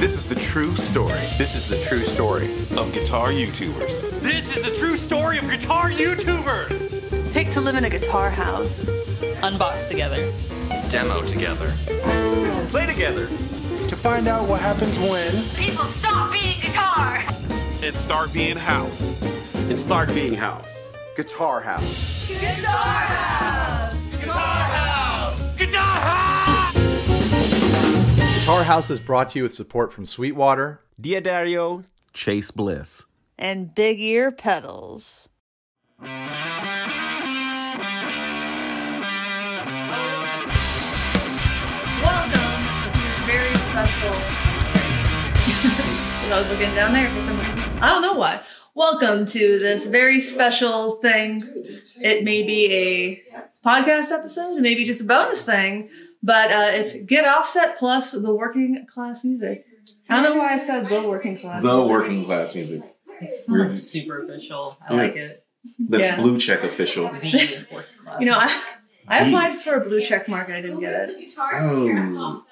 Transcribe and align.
This 0.00 0.16
is 0.16 0.26
the 0.26 0.34
true 0.34 0.74
story. 0.76 1.20
This 1.36 1.54
is 1.54 1.68
the 1.68 1.78
true 1.82 2.04
story 2.04 2.46
of 2.74 2.90
guitar 2.90 3.28
YouTubers. 3.28 4.00
This 4.20 4.56
is 4.56 4.64
the 4.64 4.74
true 4.74 4.96
story 4.96 5.36
of 5.36 5.44
guitar 5.44 5.90
YouTubers. 5.90 7.34
Pick 7.34 7.50
to 7.50 7.60
live 7.60 7.76
in 7.76 7.84
a 7.84 7.90
guitar 7.90 8.30
house. 8.30 8.86
Unbox 9.42 9.88
together. 9.88 10.32
Demo 10.88 11.20
together. 11.26 11.70
Play 12.70 12.86
together. 12.86 13.26
To 13.26 13.94
find 13.94 14.26
out 14.26 14.48
what 14.48 14.62
happens 14.62 14.98
when 14.98 15.32
People 15.54 15.84
stop 15.84 16.32
being 16.32 16.58
guitar. 16.62 17.22
And 17.82 17.94
start 17.94 18.32
being 18.32 18.56
house. 18.56 19.04
And 19.54 19.78
start 19.78 20.08
being 20.14 20.32
house. 20.32 20.66
Guitar 21.14 21.60
House. 21.60 22.26
Guitar 22.26 22.72
House. 22.72 23.94
Guitar 24.12 24.32
House. 24.32 24.32
Guitar 24.32 24.44
House. 24.64 25.54
Guitar 25.58 26.00
House 26.00 26.29
is 28.50 28.98
brought 28.98 29.28
to 29.28 29.38
you 29.38 29.44
with 29.44 29.54
support 29.54 29.92
from 29.92 30.04
Sweetwater, 30.04 30.80
D'Addario, 31.00 31.84
Chase 32.12 32.50
Bliss. 32.50 33.06
And 33.38 33.72
big 33.72 34.00
ear 34.00 34.32
pedals. 34.32 35.28
Welcome 36.00 36.32
to 42.82 42.82
this 42.82 43.18
very 43.24 43.54
special. 43.54 44.14
I 46.26 46.36
was 46.36 46.50
looking 46.50 46.74
down 46.74 46.92
there 46.92 47.08
for 47.10 47.22
some 47.22 47.38
reason. 47.38 47.60
I 47.80 47.90
don't 47.90 48.02
know 48.02 48.14
why. 48.14 48.40
Welcome 48.74 49.26
to 49.26 49.58
this 49.60 49.86
very 49.86 50.20
special 50.20 50.96
thing. 50.96 51.44
It 52.02 52.24
may 52.24 52.42
be 52.42 52.72
a 52.72 53.22
podcast 53.64 54.10
episode, 54.10 54.60
maybe 54.60 54.84
just 54.84 55.02
a 55.02 55.04
bonus 55.04 55.46
thing, 55.46 55.88
but 56.22 56.50
uh, 56.50 56.70
it's 56.72 56.94
Get 57.02 57.24
Offset 57.24 57.78
plus 57.78 58.12
the 58.12 58.34
working 58.34 58.86
class 58.86 59.24
music. 59.24 59.64
I 60.08 60.22
don't 60.22 60.34
know 60.36 60.40
why 60.42 60.54
I 60.54 60.58
said 60.58 60.88
the 60.88 61.02
working 61.08 61.38
class. 61.38 61.62
The 61.62 61.74
music. 61.76 61.90
working 61.90 62.24
class 62.24 62.54
music. 62.54 62.82
It's 63.20 63.48
not 63.48 63.74
super 63.74 64.22
official. 64.24 64.76
I 64.88 64.94
Yeah. 64.94 65.02
like 65.02 65.16
it. 65.16 65.44
That's 65.78 66.04
Yeah. 66.04 66.16
blue 66.16 66.38
check 66.38 66.62
official. 66.64 67.04
The 67.08 67.66
working 67.72 68.04
class. 68.04 68.20
You 68.20 68.26
know, 68.26 68.38
I, 68.38 68.62
I 69.08 69.26
applied 69.26 69.60
for 69.60 69.74
a 69.74 69.80
blue 69.88 70.02
check 70.02 70.28
mark 70.28 70.48
and 70.48 70.56
I 70.56 70.60
didn't 70.62 70.80
get 70.80 70.92
it. 71.10 71.32
Oh. 71.38 72.44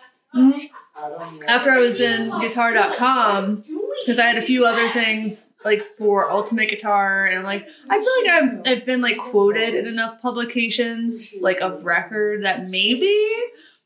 After 1.46 1.70
I 1.70 1.78
was 1.78 2.00
in 2.00 2.30
guitar.com, 2.41 3.62
because 4.00 4.18
I 4.18 4.27
had 4.27 4.36
a 4.38 4.42
few 4.42 4.66
other 4.66 4.88
things 4.88 5.50
like 5.64 5.82
for 5.98 6.30
Ultimate 6.30 6.68
Guitar, 6.68 7.27
and 7.27 7.38
I'm 7.38 7.44
like, 7.44 7.66
I 7.88 8.00
feel 8.00 8.12
like 8.22 8.66
I've, 8.66 8.78
I've 8.78 8.86
been 8.86 9.00
like 9.00 9.19
quoted 9.19 9.74
in 9.74 9.86
enough 9.86 10.20
publications, 10.22 11.34
like 11.41 11.60
of 11.60 11.84
record, 11.84 12.44
that 12.44 12.69
maybe 12.69 13.14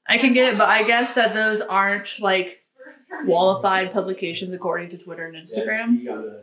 I 0.08 0.18
can 0.18 0.32
get 0.32 0.52
it, 0.52 0.58
but 0.58 0.68
I 0.68 0.82
guess 0.84 1.14
that 1.14 1.34
those 1.34 1.60
aren't 1.60 2.08
like 2.20 2.60
qualified 3.24 3.92
publications 3.92 4.52
according 4.52 4.90
to 4.90 4.98
Twitter 4.98 5.26
and 5.26 5.36
Instagram. 5.36 6.40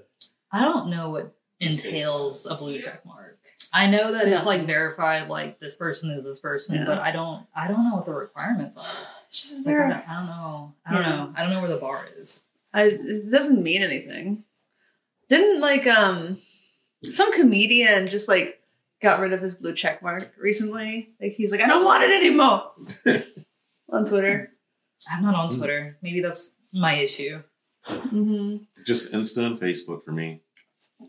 I 0.52 0.62
don't 0.64 0.90
know 0.90 1.10
what 1.10 1.36
entails 1.60 2.46
a 2.46 2.56
blue 2.56 2.80
check 2.80 3.06
mark. 3.06 3.38
I 3.72 3.86
know 3.88 4.14
that 4.14 4.28
it's 4.28 4.46
like 4.46 4.66
verified, 4.66 5.30
like 5.30 5.60
this 5.60 5.76
person 5.76 6.10
is 6.12 6.24
this 6.24 6.40
person, 6.40 6.76
Yeah. 6.78 6.86
but 6.86 7.00
I 7.00 7.12
don't. 7.12 7.46
I 7.56 7.68
don't 7.68 7.88
know 7.88 7.96
what 7.96 8.06
the 8.06 8.14
requirements 8.14 8.78
are. 8.78 8.84
It's 9.30 9.50
just 9.52 9.66
Like, 9.66 9.76
I, 9.76 9.90
don't, 9.90 10.10
I 10.10 10.16
don't 10.16 10.26
know. 10.28 10.74
I 10.86 10.94
don't 10.94 11.02
Yeah. 11.04 11.10
know. 11.16 11.34
I 11.36 11.44
don't 11.44 11.52
know 11.54 11.60
where 11.62 11.70
the 11.70 11.78
bar 11.78 12.06
is. 12.18 12.46
I, 12.74 12.84
it 12.84 13.30
doesn't 13.32 13.64
mean 13.64 13.82
anything. 13.82 14.44
Didn't 15.28 15.60
like 15.62 15.86
um 15.88 16.38
some 17.04 17.32
comedian 17.34 18.08
just 18.08 18.28
like 18.28 18.60
got 19.02 19.20
rid 19.20 19.32
of 19.34 19.42
his 19.42 19.56
blue 19.56 19.74
check 19.74 20.02
mark 20.02 20.34
recently? 20.40 21.10
Like 21.22 21.34
he's 21.34 21.52
like, 21.52 21.62
I 21.62 21.68
don't 21.68 21.86
want 21.86 22.04
it 22.04 22.12
anymore 22.12 22.72
on 23.90 24.06
Twitter. 24.06 24.52
I'm 25.12 25.24
not 25.24 25.36
on 25.36 25.50
Twitter. 25.50 25.98
Maybe 26.02 26.22
that's 26.22 26.58
my 26.74 26.96
issue. 26.96 27.42
hmm 27.86 28.58
Just 28.86 29.14
Insta 29.14 29.46
and 29.46 29.60
Facebook 29.60 30.04
for 30.04 30.12
me. 30.12 30.42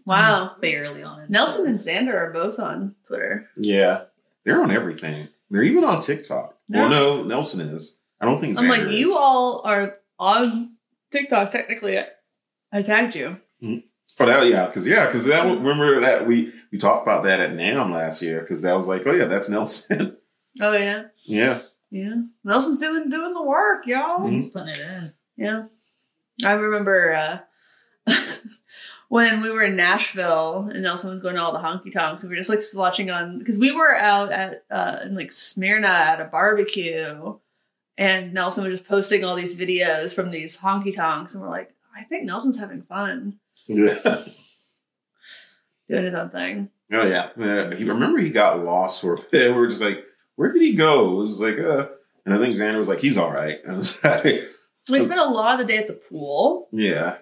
Wow. 0.04 0.52
I'm 0.54 0.60
barely 0.60 1.02
on 1.02 1.20
it. 1.22 1.30
Nelson 1.30 1.66
and 1.66 1.78
Xander 1.78 2.14
are 2.14 2.32
both 2.32 2.58
on 2.60 2.94
Twitter. 3.06 3.48
Yeah. 3.56 4.04
They're 4.44 4.62
on 4.62 4.70
everything. 4.70 5.28
They're 5.50 5.64
even 5.64 5.82
on 5.84 6.00
TikTok. 6.00 6.56
Yeah. 6.68 6.82
Well, 6.82 6.90
no, 6.90 7.24
Nelson 7.24 7.60
is. 7.74 7.99
I 8.20 8.26
don't 8.26 8.38
think 8.38 8.56
so. 8.56 8.62
I'm 8.62 8.68
like, 8.68 8.82
is. 8.82 8.98
you 8.98 9.16
all 9.16 9.62
are 9.64 9.96
on 10.18 10.76
TikTok. 11.10 11.50
Technically, 11.50 11.98
I, 11.98 12.04
I 12.72 12.82
tagged 12.82 13.14
you. 13.14 13.38
Oh, 13.62 14.26
that, 14.26 14.46
yeah, 14.46 14.66
because 14.66 14.86
yeah, 14.86 15.06
because 15.06 15.24
that 15.26 15.44
remember 15.44 16.00
that 16.00 16.26
we 16.26 16.52
we 16.70 16.78
talked 16.78 17.02
about 17.06 17.24
that 17.24 17.40
at 17.40 17.52
NAMM 17.52 17.92
last 17.92 18.20
year 18.22 18.40
because 18.40 18.62
that 18.62 18.76
was 18.76 18.86
like, 18.86 19.06
oh 19.06 19.12
yeah, 19.12 19.26
that's 19.26 19.48
Nelson. 19.48 20.16
Oh 20.60 20.72
yeah, 20.72 21.04
yeah, 21.24 21.60
yeah. 21.92 22.16
Nelson's 22.42 22.80
doing 22.80 23.08
doing 23.08 23.34
the 23.34 23.42
work, 23.42 23.86
y'all. 23.86 24.18
Mhm. 24.18 24.32
He's 24.32 24.48
putting 24.48 24.70
it 24.70 24.80
in. 24.80 25.12
Yeah. 25.36 25.62
I 26.44 26.52
remember 26.52 27.12
uh, 27.14 27.38
when 29.08 29.42
we 29.42 29.50
were 29.50 29.62
in 29.62 29.76
Nashville 29.76 30.68
and 30.72 30.82
Nelson 30.82 31.10
was 31.10 31.20
going 31.20 31.34
to 31.36 31.40
all 31.40 31.52
the 31.52 31.58
honky 31.58 31.92
tonks. 31.92 32.22
We 32.22 32.30
were 32.30 32.36
just 32.36 32.50
like 32.50 32.60
watching 32.74 33.10
on 33.10 33.38
because 33.38 33.58
we 33.58 33.72
were 33.72 33.94
out 33.94 34.32
at 34.32 34.64
uh, 34.70 35.00
in 35.04 35.14
like 35.14 35.32
Smyrna 35.32 35.86
at 35.86 36.20
a 36.20 36.24
barbecue, 36.26 37.38
and 38.00 38.32
Nelson 38.34 38.64
was 38.64 38.78
just 38.80 38.88
posting 38.88 39.22
all 39.24 39.36
these 39.36 39.56
videos 39.56 40.12
from 40.14 40.30
these 40.32 40.56
honky 40.56 40.92
tonks, 40.94 41.34
and 41.34 41.42
we're 41.42 41.50
like, 41.50 41.72
I 41.96 42.02
think 42.04 42.24
Nelson's 42.24 42.58
having 42.58 42.82
fun 42.82 43.38
yeah. 43.68 43.94
doing 45.88 46.04
his 46.04 46.14
own 46.14 46.30
thing. 46.30 46.70
Oh 46.92 47.06
yeah. 47.06 47.28
Uh, 47.40 47.70
he 47.76 47.84
remember 47.84 48.18
he 48.18 48.30
got 48.30 48.64
lost 48.64 49.00
for 49.00 49.14
a 49.14 49.20
bit. 49.30 49.52
We 49.54 49.60
were 49.60 49.68
just 49.68 49.82
like, 49.82 50.04
where 50.36 50.52
did 50.52 50.62
he 50.62 50.74
go? 50.74 51.10
It 51.12 51.16
was 51.16 51.40
like, 51.40 51.58
uh, 51.58 51.88
and 52.24 52.34
I 52.34 52.38
think 52.38 52.54
Xander 52.54 52.78
was 52.78 52.88
like, 52.88 53.00
he's 53.00 53.18
all 53.18 53.32
right. 53.32 53.58
And 53.64 53.76
was 53.76 54.02
like, 54.02 54.24
We 54.88 55.00
spent 55.00 55.20
a 55.20 55.24
lot 55.26 55.60
of 55.60 55.66
the 55.66 55.72
day 55.72 55.78
at 55.78 55.86
the 55.86 55.92
pool, 55.94 56.68
yeah, 56.72 57.18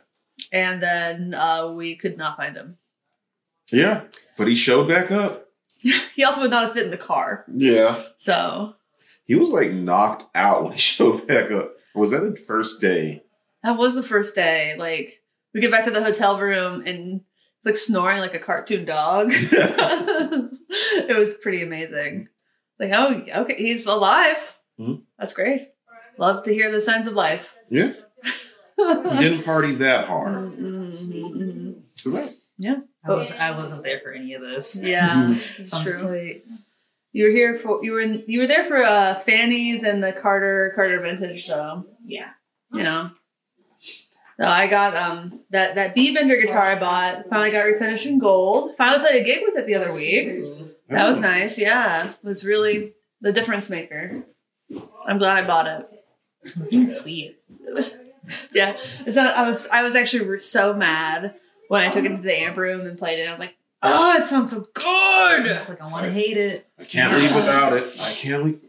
and 0.52 0.82
then 0.82 1.34
uh, 1.34 1.72
we 1.72 1.96
could 1.96 2.16
not 2.16 2.36
find 2.36 2.56
him. 2.56 2.78
yeah. 3.70 4.02
But 4.36 4.46
he 4.48 4.54
showed 4.54 4.88
back 4.88 5.10
up. 5.10 5.48
He 6.14 6.24
also 6.24 6.40
would 6.42 6.50
not 6.50 6.64
have 6.64 6.72
fit 6.74 6.84
in 6.84 6.90
the 6.90 6.96
car, 6.96 7.44
Yeah. 7.52 8.00
so 8.16 8.74
He 9.28 9.34
was 9.36 9.50
like 9.50 9.70
knocked 9.70 10.24
out 10.34 10.64
when 10.64 10.72
he 10.72 10.78
showed 10.90 11.26
back 11.28 11.52
up. 11.52 11.74
Was 11.94 12.10
that 12.10 12.20
the 12.20 12.36
first 12.36 12.80
day? 12.80 13.22
That 13.62 13.78
was 13.78 13.94
the 13.94 14.02
first 14.02 14.34
day. 14.34 14.74
Like 14.76 15.22
we 15.54 15.60
get 15.60 15.70
back 15.70 15.84
to 15.84 15.90
the 15.90 16.02
hotel 16.02 16.38
room 16.40 16.82
and 16.86 17.20
it's 17.58 17.66
like 17.66 17.76
snoring 17.76 18.18
like 18.18 18.34
a 18.34 18.38
cartoon 18.38 18.84
dog. 18.84 19.28
it 19.32 21.16
was 21.18 21.34
pretty 21.34 21.62
amazing. 21.62 22.28
Like, 22.80 22.92
oh, 22.94 23.22
okay, 23.42 23.54
he's 23.56 23.86
alive. 23.86 24.36
Mhm. 24.80 25.02
That's 25.18 25.34
great. 25.34 25.68
Love 26.16 26.44
to 26.44 26.54
hear 26.54 26.70
the 26.72 26.80
signs 26.80 27.06
of 27.06 27.14
life. 27.14 27.54
Yeah. 27.68 27.92
He 28.76 29.18
didn't 29.18 29.42
party 29.42 29.72
that 29.76 30.06
hard. 30.06 30.56
Mhm. 30.56 31.82
So 31.96 32.10
that, 32.10 32.32
I 33.04 33.10
was. 33.12 33.32
I 33.32 33.50
wasn't 33.50 33.82
there 33.82 34.00
for 34.00 34.12
any 34.12 34.34
of 34.34 34.42
this. 34.42 34.80
Yeah, 34.80 35.30
it's 35.32 35.70
So 35.70 35.78
I'm 35.78 35.84
true. 35.84 36.02
like, 36.02 36.44
You 37.18 37.24
were 37.24 37.30
here 37.30 37.58
for 37.58 37.84
you 37.84 37.90
were 37.90 38.00
in, 38.00 38.22
you 38.28 38.38
were 38.38 38.46
there 38.46 38.64
for 38.66 38.80
uh, 38.80 39.16
Fanny's 39.16 39.82
and 39.82 40.00
the 40.00 40.12
Carter 40.12 40.70
Carter 40.76 41.00
Vintage 41.00 41.48
though. 41.48 41.84
yeah. 42.06 42.28
you 42.72 42.84
know. 42.84 43.10
So 44.38 44.46
I 44.46 44.68
got 44.68 44.94
um 44.94 45.40
that 45.50 45.74
that 45.74 45.96
B 45.96 46.14
Bender 46.14 46.36
guitar 46.36 46.62
I 46.62 46.78
bought. 46.78 47.28
Finally 47.28 47.50
got 47.50 47.66
refinished 47.66 48.06
in 48.06 48.20
gold. 48.20 48.76
Finally 48.76 49.00
played 49.00 49.22
a 49.22 49.24
gig 49.24 49.40
with 49.44 49.56
it 49.56 49.66
the 49.66 49.74
other 49.74 49.92
week. 49.92 50.44
That 50.90 51.08
was 51.08 51.18
nice. 51.18 51.58
Yeah, 51.58 52.10
it 52.10 52.16
was 52.22 52.44
really 52.44 52.94
the 53.20 53.32
difference 53.32 53.68
maker. 53.68 54.22
I'm 55.04 55.18
glad 55.18 55.42
I 55.42 55.44
bought 55.44 55.66
it. 55.66 56.88
Sweet. 56.88 57.40
Yeah, 58.52 58.76
it's 59.04 59.16
not. 59.16 59.36
I 59.36 59.42
was 59.42 59.66
I 59.66 59.82
was 59.82 59.96
actually 59.96 60.38
so 60.38 60.72
mad 60.72 61.34
when 61.66 61.82
I 61.82 61.88
took 61.88 62.04
it 62.04 62.10
to 62.10 62.22
the 62.22 62.42
amp 62.42 62.56
room 62.56 62.86
and 62.86 62.96
played 62.96 63.18
it. 63.18 63.26
I 63.26 63.32
was 63.32 63.40
like, 63.40 63.57
oh, 63.82 64.16
it 64.16 64.26
sounds 64.26 64.50
so 64.52 64.66
good. 64.74 65.44
was 65.46 65.68
like, 65.68 65.80
I 65.80 65.86
want 65.88 66.04
to 66.06 66.12
hate 66.12 66.36
it. 66.36 66.66
I 66.78 66.84
can't 66.84 67.12
leave 67.16 67.34
without 67.34 67.72
it. 67.72 67.84
I 68.00 68.12
can't 68.12 68.44
leave. 68.44 68.60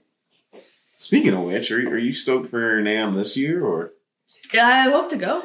Speaking 0.97 1.33
of 1.33 1.41
which, 1.43 1.71
are, 1.71 1.79
you- 1.79 1.89
are 1.89 1.97
you 1.97 2.11
stoked 2.11 2.49
for 2.49 2.81
NAMM 2.81 3.15
this 3.15 3.37
year 3.37 3.63
or? 3.65 3.91
Yeah, 4.53 4.67
I 4.67 4.89
hope 4.89 5.09
to 5.09 5.17
go. 5.17 5.43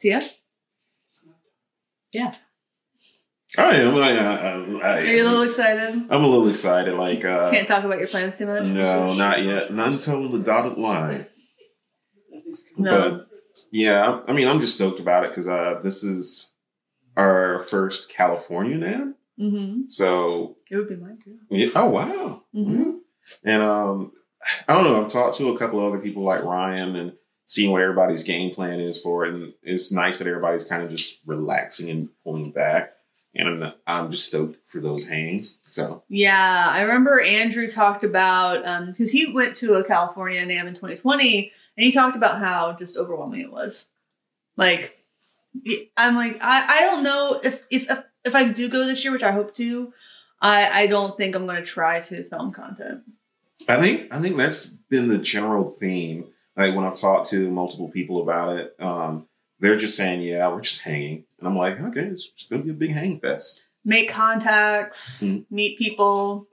Tia, 0.00 0.20
Yeah. 2.12 2.34
I 3.56 3.76
am. 3.76 3.94
I, 3.96 4.10
I, 4.10 4.50
I, 4.52 4.98
are 5.00 5.04
you 5.06 5.22
a 5.22 5.28
little 5.28 5.42
excited? 5.42 6.06
I'm 6.10 6.22
a 6.24 6.26
little 6.26 6.48
excited. 6.48 6.94
Like, 6.94 7.24
uh, 7.24 7.50
Can't 7.50 7.66
talk 7.66 7.82
about 7.84 7.98
your 7.98 8.06
plans 8.08 8.36
too 8.36 8.46
much. 8.46 8.64
no, 8.66 9.14
not 9.14 9.42
yet. 9.42 9.72
Not 9.72 9.88
until 9.88 10.28
the 10.28 10.38
dotted 10.40 10.76
line. 10.78 11.26
No. 12.76 13.10
But 13.10 13.28
yeah, 13.72 14.20
I 14.28 14.32
mean, 14.32 14.48
I'm 14.48 14.60
just 14.60 14.74
stoked 14.74 15.00
about 15.00 15.24
it 15.24 15.30
because 15.30 15.48
uh, 15.48 15.80
this 15.82 16.04
is 16.04 16.54
our 17.18 17.60
first 17.60 18.08
California 18.10 18.76
NAMM. 18.76 19.14
Mm-hmm. 19.38 19.82
So, 19.88 20.56
It 20.70 20.76
would 20.76 20.88
be 20.88 20.96
mine 20.96 21.18
too. 21.22 21.38
yeah, 21.50 21.68
oh 21.74 21.88
wow. 21.90 22.42
Mhm. 22.54 22.84
Yeah. 23.44 23.52
And 23.54 23.62
um, 23.62 24.12
I 24.66 24.72
don't 24.74 24.84
know. 24.84 25.02
I've 25.04 25.10
talked 25.12 25.36
to 25.38 25.50
a 25.50 25.58
couple 25.58 25.84
other 25.84 25.98
people 25.98 26.22
like 26.22 26.42
Ryan 26.44 26.96
and 26.96 27.12
seeing 27.44 27.70
what 27.70 27.82
everybody's 27.82 28.22
game 28.24 28.54
plan 28.54 28.80
is 28.80 29.00
for 29.00 29.24
it. 29.26 29.34
And 29.34 29.52
it's 29.62 29.92
nice 29.92 30.18
that 30.18 30.26
everybody's 30.26 30.64
kind 30.64 30.82
of 30.82 30.90
just 30.90 31.20
relaxing 31.26 31.90
and 31.90 32.08
pulling 32.24 32.50
back. 32.52 32.92
And 33.34 33.64
I'm, 33.64 33.72
I'm 33.86 34.10
just 34.10 34.26
stoked 34.26 34.56
for 34.68 34.80
those 34.80 35.06
hangs. 35.06 35.60
So 35.64 36.02
Yeah, 36.08 36.68
I 36.70 36.80
remember 36.82 37.20
Andrew 37.20 37.68
talked 37.68 38.02
about 38.04 38.86
because 38.86 39.10
he 39.10 39.32
went 39.32 39.56
to 39.56 39.74
a 39.74 39.84
California 39.84 40.40
NAMM 40.44 40.66
in 40.68 40.74
2020, 40.74 41.52
and 41.76 41.84
he 41.84 41.92
talked 41.92 42.16
about 42.16 42.38
how 42.40 42.72
just 42.72 42.96
overwhelming 42.96 43.40
it 43.42 43.52
was. 43.52 43.88
Like, 44.56 44.97
I'm 45.96 46.16
like, 46.16 46.38
I, 46.42 46.78
I 46.78 46.80
don't 46.82 47.02
know 47.02 47.40
if, 47.42 47.62
if 47.70 47.90
if 47.90 47.98
if 48.24 48.34
I 48.34 48.44
do 48.48 48.68
go 48.68 48.84
this 48.84 49.02
year, 49.04 49.12
which 49.12 49.22
I 49.22 49.32
hope 49.32 49.54
to. 49.56 49.92
I 50.40 50.82
I 50.82 50.86
don't 50.86 51.16
think 51.16 51.34
I'm 51.34 51.46
going 51.46 51.56
to 51.62 51.68
try 51.68 52.00
to 52.00 52.24
film 52.24 52.52
content. 52.52 53.02
I 53.68 53.80
think 53.80 54.12
I 54.14 54.20
think 54.20 54.36
that's 54.36 54.66
been 54.66 55.08
the 55.08 55.18
general 55.18 55.64
theme. 55.64 56.26
Like 56.56 56.74
when 56.74 56.84
I've 56.84 56.96
talked 56.96 57.30
to 57.30 57.50
multiple 57.50 57.88
people 57.88 58.22
about 58.22 58.56
it, 58.58 58.74
um, 58.78 59.26
they're 59.60 59.76
just 59.76 59.96
saying, 59.96 60.22
"Yeah, 60.22 60.48
we're 60.48 60.60
just 60.60 60.82
hanging," 60.82 61.24
and 61.38 61.48
I'm 61.48 61.56
like, 61.56 61.80
"Okay, 61.80 62.02
it's 62.02 62.28
just 62.30 62.50
gonna 62.50 62.62
be 62.62 62.70
a 62.70 62.74
big 62.74 62.92
hang 62.92 63.18
fest." 63.20 63.62
Make 63.84 64.10
contacts, 64.10 65.22
Mhm. 65.22 65.46
meet 65.50 65.78
people, 65.78 66.46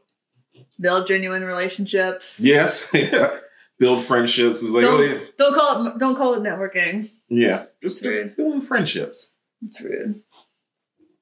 build 0.79 1.07
genuine 1.07 1.43
relationships. 1.43 2.39
Yes, 2.41 2.89
yeah. 2.93 3.37
Build 3.77 4.05
friendships. 4.05 4.61
It's 4.63 4.71
like, 4.71 4.83
don't, 4.83 5.01
oh 5.01 5.03
yeah, 5.03 5.19
don't 5.37 5.53
call 5.55 5.87
it 5.87 5.97
don't 5.97 6.15
call 6.15 6.33
it 6.35 6.41
networking. 6.43 7.09
Yeah, 7.30 7.66
just, 7.81 8.04
just 8.04 8.36
building 8.38 8.62
friendships. 8.62 9.33
It's 9.66 9.81
rude. 9.81 10.22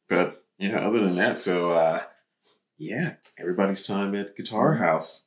But 0.09 0.43
yeah, 0.57 0.85
other 0.87 0.99
than 0.99 1.15
that, 1.15 1.39
so 1.39 1.71
uh, 1.71 2.03
yeah, 2.77 3.15
everybody's 3.37 3.85
time 3.85 4.15
at 4.15 4.35
Guitar 4.35 4.73
House. 4.75 5.25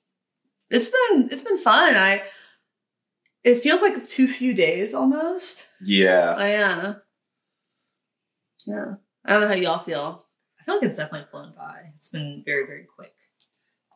It's 0.70 0.88
been 0.88 1.28
it's 1.30 1.42
been 1.42 1.58
fun. 1.58 1.94
I 1.96 2.22
it 3.44 3.60
feels 3.62 3.80
like 3.82 4.06
too 4.08 4.26
few 4.28 4.54
days 4.54 4.92
almost. 4.94 5.66
Yeah, 5.80 6.34
Oh, 6.38 6.44
yeah. 6.44 6.94
Yeah. 8.66 8.94
I 9.24 9.32
don't 9.32 9.42
know 9.42 9.48
how 9.48 9.54
y'all 9.54 9.78
feel. 9.84 10.26
I 10.60 10.64
feel 10.64 10.74
like 10.74 10.82
it's 10.84 10.96
definitely 10.96 11.28
flown 11.30 11.52
by. 11.56 11.92
It's 11.94 12.08
been 12.08 12.42
very, 12.44 12.66
very 12.66 12.86
quick. 12.96 13.12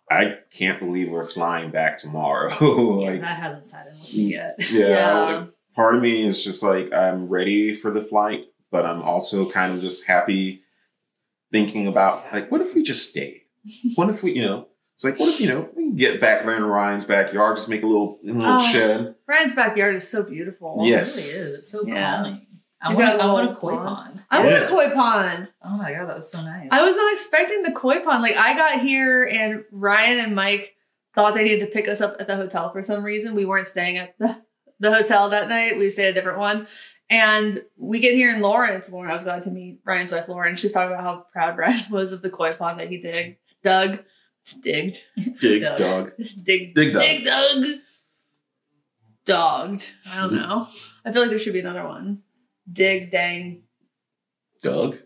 I 0.09 0.39
can't 0.53 0.79
believe 0.79 1.11
we're 1.11 1.25
flying 1.25 1.71
back 1.71 1.99
tomorrow. 1.99 2.51
yeah, 2.61 3.11
like, 3.11 3.21
that 3.21 3.39
hasn't 3.39 3.67
sat 3.67 3.87
in 3.89 3.99
with 3.99 4.15
me 4.15 4.23
yet. 4.33 4.55
yeah, 4.71 4.87
Yeah. 4.89 5.19
like, 5.41 5.49
part 5.75 5.95
of 5.95 6.03
me 6.03 6.23
is 6.23 6.43
just 6.45 6.63
like 6.63 6.93
I'm 6.93 7.29
ready 7.29 7.75
for 7.75 7.91
the 7.91 8.03
flight, 8.03 8.47
but 8.71 8.85
I'm 8.87 9.03
also 9.03 9.49
kind 9.51 9.75
of 9.75 9.81
just 9.81 10.07
happy 10.07 10.63
thinking 11.53 11.87
about 11.87 12.33
like, 12.33 12.51
what 12.51 12.61
if 12.61 12.75
we 12.75 12.83
just 12.83 13.11
stayed? 13.11 13.43
What 13.95 14.09
if 14.11 14.23
we, 14.23 14.33
you 14.33 14.43
know, 14.43 14.69
it's 14.95 15.05
like, 15.05 15.19
what 15.19 15.29
if 15.29 15.41
you 15.41 15.49
know 15.49 15.69
we 15.75 15.83
can 15.85 15.97
get 15.97 16.21
back 16.21 16.45
there 16.45 16.57
in 16.57 16.65
Ryan's 16.65 17.05
backyard, 17.05 17.57
just 17.57 17.69
make 17.69 17.83
a 17.83 17.87
little 17.87 18.19
a 18.27 18.33
little 18.33 18.53
Oh. 18.57 18.73
shed. 18.73 19.15
Ryan's 19.27 19.55
backyard 19.55 19.95
is 19.95 20.09
so 20.09 20.23
beautiful. 20.23 20.79
Yes. 20.83 21.29
It 21.31 21.37
really 21.39 21.49
is. 21.51 21.55
It's 21.61 21.69
so 21.71 21.87
Yeah. 21.87 22.17
calming. 22.17 22.47
I 22.83 22.89
want, 22.89 22.99
got 22.99 23.17
a 23.17 23.23
I 23.23 23.27
want 23.27 23.31
a 23.31 23.35
little 23.51 23.57
koi 23.61 23.75
pond. 23.75 23.87
pond. 23.87 24.25
I 24.31 24.39
want 24.41 24.55
a 24.65 24.67
koi 24.69 24.91
pond. 24.95 25.49
Oh 25.63 25.77
my 25.77 25.93
god, 25.93 26.09
that 26.09 26.17
was 26.17 26.33
so 26.33 26.41
nice. 26.43 26.69
I 26.71 26.83
was 26.87 26.97
not 26.97 27.13
expecting 27.13 27.63
the 27.63 27.73
koi 27.73 28.01
pond. 28.01 28.23
Like 28.23 28.37
I 28.37 28.55
got 28.55 28.81
here 28.81 29.29
and 29.31 29.65
Ryan 29.71 30.19
and 30.21 30.35
Mike 30.35 30.75
thought 31.15 31.35
they 31.35 31.45
needed 31.45 31.61
to 31.61 31.67
pick 31.67 31.89
us 31.89 32.01
up 32.01 32.17
at 32.21 32.27
the 32.27 32.37
hotel 32.37 32.71
for 32.73 32.83
some 32.83 33.05
reason. 33.05 33.35
We 33.35 33.45
weren't 33.45 33.67
staying 33.67 33.99
at 33.99 34.19
the, 34.19 34.41
the 34.81 34.93
hotel 34.93 35.31
that 35.31 35.49
night. 35.49 35.79
We 35.79 35.91
stayed 35.91 36.07
at 36.07 36.11
a 36.11 36.15
different 36.15 36.39
one. 36.39 36.67
And 37.09 37.63
we 37.77 37.99
get 37.99 38.15
here 38.15 38.33
in 38.35 38.41
Lawrence. 38.41 38.93
Lauren, 38.93 39.11
I 39.11 39.15
was 39.15 39.25
glad 39.25 39.43
to 39.43 39.51
meet 39.51 39.81
Ryan's 39.85 40.13
wife, 40.13 40.29
Lauren. 40.29 40.55
She's 40.57 40.73
talking 40.73 40.93
about 40.93 41.03
how 41.05 41.27
proud 41.33 41.59
Ryan 41.59 41.83
was 41.91 42.13
of 42.13 42.23
the 42.23 42.31
koi 42.31 42.53
pond 42.53 42.79
that 42.81 42.89
he 42.89 42.99
dig, 42.99 43.39
dug, 43.63 44.01
digged, 44.63 44.97
Dig 45.41 45.63
Doug. 45.63 45.79
dog. 45.79 46.13
dig, 46.45 46.75
Dig 46.75 46.93
dug. 46.93 47.03
dig, 47.03 47.25
dug, 47.25 47.65
dogged. 49.25 49.93
I 50.13 50.21
don't 50.21 50.35
know. 50.37 50.69
I 51.05 51.13
feel 51.13 51.23
like 51.23 51.31
there 51.31 51.39
should 51.41 51.53
be 51.53 51.61
another 51.61 51.85
one. 51.87 52.23
Dig, 52.73 53.11
dang, 53.11 53.63
Doug. 54.63 54.97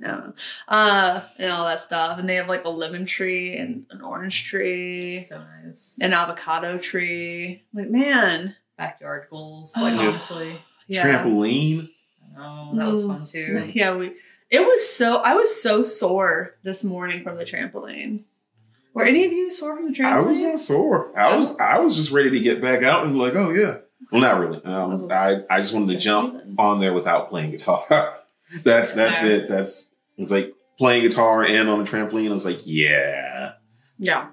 No, 0.00 0.32
uh, 0.68 1.20
and 1.38 1.52
all 1.52 1.66
that 1.66 1.80
stuff. 1.80 2.18
And 2.18 2.28
they 2.28 2.36
have 2.36 2.48
like 2.48 2.64
a 2.64 2.68
lemon 2.70 3.04
tree 3.06 3.56
and 3.56 3.86
an 3.90 4.00
orange 4.00 4.44
tree, 4.46 5.20
so 5.20 5.40
nice. 5.64 5.96
an 6.00 6.12
avocado 6.12 6.78
tree. 6.78 7.62
Like, 7.72 7.90
man, 7.90 8.56
Backyard 8.76 9.26
goals. 9.30 9.76
Like 9.76 9.94
Oh. 10.00 10.08
honestly. 10.08 10.52
yeah, 10.88 11.04
Trampoline. 11.22 11.88
Oh, 12.38 12.70
that 12.74 12.86
was 12.88 13.04
Mm. 13.04 13.08
fun 13.08 13.24
too. 13.26 13.64
yeah. 13.78 13.94
We. 13.94 14.14
It 14.50 14.60
was 14.66 14.88
so. 14.88 15.18
I 15.18 15.34
was 15.34 15.62
so 15.62 15.82
sore 15.84 16.54
this 16.62 16.82
morning 16.82 17.22
from 17.22 17.36
the 17.36 17.44
trampoline. 17.44 18.24
Were 18.94 19.04
any 19.04 19.24
of 19.24 19.32
you 19.32 19.50
sore 19.50 19.76
from 19.76 19.92
the 19.92 19.96
trampoline? 19.96 20.12
I 20.12 20.22
was 20.22 20.42
not 20.42 20.58
sore. 20.58 21.12
I 21.16 21.36
was 21.36 21.58
I 21.60 21.78
was 21.78 21.94
just 21.94 22.10
ready 22.10 22.30
to 22.30 22.40
get 22.40 22.60
back 22.62 22.82
out 22.82 23.04
and 23.06 23.16
like, 23.18 23.34
oh 23.36 23.50
yeah. 23.50 23.78
Well, 24.10 24.22
not 24.22 24.40
really. 24.40 24.64
Um, 24.64 25.08
I 25.12 25.42
I 25.50 25.60
just 25.60 25.74
wanted 25.74 25.92
to 25.94 26.00
jump 26.00 26.42
on 26.58 26.80
there 26.80 26.92
without 26.94 27.28
playing 27.28 27.50
guitar. 27.52 28.16
that's 28.64 28.94
that's 28.94 29.22
it. 29.22 29.46
That's 29.48 29.86
it 30.16 30.20
was 30.20 30.32
like 30.32 30.52
playing 30.78 31.02
guitar 31.02 31.42
and 31.44 31.68
on 31.68 31.78
the 31.78 31.84
trampoline. 31.84 32.28
I 32.28 32.32
was 32.32 32.44
like, 32.44 32.60
yeah, 32.64 33.54
yeah. 33.98 34.28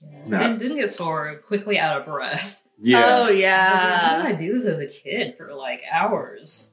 Yeah. 0.00 0.26
Nah. 0.26 0.38
Didn't, 0.38 0.58
didn't 0.58 0.76
get 0.76 0.90
sore. 0.90 1.40
Quickly 1.46 1.78
out 1.78 2.00
of 2.00 2.06
breath. 2.06 2.62
yeah. 2.80 2.98
Oh 3.04 3.24
I 3.24 3.30
like, 3.30 3.38
yeah. 3.38 3.98
How 3.98 4.16
did 4.16 4.26
I 4.26 4.32
do 4.32 4.52
this 4.52 4.66
as 4.66 4.78
a 4.78 4.86
kid 4.86 5.36
for 5.36 5.52
like 5.54 5.82
hours? 5.90 6.72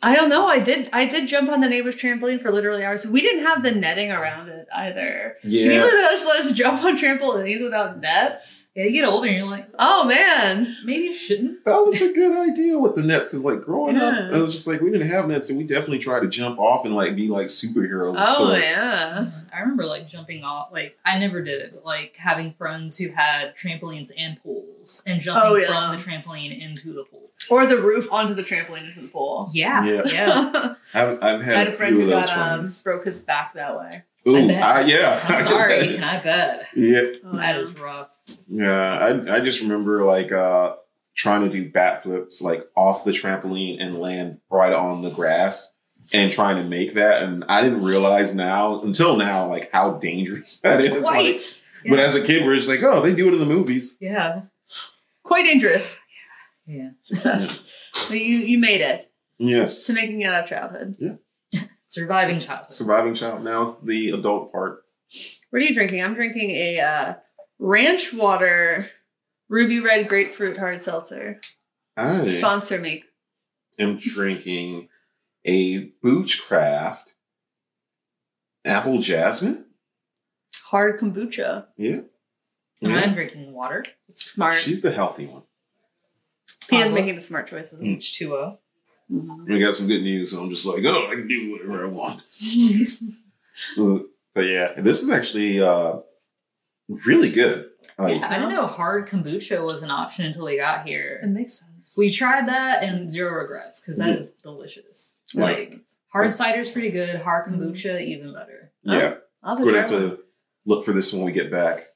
I 0.00 0.14
don't 0.14 0.28
know. 0.28 0.46
I 0.46 0.60
did. 0.60 0.88
I 0.92 1.06
did 1.06 1.26
jump 1.26 1.50
on 1.50 1.60
the 1.60 1.68
neighbor's 1.68 1.96
trampoline 1.96 2.40
for 2.40 2.52
literally 2.52 2.84
hours. 2.84 3.06
We 3.06 3.20
didn't 3.20 3.42
have 3.42 3.62
the 3.64 3.72
netting 3.72 4.12
around 4.12 4.48
it 4.48 4.68
either. 4.74 5.36
yeah. 5.42 5.68
People 5.68 5.88
that 5.88 6.10
just 6.12 6.26
let 6.26 6.46
us 6.46 6.52
jump 6.52 6.84
on 6.84 6.96
trampolines 6.96 7.62
without 7.62 8.00
nets. 8.00 8.67
Yeah, 8.78 8.84
you 8.84 8.92
get 8.92 9.08
older 9.08 9.26
and 9.26 9.36
you're 9.36 9.44
like, 9.46 9.68
Oh 9.76 10.04
man. 10.04 10.76
maybe 10.84 11.06
you 11.06 11.12
shouldn't. 11.14 11.64
That 11.64 11.84
was 11.84 12.00
a 12.00 12.12
good 12.12 12.36
idea 12.48 12.78
with 12.78 12.94
the 12.94 13.02
nets 13.02 13.26
because, 13.26 13.42
like, 13.42 13.62
growing 13.62 13.96
up, 13.96 14.14
Yeah. 14.14 14.36
it 14.38 14.40
was 14.40 14.52
just 14.52 14.68
like 14.68 14.80
we 14.80 14.92
didn't 14.92 15.08
have 15.08 15.26
nets, 15.26 15.48
and 15.50 15.58
we 15.58 15.64
definitely 15.64 15.98
tried 15.98 16.20
to 16.20 16.28
jump 16.28 16.60
off 16.60 16.84
and 16.84 16.94
like 16.94 17.16
be 17.16 17.26
like 17.26 17.48
superheroes. 17.48 18.14
Oh 18.18 18.54
yeah. 18.54 19.30
I 19.52 19.58
remember 19.60 19.84
like 19.84 20.06
jumping 20.06 20.44
off. 20.44 20.68
Like 20.70 20.96
I 21.04 21.18
never 21.18 21.42
did 21.42 21.60
it, 21.60 21.72
but 21.74 21.84
like 21.84 22.14
having 22.16 22.52
friends 22.52 22.96
who 22.96 23.08
had 23.08 23.56
trampolines 23.56 24.12
and 24.16 24.40
pools 24.40 25.02
and 25.08 25.20
jumping 25.20 25.42
Oh, 25.44 25.56
yeah. 25.56 25.66
from 25.66 25.98
the 25.98 26.04
trampoline 26.04 26.56
into 26.56 26.92
the 26.92 27.02
pool. 27.02 27.32
Or 27.50 27.66
the 27.66 27.78
roof 27.78 28.06
onto 28.12 28.34
the 28.34 28.42
trampoline 28.42 28.86
into 28.88 29.00
the 29.00 29.08
pool. 29.08 29.48
Yeah, 29.52 29.84
Yeah. 29.84 30.02
yeah. 30.06 30.74
I've, 30.94 31.22
I've 31.22 31.40
I 31.40 31.42
had, 31.42 31.52
had 31.56 31.66
a 31.66 31.70
a 31.70 31.74
friend 31.74 31.96
few 31.96 32.04
who 32.04 32.10
those 32.10 32.26
got 32.26 32.58
um, 32.60 32.70
broke 32.84 33.04
his 33.06 33.18
back 33.18 33.54
that 33.54 33.76
way. 33.76 33.90
Ooh, 34.28 34.48
bet. 34.48 34.62
I, 34.62 34.80
yeah. 34.82 35.20
I'm 35.28 35.44
sorry, 35.44 35.98
I 35.98 36.18
bet 36.20 36.66
yeah, 36.76 37.00
Oh, 37.24 37.36
that 37.36 37.56
yeah. 37.56 37.82
rough. 37.82 38.16
yeah. 38.48 38.98
I 39.26 39.36
I 39.36 39.40
just 39.40 39.60
remember 39.62 40.04
like 40.04 40.32
uh 40.32 40.74
trying 41.16 41.42
to 41.42 41.50
do 41.50 41.70
backflips 41.70 42.42
like 42.42 42.64
off 42.76 43.04
the 43.04 43.10
trampoline 43.12 43.82
and 43.82 43.98
land 43.98 44.38
right 44.50 44.72
on 44.72 45.02
the 45.02 45.10
grass 45.10 45.74
and 46.12 46.32
trying 46.32 46.56
to 46.56 46.64
make 46.64 46.94
that, 46.94 47.22
and 47.22 47.44
I 47.48 47.62
didn't 47.62 47.84
realize 47.84 48.34
now 48.34 48.80
until 48.82 49.16
now 49.16 49.46
like 49.48 49.70
how 49.72 49.92
dangerous 49.98 50.60
that 50.62 50.80
is. 50.80 51.02
Like, 51.02 51.12
Quite. 51.12 51.60
But 51.88 51.98
as 52.00 52.16
a 52.16 52.24
kid, 52.26 52.44
we're 52.44 52.56
just 52.56 52.68
like, 52.68 52.82
oh, 52.82 53.00
they 53.02 53.14
do 53.14 53.28
it 53.28 53.34
in 53.34 53.38
the 53.40 53.46
movies. 53.46 53.96
Yeah, 54.00 54.42
Quite 55.22 55.44
dangerous. 55.44 55.98
yeah. 56.66 56.90
but 57.24 58.10
you 58.10 58.38
you 58.38 58.58
made 58.58 58.80
it 58.80 59.10
Yes. 59.38 59.84
to 59.84 59.92
making 59.92 60.22
it 60.22 60.26
out 60.26 60.42
of 60.44 60.48
childhood. 60.50 61.18
Surviving 61.88 62.38
childhood. 62.38 62.70
Surviving 62.70 63.14
child. 63.14 63.42
Now 63.42 63.62
it's 63.62 63.80
the 63.80 64.10
adult 64.10 64.52
part. 64.52 64.84
What 65.50 65.62
are 65.62 65.64
you 65.64 65.74
drinking? 65.74 66.02
I'm 66.02 66.14
drinking 66.14 66.50
a 66.50 66.80
uh, 66.80 67.14
ranch 67.58 68.12
water 68.12 68.90
ruby 69.48 69.80
red 69.80 70.06
grapefruit 70.06 70.58
hard 70.58 70.82
seltzer. 70.82 71.40
I 71.96 72.24
Sponsor 72.24 72.78
me. 72.78 73.04
I'm 73.78 73.96
drinking 73.96 74.90
a 75.46 75.86
Boochcraft 76.04 77.14
apple 78.66 79.00
jasmine. 79.00 79.64
Hard 80.64 81.00
kombucha. 81.00 81.68
Yeah. 81.78 82.00
And 82.82 82.92
Yeah. 82.92 83.00
I'm 83.00 83.14
drinking 83.14 83.52
water. 83.54 83.82
It's 84.10 84.30
smart. 84.30 84.58
She's 84.58 84.82
the 84.82 84.92
healthy 84.92 85.26
one. 85.26 85.44
He 86.68 86.78
is 86.78 86.92
making 86.92 87.14
the 87.14 87.22
smart 87.22 87.46
choices. 87.48 87.80
H2O. 87.80 88.58
Mhm. 89.10 89.46
We 89.46 89.58
got 89.58 89.74
some 89.74 89.86
good 89.86 90.02
news, 90.02 90.32
so 90.32 90.42
I'm 90.42 90.50
just 90.50 90.66
like, 90.66 90.84
oh, 90.84 91.06
I 91.08 91.14
can 91.14 91.26
do 91.28 91.52
whatever 91.52 91.84
I 91.84 91.88
want. 91.88 92.20
But 94.34 94.42
yeah, 94.42 94.74
this 94.76 95.02
is 95.02 95.10
actually 95.10 95.60
uh, 95.60 95.96
really 97.06 97.32
good. 97.32 97.70
Like, 97.98 98.20
Yeah. 98.20 98.28
I 98.28 98.34
didn't 98.38 98.54
know 98.54 98.66
hard 98.66 99.08
kombucha 99.08 99.64
was 99.64 99.82
an 99.82 99.90
option 99.90 100.26
until 100.26 100.44
we 100.44 100.58
got 100.58 100.86
here. 100.86 101.20
It 101.22 101.26
makes 101.28 101.54
sense. 101.54 101.96
We 101.98 102.12
tried 102.12 102.46
that 102.48 102.84
and 102.84 103.10
zero 103.10 103.32
regrets 103.32 103.80
because 103.80 103.98
that 103.98 104.08
Yeah. 104.08 104.14
is 104.14 104.30
delicious. 104.34 105.16
Yeah. 105.34 105.42
Like 105.44 105.80
hard 106.12 106.32
cider 106.32 106.60
is 106.60 106.70
pretty 106.70 106.90
good. 106.90 107.16
Hard 107.20 107.46
kombucha 107.48 108.00
even 108.00 108.32
better. 108.32 108.70
yeah, 108.82 109.14
I'll 109.42 109.56
we're 109.58 109.66
gonna 109.72 109.82
have 109.82 109.90
have 109.90 110.00
to 110.00 110.16
to 110.16 110.22
look 110.66 110.84
for 110.84 110.92
this 110.92 111.12
when 111.12 111.24
we 111.24 111.32
get 111.32 111.50
back. 111.50 111.86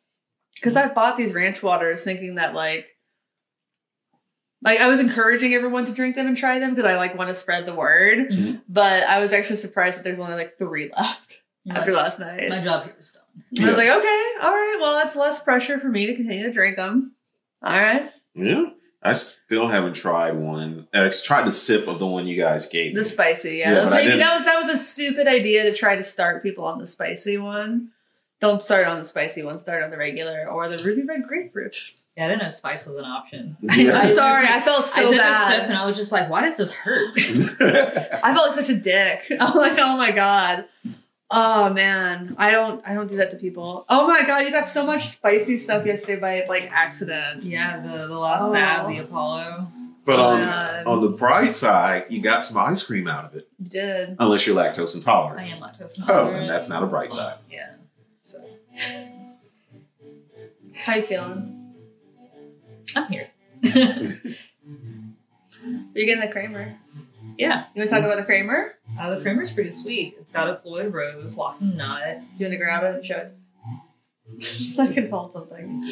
because 0.56 0.74
I 0.76 0.88
bought 0.88 1.16
these 1.16 1.34
ranch 1.34 1.62
waters 1.62 2.02
thinking 2.04 2.34
that 2.36 2.54
like 2.54 2.91
like 4.62 4.80
I 4.80 4.88
was 4.88 5.00
encouraging 5.00 5.54
everyone 5.54 5.84
to 5.86 5.92
drink 5.92 6.14
them 6.16 6.26
and 6.26 6.36
try 6.36 6.58
them 6.58 6.74
because 6.74 6.90
I 6.90 6.96
like 6.96 7.16
want 7.16 7.28
to 7.28 7.34
spread 7.34 7.66
the 7.66 7.74
word. 7.74 8.30
Mhm. 8.30 8.60
But 8.68 9.02
I 9.04 9.20
was 9.20 9.32
actually 9.32 9.56
surprised 9.56 9.96
that 9.98 10.04
there's 10.04 10.18
only 10.18 10.34
like 10.34 10.56
three 10.56 10.90
left 10.96 11.42
You're 11.64 11.76
after 11.76 11.92
last 11.92 12.18
night. 12.20 12.48
my 12.48 12.60
job 12.60 12.84
here 12.84 12.94
is 12.98 13.10
done. 13.10 13.22
I 13.64 13.68
was 13.68 13.76
like, 13.76 13.88
okay, 13.88 14.24
all 14.40 14.50
right, 14.50 14.78
well 14.80 14.94
that's 14.96 15.16
less 15.16 15.42
pressure 15.42 15.78
for 15.78 15.88
me 15.88 16.06
to 16.06 16.14
continue 16.14 16.44
to 16.46 16.52
drink 16.52 16.76
them. 16.76 17.12
All 17.62 17.72
right, 17.80 18.10
Yeah, 18.34 18.70
I 19.02 19.12
still 19.14 19.68
haven't 19.68 19.94
tried 19.94 20.32
one. 20.36 20.88
I 20.92 21.08
tried 21.10 21.46
the 21.46 21.52
sip 21.52 21.86
of 21.88 21.98
the 22.00 22.06
one 22.06 22.26
you 22.26 22.36
guys 22.36 22.68
gave. 22.68 22.92
Me. 22.92 22.94
The 22.96 23.00
me. 23.02 23.08
spicy, 23.08 23.56
yeah. 23.58 23.68
Yeah, 23.68 23.74
that, 23.74 23.80
was 23.82 23.90
maybe, 23.90 24.16
that 24.16 24.34
was 24.36 24.44
that 24.44 24.58
was 24.60 24.68
a 24.68 24.78
stupid 24.78 25.26
idea 25.28 25.64
to 25.64 25.72
try 25.74 25.94
to 25.96 26.02
start 26.04 26.42
people 26.42 26.64
on 26.64 26.78
the 26.78 26.86
spicy 26.86 27.38
one. 27.38 27.88
Don't 28.42 28.60
start 28.60 28.88
on 28.88 28.98
the 28.98 29.04
spicy 29.04 29.44
one. 29.44 29.56
Start 29.58 29.84
on 29.84 29.90
the 29.92 29.96
regular 29.96 30.48
or 30.50 30.68
the 30.68 30.82
ruby 30.82 31.04
red 31.04 31.22
grapefruit. 31.28 31.76
Yeah, 32.16 32.24
I 32.24 32.28
didn't 32.28 32.42
know 32.42 32.48
spice 32.50 32.84
was 32.84 32.96
an 32.96 33.04
option. 33.04 33.56
Yeah. 33.76 33.96
I'm 34.00 34.08
sorry. 34.08 34.46
I 34.48 34.60
felt 34.60 34.84
so 34.84 35.00
I 35.00 35.04
took 35.04 35.16
bad. 35.16 35.52
a 35.52 35.54
sip 35.60 35.64
and 35.68 35.76
I 35.78 35.86
was 35.86 35.96
just 35.96 36.10
like, 36.10 36.28
why 36.28 36.40
does 36.42 36.56
this 36.56 36.72
hurt? 36.72 37.14
I 37.16 38.34
felt 38.34 38.46
like 38.48 38.54
such 38.54 38.68
a 38.68 38.74
dick. 38.74 39.22
I'm 39.40 39.54
like, 39.56 39.78
oh 39.78 39.96
my 39.96 40.10
god. 40.10 40.64
Oh 41.30 41.72
man, 41.72 42.34
I 42.36 42.50
don't, 42.50 42.86
I 42.86 42.92
don't 42.94 43.08
do 43.08 43.16
that 43.18 43.30
to 43.30 43.36
people. 43.38 43.86
Oh 43.88 44.06
my 44.08 44.22
god, 44.26 44.40
you 44.40 44.50
got 44.50 44.66
so 44.66 44.84
much 44.84 45.08
spicy 45.08 45.56
stuff 45.56 45.86
yesterday 45.86 46.20
by 46.20 46.44
like 46.48 46.68
accident. 46.72 47.44
yeah, 47.44 47.80
the, 47.80 48.06
the 48.08 48.18
last 48.18 48.50
Oh. 48.50 48.52
nab, 48.52 48.88
the 48.88 48.98
Apollo. 48.98 49.68
but 50.04 50.18
Oh, 50.18 50.22
on 50.24 50.40
man. 50.40 50.86
on 50.86 51.00
the 51.00 51.08
bright 51.10 51.52
side, 51.52 52.06
you 52.10 52.20
got 52.20 52.42
some 52.42 52.58
ice 52.58 52.84
cream 52.86 53.06
out 53.08 53.24
of 53.24 53.34
it. 53.36 53.48
You 53.60 53.68
did. 53.70 54.16
Unless 54.18 54.46
you're 54.48 54.56
lactose 54.56 54.94
intolerant. 54.96 55.40
I 55.40 55.44
am 55.44 55.60
lactose 55.62 55.80
oh, 55.80 56.00
intolerant. 56.00 56.00
Oh, 56.00 56.02
intolerant. 56.02 56.36
then 56.40 56.48
that's 56.48 56.68
not 56.68 56.82
a 56.82 56.86
bright 56.86 57.12
side. 57.12 57.36
Yeah. 57.50 57.70
How 60.74 60.94
you 60.96 61.02
feeling? 61.02 61.74
I'm 62.96 63.06
here. 63.06 63.28
Are 63.64 63.78
you 65.94 66.06
getting 66.06 66.20
the 66.20 66.28
Kramer? 66.30 66.76
yeah. 67.38 67.66
You 67.74 67.80
want 67.80 67.88
to 67.90 67.94
talk 67.96 68.04
about 68.04 68.16
the 68.16 68.24
Kramer? 68.24 68.74
Uh, 68.98 69.14
the 69.14 69.20
Kramer's 69.20 69.52
pretty 69.52 69.70
sweet. 69.70 70.16
It's 70.18 70.32
got 70.32 70.50
a 70.50 70.56
Floyd 70.56 70.92
Rose, 70.92 71.36
locking 71.36 71.76
nut. 71.76 72.20
You 72.36 72.46
want 72.46 72.52
to 72.52 72.56
grab 72.56 72.82
it 72.84 72.94
and 72.96 73.04
show 73.04 73.18
it? 73.18 74.78
I 74.78 74.86
can 74.92 75.10
hold 75.10 75.32
something. 75.32 75.84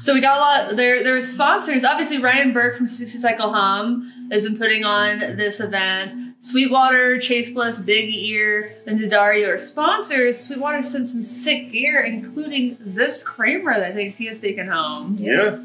So 0.00 0.14
we 0.14 0.20
got 0.20 0.36
a 0.36 0.40
lot. 0.68 0.76
There, 0.76 1.02
there 1.02 1.14
were 1.14 1.20
sponsors. 1.20 1.84
Obviously, 1.84 2.18
Ryan 2.20 2.52
Burke 2.52 2.76
from 2.76 2.86
60 2.86 3.18
Cycle 3.18 3.52
Hum 3.52 4.28
has 4.30 4.44
been 4.44 4.56
putting 4.58 4.84
on 4.84 5.18
this 5.36 5.60
event. 5.60 6.34
Sweetwater, 6.40 7.18
Chase 7.18 7.50
Bliss, 7.50 7.80
Big 7.80 8.14
Ear, 8.14 8.76
and 8.86 8.98
D'Addario 8.98 9.48
are 9.48 9.58
sponsors. 9.58 10.38
Sweetwater 10.38 10.82
sent 10.82 11.06
some 11.06 11.22
sick 11.22 11.70
gear, 11.70 12.02
including 12.02 12.76
this 12.80 13.22
Kramer 13.22 13.74
that 13.74 13.92
I 13.92 13.92
think 13.94 14.14
Tia's 14.16 14.38
taken 14.40 14.68
home. 14.68 15.16
Yeah. 15.18 15.58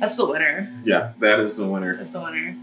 That's 0.00 0.16
the 0.16 0.26
winner. 0.26 0.72
Yeah, 0.84 1.12
that 1.20 1.38
is 1.40 1.56
the 1.56 1.66
winner. 1.66 1.96
That's 1.96 2.12
the 2.12 2.20
winner. 2.22 2.56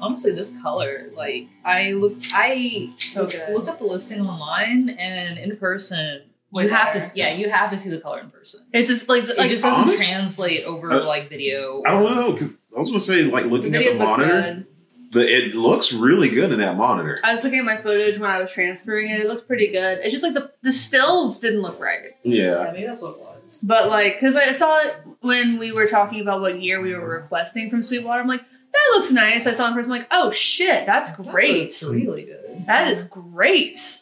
Honestly, 0.00 0.32
this 0.32 0.54
color, 0.62 1.10
like 1.14 1.48
I 1.64 1.92
looked, 1.92 2.28
I 2.34 2.90
So 2.98 3.26
good. 3.26 3.52
looked 3.54 3.68
up 3.68 3.78
the 3.78 3.84
listing 3.84 4.20
online 4.26 4.90
and 4.90 5.38
in 5.38 5.56
person. 5.56 6.22
Way 6.54 6.62
you 6.64 6.68
have 6.70 6.92
better. 6.92 7.04
to, 7.04 7.18
yeah, 7.18 7.34
you 7.34 7.50
have 7.50 7.70
to 7.70 7.76
see 7.76 7.90
the 7.90 7.98
color 8.00 8.20
in 8.20 8.30
person. 8.30 8.60
It 8.72 8.86
just 8.86 9.08
like, 9.08 9.24
It 9.24 9.36
like 9.36 9.50
just 9.50 9.64
doesn't 9.64 9.82
honest- 9.82 10.06
translate 10.06 10.64
over 10.64 10.90
Uh, 10.90 11.04
like 11.04 11.28
video. 11.28 11.82
I 11.84 11.90
don't 11.90 12.14
know 12.14 12.32
because 12.32 12.56
I 12.76 12.80
was 12.80 12.90
gonna 12.90 13.00
say 13.00 13.24
like 13.24 13.44
the 13.44 13.50
looking 13.50 13.74
at 13.74 13.92
the 13.92 13.98
monitor, 14.04 14.66
the 15.12 15.20
it 15.36 15.54
looks 15.54 15.92
really 15.92 16.28
good 16.28 16.52
in 16.52 16.58
that 16.60 16.76
monitor. 16.76 17.18
I 17.24 17.32
was 17.32 17.44
looking 17.44 17.58
at 17.60 17.64
my 17.64 17.76
footage 17.78 18.18
when 18.18 18.30
I 18.30 18.38
was 18.40 18.52
transferring 18.52 19.10
it. 19.10 19.20
It 19.20 19.26
looked 19.28 19.46
pretty 19.46 19.68
good. 19.72 19.98
It's 20.02 20.12
just 20.12 20.22
like 20.24 20.34
the 20.34 20.50
the 20.62 20.72
stills 20.72 21.40
didn't 21.40 21.60
look 21.62 21.78
right. 21.80 22.12
Yeah, 22.22 22.64
Yeah, 22.64 22.70
maybe 22.72 22.86
that's 22.86 23.02
what 23.02 23.12
it 23.16 23.18
was. 23.20 23.64
But 23.68 23.88
like, 23.88 24.14
because 24.14 24.36
I 24.36 24.52
saw 24.52 24.78
it 24.80 24.96
when 25.20 25.58
we 25.58 25.72
were 25.72 25.86
talking 25.86 26.20
about 26.20 26.40
what 26.40 26.60
year 26.60 26.80
we 26.80 26.94
were 26.94 27.06
requesting 27.22 27.68
from 27.68 27.82
Sweetwater. 27.82 28.22
I'm 28.22 28.28
like, 28.28 28.40
that 28.72 28.90
looks 28.94 29.10
nice. 29.12 29.46
I 29.46 29.52
saw 29.52 29.66
it 29.66 29.68
in 29.68 29.74
person. 29.74 29.92
I'm 29.92 29.98
like, 29.98 30.08
oh 30.12 30.30
shit, 30.30 30.86
that's 30.86 31.14
great. 31.16 31.62
It's 31.64 31.82
really 31.82 32.24
good. 32.24 32.64
That 32.66 32.88
is 32.88 33.04
great. 33.08 34.00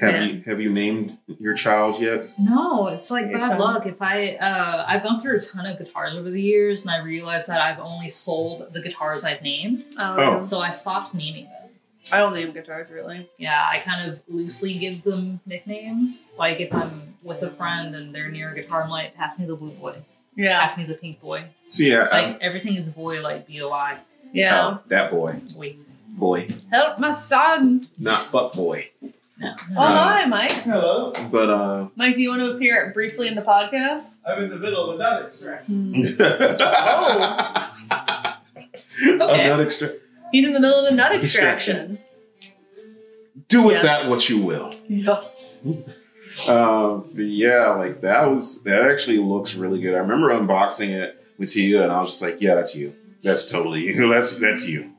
Have 0.00 0.14
Yeah. 0.14 0.22
you 0.22 0.42
have 0.46 0.60
you 0.60 0.70
named 0.70 1.18
your 1.40 1.54
child 1.54 2.00
yet? 2.00 2.26
No, 2.38 2.88
it's 2.88 3.10
like 3.10 3.26
Your 3.30 3.38
bad 3.38 3.50
son? 3.50 3.58
luck. 3.60 3.86
If 3.86 4.00
I, 4.00 4.30
uh, 4.36 4.84
I've 4.86 5.02
gone 5.02 5.20
through 5.20 5.36
a 5.36 5.40
ton 5.40 5.66
of 5.66 5.78
guitars 5.78 6.14
over 6.14 6.30
the 6.30 6.40
years, 6.40 6.82
and 6.82 6.90
I 6.90 6.98
realized 7.02 7.48
that 7.48 7.60
I've 7.60 7.78
only 7.80 8.08
sold 8.08 8.72
the 8.72 8.80
guitars 8.80 9.24
I've 9.24 9.42
named, 9.42 9.84
Oh. 10.00 10.42
so 10.42 10.60
I 10.60 10.70
stopped 10.70 11.14
naming 11.14 11.44
them. 11.44 11.52
I 12.10 12.18
don't 12.18 12.32
name 12.34 12.52
guitars 12.52 12.90
really. 12.90 13.28
Yeah, 13.36 13.62
I 13.70 13.80
kind 13.80 14.08
of 14.10 14.20
loosely 14.28 14.74
give 14.74 15.02
them 15.04 15.40
nicknames. 15.44 16.32
Like 16.38 16.58
if 16.60 16.72
I'm 16.74 17.14
with 17.22 17.42
a 17.42 17.50
friend 17.50 17.94
and 17.94 18.14
they're 18.14 18.30
near 18.30 18.52
a 18.52 18.54
guitar, 18.54 18.82
I'm 18.84 18.88
like, 18.90 19.14
pass 19.14 19.38
me 19.38 19.44
the 19.46 19.56
blue 19.56 19.72
boy, 19.72 19.96
Yeah, 20.34 20.58
pass 20.60 20.78
me 20.78 20.84
the 20.84 20.94
pink 20.94 21.20
boy. 21.20 21.44
So 21.68 21.82
yeah, 21.82 22.08
I- 22.10 22.26
Like 22.26 22.38
everything 22.40 22.76
is 22.76 22.88
boy, 22.88 23.20
like 23.20 23.46
B 23.46 23.60
O 23.62 23.70
I 23.72 23.98
yeah. 24.32 24.68
oh, 24.68 24.80
that 24.88 25.10
boy, 25.10 25.40
boy. 25.54 25.76
boy, 26.08 26.48
Help 26.70 26.98
my 26.98 27.12
son. 27.12 27.88
not 27.98 28.20
fuck 28.20 28.54
boy. 28.54 28.88
No, 29.40 29.54
Oh 29.70 29.74
hi, 29.76 30.24
Mike. 30.26 30.50
Hello. 30.50 31.12
But 31.30 31.48
uh, 31.50 31.88
Mike, 31.96 32.14
do 32.16 32.20
you 32.22 32.30
want 32.30 32.42
to 32.42 32.50
appear 32.56 32.90
briefly 32.92 33.28
in 33.28 33.34
the 33.36 33.42
podcast? 33.42 34.16
I'm 34.26 34.42
in 34.44 34.50
the 34.50 34.56
middle 34.56 34.90
of 34.90 34.96
a 34.96 34.98
nut 34.98 35.22
extraction. 35.26 35.94
Okay. 39.00 39.42
I'm 39.44 39.48
not 39.50 39.60
extra- 39.60 39.92
He's 40.32 40.44
in 40.46 40.52
the 40.52 40.60
middle 40.60 40.84
of 40.84 40.92
a 40.92 40.94
nut 40.94 41.12
Extraction. 41.14 41.98
extraction. 42.42 43.44
do 43.48 43.62
with 43.62 43.76
Yeah. 43.76 43.82
that 43.82 44.08
what 44.10 44.28
you 44.28 44.42
will. 44.42 44.72
Yes. 44.88 45.56
Um, 46.48 47.08
but 47.14 47.24
yeah, 47.24 47.70
like 47.70 48.02
that 48.02 48.30
was 48.30 48.62
that 48.62 48.82
actually 48.88 49.18
looks 49.18 49.54
really 49.56 49.80
good. 49.80 49.94
I 49.94 49.98
remember 49.98 50.28
unboxing 50.28 50.90
it 50.90 51.24
with 51.36 51.56
you, 51.56 51.82
and 51.82 51.90
I 51.90 52.00
was 52.00 52.10
just 52.10 52.22
like, 52.22 52.40
"Yeah, 52.40 52.54
that's 52.54 52.76
you. 52.76 52.94
That's 53.22 53.50
totally 53.50 53.80
you. 53.80 54.08
That's 54.12 54.38
that's 54.38 54.68
you." 54.68 54.92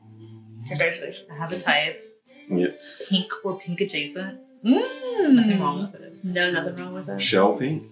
Congratulations. 0.66 1.24
I 1.32 1.36
have 1.36 1.50
a 1.52 1.58
type, 1.58 1.99
Yeah. 2.50 2.68
pink 3.08 3.32
or 3.44 3.58
pink 3.58 3.80
adjacent. 3.80 4.38
Nothing 4.62 5.58
Mm. 5.58 5.60
wrong 5.60 5.82
with 5.82 5.94
it. 6.00 6.24
No, 6.24 6.50
nothing 6.50 6.76
wrong 6.76 6.92
with 6.94 7.08
it. 7.08 7.20
Shell 7.20 7.56
pink. 7.56 7.84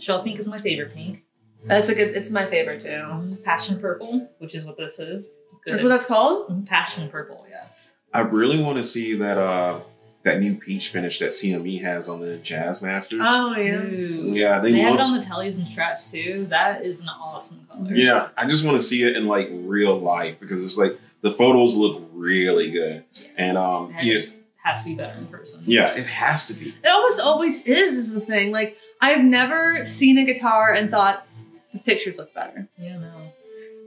Shell 0.00 0.22
pink 0.22 0.38
is 0.38 0.48
my 0.48 0.60
favorite 0.60 0.94
pink. 0.94 1.22
That's 1.64 1.88
a 1.88 1.94
good. 1.94 2.16
It's 2.16 2.30
my 2.30 2.46
favorite 2.46 2.82
too. 2.82 3.02
Um, 3.08 3.36
passion 3.44 3.78
purple, 3.80 4.28
which 4.38 4.54
is 4.54 4.64
what 4.64 4.76
this 4.76 4.98
is. 4.98 5.28
Good. 5.64 5.72
That's 5.74 5.82
what 5.82 5.90
that's 5.90 6.06
called. 6.06 6.48
Mm, 6.50 6.66
Passion 6.66 7.08
purple, 7.08 7.46
yeah. 7.48 7.66
I 8.12 8.20
really 8.22 8.60
want 8.62 8.78
to 8.78 8.84
see 8.84 9.14
that 9.14 9.38
uh 9.38 9.80
that 10.24 10.40
new 10.40 10.54
peach 10.56 10.88
finish 10.88 11.18
that 11.20 11.30
CME 11.30 11.80
has 11.82 12.08
on 12.08 12.20
the 12.20 12.36
Jazz 12.38 12.82
Masters. 12.82 13.20
Oh 13.22 13.56
yeah. 13.56 13.80
Dude. 13.80 14.28
yeah, 14.28 14.58
they, 14.58 14.72
They 14.72 14.78
have 14.80 14.94
it 14.94 15.00
on 15.00 15.12
the 15.12 15.20
tellies 15.20 15.58
and 15.58 15.66
strats 15.66 16.10
too. 16.10 16.46
That 16.46 16.82
is 16.84 17.00
an 17.00 17.08
awesome 17.08 17.64
color. 17.70 17.92
yeah, 17.94 18.28
I 18.36 18.46
just 18.48 18.64
want 18.64 18.76
to 18.76 18.82
see 18.82 19.02
it 19.04 19.16
in 19.16 19.26
like 19.28 19.48
real 19.52 19.96
life 19.98 20.40
because 20.40 20.64
it's 20.64 20.78
like 20.78 20.98
the 21.22 21.30
photos 21.30 21.76
look 21.76 22.02
really 22.12 22.70
good, 22.70 23.04
and 23.36 23.56
um, 23.58 23.94
It 23.98 24.04
yeah, 24.04 24.20
has 24.62 24.82
to 24.82 24.90
be 24.90 24.94
better 24.94 25.18
in 25.18 25.26
person. 25.26 25.62
yeah, 25.66 25.94
it 25.94 26.04
has 26.06 26.46
to 26.48 26.54
be. 26.54 26.68
It 26.68 26.88
almost 26.88 27.20
always 27.20 27.62
is. 27.64 27.96
Is 27.96 28.14
the 28.14 28.20
thing. 28.20 28.52
Like 28.52 28.76
I've 29.00 29.24
never 29.24 29.84
seen 29.84 30.18
a 30.18 30.24
guitar 30.24 30.72
and 30.72 30.90
thought 30.90 31.26
the 31.72 31.78
pictures 31.80 32.18
look 32.18 32.32
better. 32.34 32.68
Yeah, 32.78 32.98
no. 32.98 33.32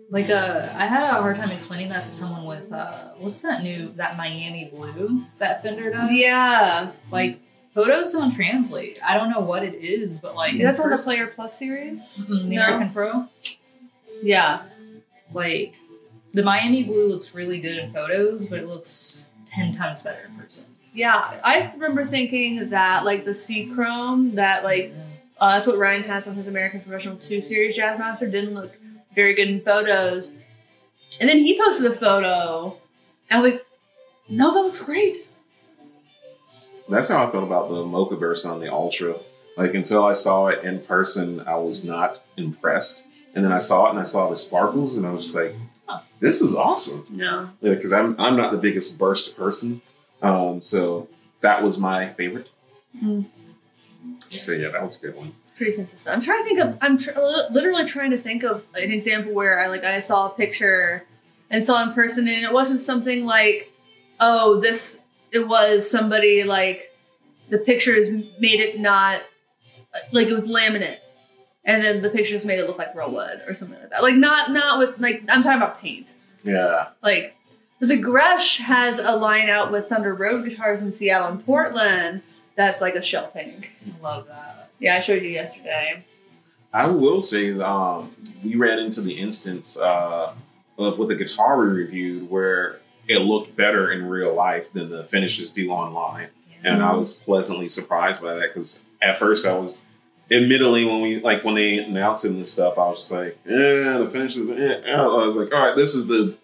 Like 0.09 0.29
uh 0.29 0.69
I 0.75 0.85
had 0.85 1.03
a 1.03 1.21
hard 1.21 1.35
time 1.35 1.51
explaining 1.51 1.89
that 1.89 2.01
to 2.03 2.09
someone 2.09 2.45
with 2.45 2.71
uh 2.71 3.09
what's 3.17 3.41
that 3.41 3.63
new 3.63 3.91
that 3.95 4.17
Miami 4.17 4.65
blue 4.73 5.23
that 5.39 5.61
Fender 5.63 5.89
does? 5.91 6.11
Yeah, 6.11 6.91
Like 7.11 7.39
photos 7.69 8.11
don't 8.11 8.29
translate. 8.33 8.99
I 9.03 9.17
don't 9.17 9.29
know 9.31 9.39
what 9.39 9.63
it 9.63 9.75
is, 9.75 10.19
but 10.19 10.35
like 10.35 10.57
that's 10.59 10.79
on 10.79 10.89
the 10.89 10.97
Player 10.97 11.27
Plus 11.27 11.57
series. 11.57 12.17
Mm, 12.29 12.49
the 12.49 12.55
No. 12.55 12.63
American 12.63 12.89
Pro. 12.93 13.25
Yeah, 14.21 14.61
Like 15.33 15.75
the 16.35 16.43
Miami 16.43 16.83
blue 16.83 17.07
looks 17.07 17.33
really 17.33 17.59
good 17.59 17.77
in 17.77 17.93
photos, 17.93 18.47
but 18.47 18.59
it 18.59 18.67
looks 18.67 19.29
ten 19.45 19.73
times 19.73 20.01
better 20.01 20.29
in 20.29 20.35
person. 20.35 20.65
yeah. 20.93 21.39
I 21.43 21.71
remember 21.73 22.03
thinking 22.03 22.69
that 22.69 23.05
like 23.05 23.23
the 23.23 23.33
C 23.33 23.71
Chrome 23.73 24.35
that 24.35 24.63
like 24.63 24.93
uh, 25.39 25.53
that's 25.53 25.65
what 25.65 25.77
Ryan 25.77 26.03
has 26.03 26.27
on 26.27 26.35
his 26.35 26.49
American 26.49 26.81
Professional 26.81 27.15
Two 27.15 27.41
Series 27.41 27.75
Jazz 27.75 27.97
Master 27.97 28.29
didn't 28.29 28.53
look 28.53 28.73
very 29.15 29.33
good 29.33 29.47
in 29.47 29.61
photos, 29.61 30.33
and 31.21 31.29
then 31.29 31.37
he 31.37 31.57
posted 31.57 31.89
a 31.89 31.95
photo. 31.95 32.77
And 33.29 33.39
I 33.39 33.41
was 33.41 33.53
like, 33.53 33.65
no, 34.29 34.53
that 34.53 34.59
looks 34.59 34.81
great. 34.81 35.15
That's 36.89 37.07
how 37.07 37.25
I 37.25 37.31
felt 37.31 37.43
about 37.45 37.69
the 37.69 37.83
Mocha 37.85 38.15
Burst 38.17 38.45
on 38.45 38.59
the 38.59 38.71
Ultra. 38.71 39.15
Like 39.57 39.73
until 39.73 40.03
I 40.03 40.13
saw 40.13 40.47
it 40.47 40.63
in 40.65 40.81
person, 40.81 41.39
I 41.47 41.55
was 41.55 41.85
not 41.85 42.21
impressed. 42.35 43.07
And 43.33 43.43
then 43.43 43.51
I 43.51 43.57
saw 43.57 43.87
it 43.87 43.91
and 43.91 43.99
I 43.99 44.03
saw 44.03 44.29
the 44.29 44.35
sparkles, 44.35 44.97
and 44.97 45.07
I 45.07 45.11
was 45.11 45.23
just 45.23 45.35
like, 45.35 45.55
"This 46.19 46.41
is 46.41 46.55
awesome." 46.55 47.03
Yeah. 47.11 47.47
Because 47.61 47.93
I'm 47.93 48.15
I'm 48.19 48.35
not 48.35 48.51
the 48.51 48.57
biggest 48.57 48.97
burst 48.97 49.37
person, 49.37 49.81
um, 50.21 50.61
so 50.61 51.07
that 51.41 51.61
was 51.63 51.79
my 51.79 52.07
favorite. 52.07 52.49
Mm. 53.03 53.25
So 54.29 54.51
yeah, 54.51 54.69
that 54.69 54.83
was 54.83 54.97
a 54.97 55.07
good 55.07 55.15
one. 55.15 55.33
It's 55.41 55.51
pretty 55.51 55.73
consistent. 55.73 56.15
I'm 56.15 56.21
trying 56.21 56.43
to 56.43 56.45
think 56.45 56.59
of. 56.59 56.77
I'm 56.81 56.97
tr- 56.97 57.11
literally 57.51 57.85
trying 57.85 58.11
to 58.11 58.17
think 58.17 58.43
of 58.43 58.63
an 58.75 58.91
example 58.91 59.33
where 59.33 59.59
I 59.59 59.67
like 59.67 59.83
I 59.83 59.99
saw 59.99 60.27
a 60.27 60.29
picture 60.29 61.05
and 61.49 61.63
saw 61.63 61.83
in 61.83 61.93
person, 61.93 62.27
and 62.27 62.43
it 62.43 62.51
wasn't 62.51 62.81
something 62.81 63.25
like, 63.25 63.71
oh, 64.19 64.59
this. 64.59 65.01
It 65.31 65.47
was 65.47 65.89
somebody 65.89 66.45
like 66.45 66.95
the 67.49 67.57
picture 67.57 67.93
pictures 67.93 68.09
made 68.39 68.59
it 68.59 68.79
not 68.79 69.21
like 70.11 70.27
it 70.27 70.33
was 70.33 70.49
laminate, 70.49 70.97
and 71.65 71.83
then 71.83 72.01
the 72.01 72.09
pictures 72.09 72.45
made 72.45 72.59
it 72.59 72.67
look 72.67 72.77
like 72.77 72.95
real 72.95 73.11
wood 73.11 73.41
or 73.47 73.53
something 73.53 73.79
like 73.79 73.89
that. 73.89 74.03
Like 74.03 74.15
not 74.15 74.51
not 74.51 74.79
with 74.79 74.99
like 74.99 75.23
I'm 75.29 75.43
talking 75.43 75.61
about 75.61 75.79
paint. 75.79 76.15
Yeah, 76.43 76.89
Like 77.01 77.35
the 77.79 78.01
Gretsch 78.01 78.59
has 78.59 78.99
a 78.99 79.15
line 79.15 79.49
out 79.49 79.71
with 79.71 79.89
Thunder 79.89 80.13
Road 80.13 80.47
guitars 80.47 80.81
in 80.81 80.91
Seattle 80.91 81.27
and 81.27 81.45
Portland. 81.45 82.21
That's 82.55 82.81
like 82.81 82.95
a 82.95 83.01
shell 83.01 83.27
pink. 83.27 83.71
I 83.85 84.03
love 84.03 84.27
that. 84.27 84.69
Yeah, 84.79 84.95
I 84.95 84.99
showed 84.99 85.23
you 85.23 85.29
yesterday. 85.29 86.05
I 86.71 86.87
will 86.87 87.21
say 87.21 87.57
um, 87.59 88.13
we 88.43 88.55
ran 88.55 88.79
into 88.79 89.01
the 89.01 89.17
instance 89.17 89.77
uh, 89.77 90.33
of 90.77 90.99
with 90.99 91.09
a 91.11 91.15
guitar 91.15 91.59
we 91.59 91.67
reviewed 91.67 92.29
where 92.29 92.79
it 93.07 93.19
looked 93.19 93.55
better 93.55 93.91
in 93.91 94.05
real 94.07 94.33
life 94.33 94.71
than 94.73 94.89
the 94.89 95.03
finishes 95.05 95.51
do 95.51 95.69
online. 95.69 96.27
And 96.63 96.81
I 96.81 96.93
was 96.93 97.13
pleasantly 97.13 97.67
surprised 97.67 98.21
by 98.21 98.33
that 98.35 98.47
because 98.49 98.83
at 99.01 99.19
first 99.19 99.45
I 99.45 99.53
was, 99.53 99.83
admittedly, 100.31 100.85
when 100.85 101.01
we 101.01 101.19
like 101.19 101.43
when 101.43 101.55
they 101.55 101.79
announced 101.79 102.25
it 102.25 102.31
and 102.31 102.45
stuff, 102.47 102.77
I 102.77 102.87
was 102.87 102.97
just 102.97 103.11
like, 103.11 103.37
yeah, 103.45 103.97
the 103.99 104.09
finishes. 104.11 104.49
Eh. 104.49 104.91
I 104.93 105.01
was 105.05 105.35
like, 105.35 105.53
all 105.53 105.61
right, 105.61 105.75
this 105.75 105.95
is 105.95 106.07
the 106.07 106.35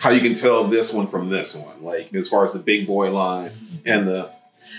how 0.00 0.10
you 0.10 0.20
can 0.20 0.34
tell 0.34 0.64
this 0.64 0.92
one 0.92 1.06
from 1.06 1.28
this 1.30 1.56
one, 1.56 1.82
like 1.82 2.12
as 2.14 2.28
far 2.28 2.44
as 2.44 2.52
the 2.52 2.58
big 2.58 2.86
boy 2.86 3.12
line 3.12 3.50
and 3.86 4.06
the 4.08 4.30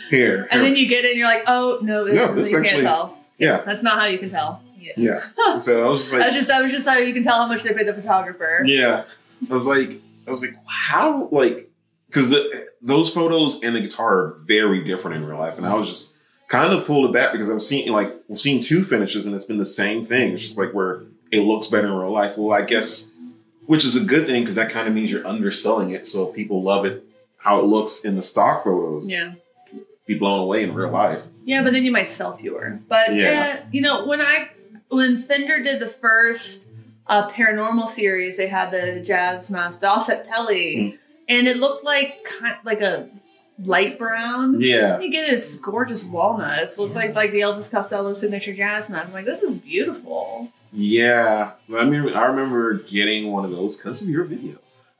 here. 0.10 0.48
And 0.52 0.62
then 0.62 0.76
you 0.76 0.88
get 0.88 1.06
it 1.06 1.12
and 1.12 1.18
you're 1.18 1.28
like, 1.28 1.44
oh 1.48 1.80
no, 1.82 2.04
this, 2.04 2.16
No, 2.16 2.36
this 2.36 2.52
you 2.52 2.60
actually- 2.60 2.72
can't 2.84 2.88
tell. 2.88 3.20
yeah, 3.38 3.62
That's 3.66 3.82
not 3.84 3.98
how 4.00 4.06
you 4.06 4.18
can 4.20 4.30
tell. 4.30 4.62
yeah. 4.98 5.22
So 5.58 5.86
I 5.86 5.90
was 5.90 6.02
just 6.02 6.14
like, 6.14 6.22
That's 6.22 6.36
just 6.36 6.48
that 6.50 6.62
was 6.62 6.72
just 6.72 6.88
how 6.88 6.98
you 6.98 7.14
can 7.14 7.24
tell 7.24 7.38
how 7.38 7.48
much 7.48 7.64
they 7.64 7.74
paid 7.74 7.88
the 7.88 7.94
photographer. 7.94 8.62
Yeah, 8.66 9.06
I 9.50 9.54
was 9.54 9.66
like, 9.68 10.02
I 10.28 10.30
was 10.30 10.42
like, 10.42 10.56
how, 10.68 11.28
like, 11.32 11.70
because 12.08 12.36
those 12.82 13.12
photos 13.14 13.62
and 13.64 13.76
the 13.76 13.82
guitar 13.82 14.18
are 14.18 14.38
very 14.46 14.84
different 14.84 15.18
in 15.18 15.26
real 15.26 15.40
life, 15.40 15.58
and 15.58 15.66
I 15.66 15.74
was 15.76 15.88
just 15.88 16.14
kind 16.48 16.74
of 16.74 16.86
pulled 16.86 17.10
it 17.10 17.14
back 17.14 17.32
because 17.32 17.50
I've 17.50 17.62
seen 17.64 17.92
like 17.92 18.14
we've 18.28 18.40
seen 18.40 18.62
two 18.62 18.84
finishes, 18.84 19.26
and 19.26 19.34
it's 19.36 19.46
been 19.46 19.58
the 19.58 19.66
same 19.66 20.04
thing. 20.04 20.34
It's 20.34 20.42
just 20.44 20.58
like 20.58 20.72
where 20.74 21.04
it 21.32 21.42
looks 21.42 21.68
better 21.68 21.88
in 21.88 21.94
real 21.94 22.12
life. 22.12 22.38
Well, 22.38 22.52
I 22.60 22.66
guess, 22.66 23.14
which 23.66 23.84
is 23.86 23.96
a 23.96 24.06
good 24.06 24.28
thing 24.28 24.42
because 24.44 24.56
that 24.56 24.70
kind 24.70 24.88
of 24.88 24.94
means 24.94 25.12
you're 25.12 25.26
underselling 25.28 25.92
it. 25.92 26.06
So 26.06 26.30
if 26.30 26.36
people 26.36 26.62
love 26.62 26.86
it, 26.86 27.04
how 27.38 27.60
it 27.60 27.66
looks 27.66 28.06
in 28.06 28.16
the 28.16 28.22
stock 28.22 28.64
photos, 28.64 29.08
Yeah. 29.10 29.34
be 30.06 30.16
blown 30.18 30.40
away 30.42 30.64
in 30.64 30.74
real 30.74 30.92
life. 30.92 31.20
Yeah, 31.46 31.64
but 31.64 31.74
then 31.74 31.84
you 31.84 31.92
might 31.92 32.08
sell 32.08 32.38
fewer. 32.38 32.80
But 32.88 33.14
Yeah. 33.16 33.58
uh, 33.62 33.66
you 33.72 33.82
know, 33.82 34.06
when 34.06 34.22
I 34.22 34.50
when 34.90 35.18
Fender 35.18 35.62
did 35.64 35.80
the 35.80 35.88
first 35.90 36.68
uh, 37.08 37.28
paranormal 37.30 37.88
series, 37.88 38.38
they 38.38 38.48
had 38.48 38.72
the 38.72 39.02
Jazz 39.02 39.50
Master 39.52 39.86
offset 39.88 40.26
telly, 40.26 40.76
Mm. 40.76 40.98
and 41.28 41.48
it 41.48 41.58
looked 41.58 41.84
like 41.84 42.24
kind 42.24 42.56
like 42.64 42.82
a 42.82 43.10
light 43.64 43.98
brown. 43.98 44.60
Yeah. 44.60 45.00
You 45.00 45.12
get 45.12 45.30
it, 45.30 45.36
it's 45.36 45.56
gorgeous 45.60 46.04
walnuts. 46.04 46.78
It 46.78 46.82
looked 46.82 46.96
like 46.96 47.16
like 47.16 47.32
the 47.32 47.42
Elvis 47.42 47.72
Costello 47.72 48.14
signature 48.14 48.54
jazz 48.54 48.90
mask. 48.90 49.08
I'm 49.08 49.14
like, 49.14 49.26
this 49.26 49.44
is 49.44 49.56
beautiful. 49.56 50.50
Yeah, 50.74 51.52
I 51.74 51.86
mean, 51.86 52.10
I 52.14 52.26
remember 52.26 52.74
getting 52.74 53.32
one 53.32 53.46
of 53.46 53.52
those 53.52 53.78
because 53.78 54.02
of 54.02 54.10
your 54.10 54.26
video. 54.26 54.58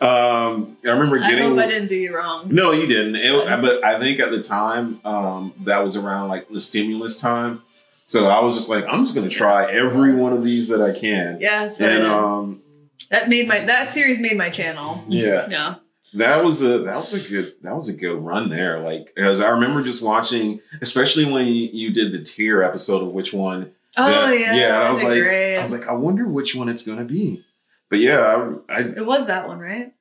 um, 0.00 0.76
I 0.84 0.90
remember 0.90 1.18
getting. 1.18 1.38
I 1.38 1.48
hope 1.48 1.58
I 1.58 1.66
didn't 1.66 1.88
do 1.88 1.96
you 1.96 2.16
wrong. 2.16 2.48
No, 2.50 2.72
you 2.72 2.86
didn't. 2.86 3.16
It, 3.16 3.60
but 3.60 3.84
I 3.84 3.98
think 3.98 4.20
at 4.20 4.30
the 4.30 4.42
time, 4.42 5.00
um, 5.04 5.52
that 5.60 5.82
was 5.82 5.96
around 5.96 6.28
like 6.28 6.48
the 6.48 6.60
stimulus 6.60 7.20
time. 7.20 7.62
So 8.06 8.28
I 8.28 8.42
was 8.42 8.54
just 8.54 8.68
like, 8.68 8.84
I'm 8.86 9.04
just 9.04 9.14
going 9.14 9.28
to 9.28 9.34
try 9.34 9.70
every 9.70 10.14
one 10.14 10.32
of 10.32 10.44
these 10.44 10.68
that 10.68 10.82
I 10.82 10.98
can. 10.98 11.40
Yeah, 11.40 11.70
And 11.80 12.06
um, 12.06 12.62
that 13.10 13.28
made 13.28 13.48
my 13.48 13.60
that 13.60 13.88
series 13.90 14.18
made 14.18 14.36
my 14.36 14.50
channel. 14.50 15.04
yeah, 15.08 15.48
Yeah. 15.48 15.74
That 16.14 16.44
was 16.44 16.62
a 16.62 16.78
that 16.80 16.96
was 16.96 17.12
a 17.12 17.28
good 17.28 17.52
that 17.62 17.74
was 17.74 17.88
a 17.88 17.92
good 17.92 18.16
run 18.16 18.48
there. 18.50 18.80
Like, 18.80 19.12
because 19.14 19.40
I 19.40 19.50
remember 19.50 19.82
just 19.82 20.04
watching, 20.04 20.60
especially 20.80 21.30
when 21.30 21.46
you, 21.46 21.68
you 21.72 21.92
did 21.92 22.12
the 22.12 22.22
tier 22.22 22.62
episode 22.62 23.02
of 23.02 23.12
which 23.12 23.32
one. 23.32 23.72
Oh 23.96 24.06
that- 24.06 24.38
yeah, 24.38 24.54
yeah. 24.54 24.76
And 24.76 24.84
I 24.84 24.90
was 24.90 25.02
like, 25.02 25.22
great. 25.22 25.58
I 25.58 25.62
was 25.62 25.72
like, 25.72 25.88
I 25.88 25.92
wonder 25.92 26.26
which 26.26 26.54
one 26.54 26.68
it's 26.68 26.84
going 26.86 26.98
to 26.98 27.04
be. 27.04 27.44
But 27.90 27.98
yeah, 27.98 28.56
I, 28.68 28.74
I 28.74 28.80
it 28.80 29.06
was 29.06 29.26
that 29.26 29.48
one, 29.48 29.58
right? 29.58 29.92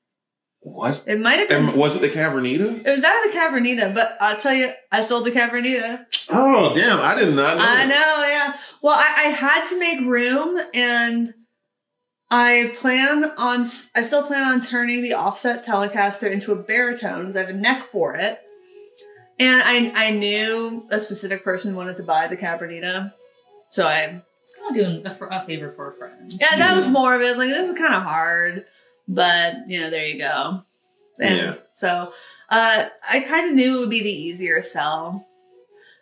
was. 0.65 1.07
It 1.07 1.19
might 1.19 1.39
have 1.39 1.49
been. 1.49 1.69
And 1.69 1.77
was 1.77 1.95
it 1.95 2.01
the 2.01 2.19
Cabronita? 2.19 2.85
It 2.85 2.89
was 2.89 3.01
that 3.01 3.25
of 3.25 3.33
the 3.33 3.37
Cabronita, 3.37 3.93
but 3.93 4.17
I'll 4.19 4.39
tell 4.39 4.53
you, 4.53 4.71
I 4.91 5.01
sold 5.01 5.25
the 5.25 5.31
Cabronita. 5.31 6.05
Oh, 6.29 6.73
damn! 6.75 6.99
I 6.99 7.15
did 7.15 7.35
not 7.35 7.57
know. 7.57 7.63
I 7.65 7.85
know, 7.85 8.25
yeah. 8.27 8.57
Well, 8.81 8.95
I, 8.97 9.25
I 9.25 9.29
had 9.29 9.65
to 9.67 9.79
make 9.79 10.01
room, 10.01 10.59
and 10.73 11.33
I 12.35 12.71
plan 12.75 13.25
on. 13.37 13.63
I 13.93 14.01
still 14.01 14.23
plan 14.25 14.41
on 14.41 14.59
turning 14.59 15.03
the 15.03 15.13
offset 15.13 15.63
Telecaster 15.63 16.31
into 16.31 16.51
a 16.51 16.55
baritone 16.55 17.19
because 17.21 17.35
I 17.35 17.41
have 17.41 17.49
a 17.49 17.53
neck 17.53 17.89
for 17.91 18.15
it. 18.15 18.41
And 19.39 19.61
I 19.61 20.07
I 20.07 20.09
knew 20.11 20.87
a 20.89 20.99
specific 20.99 21.43
person 21.43 21.75
wanted 21.75 21.97
to 21.97 22.03
buy 22.03 22.27
the 22.27 22.35
Cabronita, 22.35 23.13
so 23.69 23.85
I 23.87 24.19
It's 24.41 24.55
kind 24.55 24.71
of 24.71 24.75
doing 24.75 25.05
a, 25.05 25.13
fr- 25.13 25.25
a 25.29 25.41
favor 25.43 25.69
for 25.69 25.91
a 25.91 25.93
friend. 25.93 26.31
yeah 26.41 26.57
that 26.57 26.75
was 26.75 26.89
more 26.89 27.13
of 27.13 27.21
it. 27.21 27.25
I 27.27 27.29
was 27.29 27.37
like 27.37 27.49
this 27.49 27.69
is 27.69 27.77
kind 27.77 27.93
of 27.93 28.01
hard, 28.01 28.65
but 29.07 29.53
you 29.67 29.79
know 29.79 29.91
there 29.91 30.07
you 30.07 30.17
go. 30.17 30.63
And 31.19 31.37
Yeah. 31.37 31.55
So 31.73 32.13
uh, 32.49 32.85
I 33.07 33.19
kind 33.19 33.49
of 33.49 33.55
knew 33.55 33.77
it 33.77 33.79
would 33.81 33.89
be 33.91 34.01
the 34.01 34.09
easier 34.09 34.59
sell. 34.63 35.27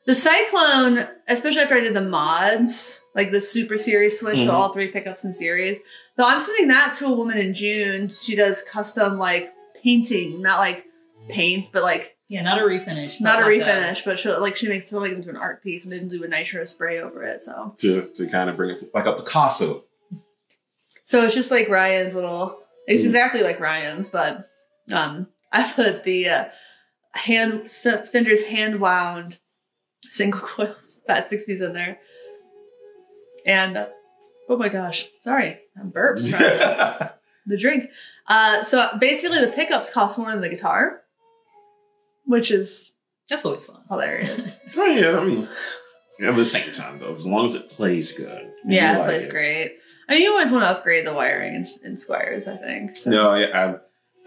The 0.05 0.15
Cyclone, 0.15 1.07
especially 1.27 1.61
after 1.61 1.75
I 1.75 1.81
did 1.81 1.93
the 1.93 2.01
mods, 2.01 3.00
like 3.15 3.31
the 3.31 3.41
Super 3.41 3.77
Series 3.77 4.19
switch 4.19 4.37
Mhm. 4.37 4.45
to 4.45 4.51
all 4.51 4.71
three 4.73 4.87
pickups 4.89 5.25
in 5.25 5.33
series. 5.33 5.77
So 6.17 6.25
I'm 6.25 6.39
sending 6.39 6.67
that 6.69 6.93
to 6.99 7.05
a 7.07 7.13
woman 7.15 7.37
in 7.37 7.53
June. 7.53 8.07
She 8.09 8.35
does 8.35 8.61
custom 8.63 9.17
like 9.17 9.53
painting, 9.83 10.41
not 10.41 10.59
like 10.59 10.85
paint, 11.29 11.69
but 11.73 11.83
like 11.83 12.15
Yeah, 12.29 12.41
not 12.43 12.59
a 12.59 12.61
refinish. 12.61 13.19
not 13.19 13.39
a 13.41 13.45
like 13.45 13.61
refinish, 13.61 14.05
but 14.05 14.17
she 14.17 14.29
like 14.29 14.55
she 14.55 14.67
makes 14.69 14.89
something 14.89 15.11
into 15.13 15.29
an 15.29 15.35
art 15.37 15.61
piece 15.63 15.83
and 15.83 15.91
then 15.93 16.07
do 16.07 16.23
a 16.23 16.27
nitro 16.27 16.63
spray 16.65 16.99
over 16.99 17.21
it. 17.23 17.41
So 17.43 17.75
to 17.79 18.03
to 18.15 18.27
kind 18.27 18.49
of 18.49 18.55
bring 18.57 18.71
it 18.77 18.93
like 18.93 19.05
a 19.05 19.13
Picasso. 19.13 19.83
so 21.03 21.25
it's 21.25 21.35
just 21.35 21.51
like 21.51 21.67
Ryan's 21.69 22.15
little. 22.15 22.57
It's 22.87 23.03
Mm. 23.03 23.07
exactly 23.07 23.43
like 23.43 23.59
Ryan's, 23.59 24.09
but 24.09 24.49
um, 24.91 25.27
I 25.51 25.69
put 25.69 26.03
the 26.03 26.29
uh, 26.29 26.45
hand 27.13 27.69
Fender's 27.69 28.45
hand 28.45 28.79
wound 28.79 29.37
single 30.03 30.39
coil 30.51 30.75
Fat 31.07 31.29
Sixties 31.29 31.61
in 31.61 31.73
there, 31.73 31.99
and 33.45 33.77
uh, 33.77 33.87
oh 34.49 34.57
my 34.57 34.69
gosh, 34.69 35.07
sorry, 35.23 35.59
I'm 35.79 35.91
burps. 35.91 36.31
the 37.45 37.57
drink. 37.57 37.89
Uh, 38.27 38.63
so 38.63 38.89
basically, 38.99 39.39
the 39.39 39.51
pickups 39.51 39.89
cost 39.91 40.17
more 40.17 40.31
than 40.31 40.41
the 40.41 40.49
guitar, 40.49 41.01
which 42.25 42.51
is 42.51 42.93
That's 43.29 43.43
always 43.45 43.65
fun. 43.65 43.81
hilarious. 43.89 44.53
Oh 44.77 44.85
yeah, 44.85 45.19
I 45.19 45.23
mean, 45.25 45.49
at 46.21 46.35
the 46.37 46.45
same 46.45 46.71
time 46.71 46.99
though, 46.99 47.13
as 47.13 47.25
long 47.25 47.45
as 47.45 47.55
it 47.55 47.69
plays 47.71 48.17
good. 48.17 48.51
yeah, 48.65 48.95
it 48.95 48.99
like 48.99 49.07
plays 49.09 49.29
great. 49.29 49.77
I 50.07 50.13
mean, 50.13 50.23
you 50.23 50.31
always 50.31 50.49
want 50.49 50.63
to 50.63 50.69
upgrade 50.69 51.05
the 51.05 51.13
wiring 51.13 51.55
in, 51.55 51.65
in 51.83 51.93
Squiers, 51.95 52.47
I 52.47 52.55
think. 52.57 52.95
So. 52.95 53.09
No, 53.11 53.29
I, 53.29 53.43
I 53.71 53.75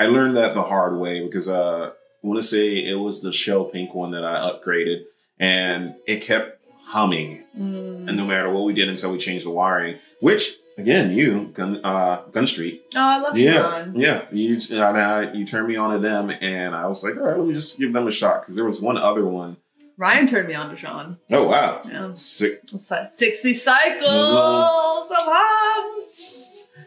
I 0.00 0.06
learned 0.06 0.36
that 0.36 0.54
the 0.54 0.62
hard 0.62 0.98
way 0.98 1.24
because 1.24 1.48
uh, 1.48 1.90
I 1.92 2.26
want 2.26 2.38
to 2.38 2.46
say 2.46 2.76
it 2.84 2.96
was 2.98 3.22
the 3.22 3.32
shell 3.32 3.64
pink 3.66 3.94
one 3.94 4.10
that 4.10 4.24
I 4.24 4.50
upgraded, 4.50 5.04
and 5.38 5.94
it 6.06 6.20
kept 6.20 6.53
humming, 6.86 7.42
Mm. 7.58 8.08
and 8.08 8.16
no 8.16 8.24
matter 8.26 8.50
what 8.52 8.64
we 8.64 8.72
did 8.74 8.88
until 8.88 9.12
we 9.12 9.18
changed 9.18 9.46
the 9.46 9.50
wiring, 9.50 9.98
which 10.20 10.56
again, 10.76 11.12
you 11.12 11.50
Gun 11.52 11.80
uh, 11.84 12.22
Gun 12.32 12.46
Street, 12.46 12.82
Oh, 12.96 13.00
I 13.00 13.18
love 13.20 13.38
yeah, 13.38 13.52
Sean. 13.84 13.92
yeah, 13.94 14.24
you 14.32 14.58
I, 14.76 15.32
you 15.32 15.44
turned 15.44 15.68
me 15.68 15.76
on 15.76 15.92
to 15.92 15.98
them, 16.00 16.30
and 16.40 16.74
I 16.74 16.86
was 16.88 17.04
like, 17.04 17.16
all 17.16 17.22
right, 17.22 17.38
let 17.38 17.46
me 17.46 17.54
just 17.54 17.78
give 17.78 17.92
them 17.92 18.06
a 18.08 18.10
shot 18.10 18.42
because 18.42 18.56
there 18.56 18.64
was 18.64 18.80
one 18.80 18.96
other 18.96 19.24
one. 19.24 19.56
Ryan 19.96 20.26
turned 20.26 20.48
me 20.48 20.54
on 20.54 20.70
to 20.70 20.76
Sean. 20.76 21.18
Oh 21.30 21.46
wow, 21.48 21.80
Yeah. 21.88 22.06
like 22.06 22.18
60 22.18 23.54
cycles 23.54 25.10
of 25.10 25.16
hum. 25.26 26.04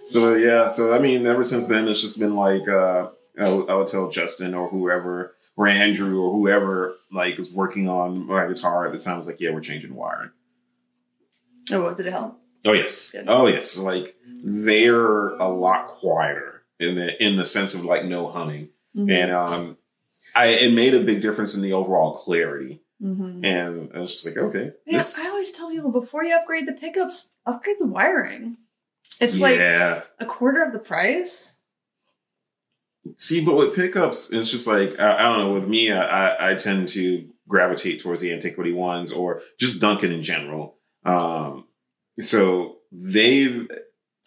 So 0.09 0.35
yeah, 0.35 0.67
so 0.67 0.93
I 0.93 0.99
mean, 0.99 1.25
ever 1.25 1.43
since 1.45 1.65
then, 1.67 1.87
it's 1.87 2.01
just 2.01 2.19
been 2.19 2.35
like 2.35 2.67
uh, 2.67 3.07
I, 3.39 3.45
I 3.69 3.73
would 3.75 3.87
tell 3.87 4.09
Justin 4.09 4.53
or 4.53 4.67
whoever, 4.69 5.35
or 5.57 5.67
Andrew 5.67 6.21
or 6.21 6.31
whoever, 6.31 6.95
like 7.11 7.37
was 7.37 7.51
working 7.51 7.89
on 7.89 8.27
my 8.27 8.47
guitar 8.47 8.85
at 8.85 8.93
the 8.93 8.99
time. 8.99 9.17
Was 9.17 9.27
like, 9.27 9.41
yeah, 9.41 9.49
we're 9.51 9.59
changing 9.59 9.93
wiring. 9.93 10.29
Oh, 11.71 11.83
what 11.83 11.97
did 11.97 12.05
it 12.05 12.11
help? 12.13 12.39
Oh 12.63 12.71
yes, 12.73 13.11
Good. 13.11 13.25
oh 13.27 13.47
yes. 13.47 13.77
Like 13.77 14.15
they're 14.25 15.29
a 15.35 15.47
lot 15.49 15.87
quieter 15.87 16.63
in 16.79 16.95
the 16.95 17.21
in 17.23 17.35
the 17.35 17.45
sense 17.45 17.73
of 17.73 17.83
like 17.83 18.05
no 18.05 18.27
humming, 18.27 18.69
Mhm. 18.95 19.11
and 19.11 19.31
um, 19.31 19.77
I 20.35 20.47
it 20.47 20.73
made 20.73 20.93
a 20.93 20.99
big 21.03 21.21
difference 21.21 21.55
in 21.55 21.61
the 21.61 21.73
overall 21.73 22.13
clarity. 22.15 22.81
Mhm. 23.01 23.45
And 23.45 23.91
I 23.93 23.99
was 23.99 24.11
just 24.11 24.25
like, 24.25 24.37
okay, 24.37 24.71
Yeah, 24.85 24.97
this, 24.97 25.19
I 25.19 25.27
always 25.29 25.51
tell 25.51 25.69
people 25.69 25.91
before 25.91 26.23
you 26.23 26.35
upgrade 26.35 26.67
the 26.67 26.73
pickups, 26.73 27.29
upgrade 27.45 27.77
the 27.79 27.85
wiring. 27.85 28.57
It's 29.19 29.39
like 29.39 29.59
a 29.59 30.03
quarter 30.27 30.63
of 30.63 30.73
the 30.73 30.79
price. 30.79 31.56
See, 33.15 33.43
but 33.45 33.55
with 33.55 33.75
pickups, 33.75 34.31
it's 34.31 34.49
just 34.49 34.67
like 34.67 34.99
I, 34.99 35.17
I 35.17 35.21
don't 35.23 35.39
know. 35.39 35.53
With 35.53 35.67
me, 35.67 35.91
I, 35.91 36.01
I, 36.35 36.51
I 36.51 36.55
tend 36.55 36.89
to 36.89 37.27
gravitate 37.47 38.01
towards 38.01 38.19
the 38.21 38.33
antiquity 38.33 38.73
ones 38.73 39.11
or 39.13 39.41
just 39.59 39.79
Duncan 39.81 40.11
in 40.11 40.21
general. 40.23 40.77
Um, 41.05 41.65
so 42.19 42.77
they've, 42.91 43.67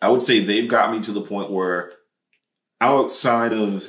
I 0.00 0.08
would 0.08 0.22
say 0.22 0.40
they've 0.40 0.68
got 0.70 0.92
me 0.92 1.00
to 1.02 1.12
the 1.12 1.20
point 1.22 1.50
where 1.50 1.92
outside 2.80 3.52
of, 3.52 3.84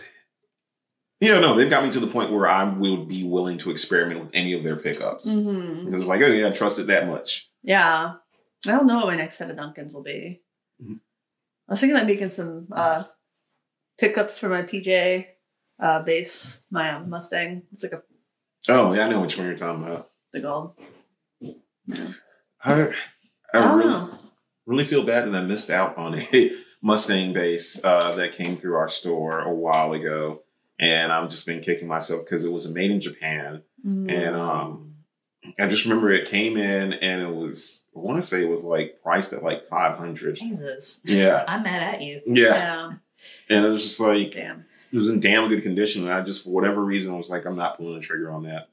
yeah, 1.19 1.39
no, 1.39 1.56
they've 1.56 1.69
got 1.69 1.84
me 1.86 1.91
to 1.91 1.99
the 1.99 2.08
point 2.08 2.32
where 2.32 2.47
I 2.47 2.63
would 2.65 3.08
be 3.08 3.23
willing 3.23 3.58
to 3.60 3.71
experiment 3.71 4.19
with 4.19 4.30
any 4.34 4.54
of 4.54 4.63
their 4.63 4.75
pickups 4.75 5.32
Mm-hmm. 5.32 5.86
because 5.86 6.01
it's 6.01 6.10
like, 6.10 6.21
oh 6.21 6.27
yeah, 6.27 6.47
I 6.47 6.51
trust 6.51 6.80
it 6.80 6.88
that 6.88 7.08
much. 7.08 7.49
Yeah. 7.63 8.13
I 8.67 8.71
don't 8.71 8.88
know 8.88 8.97
what 8.97 9.08
my 9.08 9.15
next 9.15 9.38
set 9.38 9.49
of 9.49 9.56
Duncans 9.58 9.93
will 9.93 10.04
be. 10.04 10.41
Mhm. 10.84 10.99
I 11.69 11.71
was 11.73 11.80
thinking 11.80 11.95
about 11.95 12.08
making 12.08 12.30
some 12.30 12.67
uh, 12.71 13.04
pickups 14.01 14.39
for 14.39 14.49
my 14.49 14.63
PJ 14.63 15.27
uh, 15.79 16.01
bass, 16.01 16.61
my 16.71 16.91
um, 16.93 17.09
Mustang. 17.09 17.61
It's 17.71 17.83
like 17.83 17.93
a 17.93 18.03
Oh 18.67 18.93
yeah, 18.93 19.05
I 19.05 19.09
know 19.09 19.21
which 19.21 19.37
one 19.37 19.47
you're 19.47 19.55
talking 19.57 19.83
about. 19.83 20.09
the 20.33 20.41
gold. 20.41 20.73
I, 22.63 22.73
I 22.73 22.93
I 23.53 23.59
don't 23.59 23.77
really, 23.77 23.89
know. 23.89 24.17
really 24.65 24.85
feel 24.85 25.05
bad 25.05 25.25
that 25.27 25.35
I 25.35 25.41
missed 25.43 25.69
out 25.69 25.97
on 25.97 26.15
a 26.15 26.51
Mustang 26.81 27.33
bass 27.33 27.79
uh, 27.83 28.15
that 28.15 28.33
came 28.33 28.57
through 28.57 28.75
our 28.75 28.87
store 28.87 29.41
a 29.41 29.53
while 29.53 29.93
ago, 29.93 30.41
and 30.79 31.11
I've 31.11 31.29
just 31.29 31.45
been 31.45 31.61
kicking 31.61 31.87
myself 31.87 32.23
because 32.25 32.43
it 32.45 32.51
was 32.51 32.67
made 32.69 32.91
in 32.91 32.99
Japan, 32.99 33.61
Mm. 33.85 34.11
and 34.11 34.35
um, 34.35 34.93
I 35.59 35.65
just 35.67 35.85
remember 35.85 36.11
it 36.11 36.27
came 36.27 36.55
in 36.55 36.93
and 36.93 37.21
it 37.23 37.33
was 37.33 37.83
I 37.95 37.99
want 37.99 38.21
to 38.21 38.27
say 38.27 38.43
it 38.43 38.49
was 38.49 38.63
like 38.63 38.99
priced 39.01 39.33
at 39.33 39.41
like 39.41 39.65
five 39.65 39.97
hundred. 39.97 40.35
Jesus. 40.35 41.01
Yeah, 41.03 41.43
I'm 41.47 41.63
mad 41.63 41.81
at 41.81 42.01
you. 42.03 42.21
yeah, 42.27 42.43
Yeah. 42.53 42.91
And 43.49 43.65
it 43.65 43.69
was 43.69 43.84
just 43.84 43.99
like 43.99 44.31
Damn. 44.31 44.65
it 44.91 44.95
was 44.97 45.10
in 45.10 45.19
damn 45.19 45.47
good 45.49 45.63
condition. 45.63 46.03
And 46.03 46.12
I 46.13 46.21
just 46.21 46.43
for 46.43 46.49
whatever 46.51 46.84
reason 46.84 47.17
was 47.17 47.29
like 47.29 47.45
I'm 47.45 47.55
not 47.55 47.77
pulling 47.77 47.95
the 47.95 48.01
trigger 48.01 48.31
on 48.31 48.43
that. 48.43 48.69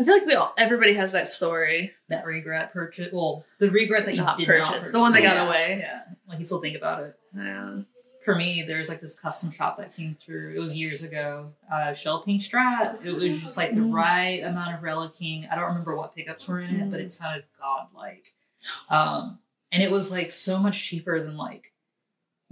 I 0.00 0.04
feel 0.04 0.14
like 0.14 0.26
we 0.26 0.34
all 0.34 0.54
everybody 0.56 0.94
has 0.94 1.12
that 1.12 1.28
story. 1.30 1.92
That 2.08 2.24
regret 2.24 2.72
purchase. 2.72 3.12
Well, 3.12 3.44
the 3.58 3.70
regret 3.70 4.04
that 4.06 4.14
you 4.14 4.22
Not 4.22 4.36
did 4.36 4.46
purchase. 4.46 4.60
not 4.64 4.74
purchase. 4.74 4.92
The 4.92 5.00
one 5.00 5.12
that 5.12 5.22
got 5.22 5.36
Yeah, 5.36 5.46
away. 5.48 5.78
Yeah. 5.80 6.00
Like 6.28 6.38
you 6.38 6.44
still 6.44 6.60
think 6.60 6.76
about 6.76 7.02
it. 7.02 7.16
Yeah. 7.36 7.80
For 8.24 8.34
me, 8.34 8.62
there's 8.62 8.88
like 8.90 9.00
this 9.00 9.18
custom 9.18 9.50
shop 9.50 9.78
that 9.78 9.94
came 9.96 10.14
through. 10.14 10.54
It 10.54 10.58
was 10.60 10.76
years 10.76 11.02
ago. 11.02 11.50
Uh, 11.72 11.92
Shell 11.94 12.22
Pink 12.22 12.42
Strat. 12.42 13.04
It 13.04 13.14
was 13.14 13.40
just 13.40 13.56
like 13.56 13.70
the 13.74 13.80
Mm. 13.80 13.92
right 13.92 14.40
amount 14.44 14.74
of 14.74 14.82
relicking. 14.82 15.50
I 15.50 15.54
don't 15.56 15.64
remember 15.68 15.96
what 15.96 16.14
pickups 16.14 16.46
were 16.46 16.60
in 16.60 16.76
it, 16.76 16.90
but 16.90 17.00
it 17.00 17.12
sounded 17.12 17.44
godlike. 17.58 18.34
Um, 18.90 19.38
and 19.72 19.82
it 19.82 19.90
was 19.90 20.10
like 20.12 20.30
so 20.30 20.58
much 20.58 20.82
cheaper 20.82 21.20
than 21.20 21.36
like 21.38 21.72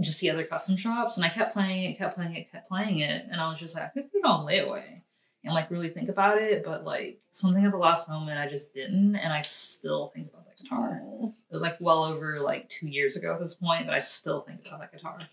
just 0.01 0.21
the 0.21 0.31
other 0.31 0.45
custom 0.45 0.77
shops. 0.77 1.17
And 1.17 1.25
I 1.25 1.29
kept 1.29 1.53
playing 1.53 1.91
it, 1.91 1.99
kept 1.99 2.17
playing 2.17 2.35
it, 2.35 2.51
kept 2.51 2.69
playing 2.69 3.01
it. 3.01 3.27
And 3.31 3.41
I 3.41 3.49
was 3.49 3.59
just 3.59 3.75
like, 3.75 3.85
I 3.85 3.89
could 3.89 4.11
put 4.13 4.19
it 4.19 4.25
on 4.25 4.47
layaway 4.47 5.03
and 5.45 5.55
like 5.55 5.71
really 5.71 5.89
think 5.89 6.09
about 6.09 6.39
it. 6.39 6.65
But 6.65 6.85
like 6.85 7.21
something 7.31 7.65
at 7.65 7.71
the 7.71 7.79
last 7.79 8.09
moment, 8.09 8.39
I 8.39 8.49
just 8.49 8.75
didn't. 8.75 9.17
And 9.17 9.33
I 9.33 9.41
still 9.41 10.09
think 10.15 10.29
about 10.29 10.47
that 10.47 10.63
guitar. 10.63 11.01
It 11.23 11.53
was 11.53 11.63
like 11.63 11.77
well 11.81 12.05
over 12.05 12.41
like 12.41 12.69
two 12.69 12.89
years 12.89 13.17
ago 13.17 13.35
at 13.35 13.41
this 13.41 13.55
point, 13.55 13.87
but 13.87 13.95
I 13.95 14.01
still 14.01 14.43
think 14.43 14.67
about 14.67 14.81
that 14.81 14.93
guitar. 14.93 15.19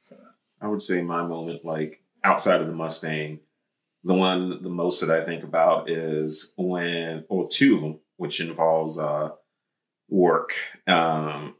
So 0.00 0.16
I 0.60 0.66
would 0.68 0.82
say 0.82 1.00
my 1.00 1.26
moment, 1.26 1.64
like 1.64 2.02
outside 2.22 2.60
of 2.60 2.66
the 2.66 2.74
Mustang, 2.74 3.40
the 4.04 4.12
one 4.12 4.62
the 4.62 4.68
most 4.68 5.00
that 5.00 5.10
I 5.10 5.24
think 5.24 5.44
about 5.44 5.88
is 5.88 6.52
when, 6.58 7.24
or 7.30 7.48
two 7.48 7.76
of 7.76 7.80
them, 7.80 8.00
which 8.18 8.40
involves 8.40 8.98
uh, 8.98 9.30
work, 10.10 10.54
um, 10.86 11.56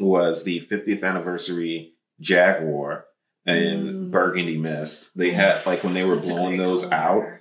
was 0.00 0.44
the 0.44 0.60
50th 0.60 1.02
anniversary 1.04 1.92
Jaguar 2.20 3.06
and 3.44 3.88
Mm. 3.88 4.10
Burgundy 4.10 4.56
Mist. 4.58 5.10
They 5.16 5.30
had 5.30 5.64
like 5.66 5.84
when 5.84 5.94
they 5.94 6.04
were 6.04 6.16
That's 6.16 6.28
blowing 6.30 6.56
those 6.56 6.86
color. 6.86 6.94
out. 6.94 7.38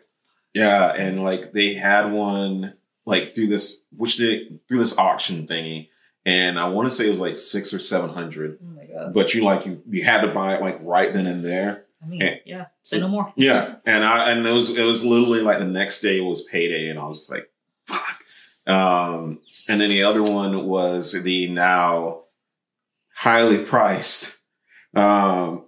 Yeah, 0.53 0.93
and 0.93 1.23
like 1.23 1.51
they 1.51 1.73
had 1.73 2.11
one 2.11 2.73
like 3.05 3.35
through 3.35 3.47
this 3.47 3.85
which 3.95 4.17
they 4.17 4.59
through 4.67 4.79
this 4.79 4.97
auction 4.97 5.47
thingy, 5.47 5.89
and 6.25 6.57
I 6.59 6.67
want 6.69 6.87
to 6.87 6.91
say 6.91 7.07
it 7.07 7.09
was 7.11 7.19
like 7.19 7.37
six 7.37 7.73
or 7.73 7.79
seven 7.79 8.09
hundred 8.09 8.59
oh 8.61 8.65
my 8.75 8.85
god. 8.85 9.13
but 9.13 9.33
you 9.33 9.43
like 9.43 9.65
you, 9.65 9.81
you 9.89 10.03
had 10.03 10.21
to 10.21 10.27
buy 10.27 10.55
it 10.55 10.61
like 10.61 10.77
right 10.81 11.11
then 11.11 11.25
and 11.27 11.43
there. 11.43 11.85
I 12.03 12.07
mean, 12.07 12.21
Eh. 12.21 12.37
yeah. 12.45 12.65
Say 12.83 12.99
no 12.99 13.07
more. 13.07 13.33
Yeah, 13.35 13.75
and 13.85 14.03
I 14.05 14.29
and 14.31 14.45
it 14.45 14.51
was 14.51 14.69
it 14.77 14.83
was 14.83 15.03
literally 15.03 15.41
like 15.41 15.57
the 15.59 15.65
next 15.65 16.01
day 16.01 16.21
was 16.21 16.43
payday, 16.43 16.89
and 16.89 16.99
I 16.99 17.05
was 17.07 17.17
just 17.27 17.31
like, 17.31 17.49
fuck. 17.87 18.19
Um, 18.67 19.39
and 19.69 19.79
then 19.81 19.89
the 19.89 20.03
other 20.03 20.23
one 20.23 20.65
was 20.67 21.11
the 21.23 21.49
now 21.49 22.21
highly 23.15 23.63
priced 23.63 24.39
um, 24.95 25.65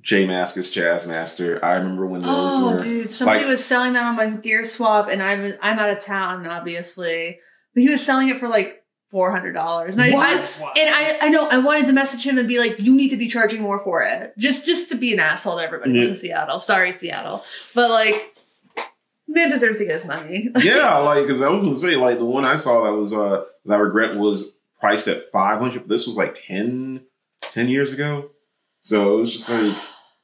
J 0.00 0.26
Mascis 0.26 0.72
Jazzmaster. 0.72 1.62
I 1.62 1.74
remember 1.74 2.06
when 2.06 2.22
those 2.22 2.52
Oh, 2.56 2.74
were 2.76 2.82
dude! 2.82 3.10
Somebody 3.10 3.40
like- 3.40 3.48
was 3.48 3.64
selling 3.64 3.92
that 3.92 4.04
on 4.04 4.16
my 4.16 4.30
gear 4.30 4.64
swap, 4.64 5.08
and 5.08 5.22
I'm 5.22 5.54
I'm 5.60 5.78
out 5.78 5.90
of 5.90 6.00
town, 6.00 6.46
obviously. 6.46 7.38
But 7.74 7.82
he 7.82 7.88
was 7.90 8.04
selling 8.04 8.28
it 8.28 8.40
for 8.40 8.48
like 8.48 8.82
four 9.10 9.30
hundred 9.30 9.52
dollars, 9.52 9.96
and 9.96 10.04
I, 10.04 10.10
What? 10.14 10.62
I 10.64 10.80
and 10.80 10.94
I 11.22 11.26
I 11.26 11.28
know 11.28 11.48
I 11.48 11.58
wanted 11.58 11.86
to 11.86 11.92
message 11.92 12.26
him 12.26 12.38
and 12.38 12.48
be 12.48 12.58
like, 12.58 12.78
"You 12.80 12.94
need 12.94 13.10
to 13.10 13.16
be 13.16 13.28
charging 13.28 13.62
more 13.62 13.82
for 13.84 14.02
it," 14.02 14.32
just 14.38 14.66
just 14.66 14.88
to 14.90 14.96
be 14.96 15.12
an 15.12 15.20
asshole 15.20 15.56
to 15.58 15.62
everybody 15.62 15.92
who's 15.92 16.04
Yeah. 16.04 16.10
in 16.10 16.16
Seattle. 16.16 16.60
Sorry, 16.60 16.92
Seattle, 16.92 17.44
but 17.74 17.90
like, 17.90 18.34
man 19.28 19.50
deserves 19.50 19.78
to 19.78 19.84
get 19.84 19.94
his 19.94 20.04
money. 20.04 20.48
yeah, 20.62 20.96
like 20.98 21.22
because 21.26 21.42
I 21.42 21.48
was 21.48 21.62
gonna 21.62 21.76
say 21.76 21.96
like 21.96 22.18
the 22.18 22.24
one 22.24 22.44
I 22.44 22.56
saw 22.56 22.84
that 22.84 22.92
was 22.94 23.12
uh 23.14 23.44
that 23.66 23.74
I 23.74 23.78
regret 23.78 24.16
was 24.16 24.56
priced 24.80 25.08
at 25.08 25.30
five 25.30 25.60
hundred, 25.60 25.80
but 25.80 25.88
this 25.88 26.06
was 26.06 26.16
like 26.16 26.34
10, 26.34 27.02
10 27.42 27.68
years 27.68 27.92
ago. 27.92 28.30
So 28.80 29.16
it 29.16 29.20
was 29.20 29.32
just 29.32 29.50
like 29.50 29.76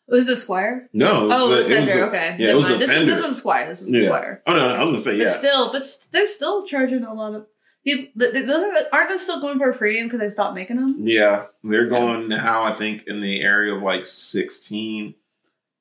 was 0.07 0.27
the 0.27 0.35
Squier? 0.35 0.87
no, 0.93 1.25
it 1.25 1.29
was 1.29 1.41
Oh, 1.43 1.53
a- 1.53 1.57
the 1.65 1.77
it 1.77 1.81
was 1.81 1.89
a- 1.89 2.03
okay, 2.09 2.37
yeah, 2.39 2.45
it 2.45 2.47
Never 2.49 2.57
was 2.59 2.71
a 2.71 2.77
this, 2.77 2.91
Fender. 2.93 3.13
Was, 3.13 3.21
this 3.23 3.27
was 3.31 3.43
Squier. 3.43 3.69
This 3.69 3.81
was 3.83 3.91
Yeah. 3.91 4.09
Squier. 4.11 4.41
Oh 4.47 4.53
no, 4.55 4.67
I 4.69 4.79
was 4.81 4.89
gonna 4.89 4.99
say 4.99 5.19
But 5.19 5.25
yeah. 5.25 5.31
still, 5.31 5.73
but 5.73 5.83
s- 5.83 6.07
they're 6.13 6.27
still 6.27 6.67
charging 6.67 7.05
a 7.05 7.15
lot 7.15 7.35
of. 7.35 7.47
You, 7.85 8.09
th- 8.19 8.33
th- 8.33 8.47
those 8.47 8.65
are, 8.65 8.73
aren't 8.95 9.11
they 9.11 9.19
still 9.19 9.41
going 9.43 9.59
for 9.59 9.69
a 9.71 9.77
premium 9.77 10.07
because 10.07 10.21
they 10.21 10.31
stopped 10.31 10.55
making 10.55 10.77
them? 10.77 10.97
Yeah, 11.01 11.47
they're 11.63 11.87
going 11.89 12.29
now. 12.29 12.63
I 12.65 12.73
think 12.73 13.07
in 13.07 13.21
the 13.21 13.43
area 13.43 13.75
of 13.75 13.83
like 13.83 14.05
sixteen 14.07 15.15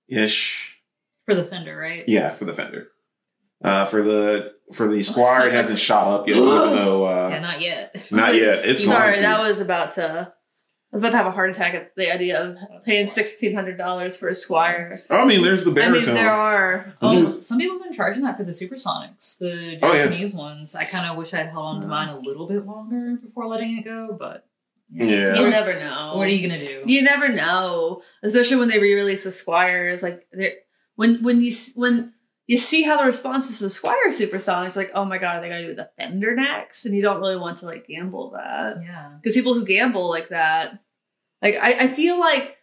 ish. 0.07 0.81
For 1.25 1.35
the 1.35 1.43
Fender, 1.45 1.77
right? 1.77 2.03
Yeah, 2.07 2.33
for 2.33 2.43
the 2.45 2.53
Fender. 2.53 2.89
Uh, 3.63 3.85
for 3.85 4.01
the 4.01 4.53
for 4.73 4.87
the 4.87 4.99
Squier, 4.99 5.45
it 5.47 5.53
hasn't 5.53 5.79
shot 5.79 6.07
up 6.07 6.27
yet. 6.27 6.37
Even 6.37 6.47
though 6.75 7.05
uh, 7.05 7.29
Yeah, 7.31 7.39
not 7.39 7.61
yet. 7.61 8.07
not 8.11 8.35
yet. 8.43 8.65
It's 8.65 8.83
Sorry, 8.83 9.15
to. 9.15 9.21
that 9.21 9.39
was 9.41 9.59
about 9.59 9.93
to. 9.93 10.33
I 10.33 10.95
was 10.95 11.01
about 11.01 11.09
to 11.11 11.17
have 11.17 11.25
a 11.25 11.31
heart 11.31 11.49
attack 11.49 11.73
at 11.73 11.95
the 11.95 12.13
idea 12.13 12.39
of 12.39 12.83
paying 12.85 13.07
sixteen 13.07 13.55
hundred 13.55 13.77
dollars 13.79 14.15
for 14.15 14.27
a 14.27 14.31
Squier. 14.33 14.95
I 15.09 15.25
mean, 15.25 15.41
there's 15.41 15.63
the 15.65 15.71
I 15.71 15.73
mean, 15.73 15.91
baritone. 15.93 16.13
there 16.13 16.29
are. 16.31 16.93
Oh, 17.01 17.17
is- 17.17 17.47
some 17.47 17.57
people 17.57 17.77
have 17.77 17.83
been 17.83 17.93
charging 17.93 18.23
that 18.25 18.37
for 18.37 18.43
the 18.43 18.51
Supersonics, 18.51 19.39
the 19.39 19.79
Oh, 19.81 19.91
yeah. 19.93 20.03
Japanese 20.03 20.33
ones. 20.35 20.75
I 20.75 20.85
kind 20.85 21.09
of 21.09 21.17
wish 21.17 21.33
I'd 21.33 21.47
held 21.49 21.65
on 21.65 21.81
to 21.81 21.87
mine 21.87 22.09
a 22.09 22.19
little 22.19 22.47
bit 22.47 22.65
longer 22.65 23.17
before 23.23 23.47
letting 23.47 23.77
it 23.79 23.85
go, 23.85 24.15
but 24.19 24.45
Yeah. 24.91 25.33
You 25.39 25.49
never 25.49 25.73
know. 25.79 26.11
What 26.15 26.27
are 26.27 26.31
you 26.31 26.47
gonna 26.47 26.59
do? 26.59 26.83
You 26.85 27.01
never 27.01 27.29
know, 27.29 28.03
especially 28.21 28.57
when 28.57 28.69
they 28.69 28.77
re-release 28.79 29.23
the 29.23 29.31
Squiers. 29.31 30.03
Like 30.03 30.27
they're- 30.31 30.57
when 30.95 31.23
when 31.23 31.41
you 31.41 31.51
when 31.75 32.13
you 32.47 32.57
see 32.57 32.81
how 32.83 32.97
the 32.97 33.05
response 33.05 33.49
is 33.49 33.57
to 33.59 33.63
the 33.65 33.69
Squier 33.69 34.65
It's 34.67 34.75
like 34.75 34.91
oh 34.93 35.05
my 35.05 35.17
god, 35.17 35.37
are 35.37 35.41
they 35.41 35.49
gonna 35.49 35.67
do 35.67 35.73
the 35.73 35.89
Fender 35.97 36.35
next? 36.35 36.85
And 36.85 36.95
you 36.95 37.01
don't 37.01 37.19
really 37.19 37.37
want 37.37 37.59
to 37.59 37.65
like 37.65 37.87
gamble 37.87 38.31
that 38.31 38.77
Yeah. 38.83 39.11
because 39.21 39.35
people 39.35 39.53
who 39.53 39.65
gamble 39.65 40.09
like 40.09 40.29
that, 40.29 40.79
like 41.41 41.55
I, 41.55 41.85
I 41.85 41.87
feel 41.87 42.19
like 42.19 42.57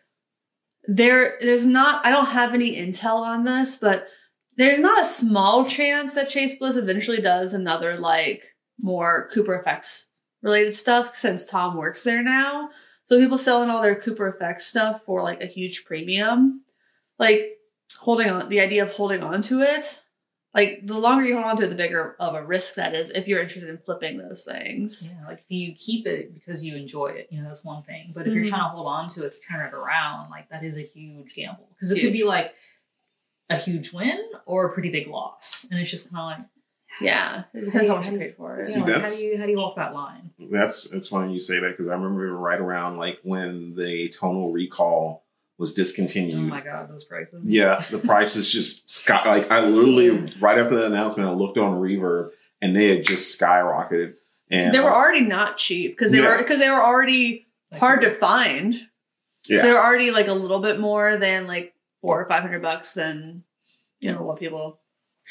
there 0.84 1.38
there's 1.40 1.66
not 1.66 2.04
I 2.06 2.10
don't 2.10 2.26
have 2.26 2.54
any 2.54 2.76
intel 2.76 3.20
on 3.20 3.44
this, 3.44 3.76
but 3.76 4.08
there's 4.56 4.78
not 4.80 5.00
a 5.00 5.04
small 5.04 5.64
chance 5.64 6.14
that 6.14 6.28
Chase 6.28 6.58
Bliss 6.58 6.76
eventually 6.76 7.20
does 7.20 7.54
another 7.54 7.96
like 7.96 8.42
more 8.80 9.28
Cooper 9.32 9.54
effects 9.54 10.08
related 10.42 10.74
stuff 10.74 11.16
since 11.16 11.44
Tom 11.44 11.76
works 11.76 12.02
there 12.04 12.22
now. 12.22 12.70
So 13.06 13.18
people 13.18 13.38
selling 13.38 13.70
all 13.70 13.82
their 13.82 13.94
Cooper 14.00 14.28
effects 14.28 14.66
stuff 14.66 15.02
for 15.04 15.22
like 15.22 15.42
a 15.42 15.46
huge 15.46 15.84
premium, 15.84 16.62
like 17.18 17.56
holding 17.98 18.28
on 18.30 18.48
the 18.48 18.60
idea 18.60 18.82
of 18.82 18.90
holding 18.90 19.22
on 19.22 19.42
to 19.42 19.62
it. 19.62 20.02
Like 20.52 20.80
the 20.84 20.98
longer 20.98 21.24
you 21.24 21.34
hold 21.34 21.46
on 21.46 21.56
to 21.58 21.64
it, 21.64 21.68
the 21.68 21.76
bigger 21.76 22.16
of 22.18 22.34
a 22.34 22.44
risk 22.44 22.74
that 22.74 22.92
is 22.92 23.10
if 23.10 23.28
you're 23.28 23.40
interested 23.40 23.70
in 23.70 23.78
flipping 23.78 24.18
those 24.18 24.44
things. 24.44 25.08
Yeah, 25.12 25.26
like 25.28 25.38
if 25.38 25.44
you 25.48 25.72
keep 25.74 26.08
it 26.08 26.34
because 26.34 26.64
you 26.64 26.74
enjoy 26.74 27.06
it, 27.08 27.28
you 27.30 27.38
know, 27.40 27.44
that's 27.44 27.64
one 27.64 27.84
thing. 27.84 28.10
But 28.14 28.26
if 28.26 28.34
you're 28.34 28.42
Mhm. 28.42 28.48
trying 28.48 28.62
to 28.62 28.68
hold 28.68 28.88
on 28.88 29.08
to 29.10 29.24
it 29.26 29.32
to 29.32 29.40
turn 29.40 29.64
it 29.64 29.72
around, 29.72 30.30
like 30.30 30.48
that 30.50 30.64
is 30.64 30.76
a 30.76 30.82
huge 30.82 31.34
gamble. 31.34 31.68
Because 31.74 31.92
it 31.92 32.00
could 32.00 32.12
be 32.12 32.24
like 32.24 32.54
a 33.48 33.56
huge 33.56 33.92
win 33.92 34.18
or 34.44 34.66
a 34.66 34.72
pretty 34.72 34.90
big 34.90 35.06
loss. 35.06 35.68
And 35.70 35.78
it's 35.80 35.90
just 35.90 36.10
kind 36.10 36.32
of 36.34 36.38
like, 36.40 36.50
Yeah, 37.00 37.44
it 37.54 37.64
depends 37.66 37.88
how 37.88 37.96
much 37.96 38.08
you 38.08 38.18
paid 38.18 38.34
for 38.36 38.58
it. 38.58 38.66
See, 38.66 38.80
you 38.80 38.86
like, 38.86 39.02
how 39.02 39.08
do 39.08 39.22
you 39.22 39.38
how 39.38 39.44
do 39.46 39.52
you 39.52 39.58
walk 39.58 39.76
that 39.76 39.94
line? 39.94 40.30
That's 40.38 40.92
it's 40.92 41.08
funny 41.08 41.32
you 41.32 41.38
say 41.38 41.60
that 41.60 41.70
because 41.70 41.88
I 41.88 41.94
remember 41.94 42.36
right 42.36 42.58
around 42.60 42.96
like 42.96 43.20
when 43.22 43.76
the 43.76 44.08
tonal 44.08 44.50
recall 44.50 45.24
was 45.60 45.74
discontinued. 45.74 46.34
Oh 46.34 46.40
my 46.40 46.60
god, 46.62 46.90
those 46.90 47.04
prices. 47.04 47.42
Yeah, 47.44 47.78
the 47.90 47.98
prices 47.98 48.50
just 48.50 48.90
sky. 48.90 49.22
Like 49.26 49.50
I 49.50 49.60
literally 49.60 50.10
right 50.40 50.58
after 50.58 50.74
the 50.74 50.86
announcement, 50.86 51.28
I 51.28 51.32
looked 51.32 51.58
on 51.58 51.78
Reverb 51.80 52.30
and 52.62 52.74
they 52.74 52.96
had 52.96 53.04
just 53.04 53.38
skyrocketed. 53.40 54.14
And 54.50 54.74
They 54.74 54.80
were 54.80 54.86
was- 54.86 54.94
already 54.96 55.20
not 55.20 55.56
cheap 55.58 55.96
because 55.96 56.10
they 56.12 56.18
Yeah. 56.20 56.32
were 56.32 56.38
because 56.38 56.58
they 56.58 56.70
were 56.70 56.82
already 56.82 57.46
hard 57.78 58.00
to 58.00 58.10
find. 58.10 58.74
yeah. 59.46 59.60
So 59.60 59.66
they're 59.68 59.82
already 59.84 60.10
like 60.10 60.26
a 60.28 60.32
little 60.34 60.60
bit 60.60 60.80
more 60.80 61.16
than 61.16 61.46
like 61.46 61.74
four 62.00 62.20
or 62.20 62.28
five 62.28 62.42
hundred 62.42 62.62
bucks 62.62 62.94
than 62.94 63.44
you 64.00 64.12
know 64.12 64.22
what 64.22 64.38
people. 64.40 64.80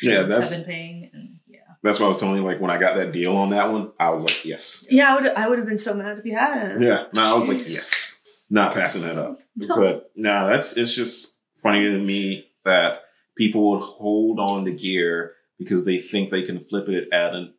Yeah, 0.04 0.22
that's- 0.22 0.52
have 0.52 0.60
been 0.60 0.74
paying 0.74 1.10
and 1.14 1.40
yeah. 1.48 1.60
That's 1.82 2.00
what 2.00 2.06
I 2.06 2.10
was 2.10 2.20
telling 2.20 2.36
you. 2.36 2.44
Like 2.44 2.62
when 2.62 2.70
I 2.72 2.78
got 2.78 2.96
that 2.98 3.12
deal 3.12 3.36
on 3.36 3.50
that 3.50 3.72
one, 3.72 3.92
I 4.00 4.10
was 4.12 4.24
like, 4.24 4.46
yes. 4.46 4.86
Yeah, 4.92 5.12
I 5.12 5.16
would 5.20 5.32
I 5.32 5.48
would 5.50 5.58
have 5.58 5.68
been 5.68 5.78
so 5.78 5.94
mad 5.96 6.20
if 6.20 6.26
you 6.26 6.38
hadn't. 6.38 6.82
Yeah, 6.82 7.06
no, 7.16 7.24
I 7.24 7.34
was 7.34 7.50
like, 7.50 7.68
yes, 7.68 8.19
not 8.50 8.74
passing 8.74 9.04
that 9.04 9.18
up. 9.18 9.40
No. 9.56 9.76
But 9.76 10.12
no, 10.16 10.48
that's 10.48 10.78
it's 10.78 10.96
just 10.96 11.40
funny 11.62 11.84
to 11.84 11.98
me 11.98 12.50
that 12.66 13.04
people 13.36 13.72
would 13.72 13.82
hold 13.82 14.40
on 14.40 14.66
to 14.66 14.72
gear 14.72 15.36
because 15.58 15.86
they 15.86 15.98
think 15.98 16.30
they 16.30 16.44
can 16.44 16.64
flip 16.66 16.88
it 16.88 17.10
at 17.12 17.34
a 17.34 17.52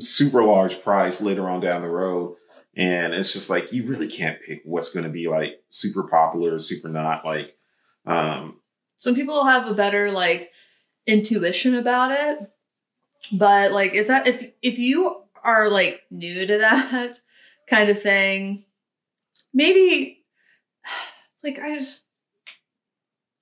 super 0.00 0.42
large 0.42 0.82
price 0.82 1.22
later 1.22 1.48
on 1.48 1.60
down 1.60 1.82
the 1.82 1.88
road. 1.88 2.36
And 2.76 3.14
it's 3.14 3.32
just 3.32 3.48
like 3.48 3.72
you 3.72 3.86
really 3.86 4.08
can't 4.08 4.42
pick 4.42 4.62
what's 4.64 4.92
going 4.92 5.04
to 5.04 5.12
be 5.12 5.28
like 5.28 5.62
super 5.70 6.08
popular 6.08 6.54
or 6.54 6.58
super 6.58 6.88
not. 6.88 7.24
Like, 7.24 7.56
um, 8.04 8.60
Some 8.96 9.14
people 9.14 9.44
have 9.44 9.68
a 9.68 9.74
better 9.74 10.10
like 10.10 10.50
intuition 11.06 11.76
about 11.76 12.10
it, 12.10 12.50
but 13.32 13.70
like 13.70 13.94
if 13.94 14.08
that 14.08 14.26
if 14.26 14.50
if 14.60 14.78
you 14.78 15.22
are 15.44 15.70
like 15.70 16.02
new 16.10 16.46
to 16.46 16.58
that 16.58 17.18
kind 17.70 17.90
of 17.90 18.02
thing, 18.02 18.64
maybe 19.52 20.23
like 21.44 21.58
I 21.58 21.76
just 21.76 22.06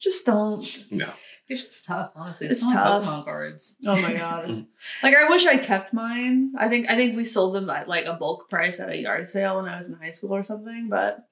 just 0.01 0.27
don't 0.27 0.61
no, 0.91 1.09
It's 1.49 1.63
just 1.63 1.87
tough, 1.87 2.13
honestly. 2.17 2.49
It's, 2.49 2.63
It's 2.63 2.73
tough. 2.73 3.05
Pokemon 3.05 3.25
cards. 3.25 3.77
Oh 3.87 4.01
my 4.01 4.13
god! 4.13 4.49
like 5.03 5.15
I 5.15 5.29
wish 5.29 5.47
I 5.47 5.57
kept 5.57 5.93
mine. 5.95 6.53
I 6.59 6.69
think 6.69 6.91
I 6.91 6.97
think 6.97 7.17
we 7.17 7.25
sold 7.25 7.55
them 7.55 7.71
at 7.71 7.89
like 7.89 8.07
a 8.07 8.15
bulk 8.15 8.51
price 8.51 8.81
at 8.81 8.89
a 8.89 8.97
yard 8.97 9.27
sale 9.27 9.57
when 9.57 9.67
I 9.67 9.77
was 9.77 9.89
in 9.89 9.95
high 9.95 10.11
school 10.11 10.35
or 10.35 10.45
something. 10.45 10.89
But 10.91 11.25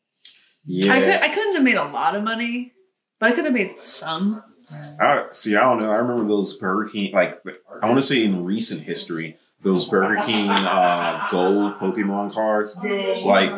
Yeah. 0.64 0.92
I 0.92 1.00
could 1.00 1.20
I 1.22 1.28
couldn't 1.34 1.54
have 1.54 1.64
made 1.64 1.76
a 1.76 1.84
lot 1.84 2.14
of 2.14 2.22
money, 2.22 2.72
but 3.18 3.30
I 3.30 3.34
could 3.34 3.44
have 3.44 3.54
made 3.54 3.78
some. 3.78 4.44
I, 5.00 5.24
see, 5.32 5.56
I 5.56 5.62
don't 5.62 5.80
know. 5.80 5.90
I 5.90 5.96
remember 5.96 6.28
those 6.28 6.56
Burger 6.58 6.88
King, 6.90 7.12
like, 7.12 7.42
I 7.82 7.86
want 7.86 7.98
to 7.98 8.06
say 8.06 8.22
in 8.22 8.44
recent 8.44 8.82
history, 8.82 9.36
those 9.62 9.88
Burger 9.88 10.22
King 10.22 10.48
uh, 10.48 11.26
gold 11.28 11.74
Pokemon 11.78 12.32
cards, 12.32 12.78
it's 12.84 13.26
like, 13.26 13.50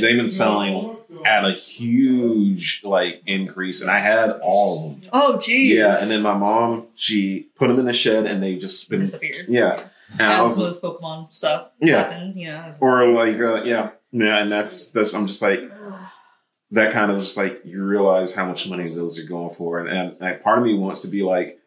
they've 0.00 0.16
been 0.16 0.28
selling 0.28 0.97
at 1.26 1.44
a 1.44 1.52
huge, 1.52 2.82
like, 2.84 3.22
increase. 3.26 3.80
And 3.82 3.90
I 3.90 3.98
had 3.98 4.30
all 4.42 4.90
of 4.92 5.00
them. 5.02 5.10
Oh 5.12 5.38
geez. 5.38 5.76
Yeah. 5.78 6.00
And 6.00 6.10
then 6.10 6.22
my 6.22 6.34
mom, 6.36 6.86
she 6.94 7.48
put 7.56 7.68
them 7.68 7.78
in 7.78 7.86
the 7.86 7.92
shed 7.92 8.26
and 8.26 8.42
they 8.42 8.56
just 8.56 8.88
been, 8.90 9.00
Disappeared. 9.00 9.46
yeah. 9.48 9.76
And 10.12 10.20
As 10.22 10.40
was, 10.42 10.58
those 10.58 10.80
Pokemon 10.80 11.32
stuff 11.32 11.70
Yeah. 11.80 12.04
happens, 12.10 12.38
you 12.38 12.48
know. 12.48 12.70
or 12.80 13.08
like, 13.12 13.36
uh, 13.38 13.62
yeah. 13.64 13.90
Yeah. 14.12 14.38
And 14.38 14.50
that's, 14.50 14.90
that's, 14.92 15.12
I'm 15.14 15.26
just 15.26 15.42
like, 15.42 15.60
that 16.72 16.92
kind 16.92 17.10
of 17.10 17.18
just 17.18 17.36
like 17.36 17.62
you 17.64 17.82
realize 17.82 18.34
how 18.34 18.44
much 18.44 18.68
money 18.68 18.88
those 18.88 19.18
are 19.22 19.26
going 19.28 19.54
for, 19.54 19.80
and, 19.80 19.88
and 19.88 20.20
like, 20.20 20.42
part 20.42 20.58
of 20.58 20.64
me 20.64 20.74
wants 20.74 21.00
to 21.00 21.08
be 21.08 21.22
like, 21.22 21.58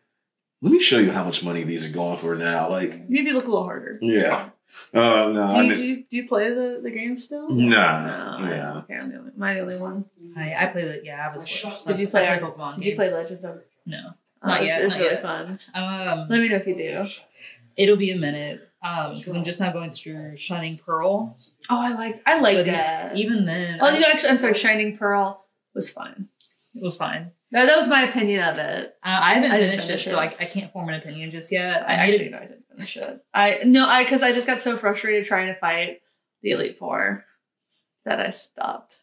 let 0.61 0.71
me 0.71 0.79
show 0.79 0.99
you 0.99 1.11
how 1.11 1.23
much 1.23 1.43
money 1.43 1.63
these 1.63 1.89
are 1.89 1.93
going 1.93 2.17
for 2.19 2.35
now. 2.35 2.69
Like, 2.69 3.09
Maybe 3.09 3.31
look 3.31 3.45
a 3.45 3.47
little 3.49 3.63
harder. 3.63 3.97
yeah, 3.99 4.49
uh, 4.93 4.99
no, 4.99 5.33
Do 5.33 5.39
I 5.41 5.61
you, 5.63 5.69
mean, 5.69 5.77
do, 5.77 5.83
you, 5.85 5.95
do 6.09 6.17
you 6.17 6.27
play 6.27 6.49
the, 6.49 6.79
the 6.83 6.91
game 6.91 7.17
still? 7.17 7.49
Nah, 7.49 8.37
No, 8.39 8.49
yeah. 8.49 8.77
Okay, 8.79 8.95
I'm 8.95 9.09
the 9.09 9.17
only, 9.17 9.31
am 9.35 9.43
I 9.43 9.53
the 9.55 9.59
only 9.61 9.79
one? 9.79 10.05
I, 10.35 10.55
I 10.55 10.65
play 10.67 10.83
the 10.85 11.01
yeah, 11.03 11.27
I 11.27 11.31
was. 11.33 11.45
Did 11.85 11.99
you 11.99 12.07
play? 12.07 12.27
I 12.27 12.39
our- 12.39 12.51
Pokemon 12.51 12.75
did 12.77 12.85
you 12.85 12.95
play. 12.95 13.11
Legends 13.11 13.43
of? 13.45 13.61
No, 13.85 14.11
Oh, 14.43 14.47
not 14.47 14.61
it's, 14.63 14.69
yet. 14.71 14.85
It's 14.85 14.95
not 14.95 15.01
really 15.01 15.13
yet. 15.13 15.21
fun. 15.21 15.59
Um, 15.75 16.27
Let 16.29 16.39
me 16.41 16.49
know 16.49 16.55
if 16.57 16.67
you 16.67 16.75
do. 16.75 17.05
it'll 17.77 17.95
be 17.97 18.11
a 18.11 18.17
minute 18.17 18.61
because 18.81 19.35
I'm 19.35 19.43
just 19.43 19.59
now 19.59 19.71
going 19.71 19.91
through 19.91 20.35
Shining 20.37 20.77
Pearl. 20.77 21.35
Oh, 21.69 21.79
I 21.81 21.93
like 21.93 22.21
I 22.25 22.39
like 22.39 22.57
But 22.57 22.65
that. 22.67 23.15
Even 23.17 23.45
then, 23.45 23.79
oh, 23.81 23.87
I- 23.87 23.93
you 23.93 23.99
know, 23.99 24.07
actually, 24.11 24.29
I'm 24.29 24.37
sorry. 24.37 24.53
Shining 24.55 24.97
Pearl 24.97 25.45
was 25.73 25.89
fine. 25.89 26.27
it 26.75 26.81
was 26.83 26.97
fine. 26.97 27.31
That, 27.51 27.65
that 27.65 27.77
was 27.77 27.87
my 27.87 28.03
opinion 28.03 28.47
of 28.47 28.57
it. 28.57 28.95
Uh, 29.03 29.19
I 29.21 29.33
haven't 29.33 29.51
I 29.51 29.57
didn't 29.57 29.79
finished 29.81 30.07
it, 30.07 30.09
so 30.09 30.17
I. 30.17 30.23
I 30.39 30.45
can't 30.45 30.71
form 30.71 30.87
an 30.89 30.95
opinion 30.95 31.29
just 31.31 31.51
yet. 31.51 31.83
I 31.83 31.93
I 31.93 31.95
actually 31.95 32.25
to- 32.25 32.29
no, 32.29 32.37
I 32.37 32.41
didn't 32.41 32.60
finish 32.71 32.97
it. 32.97 33.23
I 33.33 33.59
no, 33.65 33.87
I 33.87 34.03
because 34.03 34.23
I 34.23 34.31
just 34.33 34.47
got 34.47 34.61
so 34.61 34.77
frustrated 34.77 35.25
trying 35.25 35.47
to 35.47 35.59
fight 35.59 36.01
the 36.41 36.51
Elite 36.51 36.77
Four 36.77 37.23
that 38.05 38.19
I 38.19 38.31
stopped. 38.31 38.99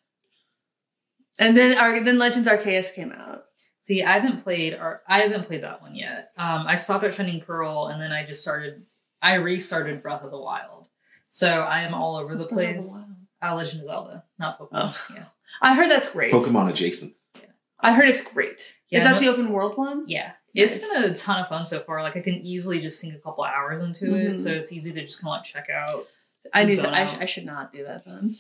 And 1.39 1.57
then 1.57 1.79
our 1.79 2.01
then 2.03 2.19
Legends 2.19 2.49
Arceus 2.49 2.93
came 2.95 3.13
out. 3.13 3.45
See, 3.83 4.03
I 4.03 4.13
haven't 4.19 4.43
played 4.43 4.75
or 4.75 5.03
I 5.09 5.21
haven't 5.21 5.45
played 5.47 5.63
that 5.63 5.81
one 5.81 5.95
yet. 5.95 6.33
Um, 6.37 6.67
I 6.67 6.75
stopped 6.75 7.05
at 7.05 7.15
Shining 7.15 7.41
Pearl 7.41 7.87
and 7.87 8.01
then 8.03 8.13
I 8.13 8.25
just 8.25 8.43
started. 8.43 8.85
I 9.23 9.35
restarted 9.35 10.03
Breath 10.03 10.23
of 10.23 10.31
the 10.31 10.39
Wild, 10.39 10.89
so 11.31 11.49
I 11.63 11.83
am 11.83 11.95
all 11.95 12.17
over 12.17 12.35
the 12.35 12.43
What's 12.43 12.53
Breath 12.53 12.69
of 12.69 12.75
the 12.75 12.81
place. 12.81 12.93
Wild? 13.41 13.53
Uh, 13.53 13.55
Legend 13.57 13.81
of 13.83 13.87
Zelda, 13.87 14.25
not 14.39 14.59
Pokemon. 14.59 14.69
Oh. 14.73 15.07
Yeah, 15.15 15.25
I 15.63 15.75
heard 15.75 15.89
that's 15.91 16.11
great. 16.11 16.33
Pokemon 16.33 16.71
adjacent. 16.71 17.15
Yeah. 17.37 17.43
I 17.81 17.93
heard 17.95 18.09
it's 18.09 18.21
great. 18.23 18.75
Yeah, 18.91 18.99
Is 18.99 19.05
that 19.05 19.13
no- 19.15 19.19
the 19.21 19.29
open 19.29 19.53
world 19.53 19.77
one? 19.77 20.05
yeah. 20.09 20.33
It's 20.61 20.77
Nice. 20.77 21.03
been 21.03 21.13
a 21.13 21.15
ton 21.15 21.41
of 21.43 21.49
fun 21.49 21.65
so 21.67 21.81
far. 21.81 22.03
Like 22.03 22.17
I 22.17 22.21
can 22.21 22.35
easily 22.35 22.81
just 22.81 22.99
sink 23.01 23.15
a 23.15 23.19
couple 23.19 23.45
hours 23.45 23.83
into 23.83 24.15
it, 24.17 24.33
Mhm. 24.33 24.39
so 24.39 24.51
it's 24.51 24.73
easy 24.73 24.93
to 24.93 25.01
just 25.03 25.21
kind 25.23 25.33
of 25.33 25.39
like 25.39 25.45
check 25.45 25.69
out. 25.71 26.07
I 26.53 26.65
need 26.65 26.77
to. 26.77 26.89
I, 26.91 27.07
sh- 27.07 27.17
I 27.21 27.25
should 27.27 27.45
not 27.47 27.73
do 27.73 27.85
that 27.85 28.05
then. 28.07 28.35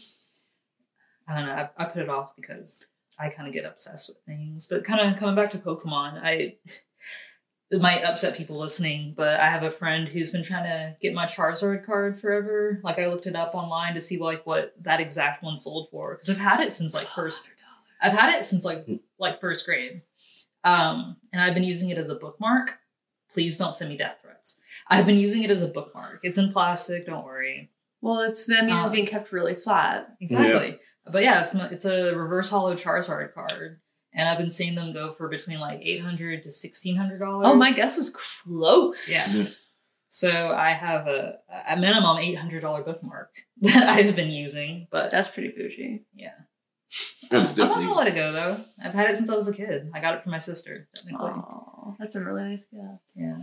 I 1.26 1.34
don't 1.36 1.46
know. 1.46 1.52
I, 1.52 1.70
I 1.76 1.84
put 1.84 2.02
it 2.02 2.08
off 2.08 2.34
because 2.36 2.86
I 3.18 3.28
kind 3.28 3.46
of 3.46 3.52
get 3.54 3.64
obsessed 3.64 4.08
with 4.08 4.18
things. 4.24 4.66
But 4.66 4.84
kind 4.84 5.00
of 5.00 5.18
coming 5.18 5.34
back 5.34 5.50
to 5.50 5.58
Pokemon, 5.58 6.20
I 6.22 6.56
it 7.70 7.80
might 7.82 8.02
upset 8.02 8.34
people 8.34 8.58
listening, 8.58 9.12
but 9.14 9.38
I 9.38 9.50
have 9.50 9.62
a 9.62 9.70
friend 9.70 10.08
who's 10.08 10.30
been 10.32 10.42
trying 10.42 10.64
to 10.64 10.96
get 11.02 11.12
my 11.12 11.26
Charizard 11.26 11.84
card 11.84 12.18
forever. 12.18 12.80
Like 12.82 12.98
I 12.98 13.08
looked 13.08 13.26
it 13.26 13.36
up 13.36 13.54
online 13.54 13.92
to 13.94 14.00
see 14.00 14.18
like 14.18 14.46
what 14.46 14.72
that 14.82 15.00
exact 15.00 15.42
one 15.42 15.56
sold 15.56 15.88
for 15.90 16.14
because 16.14 16.30
I've 16.30 16.38
had 16.38 16.60
it 16.60 16.72
since 16.72 16.94
like 16.94 17.08
first. 17.08 17.50
I've 18.00 18.16
had 18.16 18.34
it 18.38 18.44
since 18.44 18.64
like 18.64 18.86
like 19.18 19.40
first 19.40 19.66
grade, 19.66 20.00
um, 20.64 21.16
and 21.32 21.40
I've 21.42 21.54
been 21.54 21.64
using 21.64 21.90
it 21.90 21.98
as 21.98 22.08
a 22.08 22.14
bookmark. 22.16 22.78
Please 23.30 23.58
don't 23.58 23.74
send 23.74 23.90
me 23.90 23.96
death 23.96 24.16
threats. 24.22 24.58
I've 24.88 25.06
been 25.06 25.18
using 25.18 25.42
it 25.42 25.50
as 25.50 25.62
a 25.62 25.68
bookmark. 25.68 26.20
It's 26.22 26.38
in 26.38 26.50
plastic. 26.52 27.06
Don't 27.06 27.24
worry. 27.24 27.70
Well, 28.00 28.20
it's 28.20 28.46
that 28.46 28.64
means 28.64 28.76
Uh, 28.78 28.82
it's 28.86 28.92
being 28.92 29.06
kept 29.06 29.32
really 29.32 29.54
flat. 29.54 30.08
Exactly. 30.20 30.76
But 31.10 31.22
yeah, 31.24 31.40
it's 31.42 31.54
it's 31.54 31.84
a 31.84 32.14
reverse 32.14 32.48
holo 32.50 32.74
Charizard 32.74 33.34
card, 33.34 33.80
and 34.14 34.28
I've 34.28 34.38
been 34.38 34.50
seeing 34.50 34.74
them 34.74 34.92
go 34.92 35.12
for 35.12 35.28
between 35.28 35.58
like 35.60 35.80
eight 35.82 36.00
hundred 36.00 36.42
to 36.44 36.50
sixteen 36.50 36.96
hundred 36.96 37.18
dollars. 37.18 37.46
Oh, 37.48 37.54
my 37.54 37.72
guess 37.72 37.96
was 37.96 38.10
close. 38.10 39.10
Yeah. 39.10 39.44
So 40.10 40.52
I 40.54 40.70
have 40.70 41.06
a 41.06 41.38
a 41.70 41.76
minimum 41.76 42.16
eight 42.18 42.34
hundred 42.36 42.62
dollar 42.62 42.82
bookmark 42.82 43.30
that 43.60 43.88
I've 43.88 44.16
been 44.16 44.30
using, 44.30 44.86
but 44.90 45.10
That's 45.10 45.30
pretty 45.30 45.52
bougie. 45.56 46.04
yeah, 46.14 46.32
It 47.30 47.36
was 47.36 47.58
I'm 47.58 47.68
not 47.68 47.68
definitely. 47.68 47.84
gonna 47.86 47.98
let 47.98 48.06
it 48.08 48.14
go 48.14 48.32
though. 48.32 48.56
I've 48.82 48.94
had 48.94 49.10
it 49.10 49.16
since 49.16 49.28
I 49.30 49.34
was 49.34 49.48
a 49.48 49.52
kid. 49.54 49.90
I 49.94 50.00
got 50.00 50.14
it 50.14 50.22
from 50.22 50.32
my 50.32 50.38
sister. 50.38 50.88
Technically, 50.94 51.28
Oh, 51.28 51.94
that's 51.98 52.14
a 52.14 52.24
really 52.24 52.42
nice 52.42 52.64
gift. 52.66 52.84
yeah. 53.14 53.36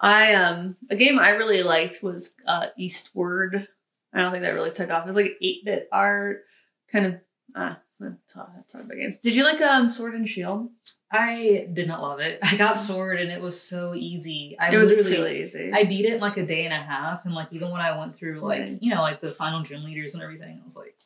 I 0.00 0.34
um 0.34 0.76
a 0.90 0.96
game 0.96 1.18
I 1.20 1.30
really 1.30 1.62
liked 1.62 2.02
was 2.02 2.34
uh 2.46 2.66
Eastward. 2.76 3.68
I 4.12 4.20
don't 4.20 4.32
think 4.32 4.42
that 4.42 4.50
really 4.54 4.72
took 4.72 4.90
off. 4.90 5.04
It 5.04 5.06
was 5.06 5.16
like 5.16 5.36
eight 5.40 5.64
bit 5.64 5.88
art, 5.92 6.44
kind 6.90 7.06
of. 7.06 7.14
Ah, 7.54 7.78
I'm 8.00 8.18
talking 8.28 8.54
talk 8.66 8.82
about 8.82 8.96
games. 8.96 9.18
Did 9.18 9.34
you 9.36 9.44
like 9.44 9.60
um 9.60 9.88
Sword 9.88 10.14
and 10.14 10.28
Shield? 10.28 10.68
I 11.12 11.68
did 11.72 11.86
not 11.86 12.02
love 12.02 12.18
it. 12.20 12.40
I 12.42 12.56
got 12.56 12.78
sword 12.78 13.20
and 13.20 13.30
it 13.30 13.40
was 13.40 13.60
so 13.60 13.94
easy. 13.94 14.56
I 14.58 14.74
it 14.74 14.78
was 14.78 14.90
really 14.90 15.42
easy. 15.42 15.70
I 15.72 15.84
beat 15.84 16.06
it 16.06 16.14
in 16.14 16.20
like 16.20 16.36
a 16.38 16.44
day 16.46 16.64
and 16.64 16.72
a 16.74 16.78
half, 16.78 17.24
and 17.26 17.34
like 17.34 17.52
even 17.52 17.70
when 17.70 17.80
I 17.80 17.96
went 17.96 18.16
through 18.16 18.40
like 18.40 18.60
Right. 18.60 18.78
you 18.82 18.92
know 18.92 19.02
like 19.02 19.20
the 19.20 19.30
final 19.30 19.62
gym 19.62 19.84
leaders 19.84 20.14
and 20.14 20.22
everything, 20.22 20.58
I 20.60 20.64
was 20.64 20.76
like, 20.76 20.96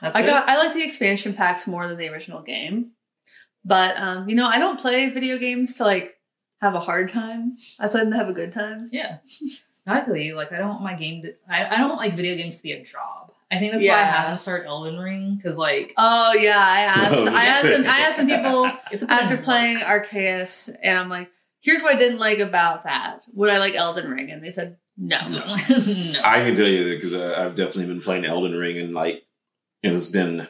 that's 0.00 0.16
I 0.16 0.22
it. 0.22 0.26
got 0.26 0.48
I 0.48 0.56
like 0.56 0.74
the 0.74 0.84
expansion 0.84 1.34
packs 1.34 1.66
more 1.66 1.86
than 1.86 1.96
the 1.96 2.08
original 2.08 2.42
game. 2.42 2.92
But 3.64 3.96
um, 3.98 4.28
you 4.28 4.36
know, 4.36 4.46
I 4.46 4.58
don't 4.58 4.78
play 4.80 5.10
video 5.10 5.38
games 5.38 5.76
to 5.76 5.84
like 5.84 6.18
have 6.60 6.74
a 6.74 6.80
hard 6.80 7.10
time. 7.10 7.56
I 7.78 7.88
play 7.88 8.00
them 8.00 8.10
to 8.12 8.16
have 8.16 8.28
a 8.28 8.32
good 8.32 8.52
time. 8.52 8.88
yeah. 8.92 9.18
I 9.88 10.00
feel 10.00 10.16
you. 10.16 10.34
Like 10.34 10.52
I 10.52 10.58
don't 10.58 10.68
want 10.68 10.82
my 10.82 10.94
game 10.94 11.22
to. 11.22 11.34
I, 11.48 11.64
I 11.66 11.76
don't 11.76 11.90
want 11.90 12.00
like 12.00 12.16
video 12.16 12.36
games 12.36 12.56
to 12.58 12.62
be 12.62 12.72
a 12.72 12.82
job. 12.82 13.32
I 13.50 13.58
think 13.58 13.70
that's 13.70 13.84
why 13.86 13.92
I 13.92 14.02
haven't 14.02 14.38
started 14.38 14.66
Elden 14.66 14.98
Ring 14.98 15.36
because 15.36 15.56
like 15.56 15.94
Oh 15.96 16.32
yeah, 16.34 16.58
I 16.58 16.80
asked 16.86 17.12
Oh, 17.12 17.34
I 17.34 17.44
asked 17.44 17.72
some 17.72 17.84
I 17.84 17.98
asked 18.00 18.16
some 18.16 18.26
people 18.26 18.64
it's 18.90 19.02
a 19.02 19.06
bit 19.06 19.10
after 19.10 19.36
playing 19.36 19.78
work. 19.78 20.08
Arceus 20.08 20.74
and 20.82 20.98
I'm 20.98 21.08
like, 21.08 21.30
here's 21.60 21.82
what 21.82 21.94
I 21.94 21.98
didn't 21.98 22.18
like 22.18 22.40
about 22.40 22.84
that. 22.84 23.24
Would 23.34 23.50
I 23.50 23.58
like 23.58 23.76
Elden 23.76 24.10
Ring? 24.10 24.30
And 24.32 24.42
they 24.42 24.50
said 24.50 24.78
no. 24.96 25.18
no. 25.28 25.44
I 25.44 26.40
can 26.42 26.56
tell 26.56 26.66
you 26.66 26.88
that 26.88 26.96
because 26.96 27.14
I've 27.14 27.54
definitely 27.54 27.86
been 27.86 28.02
playing 28.02 28.24
Elden 28.24 28.56
Ring 28.56 28.78
and 28.78 28.94
like 28.94 29.24
it's 29.94 30.08
been 30.08 30.46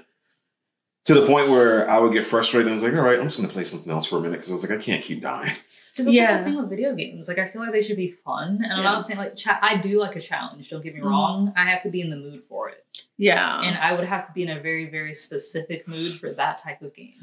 to 1.04 1.14
the 1.14 1.26
point 1.26 1.48
where 1.50 1.88
I 1.88 1.98
would 1.98 2.12
get 2.12 2.24
frustrated 2.24 2.66
and 2.66 2.70
I 2.72 2.74
was 2.74 2.82
like, 2.82 2.94
all 2.94 3.06
right, 3.06 3.18
I'm 3.18 3.26
just 3.26 3.38
going 3.38 3.48
to 3.48 3.52
play 3.54 3.64
something 3.64 3.92
else 3.92 4.06
for 4.06 4.16
a 4.16 4.20
minute 4.20 4.32
because 4.32 4.50
I 4.50 4.54
was 4.54 4.68
like, 4.68 4.78
I 4.78 4.82
can't 4.82 5.04
keep 5.04 5.22
dying. 5.22 5.54
So 5.92 6.02
that's 6.04 6.14
yeah. 6.14 6.22
Yeah. 6.24 6.38
the 6.38 6.44
thing 6.44 6.56
with 6.58 6.68
video 6.68 6.94
games. 6.94 7.26
Like 7.26 7.38
I 7.38 7.46
feel 7.48 7.62
like 7.62 7.72
they 7.72 7.80
should 7.80 7.96
be 7.96 8.10
fun, 8.10 8.60
and 8.62 8.70
I'm 8.70 8.82
not 8.82 9.02
saying 9.02 9.18
like 9.18 9.34
cha- 9.34 9.58
I 9.62 9.78
do 9.78 9.98
like 9.98 10.14
a 10.14 10.20
challenge. 10.20 10.68
Don't 10.68 10.82
get 10.82 10.94
me 10.94 11.00
Mhm. 11.00 11.08
wrong. 11.08 11.54
I 11.56 11.60
have 11.64 11.82
to 11.84 11.88
be 11.90 12.02
in 12.02 12.10
the 12.10 12.16
mood 12.16 12.42
for 12.44 12.68
it, 12.68 12.84
Yeah. 13.16 13.62
and 13.62 13.78
I 13.78 13.94
would 13.94 14.04
have 14.04 14.26
to 14.26 14.32
be 14.34 14.42
in 14.42 14.50
a 14.50 14.60
very 14.60 14.90
very 14.90 15.14
specific 15.14 15.88
mood 15.88 16.12
for 16.12 16.34
that 16.34 16.58
type 16.58 16.82
of 16.82 16.92
game. 16.94 17.14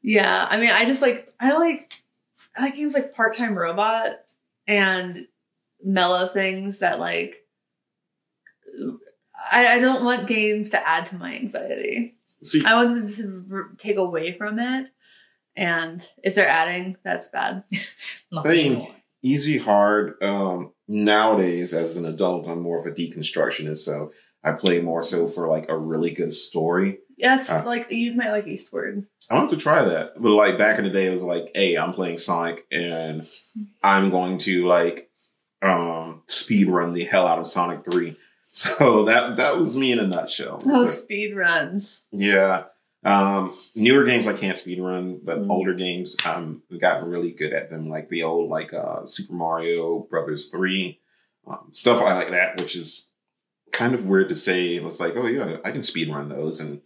Yeah, 0.00 0.46
I 0.48 0.56
mean, 0.56 0.70
I 0.70 0.86
just 0.86 1.02
like 1.02 1.28
I 1.40 1.58
like 1.58 1.92
I 2.56 2.62
like 2.62 2.76
games 2.76 2.94
like 2.94 3.12
Part 3.12 3.36
Time 3.36 3.54
Robot 3.58 4.20
and 4.66 5.26
mellow 5.84 6.26
things 6.26 6.78
that 6.78 6.98
like 6.98 7.44
I, 9.50 9.74
I 9.74 9.78
don't 9.78 10.04
want 10.04 10.26
games 10.26 10.70
to 10.70 10.88
add 10.88 11.06
to 11.06 11.16
my 11.16 11.34
anxiety. 11.34 12.16
See, 12.42 12.64
I 12.64 12.74
want 12.74 12.94
them 12.96 13.46
to 13.48 13.54
r- 13.54 13.70
take 13.78 13.96
away 13.96 14.32
from 14.32 14.58
it, 14.58 14.88
and 15.56 16.06
if 16.22 16.34
they're 16.34 16.48
adding, 16.48 16.96
that's 17.02 17.28
bad. 17.28 17.64
I 18.36 18.42
Hey. 18.42 18.74
more. 18.74 18.94
easy, 19.22 19.58
hard. 19.58 20.22
Um, 20.22 20.72
nowadays, 20.88 21.72
as 21.74 21.96
an 21.96 22.04
adult, 22.06 22.48
I'm 22.48 22.60
more 22.62 22.78
of 22.78 22.86
a 22.86 22.90
deconstructionist, 22.92 23.78
so 23.78 24.12
I 24.44 24.52
play 24.52 24.80
more 24.80 25.02
so 25.02 25.28
for 25.28 25.48
like 25.48 25.68
a 25.68 25.76
really 25.76 26.10
good 26.10 26.32
story. 26.34 26.98
Yes, 27.16 27.50
Ah. 27.50 27.62
like 27.64 27.90
you 27.90 28.12
might 28.14 28.30
like 28.30 28.46
Eastward. 28.46 29.06
I 29.30 29.34
want 29.34 29.50
to 29.50 29.56
try 29.56 29.82
that, 29.84 30.20
but 30.20 30.30
like 30.30 30.58
back 30.58 30.78
in 30.78 30.84
the 30.84 30.90
day, 30.90 31.06
it 31.06 31.10
was 31.10 31.24
like, 31.24 31.50
hey, 31.54 31.76
I'm 31.76 31.94
playing 31.94 32.18
Sonic, 32.18 32.64
and 32.70 33.26
I'm 33.82 34.10
going 34.10 34.38
to 34.38 34.66
like 34.68 35.10
um 35.62 36.22
speed 36.26 36.68
run 36.68 36.92
the 36.92 37.04
hell 37.04 37.26
out 37.26 37.38
of 37.38 37.46
Sonic 37.46 37.84
Three. 37.90 38.16
So 38.56 39.04
that 39.04 39.36
that 39.36 39.58
was 39.58 39.76
me 39.76 39.92
in 39.92 39.98
a 39.98 40.06
nutshell. 40.06 40.62
Oh, 40.64 40.84
But- 40.84 40.88
speed 40.88 41.36
runs. 41.36 42.04
Yeah. 42.10 42.64
Um, 43.04 43.54
newer 43.74 44.04
games 44.04 44.26
I 44.26 44.32
can't 44.32 44.56
speed 44.58 44.80
run, 44.80 45.20
but 45.22 45.38
Mm. 45.40 45.50
older 45.50 45.74
games 45.74 46.16
I'm 46.24 46.62
gotten 46.80 47.08
really 47.10 47.30
good 47.32 47.52
at 47.52 47.68
them, 47.70 47.88
like 47.90 48.08
the 48.08 48.22
old 48.22 48.48
like 48.50 48.72
uh, 48.72 49.04
Super 49.04 49.34
Mario 49.34 50.06
Brothers 50.10 50.48
three, 50.48 50.98
um, 51.46 51.68
stuff 51.72 52.00
I 52.02 52.14
like 52.14 52.30
that, 52.30 52.58
which 52.60 52.74
is 52.76 53.10
kind 53.72 53.94
of 53.94 54.06
weird 54.06 54.30
to 54.30 54.34
say. 54.34 54.76
It's 54.76 55.00
like, 55.00 55.14
oh 55.16 55.26
yeah, 55.26 55.58
I 55.64 55.70
can 55.70 55.82
speed 55.82 56.08
run 56.08 56.28
those, 56.30 56.60
and 56.60 56.80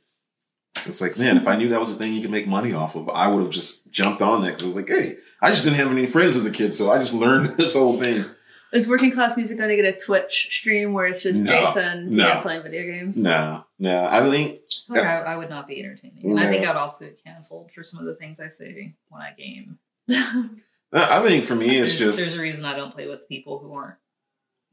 It's 0.86 1.00
like, 1.00 1.16
man, 1.18 1.36
if 1.36 1.46
I 1.46 1.56
knew 1.56 1.68
that 1.68 1.80
was 1.80 1.94
a 1.94 1.98
thing 1.98 2.12
you 2.14 2.20
could 2.22 2.30
make 2.32 2.46
money 2.48 2.72
off 2.72 2.96
of, 2.96 3.08
I 3.08 3.28
would 3.28 3.42
have 3.42 3.50
just 3.50 3.90
jumped 3.92 4.22
on 4.22 4.40
that 4.42 4.48
because 4.48 4.62
I 4.64 4.66
was 4.66 4.76
like, 4.76 4.88
hey, 4.88 5.16
I 5.40 5.50
just 5.50 5.62
didn't 5.64 5.76
have 5.78 5.90
any 5.92 6.06
friends 6.06 6.36
as 6.36 6.46
a 6.46 6.50
kid, 6.50 6.74
so 6.74 6.90
I 6.90 6.98
just 6.98 7.14
learned 7.14 7.46
this 7.56 7.74
whole 7.76 7.96
thing. 7.98 8.24
Is 8.72 8.88
working 8.88 9.10
class 9.10 9.36
music 9.36 9.58
going 9.58 9.70
to 9.70 9.76
get 9.76 9.84
a 9.94 9.98
Twitch 9.98 10.48
stream 10.50 10.92
where 10.92 11.06
it's 11.06 11.22
just 11.22 11.40
No. 11.40 11.50
Jason 11.50 12.10
No. 12.10 12.26
yeah, 12.26 12.40
playing 12.40 12.62
video 12.62 12.84
games? 12.84 13.22
No, 13.22 13.64
no, 13.78 14.06
I 14.08 14.28
think 14.30 14.60
like 14.88 15.02
I, 15.04 15.18
I 15.20 15.36
would 15.36 15.50
not 15.50 15.66
be 15.66 15.80
entertaining, 15.80 16.30
and 16.30 16.38
I 16.40 16.46
think 16.46 16.66
I'd 16.66 16.76
also 16.76 17.04
get 17.06 17.22
canceled 17.24 17.72
for 17.72 17.82
some 17.82 17.98
of 18.00 18.06
the 18.06 18.14
things 18.14 18.38
I 18.40 18.48
say 18.48 18.94
when 19.08 19.22
I 19.22 19.32
game. 19.32 19.78
I 20.92 21.22
think 21.26 21.44
for 21.46 21.54
me 21.54 21.76
it's 21.78 21.98
there's, 21.98 22.16
just 22.16 22.18
there's 22.18 22.38
a 22.38 22.42
reason 22.42 22.64
I 22.64 22.76
don't 22.76 22.92
play 22.92 23.06
with 23.06 23.28
people 23.28 23.58
who 23.58 23.72
aren't 23.74 23.96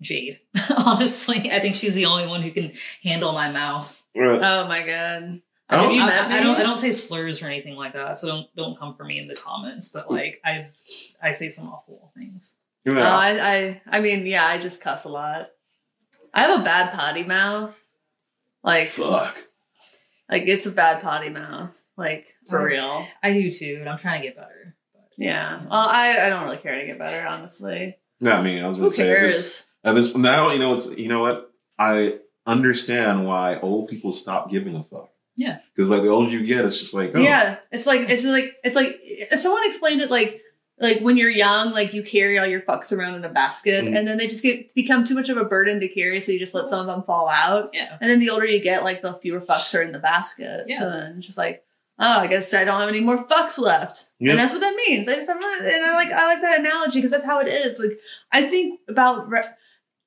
Jade. 0.01 0.39
Honestly, 0.77 1.51
I 1.51 1.59
think 1.59 1.75
she's 1.75 1.95
the 1.95 2.05
only 2.05 2.27
one 2.27 2.41
who 2.41 2.51
can 2.51 2.71
handle 3.03 3.33
my 3.33 3.49
mouth. 3.49 4.03
uh, 4.15 4.21
oh 4.21 4.67
my 4.67 4.85
god. 4.85 5.41
I 5.69 5.75
don't- 5.81 5.99
I, 5.99 6.37
I 6.37 6.43
don't. 6.43 6.55
I 6.55 6.63
don't 6.63 6.77
say 6.77 6.91
slurs 6.93 7.41
or 7.41 7.47
anything 7.47 7.75
like 7.75 7.93
that, 7.93 8.15
so 8.17 8.27
don't 8.27 8.55
don't 8.55 8.77
come 8.79 8.95
for 8.95 9.03
me 9.03 9.19
in 9.19 9.27
the 9.27 9.35
comments. 9.35 9.89
But 9.89 10.09
like 10.09 10.39
I, 10.45 10.69
I 11.21 11.31
say 11.31 11.49
some 11.49 11.67
awful 11.67 12.11
things. 12.15 12.55
You 12.85 12.97
Oh, 12.97 13.01
I, 13.01 13.55
I, 13.55 13.81
I 13.87 13.99
mean, 13.99 14.25
yeah, 14.25 14.45
I 14.45 14.57
just 14.57 14.81
cuss 14.81 15.05
a 15.05 15.09
lot. 15.09 15.49
I 16.33 16.41
have 16.41 16.61
a 16.61 16.63
bad 16.63 16.93
potty 16.93 17.23
mouth. 17.23 17.83
Like, 18.63 18.87
fuck. 18.87 19.37
like 20.29 20.43
it's 20.47 20.65
a 20.65 20.71
bad 20.71 21.01
potty 21.01 21.29
mouth. 21.29 21.83
Like 21.95 22.27
for 22.49 22.63
real. 22.63 23.07
I 23.23 23.33
do 23.33 23.51
too, 23.51 23.77
and 23.79 23.89
I'm 23.89 23.97
trying 23.97 24.21
to 24.21 24.27
get 24.27 24.35
better. 24.35 24.75
But 24.93 25.09
Yeah. 25.17 25.61
Well, 25.61 25.71
I, 25.71 26.17
I 26.25 26.29
don't 26.29 26.43
really 26.43 26.57
care 26.57 26.79
to 26.79 26.85
get 26.85 26.99
better, 26.99 27.27
honestly. 27.27 27.97
Not 28.19 28.43
me. 28.43 28.61
I 28.61 28.67
was 28.67 28.77
Who 28.77 28.83
going 28.83 28.91
to 28.91 28.97
say 28.97 29.11
at 29.11 29.21
this, 29.21 29.65
at 29.83 29.93
this 29.93 30.15
now. 30.15 30.51
You 30.51 30.59
know, 30.59 30.73
it's 30.73 30.97
you 30.97 31.07
know 31.07 31.21
what 31.21 31.51
I 31.77 32.19
understand 32.45 33.25
why 33.27 33.59
old 33.59 33.89
people 33.89 34.11
stop 34.11 34.49
giving 34.49 34.75
a 34.75 34.83
fuck. 34.83 35.09
Yeah. 35.35 35.59
because 35.75 35.91
like 35.91 36.01
the 36.01 36.07
older 36.07 36.31
you 36.31 36.45
get, 36.47 36.65
it's 36.65 36.79
just 36.79 36.95
like 36.95 37.11
oh, 37.13 37.19
Yeah, 37.19 37.57
it's 37.71 37.85
like 37.85 38.09
it's 38.09 38.25
like 38.25 38.55
it's 38.63 38.75
like 38.75 38.99
someone 39.37 39.65
explained 39.65 40.01
it 40.01 40.09
like 40.09 40.41
like 40.79 40.99
when 40.99 41.17
you're 41.17 41.29
young, 41.29 41.71
like 41.71 41.93
you 41.93 42.03
carry 42.03 42.37
all 42.37 42.45
your 42.45 42.61
fucks 42.61 42.91
around 42.95 43.15
in 43.15 43.23
a 43.23 43.29
basket, 43.29 43.85
Mhm. 43.85 43.97
and 43.97 44.07
then 44.07 44.17
they 44.17 44.27
just 44.27 44.43
get 44.43 44.73
become 44.75 45.03
too 45.05 45.15
much 45.15 45.29
of 45.29 45.37
a 45.37 45.43
burden 45.45 45.79
to 45.79 45.87
carry, 45.87 46.19
so 46.19 46.31
you 46.31 46.39
just 46.39 46.53
let 46.53 46.67
some 46.67 46.79
of 46.81 46.85
them 46.87 47.03
fall 47.03 47.27
out. 47.29 47.69
yeah, 47.73 47.97
And 47.99 48.09
then 48.09 48.19
the 48.19 48.29
older 48.29 48.45
you 48.45 48.59
get, 48.61 48.83
like 48.83 49.01
the 49.01 49.13
fewer 49.15 49.41
fucks 49.41 49.77
are 49.77 49.81
in 49.81 49.91
the 49.91 49.99
basket. 49.99 50.65
Yeah. 50.67 50.79
So 50.79 50.89
then 50.89 51.15
it's 51.17 51.25
just 51.25 51.37
like, 51.37 51.63
oh, 51.99 52.19
I 52.19 52.27
guess 52.27 52.53
I 52.53 52.63
don't 52.63 52.79
have 52.79 52.89
any 52.89 53.01
more 53.01 53.25
fucks 53.27 53.57
left. 53.57 54.05
Yeah. 54.19 54.31
And 54.31 54.39
that's 54.39 54.53
what 54.53 54.61
that 54.61 54.75
means. 54.87 55.07
I 55.07 55.15
just 55.15 55.27
have, 55.27 55.37
and 55.37 55.85
I 55.85 55.93
like 55.95 56.11
I 56.11 56.25
like 56.33 56.41
that 56.41 56.59
analogy 56.59 56.99
because 56.99 57.11
that's 57.11 57.25
how 57.25 57.39
it 57.41 57.47
is. 57.47 57.79
Like 57.79 57.99
I 58.31 58.43
think 58.43 58.79
about. 58.87 59.29
Re- 59.29 59.43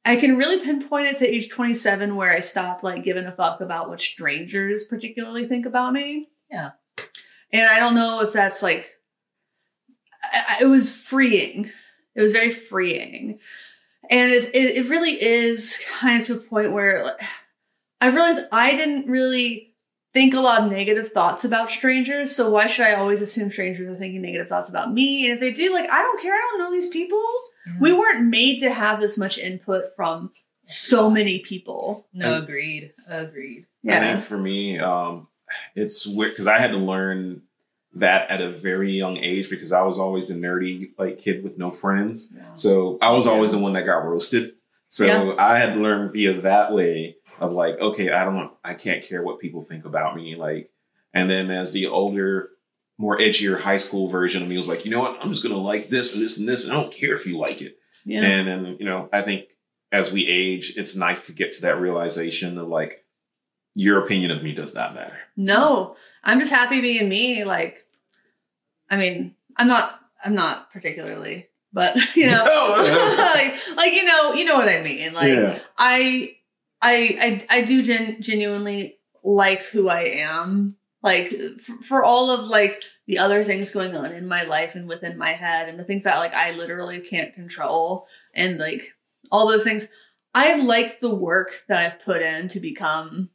I 0.02 0.16
can 0.16 0.38
really 0.38 0.58
pinpoint 0.64 1.08
it 1.08 1.18
to 1.18 1.28
age 1.28 1.50
27 1.50 2.16
where 2.16 2.32
I 2.32 2.40
stopped 2.40 2.82
like 2.82 3.04
giving 3.04 3.26
a 3.26 3.32
fuck 3.32 3.60
about 3.60 3.90
what 3.90 4.00
strangers 4.00 4.84
particularly 4.84 5.44
think 5.46 5.66
about 5.66 5.92
me. 5.92 6.30
Yeah. 6.50 6.70
And 7.52 7.68
I 7.68 7.78
don't 7.78 7.94
know 7.94 8.20
if 8.22 8.32
that's 8.32 8.62
like, 8.62 8.96
I, 10.32 10.56
I- 10.60 10.62
it 10.62 10.66
was 10.66 10.96
freeing. 10.96 11.70
It 12.14 12.20
was 12.22 12.32
very 12.32 12.50
freeing. 12.50 13.38
And 14.10 14.32
it's, 14.32 14.46
it, 14.46 14.76
it 14.84 14.88
really 14.88 15.12
is 15.22 15.80
kind 15.98 16.20
of 16.20 16.26
to 16.26 16.34
a 16.34 16.38
point 16.38 16.72
where 16.72 17.04
like, 17.04 17.20
I 18.00 18.08
realized 18.08 18.40
I 18.50 18.74
didn't 18.74 19.08
really 19.08 19.74
think 20.12 20.34
a 20.34 20.40
lot 20.40 20.62
of 20.62 20.70
negative 20.72 21.12
thoughts 21.12 21.44
about 21.44 21.70
strangers. 21.70 22.34
So 22.34 22.50
why 22.50 22.66
should 22.66 22.86
I 22.86 22.94
always 22.94 23.20
assume 23.22 23.52
strangers 23.52 23.86
are 23.88 23.94
thinking 23.94 24.22
negative 24.22 24.48
thoughts 24.48 24.68
about 24.68 24.92
me? 24.92 25.30
And 25.30 25.34
if 25.34 25.40
they 25.40 25.52
do, 25.52 25.72
like, 25.72 25.88
I 25.88 26.02
don't 26.02 26.20
care. 26.20 26.34
I 26.34 26.48
don't 26.50 26.58
know 26.60 26.72
these 26.72 26.88
people. 26.88 27.22
We 27.78 27.92
weren't 27.92 28.24
made 28.26 28.58
to 28.60 28.72
have 28.72 28.98
this 29.00 29.16
much 29.16 29.38
input 29.38 29.94
from 29.94 30.32
so 30.66 31.08
many 31.10 31.40
people. 31.40 32.06
no, 32.12 32.38
agreed, 32.42 32.92
agreed. 33.08 33.66
I 33.84 33.88
Yeah. 33.88 34.12
think 34.14 34.24
for 34.24 34.38
me, 34.38 34.78
um, 34.80 35.28
it's 35.76 36.06
weird 36.06 36.32
because 36.32 36.46
I 36.48 36.58
had 36.58 36.70
to 36.72 36.78
learn 36.78 37.42
that 37.94 38.30
at 38.30 38.40
a 38.40 38.50
very 38.50 38.92
young 38.92 39.16
age 39.16 39.50
because 39.50 39.72
I 39.72 39.82
was 39.82 39.98
always 39.98 40.28
the 40.28 40.34
nerdy 40.34 40.90
like 40.98 41.18
kid 41.18 41.42
with 41.42 41.58
no 41.58 41.70
friends. 41.70 42.32
So 42.54 42.98
I 43.02 43.12
was 43.12 43.26
always 43.26 43.52
the 43.52 43.58
one 43.58 43.72
that 43.72 43.86
got 43.86 44.04
roasted. 44.04 44.52
So 44.88 45.06
Yeah. 45.06 45.34
I 45.38 45.58
had 45.58 45.74
to 45.74 45.80
learn 45.80 46.10
via 46.12 46.40
that 46.42 46.72
way 46.72 47.16
of 47.40 47.52
like, 47.52 47.78
okay, 47.80 48.10
I 48.12 48.24
don't, 48.24 48.52
I 48.64 48.74
can't 48.74 49.02
care 49.02 49.22
what 49.22 49.40
people 49.40 49.62
think 49.62 49.84
about 49.84 50.14
me. 50.14 50.36
Like, 50.36 50.70
and 51.12 51.28
then 51.28 51.50
as 51.50 51.72
the 51.72 51.86
older, 51.86 52.50
more 52.98 53.18
edgier 53.18 53.58
high 53.58 53.78
school 53.78 54.08
version 54.08 54.42
of 54.42 54.48
me 54.48 54.58
was 54.58 54.68
like, 54.68 54.84
you 54.84 54.90
know 54.90 55.00
what, 55.00 55.18
I'm 55.20 55.30
just 55.30 55.42
gonna 55.42 55.56
like 55.56 55.88
this 55.90 56.14
and 56.14 56.22
this 56.22 56.38
and 56.38 56.48
this, 56.48 56.64
and 56.64 56.72
I 56.72 56.80
don't 56.80 56.92
care 56.92 57.14
if 57.14 57.26
you 57.26 57.38
like 57.38 57.62
it. 57.62 57.78
Yeah. 58.04 58.22
And 58.22 58.46
then, 58.46 58.76
you 58.78 58.84
know, 58.84 59.08
I 59.12 59.22
think 59.22 59.46
as 59.90 60.12
we 60.12 60.26
age, 60.26 60.74
it's 60.76 60.94
nice 60.94 61.26
to 61.26 61.32
get 61.32 61.52
to 61.52 61.62
that 61.62 61.80
realization 61.80 62.56
of 62.58 62.68
like, 62.68 62.99
your 63.74 64.04
opinion 64.04 64.30
of 64.30 64.42
me 64.42 64.52
does 64.52 64.74
not 64.74 64.94
matter. 64.94 65.16
No, 65.36 65.96
I'm 66.24 66.40
just 66.40 66.52
happy 66.52 66.80
being 66.80 67.08
me. 67.08 67.44
Like, 67.44 67.86
I 68.88 68.96
mean, 68.96 69.34
I'm 69.56 69.68
not, 69.68 70.00
I'm 70.24 70.34
not 70.34 70.72
particularly, 70.72 71.48
but 71.72 71.96
you 72.16 72.26
know, 72.26 72.44
No. 72.44 73.14
like, 73.34 73.76
like 73.76 73.94
you 73.94 74.04
know, 74.04 74.34
you 74.34 74.44
know 74.44 74.56
what 74.56 74.68
I 74.68 74.82
mean. 74.82 75.12
Like, 75.12 75.32
yeah. 75.32 75.58
I, 75.78 76.36
I, 76.82 77.44
I, 77.50 77.58
I 77.58 77.62
do 77.62 77.82
gen- 77.82 78.20
genuinely 78.20 78.98
like 79.22 79.62
who 79.62 79.88
I 79.88 80.02
am. 80.02 80.76
Like 81.02 81.30
for, 81.62 81.82
for 81.82 82.04
all 82.04 82.30
of 82.30 82.48
like 82.48 82.82
the 83.06 83.18
other 83.18 83.42
things 83.42 83.70
going 83.70 83.96
on 83.96 84.12
in 84.12 84.28
my 84.28 84.42
life 84.42 84.74
and 84.74 84.86
within 84.86 85.16
my 85.16 85.32
head 85.32 85.68
and 85.68 85.78
the 85.78 85.84
things 85.84 86.04
that 86.04 86.18
like 86.18 86.34
I 86.34 86.52
literally 86.52 87.00
can't 87.00 87.34
control 87.34 88.06
and 88.34 88.58
like 88.58 88.94
all 89.32 89.48
those 89.48 89.64
things. 89.64 89.88
I 90.34 90.56
like 90.56 91.00
the 91.00 91.14
work 91.14 91.64
that 91.68 91.84
I've 91.84 92.04
put 92.04 92.22
in 92.22 92.48
to 92.48 92.60
become 92.60 93.30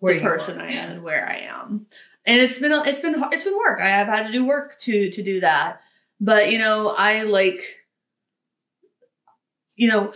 Where 0.00 0.14
the 0.14 0.20
person 0.20 0.60
are, 0.60 0.64
I 0.64 0.72
am 0.72 0.90
and 0.92 1.02
where 1.02 1.28
I 1.28 1.36
am. 1.40 1.86
And 2.26 2.40
it's 2.40 2.58
been 2.58 2.72
it's 2.72 2.98
been 2.98 3.22
it's 3.32 3.44
been 3.44 3.56
work. 3.56 3.80
I 3.80 3.88
have 3.88 4.08
had 4.08 4.26
to 4.26 4.32
do 4.32 4.46
work 4.46 4.76
to 4.80 5.10
to 5.10 5.22
do 5.22 5.40
that. 5.40 5.80
But 6.20 6.50
you 6.50 6.58
know, 6.58 6.94
I 6.96 7.22
like 7.22 7.62
you 9.76 9.88
know, 9.88 10.12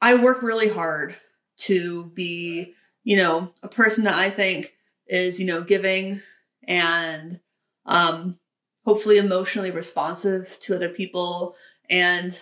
I 0.00 0.14
work 0.14 0.42
really 0.42 0.68
hard 0.68 1.14
to 1.56 2.04
be, 2.14 2.74
you 3.02 3.16
know, 3.16 3.52
a 3.62 3.68
person 3.68 4.04
that 4.04 4.14
I 4.14 4.30
think 4.30 4.74
is, 5.06 5.40
you 5.40 5.46
know, 5.46 5.62
giving 5.62 6.22
and 6.66 7.40
um 7.86 8.38
hopefully 8.84 9.18
emotionally 9.18 9.70
responsive 9.70 10.58
to 10.60 10.74
other 10.74 10.88
people 10.88 11.56
and 11.88 12.38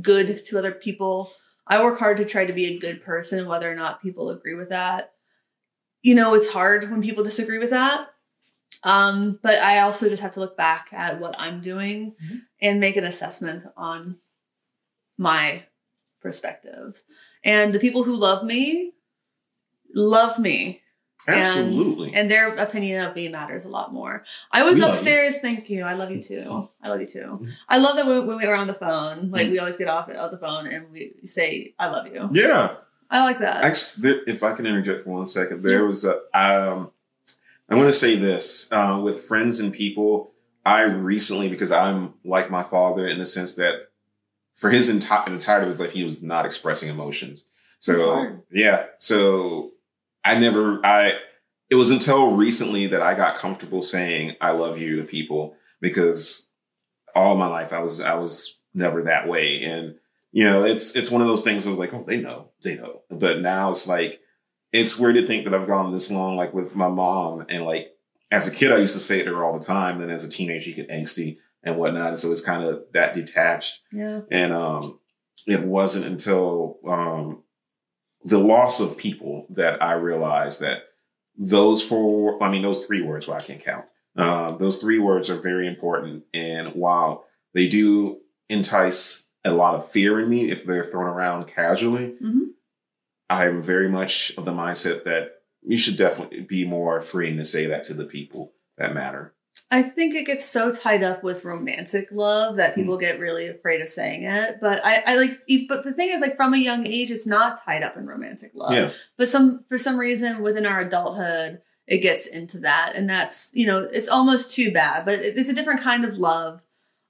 good 0.00 0.44
to 0.46 0.58
other 0.58 0.72
people. 0.72 1.30
I 1.66 1.82
work 1.82 1.98
hard 1.98 2.16
to 2.18 2.24
try 2.24 2.46
to 2.46 2.52
be 2.52 2.66
a 2.66 2.78
good 2.78 3.02
person 3.02 3.46
whether 3.46 3.70
or 3.70 3.74
not 3.74 4.02
people 4.02 4.30
agree 4.30 4.54
with 4.54 4.70
that. 4.70 5.12
You 6.02 6.14
know, 6.14 6.34
it's 6.34 6.48
hard 6.48 6.90
when 6.90 7.02
people 7.02 7.24
disagree 7.24 7.58
with 7.58 7.70
that. 7.70 8.08
Um, 8.84 9.38
but 9.42 9.54
I 9.58 9.80
also 9.80 10.08
just 10.08 10.22
have 10.22 10.32
to 10.32 10.40
look 10.40 10.56
back 10.56 10.88
at 10.92 11.18
what 11.20 11.34
I'm 11.38 11.60
doing 11.60 12.14
Mhm. 12.22 12.42
and 12.60 12.80
make 12.80 12.96
an 12.96 13.04
assessment 13.04 13.64
on 13.76 14.18
my 15.16 15.64
perspective. 16.20 17.00
And 17.44 17.72
the 17.74 17.80
people 17.80 18.04
who 18.04 18.16
love 18.16 18.44
me 18.44 18.92
love 19.94 20.38
me. 20.38 20.82
Absolutely. 21.26 22.14
And, 22.14 22.30
their 22.30 22.54
opinion 22.54 23.04
of 23.04 23.14
me 23.16 23.28
matters 23.28 23.64
a 23.64 23.68
lot 23.68 23.92
more. 23.92 24.24
I 24.52 24.62
was 24.62 24.78
We 24.78 24.84
upstairs. 24.84 25.38
Thank 25.40 25.68
you. 25.68 25.82
I 25.84 25.94
love 25.94 26.10
you 26.10 26.22
too. 26.22 26.68
I 26.82 26.88
love 26.88 27.00
you 27.00 27.06
too. 27.06 27.40
Mhm. 27.42 27.50
I 27.68 27.78
love 27.78 27.96
that 27.96 28.06
when, 28.06 28.26
when 28.26 28.36
we 28.38 28.46
were 28.46 28.54
on 28.54 28.66
the 28.66 28.74
phone, 28.74 29.30
like 29.30 29.48
Mhm. 29.48 29.50
we 29.52 29.58
always 29.58 29.76
get 29.76 29.88
off 29.88 30.08
of 30.08 30.30
the 30.30 30.38
phone 30.38 30.66
and 30.68 30.90
we 30.90 31.14
say, 31.24 31.74
I 31.78 31.88
love 31.88 32.06
you. 32.06 32.28
yeah. 32.32 32.76
I 33.10 33.24
like 33.24 33.38
that. 33.38 33.64
Actually, 33.64 34.20
if 34.26 34.42
I 34.42 34.54
can 34.54 34.66
interject 34.66 35.04
for 35.04 35.10
one 35.10 35.26
second, 35.26 35.62
there 35.62 35.86
was 35.86 36.04
a. 36.04 36.16
Um, 36.34 36.90
I'm 37.68 37.76
going 37.76 37.88
to 37.88 37.92
say 37.92 38.16
this 38.16 38.70
uh, 38.72 39.00
with 39.02 39.22
friends 39.22 39.60
and 39.60 39.72
people. 39.72 40.32
I 40.64 40.82
recently, 40.82 41.48
because 41.48 41.72
I'm 41.72 42.14
like 42.24 42.50
my 42.50 42.62
father 42.62 43.06
in 43.06 43.18
the 43.18 43.26
sense 43.26 43.54
that 43.54 43.88
for 44.54 44.70
his 44.70 44.90
entire 44.90 45.26
entirety 45.26 45.64
of 45.64 45.68
his 45.68 45.80
life, 45.80 45.92
he 45.92 46.04
was 46.04 46.22
not 46.22 46.44
expressing 46.44 46.90
emotions. 46.90 47.44
So 47.78 48.42
yeah, 48.50 48.86
so 48.98 49.70
I 50.24 50.38
never. 50.38 50.84
I 50.84 51.14
it 51.70 51.76
was 51.76 51.90
until 51.90 52.34
recently 52.34 52.86
that 52.88 53.02
I 53.02 53.14
got 53.14 53.36
comfortable 53.36 53.82
saying 53.82 54.36
I 54.40 54.50
love 54.50 54.78
you 54.78 54.96
to 54.96 55.04
people 55.04 55.54
because 55.80 56.48
all 57.14 57.36
my 57.36 57.46
life 57.46 57.72
I 57.72 57.80
was 57.80 58.00
I 58.00 58.14
was 58.14 58.58
never 58.74 59.04
that 59.04 59.28
way 59.28 59.62
and 59.62 59.94
you 60.32 60.44
know 60.44 60.64
it's 60.64 60.96
it's 60.96 61.10
one 61.10 61.22
of 61.22 61.28
those 61.28 61.42
things 61.42 61.66
I 61.66 61.70
was 61.70 61.78
like 61.78 61.94
oh 61.94 62.04
they 62.06 62.20
know 62.20 62.50
they 62.62 62.76
know 62.76 63.02
but 63.10 63.40
now 63.40 63.70
it's 63.70 63.88
like 63.88 64.20
it's 64.72 64.98
weird 64.98 65.16
to 65.16 65.26
think 65.26 65.44
that 65.44 65.54
I've 65.54 65.66
gone 65.66 65.92
this 65.92 66.10
long 66.10 66.36
like 66.36 66.52
with 66.52 66.74
my 66.74 66.88
mom 66.88 67.46
and 67.48 67.64
like 67.64 67.88
as 68.30 68.46
a 68.46 68.54
kid 68.54 68.72
I 68.72 68.78
used 68.78 68.94
to 68.94 69.00
say 69.00 69.20
it 69.20 69.24
to 69.24 69.34
her 69.34 69.44
all 69.44 69.58
the 69.58 69.64
time 69.64 69.98
then 69.98 70.10
as 70.10 70.24
a 70.24 70.30
teenager 70.30 70.70
you 70.70 70.76
get 70.76 70.90
angsty 70.90 71.38
and 71.62 71.76
whatnot 71.76 72.08
and 72.08 72.18
so 72.18 72.30
it's 72.30 72.44
kind 72.44 72.62
of 72.62 72.84
that 72.92 73.14
detached 73.14 73.80
yeah. 73.92 74.20
and 74.30 74.52
um, 74.52 74.98
it 75.46 75.60
wasn't 75.60 76.06
until 76.06 76.78
um, 76.86 77.42
the 78.24 78.38
loss 78.38 78.80
of 78.80 78.96
people 78.96 79.46
that 79.50 79.82
I 79.82 79.94
realized 79.94 80.60
that 80.60 80.82
those 81.36 81.82
four, 81.82 82.42
I 82.42 82.50
mean, 82.50 82.62
those 82.62 82.84
three 82.84 83.02
words, 83.02 83.26
well, 83.26 83.36
I 83.36 83.40
can't 83.40 83.60
count. 83.60 83.86
Uh, 84.16 84.56
those 84.56 84.80
three 84.80 84.98
words 84.98 85.30
are 85.30 85.40
very 85.40 85.68
important. 85.68 86.24
And 86.34 86.74
while 86.74 87.24
they 87.54 87.68
do 87.68 88.18
entice 88.48 89.27
a 89.48 89.52
lot 89.52 89.74
of 89.74 89.90
fear 89.90 90.20
in 90.20 90.28
me 90.28 90.50
if 90.50 90.64
they're 90.64 90.84
thrown 90.84 91.06
around 91.06 91.46
casually, 91.48 92.16
Mhm. 92.22 92.50
I'm 93.30 93.60
very 93.62 93.88
much 93.88 94.32
of 94.38 94.44
the 94.44 94.52
mindset 94.52 95.04
that 95.04 95.42
you 95.62 95.76
should 95.76 95.96
definitely 95.96 96.40
be 96.40 96.64
more 96.64 97.02
freeing 97.02 97.36
to 97.36 97.44
say 97.44 97.66
that 97.66 97.84
to 97.84 97.94
the 97.94 98.04
people 98.06 98.52
that 98.78 98.94
matter. 98.94 99.34
I 99.70 99.82
think 99.82 100.14
it 100.14 100.24
gets 100.24 100.44
so 100.46 100.72
tied 100.72 101.02
up 101.02 101.22
with 101.22 101.44
romantic 101.44 102.08
love 102.10 102.56
that 102.56 102.74
people 102.74 102.94
Hmm. 102.94 103.00
get 103.02 103.18
really 103.20 103.48
afraid 103.48 103.82
of 103.82 103.88
saying 103.88 104.22
it. 104.24 104.58
But 104.62 104.80
I, 104.84 105.02
I 105.06 105.16
like, 105.16 105.40
but 105.68 105.84
the 105.84 105.92
thing 105.92 106.08
is, 106.10 106.22
like, 106.22 106.36
from 106.36 106.54
a 106.54 106.58
young 106.58 106.86
age, 106.86 107.10
it's 107.10 107.26
not 107.26 107.60
tied 107.62 107.82
up 107.82 107.96
in 107.98 108.06
romantic 108.06 108.52
love. 108.54 108.72
Yeah. 108.72 108.90
But 109.18 109.28
some, 109.28 109.64
for 109.68 109.76
some 109.76 109.98
reason, 109.98 110.42
within 110.42 110.64
our 110.64 110.80
adulthood, 110.80 111.60
it 111.86 111.98
gets 111.98 112.26
into 112.26 112.60
that, 112.60 112.92
and 112.94 113.10
that's, 113.10 113.50
you 113.52 113.66
know, 113.66 113.78
it's 113.80 114.08
almost 114.08 114.54
too 114.54 114.70
bad. 114.72 115.04
But 115.04 115.18
it's 115.18 115.48
a 115.50 115.54
different 115.54 115.80
kind 115.82 116.04
of 116.04 116.16
love. 116.18 116.62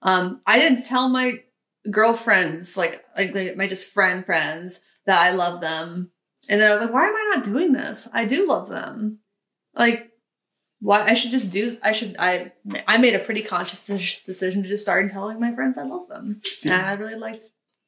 Um, 0.03 0.41
I 0.47 0.59
didn't 0.59 0.85
tell 0.85 1.09
my 1.09 1.43
girlfriends, 1.91 2.77
like, 2.77 3.05
like 3.17 3.57
my- 3.57 3.67
just 3.67 3.93
friend 3.93 4.25
friends, 4.25 4.81
that 5.07 5.21
I 5.21 5.31
love 5.33 5.61
them, 5.61 6.11
and 6.51 6.61
then 6.61 6.69
I 6.69 6.73
was 6.73 6.81
like, 6.81 6.93
why 6.93 7.07
am 7.07 7.15
I 7.17 7.33
not 7.35 7.45
doing 7.45 7.73
this? 7.73 8.09
I 8.13 8.25
do 8.27 8.47
love 8.47 8.69
them. 8.69 9.19
Like, 9.75 10.11
why 10.81 11.03
I 11.07 11.15
should 11.15 11.31
just 11.33 11.51
do 11.51 11.77
I 11.83 11.91
should 11.93 12.15
I 12.21 12.53
I 12.87 12.99
made 12.99 13.15
a 13.17 13.19
pretty 13.19 13.43
conscious 13.43 13.85
decision 14.25 14.63
to 14.63 14.69
just 14.69 14.83
start 14.85 15.11
telling 15.11 15.41
my 15.41 15.53
friends 15.55 15.77
I 15.77 15.83
love 15.83 16.09
them. 16.09 16.41
And 16.65 16.73
I 16.73 16.93
really 16.93 17.17
liked 17.17 17.45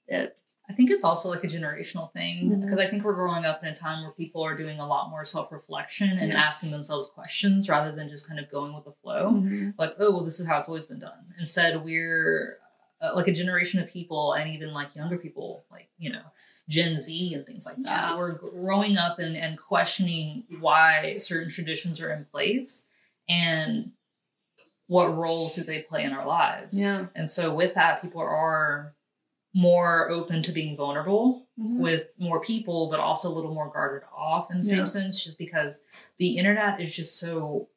it. 0.09 0.37
I 0.69 0.73
think 0.73 0.91
it's 0.91 1.05
also 1.05 1.29
like 1.29 1.45
a 1.45 1.49
generational 1.49 2.13
thing 2.13 2.61
because 2.61 2.79
I 2.81 2.87
think 2.89 3.05
we're 3.05 3.15
growing 3.15 3.45
up 3.45 3.63
in 3.63 3.69
a 3.69 3.75
time 3.75 4.03
where 4.03 4.13
people 4.13 4.43
are 4.45 4.57
doing 4.57 4.81
a 4.81 4.87
lot 4.87 5.11
more 5.11 5.25
self 5.25 5.53
reflection 5.53 6.11
and 6.19 6.33
Yeah. 6.33 6.39
asking 6.41 6.71
themselves 6.73 7.09
questions 7.09 7.69
rather 7.69 7.93
than 7.93 8.09
just 8.09 8.27
kind 8.29 8.41
of 8.41 8.51
going 8.51 8.73
with 8.75 8.85
the 8.85 8.93
flow. 9.03 9.31
Mhm. 9.33 9.75
Like, 9.79 9.95
oh, 10.01 10.11
well, 10.13 10.25
this 10.25 10.41
is 10.41 10.47
how 10.47 10.59
it's 10.59 10.69
always 10.69 10.87
been 10.87 10.99
done. 11.01 11.33
Instead, 11.39 11.85
we're 11.85 12.59
uh, 13.01 13.13
like 13.15 13.29
a 13.29 13.33
generation 13.33 13.81
of 13.81 13.89
people 13.89 14.33
and 14.35 14.51
even 14.51 14.73
like 14.73 14.95
younger 14.95 15.17
people, 15.17 15.65
like, 15.71 15.89
you 15.99 16.11
know, 16.13 16.23
Gen 16.69 16.99
Z 16.99 17.35
and 17.35 17.47
things 17.47 17.67
like 17.67 17.77
that. 17.85 18.11
Yeah. 18.11 18.17
We're 18.17 18.33
growing 18.33 18.97
up 18.99 19.19
and, 19.19 19.37
and 19.37 19.59
questioning 19.59 20.45
why 20.61 21.17
certain 21.19 21.51
traditions 21.51 22.01
are 22.01 22.13
in 22.13 22.25
place 22.27 22.87
and 23.29 23.93
what 24.87 25.17
roles 25.17 25.55
do 25.55 25.63
they 25.63 25.81
play 25.83 26.05
in 26.05 26.13
our 26.13 26.27
lives. 26.27 26.81
Yeah. 26.81 27.07
And 27.15 27.29
so 27.29 27.55
with 27.55 27.75
that, 27.75 28.03
people 28.03 28.21
are 28.21 28.95
more 29.55 30.09
open 30.11 30.43
to 30.43 30.53
being 30.53 30.77
vulnerable 30.77 31.49
Mhm. 31.59 31.79
with 31.79 32.11
more 32.19 32.41
people, 32.41 32.89
but 32.89 33.01
also 33.01 33.29
a 33.29 33.35
little 33.35 33.53
more 33.55 33.69
guarded 33.71 34.07
off 34.15 34.51
in 34.51 34.59
the 34.59 34.63
same 34.65 34.79
Yeah. 34.81 34.85
sense, 34.85 35.23
just 35.23 35.39
because 35.39 35.83
the 36.19 36.37
internet 36.39 36.81
is 36.81 36.95
just 36.95 37.19
so 37.19 37.69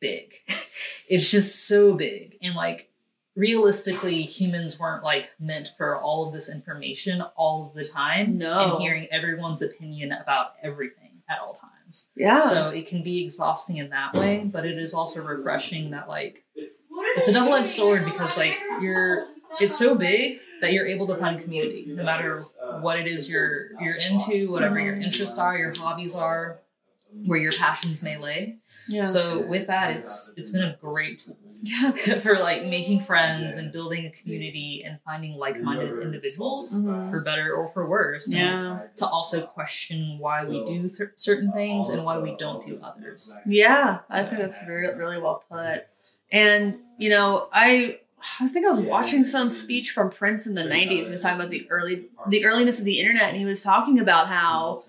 big. 0.00 0.34
it's 1.08 1.30
just 1.30 1.66
so 1.66 1.94
big. 1.94 2.38
And 2.42 2.54
like 2.54 2.90
realistically, 3.36 4.22
humans 4.22 4.80
weren't 4.80 5.04
like 5.04 5.30
meant 5.38 5.68
for 5.76 6.00
all 6.00 6.26
of 6.26 6.32
this 6.32 6.50
information 6.50 7.22
all 7.36 7.68
of 7.68 7.74
the 7.74 7.84
time. 7.84 8.38
No. 8.38 8.72
And 8.72 8.82
hearing 8.82 9.06
everyone's 9.12 9.62
opinion 9.62 10.12
about 10.12 10.54
everything 10.62 11.10
at 11.28 11.38
all 11.40 11.52
times. 11.52 12.10
Yeah. 12.16 12.40
So 12.40 12.70
it 12.70 12.88
can 12.88 13.02
be 13.02 13.22
exhausting 13.22 13.76
in 13.76 13.90
that 13.90 14.14
way, 14.14 14.44
but 14.44 14.66
it 14.66 14.76
is 14.76 14.94
also 14.94 15.22
refreshing 15.22 15.90
that 15.90 16.08
like 16.08 16.44
it's 16.54 17.28
a 17.28 17.32
double 17.32 17.54
edged 17.54 17.68
sword 17.68 18.04
because 18.04 18.36
like 18.36 18.58
you're 18.80 19.24
it's 19.60 19.76
so 19.76 19.94
big 19.94 20.40
that 20.60 20.72
you're 20.72 20.86
able 20.86 21.06
to 21.06 21.16
find 21.16 21.40
community 21.40 21.84
no 21.88 22.02
matter 22.02 22.38
what 22.80 22.98
it 22.98 23.06
is 23.06 23.30
you're 23.30 23.72
you're 23.80 23.94
into, 24.10 24.50
whatever 24.50 24.80
your 24.80 24.96
interests 24.96 25.38
are, 25.38 25.56
your 25.56 25.72
hobbies 25.76 26.14
are, 26.14 26.60
where 27.26 27.38
your 27.38 27.52
passions 27.52 28.02
may 28.02 28.16
lay. 28.16 28.56
Yeah. 28.88 29.04
So 29.04 29.46
with 29.46 29.66
that 29.66 29.96
it's 29.96 30.34
it's 30.36 30.50
been 30.50 30.64
a 30.64 30.76
great 30.80 31.20
tool 31.20 31.36
yeah. 31.62 31.90
for 32.20 32.34
like 32.38 32.64
making 32.66 33.00
friends 33.00 33.56
and 33.56 33.72
building 33.72 34.06
a 34.06 34.10
community 34.10 34.82
and 34.84 34.98
finding 35.04 35.34
like-minded 35.36 36.02
individuals 36.02 36.78
Mhm. 36.78 37.10
for 37.10 37.22
better 37.24 37.54
or 37.54 37.68
for 37.68 37.88
worse. 37.88 38.26
and 38.28 38.36
Yeah. 38.40 38.80
To 38.96 39.06
also 39.06 39.46
question 39.46 40.18
why 40.18 40.46
we 40.48 40.64
do 40.64 40.86
cer- 40.88 41.12
certain 41.16 41.52
things 41.52 41.88
and 41.88 42.04
why 42.04 42.18
we 42.18 42.36
don't 42.36 42.64
do 42.64 42.78
others. 42.82 43.36
Yeah. 43.46 43.98
I 44.10 44.22
think 44.22 44.40
that's 44.42 44.58
really 44.68 44.96
really 44.98 45.18
well 45.18 45.42
put. 45.50 45.86
And 46.32 46.76
you 46.98 47.08
know, 47.10 47.48
I 47.52 48.00
I 48.40 48.46
think 48.48 48.66
I 48.66 48.70
was 48.70 48.80
watching 48.80 49.24
some 49.24 49.50
speech 49.50 49.90
from 49.90 50.10
Prince 50.10 50.46
in 50.46 50.54
the 50.54 50.62
'90s. 50.62 51.06
He 51.06 51.12
was 51.12 51.22
talking 51.22 51.38
about 51.38 51.50
the 51.50 51.70
early, 51.70 52.06
the 52.28 52.42
earliness 52.44 52.78
of 52.78 52.84
the 52.84 52.98
internet, 52.98 53.28
and 53.28 53.36
he 53.36 53.44
was 53.44 53.62
talking 53.62 54.00
about 54.00 54.26
how 54.26 54.82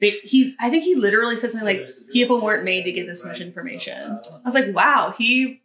they, 0.00 0.10
he. 0.10 0.54
I 0.60 0.70
think 0.70 0.84
he 0.84 0.94
literally 0.94 1.36
said 1.36 1.50
something 1.50 1.66
like, 1.66 1.90
"People 2.12 2.40
weren't 2.40 2.64
made 2.64 2.84
to 2.84 2.92
get 2.92 3.06
this 3.06 3.24
much 3.24 3.40
information." 3.40 4.20
I 4.32 4.40
was 4.44 4.54
like, 4.54 4.72
"Wow, 4.74 5.12
he 5.18 5.60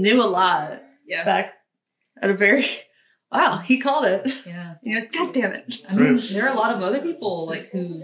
knew 0.00 0.22
a 0.22 0.26
lot 0.26 0.82
Yeah. 1.06 1.24
back 1.24 1.54
at 2.20 2.30
a 2.30 2.34
very 2.34 2.64
wow." 3.32 3.58
He 3.58 3.78
called 3.78 4.04
it. 4.06 4.32
Yeah. 4.46 4.74
You 4.84 4.98
know, 5.00 5.06
God 5.12 5.32
damn 5.32 5.52
it. 5.52 5.76
I 5.88 5.94
mean, 5.94 6.20
there 6.32 6.44
are 6.48 6.52
a 6.52 6.58
lot 6.58 6.74
of 6.74 6.82
other 6.82 7.00
people 7.00 7.46
like 7.46 7.68
who 7.70 8.02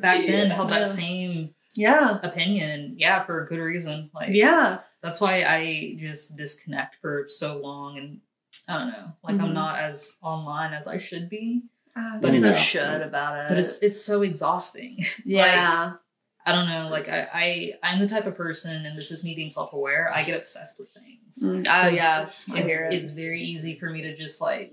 back 0.00 0.24
then 0.26 0.50
held 0.50 0.70
that 0.70 0.86
same 0.86 1.54
Yeah. 1.74 2.18
opinion. 2.22 2.94
Yeah, 2.98 3.22
for 3.24 3.44
a 3.44 3.46
good 3.46 3.58
reason. 3.58 4.10
Like 4.14 4.30
Yeah. 4.32 4.78
that's 5.02 5.20
why 5.20 5.42
I 5.44 5.96
just 5.98 6.36
disconnect 6.38 6.96
for 7.02 7.26
so 7.28 7.58
long 7.58 7.98
and 7.98 8.20
I 8.68 8.78
don't 8.78 8.88
know. 8.88 9.12
Like 9.22 9.38
I'm 9.40 9.50
Mhm. 9.50 9.54
not 9.54 9.80
as 9.80 10.16
online 10.22 10.72
as 10.72 10.88
I 10.88 10.96
should 10.98 11.28
be. 11.28 11.62
But 11.94 12.22
But 12.22 12.30
there's 12.30 12.40
no 12.40 12.48
it's- 12.48 12.64
should 12.64 13.02
about 13.02 13.36
it. 13.38 13.48
But 13.50 13.58
it's 13.58 13.82
it's 13.82 14.00
so 14.02 14.22
exhausting. 14.22 15.04
yeah. 15.26 15.94
I 16.44 16.52
don't 16.52 16.68
know. 16.68 16.88
Like 16.90 17.08
I, 17.08 17.28
I 17.32 17.72
I'm 17.82 18.00
the 18.00 18.08
type 18.08 18.26
of 18.26 18.36
person, 18.36 18.84
and 18.86 18.96
this 18.98 19.10
is 19.10 19.22
me 19.24 19.34
being 19.34 19.48
self 19.50 19.72
aware. 19.72 20.10
I 20.14 20.22
get 20.22 20.38
obsessed 20.38 20.78
with 20.78 20.88
things. 20.90 21.42
Mm, 21.44 21.66
oh 21.68 21.88
it's- 21.88 21.94
yeah. 21.94 22.18
I 22.54 22.58
It's, 22.60 22.78
it's 23.06 23.10
very 23.10 23.40
easy 23.40 23.74
for 23.74 23.88
me 23.90 24.02
to 24.02 24.16
just 24.16 24.40
like 24.40 24.72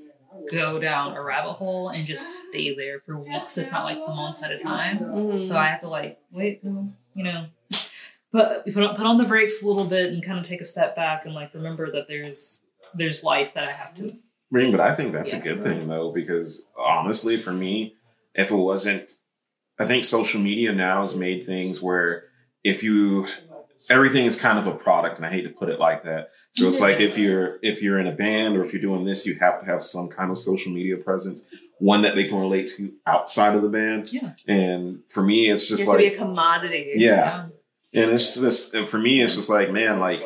go 0.52 0.80
down 0.80 1.14
a 1.16 1.22
rabbit 1.22 1.54
hole 1.54 1.90
and 1.90 2.06
just 2.06 2.48
stay 2.50 2.76
there 2.76 3.00
for 3.02 3.18
weeks, 3.20 3.58
if 3.58 3.72
not 3.72 3.84
like 3.86 3.98
months 4.00 4.44
at 4.44 4.52
a 4.52 4.58
time. 4.60 5.00
Mhm. 5.00 5.42
So 5.44 5.58
I 5.58 5.66
have 5.68 5.80
to 5.82 5.88
like 5.88 6.20
wait, 6.32 6.62
you 6.64 7.24
know, 7.24 7.46
put 8.32 8.66
put 8.74 8.84
on, 8.84 8.96
put 8.96 9.06
on 9.06 9.18
the 9.18 9.26
brakes 9.28 9.62
a 9.64 9.68
little 9.68 9.86
bit 9.86 10.12
and 10.12 10.24
kind 10.24 10.38
of 10.40 10.46
take 10.46 10.62
a 10.62 10.66
step 10.66 10.96
back 10.96 11.26
and 11.26 11.34
like 11.34 11.54
remember 11.54 11.92
that 11.92 12.08
there's 12.08 12.64
there's 12.96 13.24
life 13.24 13.54
that 13.54 13.66
I 13.68 13.72
have 13.72 13.94
to. 13.96 14.10
I 14.10 14.16
mean, 14.52 14.72
but 14.72 14.80
I 14.82 14.96
think 14.96 15.14
that's 15.14 15.34
a 15.34 15.36
Yeah. 15.38 15.44
good 15.44 15.64
thing 15.64 15.88
though, 15.88 16.12
because 16.12 16.66
honestly, 16.78 17.38
for 17.38 17.52
me, 17.52 17.96
if 18.34 18.50
it 18.52 18.56
wasn't, 18.56 19.19
I 19.80 19.86
think 19.86 20.04
social 20.04 20.42
media 20.42 20.74
now 20.74 21.02
has 21.02 21.16
made 21.16 21.46
things 21.46 21.82
where 21.82 22.26
if 22.64 22.84
you, 22.84 23.26
everything 23.90 24.26
is 24.26 24.40
kind 24.40 24.60
of 24.60 24.68
a 24.68 24.76
product, 24.76 25.18
and 25.18 25.26
I 25.26 25.30
hate 25.30 25.44
to 25.44 25.50
put 25.50 25.70
it 25.70 25.80
like 25.80 26.04
that. 26.04 26.32
So 26.52 26.68
it's 26.68 26.82
like 26.82 27.00
if 27.00 27.18
you're 27.18 27.60
if 27.62 27.82
you're 27.82 28.00
in 28.00 28.08
a 28.08 28.12
band 28.12 28.58
or 28.58 28.64
if 28.64 28.74
you're 28.74 28.82
doing 28.82 29.06
this, 29.06 29.26
you 29.26 29.36
have 29.40 29.62
to 29.62 29.66
have 29.66 29.84
some 29.84 30.10
kind 30.10 30.32
of 30.32 30.38
social 30.38 30.72
media 30.72 30.98
presence, 30.98 31.46
one 31.78 32.02
that 32.02 32.16
they 32.16 32.28
can 32.28 32.40
relate 32.40 32.70
to 32.78 32.92
outside 33.06 33.56
of 33.56 33.62
the 33.62 33.70
band. 33.70 34.12
Yeah. 34.12 34.34
And 34.48 35.02
for 35.08 35.24
me, 35.24 35.50
it's 35.50 35.68
just 35.70 35.90
be 35.98 36.08
a 36.08 36.18
commodity. 36.18 36.94
yeah, 36.96 37.46
and 37.94 38.12
it's 38.12 38.40
just 38.40 38.74
and 38.74 38.88
for 38.88 38.98
me, 38.98 39.22
it's 39.22 39.36
just 39.36 39.50
like, 39.50 39.72
man, 39.72 40.00
like 40.00 40.22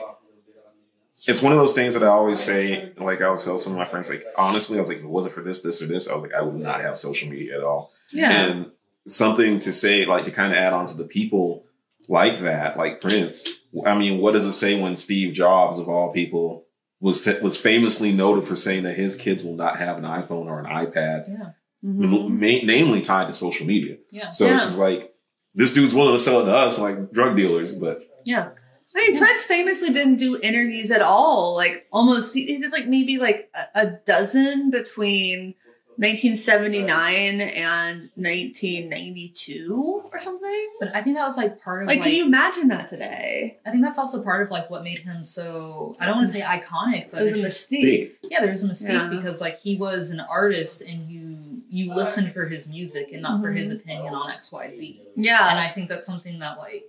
it's 1.28 1.42
one 1.42 1.52
of 1.52 1.60
those 1.60 1.74
things 1.74 1.94
that 1.94 2.04
I 2.04 2.08
always 2.08 2.40
say, 2.40 2.92
like 2.98 3.22
I 3.22 3.30
would 3.30 3.40
tell 3.40 3.58
some 3.60 3.74
of 3.74 3.80
my 3.80 3.86
friends, 3.86 4.10
like 4.10 4.26
honestly, 4.38 4.78
I 4.78 4.82
was 4.82 4.90
like, 4.90 4.98
if 4.98 5.04
it 5.04 5.10
wasn't 5.10 5.36
for 5.36 5.42
this, 5.42 5.62
this, 5.62 5.82
or 5.82 5.86
this, 5.86 6.10
I 6.10 6.16
was 6.16 6.24
like, 6.24 6.34
I 6.34 6.42
would 6.42 6.56
not 6.56 6.82
have 6.82 6.98
social 6.98 7.30
media 7.30 7.58
at 7.58 7.64
all. 7.64 7.92
Yeah. 8.12 8.32
And 8.32 8.72
something 9.08 9.60
to 9.60 9.74
say, 9.74 10.06
like 10.06 10.26
to 10.26 10.32
kind 10.32 10.52
of 10.52 10.58
add 10.58 10.74
on 10.74 10.86
to 10.88 10.98
the 10.98 11.06
people 11.08 11.66
like 12.08 12.40
that, 12.40 12.78
like 12.78 13.02
Prince. 13.02 13.48
I 13.86 13.96
mean, 13.98 14.20
what 14.20 14.34
does 14.34 14.46
it 14.46 14.54
say 14.54 14.80
when 14.82 14.96
Steve 14.98 15.34
Jobs, 15.34 15.80
of 15.80 15.90
all 15.90 16.12
people, 16.14 16.66
was 17.00 17.26
was 17.42 17.58
famously 17.58 18.12
noted 18.12 18.48
for 18.48 18.56
saying 18.56 18.84
that 18.84 18.94
his 18.96 19.16
kids 19.16 19.44
will 19.44 19.56
not 19.56 19.78
have 19.78 19.98
an 19.98 20.04
iPhone 20.04 20.46
or 20.46 20.60
an 20.60 20.66
iPad, 20.66 21.28
Yeah. 21.28 21.50
Mhm. 21.84 22.30
ma- 22.30 22.66
namely 22.66 23.02
tied 23.02 23.28
to 23.28 23.34
social 23.34 23.66
media. 23.66 23.98
Yeah. 24.12 24.32
So 24.32 24.46
it's 24.46 24.52
Yeah. 24.64 24.68
just 24.68 24.80
like 24.80 25.14
this 25.56 25.74
dude's 25.74 25.94
willing 25.94 26.14
to 26.16 26.20
sell 26.20 26.42
it 26.42 26.46
to 26.46 26.56
us 26.56 26.80
like 26.80 27.12
drug 27.12 27.36
dealers, 27.36 27.76
but 27.76 28.04
Yeah. 28.26 28.50
I 28.96 29.10
mean, 29.10 29.18
Prince 29.18 29.46
famously 29.46 29.90
didn't 29.92 30.18
do 30.18 30.40
interviews 30.44 30.92
at 30.92 31.02
all. 31.02 31.56
Like 31.56 31.88
almost, 31.92 32.34
he 32.34 32.46
he 32.46 32.58
did 32.60 32.72
like 32.72 32.88
maybe 32.88 33.18
like 33.18 33.50
a, 33.76 33.82
a 33.82 34.00
dozen 34.06 34.70
between 34.70 35.56
1979 35.98 37.42
and 37.42 38.10
1992 38.16 40.04
or 40.12 40.20
something. 40.20 40.70
But 40.80 40.96
I 40.96 41.02
think 41.02 41.16
that 41.18 41.26
was 41.26 41.38
like 41.38 41.62
part 41.62 41.84
of 41.84 41.88
Like, 41.88 41.98
like, 41.98 42.04
can 42.06 42.14
you 42.14 42.26
imagine 42.26 42.68
that 42.70 42.88
today? 42.90 43.58
I 43.66 43.72
think 43.72 43.84
that's 43.84 43.98
also 43.98 44.24
part 44.24 44.42
of 44.44 44.52
like 44.52 44.70
what 44.70 44.84
made 44.84 45.00
him 45.00 45.24
so 45.24 45.92
I 46.00 46.06
don't 46.06 46.16
want 46.18 46.28
to 46.28 46.34
say 46.34 46.42
iconic, 46.42 47.12
but 47.12 47.20
It 47.22 47.24
was 47.24 47.34
a 47.34 47.46
it's 47.46 47.60
just- 47.68 47.72
mystique. 47.72 48.12
yeah, 48.30 48.42
there's 48.42 48.64
a 48.64 48.68
mistake 48.68 48.90
Yeah. 48.94 49.08
because 49.10 49.42
like 49.42 49.60
he 49.60 49.76
was 49.78 50.12
an 50.12 50.20
artist 50.20 50.82
and 50.82 51.10
you 51.10 51.62
you 51.70 51.92
listened 51.94 52.34
for 52.34 52.46
his 52.48 52.70
music 52.70 53.12
and 53.14 53.24
not 53.24 53.42
for 53.42 53.52
his 53.52 53.70
Mhm. 53.70 53.76
opinion 53.78 54.14
on 54.14 54.30
X 54.30 54.52
Y 54.52 54.72
Z. 54.72 55.02
Yeah. 55.16 55.50
And 55.50 55.60
I 55.60 55.70
think 55.70 55.90
that's 55.90 56.06
something 56.06 56.40
that 56.40 56.58
like 56.60 56.88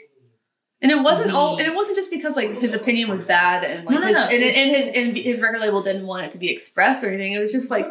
And 0.82 0.92
it 0.92 1.00
wasn't 1.02 1.30
We- 1.30 1.34
all, 1.34 1.56
and 1.56 1.66
it 1.66 1.74
wasn't 1.74 1.96
just 1.96 2.10
because 2.10 2.36
like 2.36 2.58
his 2.60 2.74
opinion 2.74 3.08
was 3.08 3.22
bad 3.22 3.64
and 3.64 3.86
like 3.86 3.94
No, 3.94 4.00
no, 4.02 4.06
his, 4.08 4.16
no, 4.18 4.24
and, 4.24 4.42
and 4.42 4.70
his 4.76 4.88
and 4.94 5.16
his 5.16 5.40
record 5.40 5.60
label 5.62 5.80
didn't 5.82 6.06
want 6.06 6.26
it 6.26 6.32
to 6.32 6.38
be 6.38 6.50
expressed 6.50 7.02
or 7.02 7.08
anything. 7.08 7.32
It 7.32 7.38
was 7.38 7.52
just 7.52 7.70
like 7.70 7.86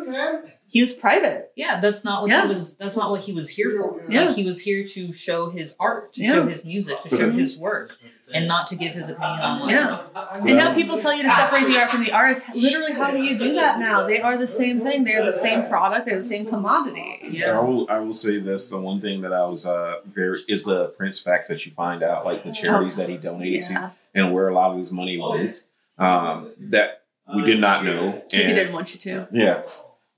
he 0.74 0.82
was 0.82 0.92
private. 0.92 1.52
Yeah, 1.56 1.80
that's 1.80 2.04
not 2.04 2.24
what 2.24 2.32
Yeah. 2.32 2.48
he 2.48 2.54
was. 2.56 2.76
That's 2.78 2.98
not 2.98 3.12
what 3.12 3.22
he 3.22 3.32
was 3.32 3.48
here 3.48 3.70
for. 3.78 4.02
Yeah. 4.10 4.24
Like 4.24 4.36
he 4.36 4.44
was 4.44 4.60
here 4.60 4.84
to 4.84 5.14
show 5.14 5.52
his 5.52 5.76
art, 5.80 6.12
to 6.14 6.22
Yeah. 6.24 6.34
show 6.34 6.48
his 6.48 6.66
music, 6.66 7.00
to 7.04 7.10
show 7.10 7.30
Mhm. 7.30 7.38
his 7.38 7.60
work, 7.60 7.96
and 8.34 8.48
not 8.48 8.66
to 8.68 8.76
give 8.76 8.92
his 8.94 9.08
opinion 9.08 9.40
on. 9.42 9.60
Like, 9.62 9.70
Yeah. 9.70 10.00
And 10.48 10.58
now 10.58 10.74
people 10.74 10.98
tell 10.98 11.16
you 11.16 11.22
to 11.22 11.30
separate 11.30 11.68
the 11.68 11.78
art 11.80 11.92
from 11.92 12.04
the 12.04 12.12
artist. 12.12 12.46
Literally, 12.56 12.94
how 12.94 13.12
do 13.12 13.22
you 13.22 13.38
do 13.38 13.54
that 13.54 13.78
now? 13.80 14.08
They 14.08 14.20
are 14.20 14.36
the 14.36 14.48
same 14.48 14.82
thing. 14.82 15.04
They're 15.04 15.24
the 15.24 15.32
same 15.32 15.68
product. 15.68 16.08
They're 16.08 16.18
the 16.18 16.24
same 16.24 16.48
commodity. 16.48 17.20
I 17.24 17.28
yeah. 17.28 17.60
will. 17.60 17.86
I 17.88 18.00
will 18.00 18.16
say 18.16 18.40
this: 18.40 18.72
the 18.72 18.82
one 18.82 19.00
thing 19.00 19.22
that 19.22 19.32
I 19.32 19.46
was 19.46 19.68
uh 19.68 19.98
very 20.08 20.40
is 20.48 20.64
the 20.64 20.88
Prince 20.98 21.20
facts 21.20 21.48
that 21.50 21.68
you 21.68 21.72
find 21.72 22.02
out, 22.02 22.26
like 22.26 22.44
the 22.44 22.52
charities 22.52 22.96
that 22.96 23.10
he 23.10 23.18
donated 23.18 23.64
Yeah. 23.70 23.78
to, 23.80 23.92
and 24.16 24.34
where 24.34 24.48
a 24.48 24.54
lot 24.56 24.72
of 24.72 24.78
his 24.78 24.92
money 24.92 25.20
went. 25.20 25.62
Um, 26.00 26.50
that 26.58 27.04
we 27.36 27.44
did 27.44 27.60
not 27.60 27.86
know. 27.86 28.24
Because 28.32 28.48
he 28.48 28.54
didn't 28.56 28.74
want 28.74 28.96
you 28.96 29.00
to. 29.02 29.28
Yeah. 29.32 29.62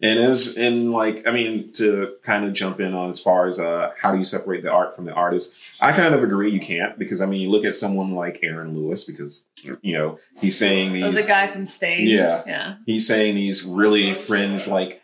And 0.05 0.19
as 0.19 0.55
and 0.55 0.91
like 0.91 1.27
I 1.27 1.31
mean 1.31 1.71
to 1.73 2.15
kind 2.21 2.45
of 2.45 2.53
jump 2.53 2.79
in 2.79 2.93
on 2.93 3.09
as 3.09 3.19
far 3.19 3.47
as 3.47 3.59
uh 3.59 3.91
how 3.99 4.11
do 4.11 4.19
you 4.19 4.25
separate 4.25 4.61
the 4.63 4.71
art 4.71 4.95
from 4.95 5.05
the 5.05 5.13
artist? 5.13 5.57
I 5.81 5.91
kind 5.93 6.13
of 6.13 6.21
agree 6.23 6.51
you 6.51 6.59
can't 6.59 6.97
because 6.99 7.21
I 7.21 7.25
mean 7.25 7.41
you 7.41 7.49
look 7.49 7.65
at 7.65 7.75
someone 7.75 8.11
like 8.11 8.39
Aaron 8.43 8.75
Lewis 8.77 9.05
because 9.05 9.45
you 9.81 9.93
know 9.97 10.19
he's 10.39 10.57
saying 10.57 10.93
these 10.93 11.05
Oh, 11.05 11.11
the 11.11 11.23
guy 11.27 11.47
from 11.51 11.65
Staind. 11.65 12.07
Yeah. 12.07 12.41
Yeah. 12.45 12.75
he's 12.85 13.07
saying 13.07 13.35
these 13.35 13.63
really 13.63 14.13
fringe 14.13 14.67
like 14.67 15.01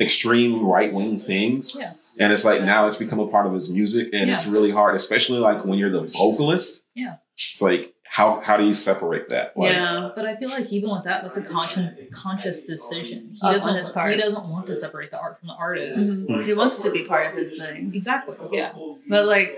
extreme 0.00 0.64
right 0.66 0.92
wing 0.92 1.18
things. 1.18 1.76
Yeah. 1.78 1.92
And 2.18 2.32
it's 2.32 2.44
like 2.44 2.62
now 2.62 2.86
it's 2.86 2.96
become 2.96 3.18
a 3.20 3.28
part 3.28 3.46
of 3.46 3.52
his 3.52 3.70
music 3.72 4.08
and 4.12 4.30
it's 4.30 4.46
really 4.46 4.70
hard, 4.70 4.94
especially 4.94 5.38
like 5.38 5.64
when 5.64 5.78
you're 5.78 5.90
the 5.90 6.02
vocalist. 6.16 6.84
Yeah. 6.94 7.16
It's 7.34 7.60
like 7.60 7.94
how 8.16 8.40
how 8.40 8.56
do 8.56 8.64
you 8.64 8.72
separate 8.72 9.28
that? 9.28 9.54
Like, 9.58 9.72
yeah. 9.72 10.10
But 10.16 10.24
I 10.24 10.36
feel 10.36 10.48
like 10.48 10.72
even 10.72 10.88
with 10.90 11.04
that, 11.04 11.22
that's 11.22 11.36
a 11.36 11.42
conscious 11.42 11.90
conscious 12.12 12.62
decision. 12.64 13.28
He 13.34 13.40
doesn't. 13.40 13.76
his 13.76 13.90
part. 13.90 14.10
He 14.12 14.16
doesn't 14.18 14.48
want 14.48 14.66
to 14.68 14.74
separate 14.74 15.10
the 15.10 15.20
art 15.20 15.38
from 15.38 15.48
the 15.48 15.54
artist. 15.54 16.26
Mhm. 16.26 16.44
He 16.46 16.54
wants 16.54 16.82
to 16.82 16.90
be 16.90 17.04
part 17.04 17.26
of 17.26 17.34
his 17.34 17.58
thing. 17.62 17.92
Exactly. 17.94 18.36
Yeah. 18.52 18.72
But 19.06 19.26
like, 19.26 19.54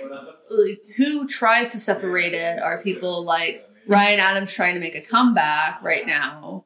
like, 0.51 0.79
who 0.97 1.29
tries 1.29 1.71
to 1.71 1.79
separate 1.79 2.35
it 2.35 2.59
are 2.61 2.83
people 2.83 3.23
like 3.25 3.65
Ryan 3.87 4.19
Adams 4.19 4.53
trying 4.53 4.75
to 4.75 4.81
make 4.81 4.97
a 4.97 5.03
comeback 5.03 5.81
right 5.83 6.05
now. 6.05 6.65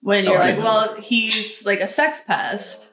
When 0.00 0.24
you're 0.24 0.36
Oh, 0.36 0.38
like, 0.38 0.56
yeah. 0.56 0.64
well, 0.64 0.94
he's 0.94 1.66
like 1.66 1.80
a 1.80 1.86
sex 1.86 2.22
pest. 2.26 2.90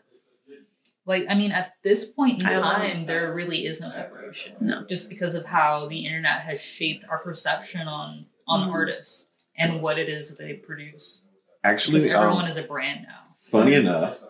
Like 1.05 1.25
I 1.29 1.35
mean, 1.35 1.53
at 1.53 1.71
this 1.83 2.03
point 2.05 2.41
in 2.41 2.45
I 2.47 2.49
don't 2.49 2.61
know. 2.63 2.71
time, 2.73 3.05
there 3.05 3.33
really 3.33 3.65
is 3.65 3.79
no 3.79 3.87
separation. 3.87 4.55
No. 4.59 4.83
Just 4.89 5.09
because 5.09 5.35
of 5.35 5.45
how 5.45 5.87
the 5.87 6.05
internet 6.05 6.41
has 6.41 6.61
shaped 6.61 7.05
our 7.09 7.17
perception 7.19 7.87
on 7.87 8.25
on 8.47 8.69
Mhm. 8.69 8.73
artists 8.73 9.29
and 9.57 9.81
what 9.81 9.97
it 9.99 10.09
is 10.09 10.29
that 10.29 10.37
they 10.43 10.53
produce. 10.53 11.23
Because 11.63 11.73
actually 11.73 12.09
everyone 12.11 12.45
um, 12.45 12.49
is 12.51 12.57
a 12.57 12.63
brand 12.63 13.03
now. 13.07 13.19
funny 13.51 13.73
enough, 13.75 14.23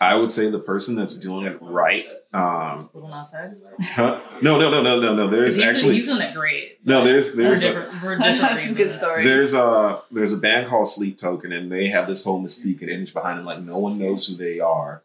I 0.00 0.16
would 0.16 0.32
say 0.32 0.50
the 0.50 0.58
person 0.58 0.96
that's 0.96 1.16
doing 1.16 1.46
it 1.46 1.58
right. 1.60 2.04
Um, 2.32 2.90
Lil 2.92 3.08
Nas 3.08 3.32
X. 3.38 3.68
huh? 3.92 4.20
no, 4.40 4.58
no, 4.58 4.68
no, 4.70 4.82
no, 4.82 4.98
no, 5.00 5.14
no. 5.14 5.28
There's 5.28 5.56
He's, 5.56 5.64
actually 5.64 5.94
he's 5.94 6.06
doing 6.06 6.22
it 6.22 6.34
great. 6.34 6.78
no. 6.84 7.04
There's 7.04 7.30
For 7.32 7.36
there's 7.42 7.60
different, 7.60 7.92
for 7.92 8.12
I 8.20 8.32
different 8.32 8.60
some 8.60 8.74
good 8.74 8.90
stories. 8.90 9.24
there's 9.24 9.54
a 9.54 10.00
there's 10.10 10.32
a 10.32 10.38
band 10.38 10.66
called 10.68 10.88
Sleep 10.88 11.18
Token, 11.18 11.52
and 11.52 11.70
they 11.70 11.86
have 11.88 12.08
this 12.08 12.24
whole 12.24 12.42
mystique 12.42 12.80
and 12.80 12.90
image 12.90 13.12
behind 13.12 13.38
them. 13.38 13.44
Like 13.44 13.60
no 13.60 13.78
one 13.78 13.96
knows 13.98 14.26
who 14.26 14.34
they 14.34 14.58
are, 14.58 15.02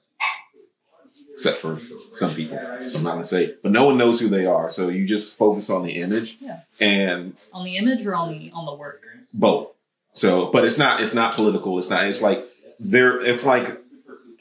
except 1.38 1.60
for 1.60 1.80
some 2.10 2.34
people. 2.34 2.58
I'm 2.60 3.04
not 3.04 3.12
gonna 3.12 3.24
say, 3.24 3.54
but 3.62 3.72
no 3.72 3.86
one 3.86 3.96
knows 3.98 4.20
who 4.20 4.28
they 4.28 4.48
are. 4.48 4.72
So 4.72 4.90
you 4.90 5.06
just 5.08 5.38
focus 5.38 5.70
on 5.70 5.84
the 5.86 5.92
image 6.02 6.38
Yeah. 6.42 6.62
and 6.82 7.36
On 7.54 7.64
the 7.64 7.78
image 7.78 8.06
or 8.08 8.16
on 8.16 8.32
the 8.32 8.52
on 8.54 8.66
the 8.66 8.74
work. 8.74 9.06
both. 9.34 9.76
So, 10.14 10.50
but 10.52 10.66
it's 10.66 10.80
not 10.80 11.00
it's 11.02 11.14
not 11.14 11.36
political. 11.36 11.78
It's 11.78 11.92
not. 11.92 12.06
It's 12.06 12.24
like 12.24 12.44
there. 12.80 13.22
It's 13.24 13.46
like 13.46 13.68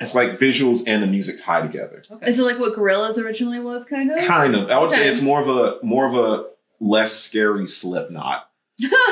it's 0.01 0.15
like 0.15 0.31
visuals 0.39 0.85
and 0.87 1.03
the 1.03 1.07
music 1.07 1.37
tie 1.43 1.61
together. 1.61 2.03
Okay. 2.11 2.27
Is 2.31 2.39
it 2.39 2.45
like 2.45 2.59
what 2.59 2.75
Gorillaz 2.75 3.23
originally 3.23 3.61
was, 3.61 3.85
kind 3.85 4.11
of? 4.11 4.19
Kind 4.27 4.55
of. 4.57 4.71
I 4.71 4.79
would 4.79 4.91
say 4.91 5.07
it's 5.07 5.21
more 5.21 5.41
of 5.43 5.49
a 5.51 5.79
more 5.85 6.07
of 6.07 6.15
a 6.15 6.47
less 6.81 7.13
scary 7.13 7.67
Slipknot. 7.67 8.49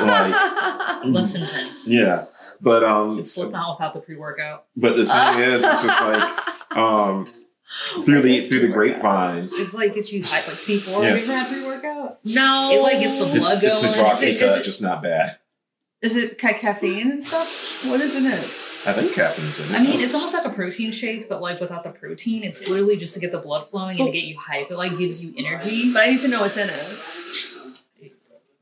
Like 0.01 1.05
Less 1.05 1.35
intense. 1.35 1.87
yeah, 1.87 2.25
but 2.61 2.83
um, 2.83 3.19
It's 3.19 3.31
Slipknot 3.31 3.77
without 3.77 3.93
the 3.93 3.99
pre 3.99 4.15
workout. 4.15 4.65
but 4.75 4.95
the 4.97 5.05
thing 5.05 5.39
is, 5.39 5.63
it's 5.63 5.83
just 5.83 6.01
like 6.01 6.77
um, 6.77 7.27
through 8.05 8.21
the 8.21 8.39
through 8.41 8.59
the 8.59 8.67
grapevines. 8.67 9.57
It's 9.59 9.73
like 9.73 9.93
gets 9.93 10.11
you 10.13 10.21
hype 10.23 10.47
like 10.47 10.57
C 10.57 10.79
four. 10.79 11.01
Yeah. 11.03 11.09
Have 11.09 11.17
you 11.17 11.23
ever 11.23 11.33
had 11.33 11.47
pre 11.47 11.65
workout? 11.65 12.19
no, 12.25 12.71
It, 12.73 12.81
like, 12.81 12.99
gets 12.99 13.17
the 13.17 13.25
blood 13.25 13.35
it's 13.63 13.81
going. 13.81 13.93
the 13.93 14.13
Is 14.13 14.23
it- 14.23 14.39
cut, 14.39 14.49
is 14.55 14.61
it- 14.61 14.63
just 14.63 14.81
not 14.81 15.01
bad. 15.03 15.37
Is 16.01 16.15
it 16.15 16.37
caffeine 16.37 17.09
and 17.11 17.23
stuff? 17.23 17.83
What 17.85 17.99
is 18.01 18.15
in 18.15 18.25
it? 18.27 18.43
I 18.87 18.93
think 18.93 19.13
caffeine's 19.13 19.59
in 19.59 19.73
it. 19.73 19.79
I 19.79 19.83
mean, 19.83 19.99
it's 20.01 20.13
almost 20.13 20.35
like 20.35 20.45
a 20.45 20.49
protein 20.51 20.91
shake, 20.91 21.27
but 21.27 21.41
like 21.41 21.59
without 21.59 21.83
the 21.83 21.89
protein. 21.89 22.43
It's 22.43 22.67
literally 22.69 22.95
just 22.97 23.15
to 23.15 23.19
get 23.19 23.31
the 23.31 23.39
blood 23.39 23.67
flowing 23.69 23.99
and 23.99 24.07
to 24.07 24.11
get 24.11 24.25
you 24.25 24.37
hype. 24.37 24.69
It 24.69 24.77
like 24.77 24.95
gives 24.99 25.25
you 25.25 25.33
energy. 25.37 25.91
But 25.91 26.03
I 26.03 26.11
need 26.11 26.21
to 26.21 26.27
know 26.27 26.41
what's 26.41 26.57
in 26.57 26.69
it. 26.69 26.99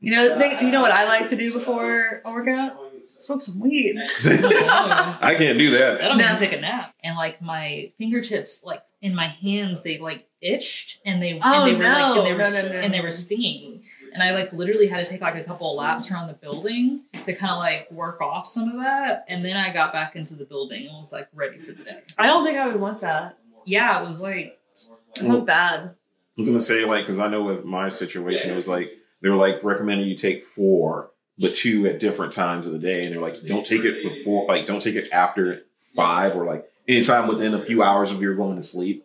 You 0.00 0.14
know, 0.16 0.38
they, 0.38 0.58
you 0.60 0.70
know 0.70 0.80
what 0.80 0.92
I 0.92 1.06
like 1.06 1.28
to 1.30 1.36
do 1.36 1.52
before 1.52 2.22
a 2.24 2.32
workout? 2.32 2.78
Smoke 3.04 3.42
some 3.42 3.60
weed. 3.60 3.96
I 4.26 5.34
can't 5.38 5.58
do 5.58 5.70
that. 5.72 6.00
I 6.02 6.08
don't 6.08 6.18
No. 6.18 6.24
even 6.24 6.36
take 6.36 6.52
a 6.52 6.60
nap. 6.60 6.94
And 7.02 7.16
like 7.16 7.40
my 7.42 7.90
fingertips, 7.98 8.64
like 8.64 8.82
in 9.02 9.14
my 9.14 9.26
hands, 9.28 9.82
they 9.82 9.98
like 9.98 10.26
itched 10.40 11.00
and 11.04 11.22
they 11.22 11.38
Oh, 11.42 11.64
and 11.64 11.66
they 11.68 11.76
were 11.76 11.84
like 11.84 12.16
and 12.16 12.26
they 12.26 12.32
were 12.32 12.38
No, 12.38 12.50
no, 12.50 12.68
no, 12.72 12.80
and 12.80 12.94
they 12.94 13.00
were 13.00 13.10
stinging. 13.12 13.82
And 14.12 14.22
I 14.22 14.32
like 14.34 14.52
literally 14.52 14.86
had 14.86 15.04
to 15.04 15.10
take 15.10 15.20
like 15.20 15.34
a 15.36 15.44
couple 15.44 15.70
of 15.70 15.76
laps 15.76 16.10
around 16.10 16.28
the 16.28 16.34
building 16.34 17.02
to 17.24 17.34
kind 17.34 17.52
of 17.52 17.58
like 17.58 17.90
work 17.90 18.20
off 18.20 18.46
some 18.46 18.68
of 18.70 18.76
that. 18.78 19.24
And 19.28 19.44
then 19.44 19.56
I 19.56 19.72
got 19.72 19.92
back 19.92 20.16
into 20.16 20.34
the 20.34 20.44
building 20.44 20.86
and 20.86 20.96
was 20.98 21.12
like 21.12 21.28
ready 21.34 21.58
for 21.58 21.72
the 21.72 21.82
day. 21.84 22.00
I 22.18 22.26
don't 22.26 22.44
think 22.44 22.56
I 22.58 22.66
would 22.68 22.80
want 22.80 23.00
that. 23.00 23.38
Yeah, 23.64 24.02
it 24.02 24.06
was 24.06 24.22
like 24.22 24.58
It 24.72 25.16
sounds 25.18 25.44
bad. 25.44 25.80
I 25.80 25.92
was 26.36 26.46
gonna 26.48 26.58
say 26.58 26.84
like 26.84 27.04
because 27.04 27.18
I 27.18 27.28
know 27.28 27.42
with 27.42 27.64
my 27.64 27.88
situation 27.88 28.50
it 28.50 28.56
was 28.56 28.68
like 28.68 28.90
they 29.22 29.30
were 29.30 29.36
like 29.36 29.62
recommending 29.64 30.06
you 30.08 30.16
take 30.16 30.44
four, 30.44 31.10
but 31.38 31.54
two 31.54 31.86
at 31.86 32.00
different 32.00 32.32
times 32.32 32.66
of 32.66 32.72
the 32.72 32.78
day, 32.78 33.04
and 33.04 33.14
they're 33.14 33.20
like 33.20 33.42
don't 33.44 33.66
take 33.66 33.84
it 33.84 34.02
before, 34.02 34.46
like 34.46 34.66
don't 34.66 34.80
take 34.80 34.94
it 34.96 35.08
after 35.12 35.62
five 35.94 36.36
or 36.36 36.44
like 36.44 36.68
anytime 36.88 37.26
within 37.28 37.54
a 37.54 37.58
few 37.60 37.82
hours 37.82 38.10
of 38.10 38.20
your 38.22 38.34
going 38.34 38.56
to 38.56 38.62
sleep. 38.62 39.04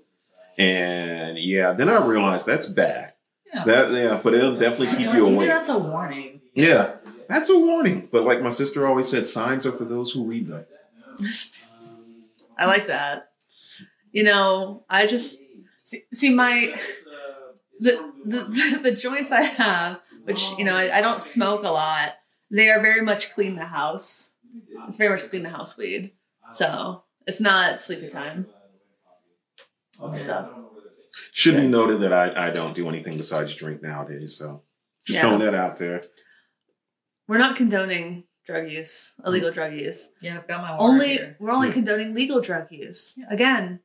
And 0.57 1.37
yeah, 1.37 1.73
then 1.73 1.89
I 1.89 2.05
realized 2.05 2.45
that's 2.45 2.67
bad. 2.67 3.13
you 3.45 3.59
know, 3.59 3.65
That 3.65 3.91
yeah, 3.91 4.19
but 4.23 4.33
it'll 4.33 4.57
definitely 4.57 4.87
keep 4.97 5.07
like, 5.07 5.15
you 5.15 5.23
maybe 5.23 5.35
awake. 5.35 5.47
that's 5.47 5.69
a 5.69 5.77
warning. 5.77 6.41
Yeah, 6.53 6.95
that's 7.29 7.49
a 7.49 7.57
warning. 7.57 8.09
But 8.11 8.23
like 8.25 8.41
my 8.41 8.49
sister 8.49 8.85
always 8.85 9.07
said, 9.07 9.25
signs 9.25 9.65
are 9.65 9.71
for 9.71 9.85
those 9.85 10.11
who 10.11 10.25
read 10.25 10.47
them. 10.47 10.65
I 12.57 12.65
like 12.65 12.87
that. 12.87 13.29
You 14.11 14.23
know, 14.23 14.83
I 14.89 15.07
just 15.07 15.37
see, 15.85 16.01
see 16.13 16.33
my 16.33 16.73
the, 17.79 18.11
the 18.25 18.79
the 18.83 18.91
joints 18.91 19.31
I 19.31 19.41
have, 19.43 20.01
which 20.23 20.51
you 20.57 20.65
know 20.65 20.75
I, 20.75 20.97
I 20.97 21.01
don't 21.01 21.21
smoke 21.21 21.63
a 21.63 21.69
lot. 21.69 22.15
They 22.51 22.69
are 22.69 22.81
very 22.81 23.01
much 23.01 23.31
clean 23.33 23.55
the 23.55 23.65
house. 23.65 24.33
It's 24.87 24.97
very 24.97 25.11
much 25.15 25.29
clean 25.29 25.43
the 25.43 25.49
house 25.49 25.77
weed. 25.77 26.13
So 26.51 27.03
it's 27.27 27.41
not 27.41 27.79
sleepy 27.79 28.09
time. 28.09 28.47
Stuff. 30.13 30.49
Should 31.33 31.57
be 31.57 31.67
noted 31.67 32.01
that 32.01 32.13
I, 32.13 32.47
I 32.47 32.51
don't 32.51 32.75
do 32.75 32.87
anything 32.89 33.17
besides 33.17 33.53
drink 33.55 33.81
nowadays. 33.81 34.37
So 34.37 34.63
just 35.05 35.17
Yeah. 35.17 35.21
throwing 35.23 35.39
that 35.39 35.53
out 35.55 35.77
there. 35.77 36.01
We're 37.27 37.37
not 37.37 37.55
condoning 37.55 38.23
drug 38.45 38.69
use, 38.69 39.13
illegal 39.25 39.51
drug 39.51 39.73
use. 39.73 40.11
Yeah, 40.21 40.37
I've 40.37 40.47
got 40.47 40.61
my 40.61 40.71
water 40.71 40.83
Only 40.83 41.07
here. 41.09 41.37
we're 41.39 41.51
only 41.51 41.67
Yeah. 41.67 41.73
condoning 41.73 42.13
legal 42.15 42.41
drug 42.41 42.71
use. 42.71 43.13
Yes. 43.17 43.27
Again, 43.31 43.81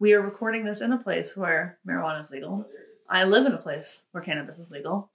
we 0.00 0.14
are 0.14 0.20
recording 0.20 0.64
this 0.64 0.80
in 0.80 0.92
a 0.92 0.98
place 0.98 1.36
where 1.36 1.78
marijuana 1.86 2.20
is 2.20 2.30
legal. 2.30 2.66
Oh, 2.68 2.72
I 3.08 3.24
live 3.24 3.46
in 3.46 3.52
a 3.52 3.58
place 3.58 4.06
where 4.10 4.22
cannabis 4.22 4.58
is 4.58 4.70
legal. 4.72 5.12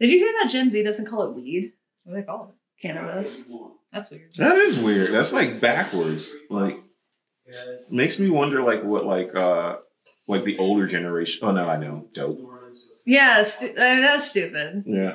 Did 0.00 0.10
you 0.10 0.18
hear 0.18 0.32
that 0.42 0.50
Gen 0.50 0.70
Z 0.70 0.82
doesn't 0.82 1.06
call 1.06 1.22
it 1.22 1.34
weed? 1.34 1.72
What 2.04 2.14
do 2.14 2.20
they 2.20 2.26
call 2.26 2.48
it? 2.50 2.82
Cannabis. 2.86 3.44
That's 3.92 4.10
weird. 4.10 4.32
That 4.36 4.56
is 4.56 4.78
weird. 4.78 5.12
That's 5.12 5.32
like 5.32 5.60
backwards. 5.60 6.34
Like 6.50 6.78
makes 7.92 8.18
me 8.18 8.30
wonder 8.30 8.62
like 8.62 8.82
what 8.82 9.04
like 9.06 9.34
uh 9.34 9.76
like 10.26 10.44
the 10.44 10.58
older 10.58 10.86
generation. 10.86 11.46
Oh 11.48 11.52
no, 11.52 11.66
I 11.66 11.76
know. 11.76 12.06
Dope. 12.12 12.40
Yeah, 13.06 13.44
stu- 13.44 13.66
uh, 13.72 13.74
that's 13.76 14.30
stupid. 14.30 14.84
Yeah. 14.86 15.14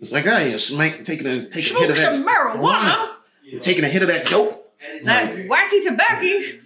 It's 0.00 0.12
like 0.12 0.26
I 0.26 0.42
am 0.42 0.58
smack 0.58 1.04
taking 1.04 1.26
a 1.26 1.48
taking 1.48 1.76
a 1.76 1.80
hit 1.80 1.90
of 1.90 1.96
that 1.96 2.24
marijuana. 2.24 3.60
taking 3.60 3.84
a 3.84 3.88
hit 3.88 4.02
of 4.02 4.08
that 4.08 4.26
dope. 4.26 4.72
That 5.04 5.34
wacky 5.48 5.82
tobacco. 5.82 6.58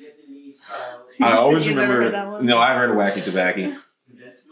I 1.21 1.33
always 1.37 1.67
You've 1.67 1.77
remember. 1.77 2.11
that 2.11 2.29
one? 2.29 2.47
No, 2.47 2.59
I've 2.59 2.77
heard 2.77 2.91
of 2.91 2.97
wacky 2.97 3.25
tobacco. 3.25 3.75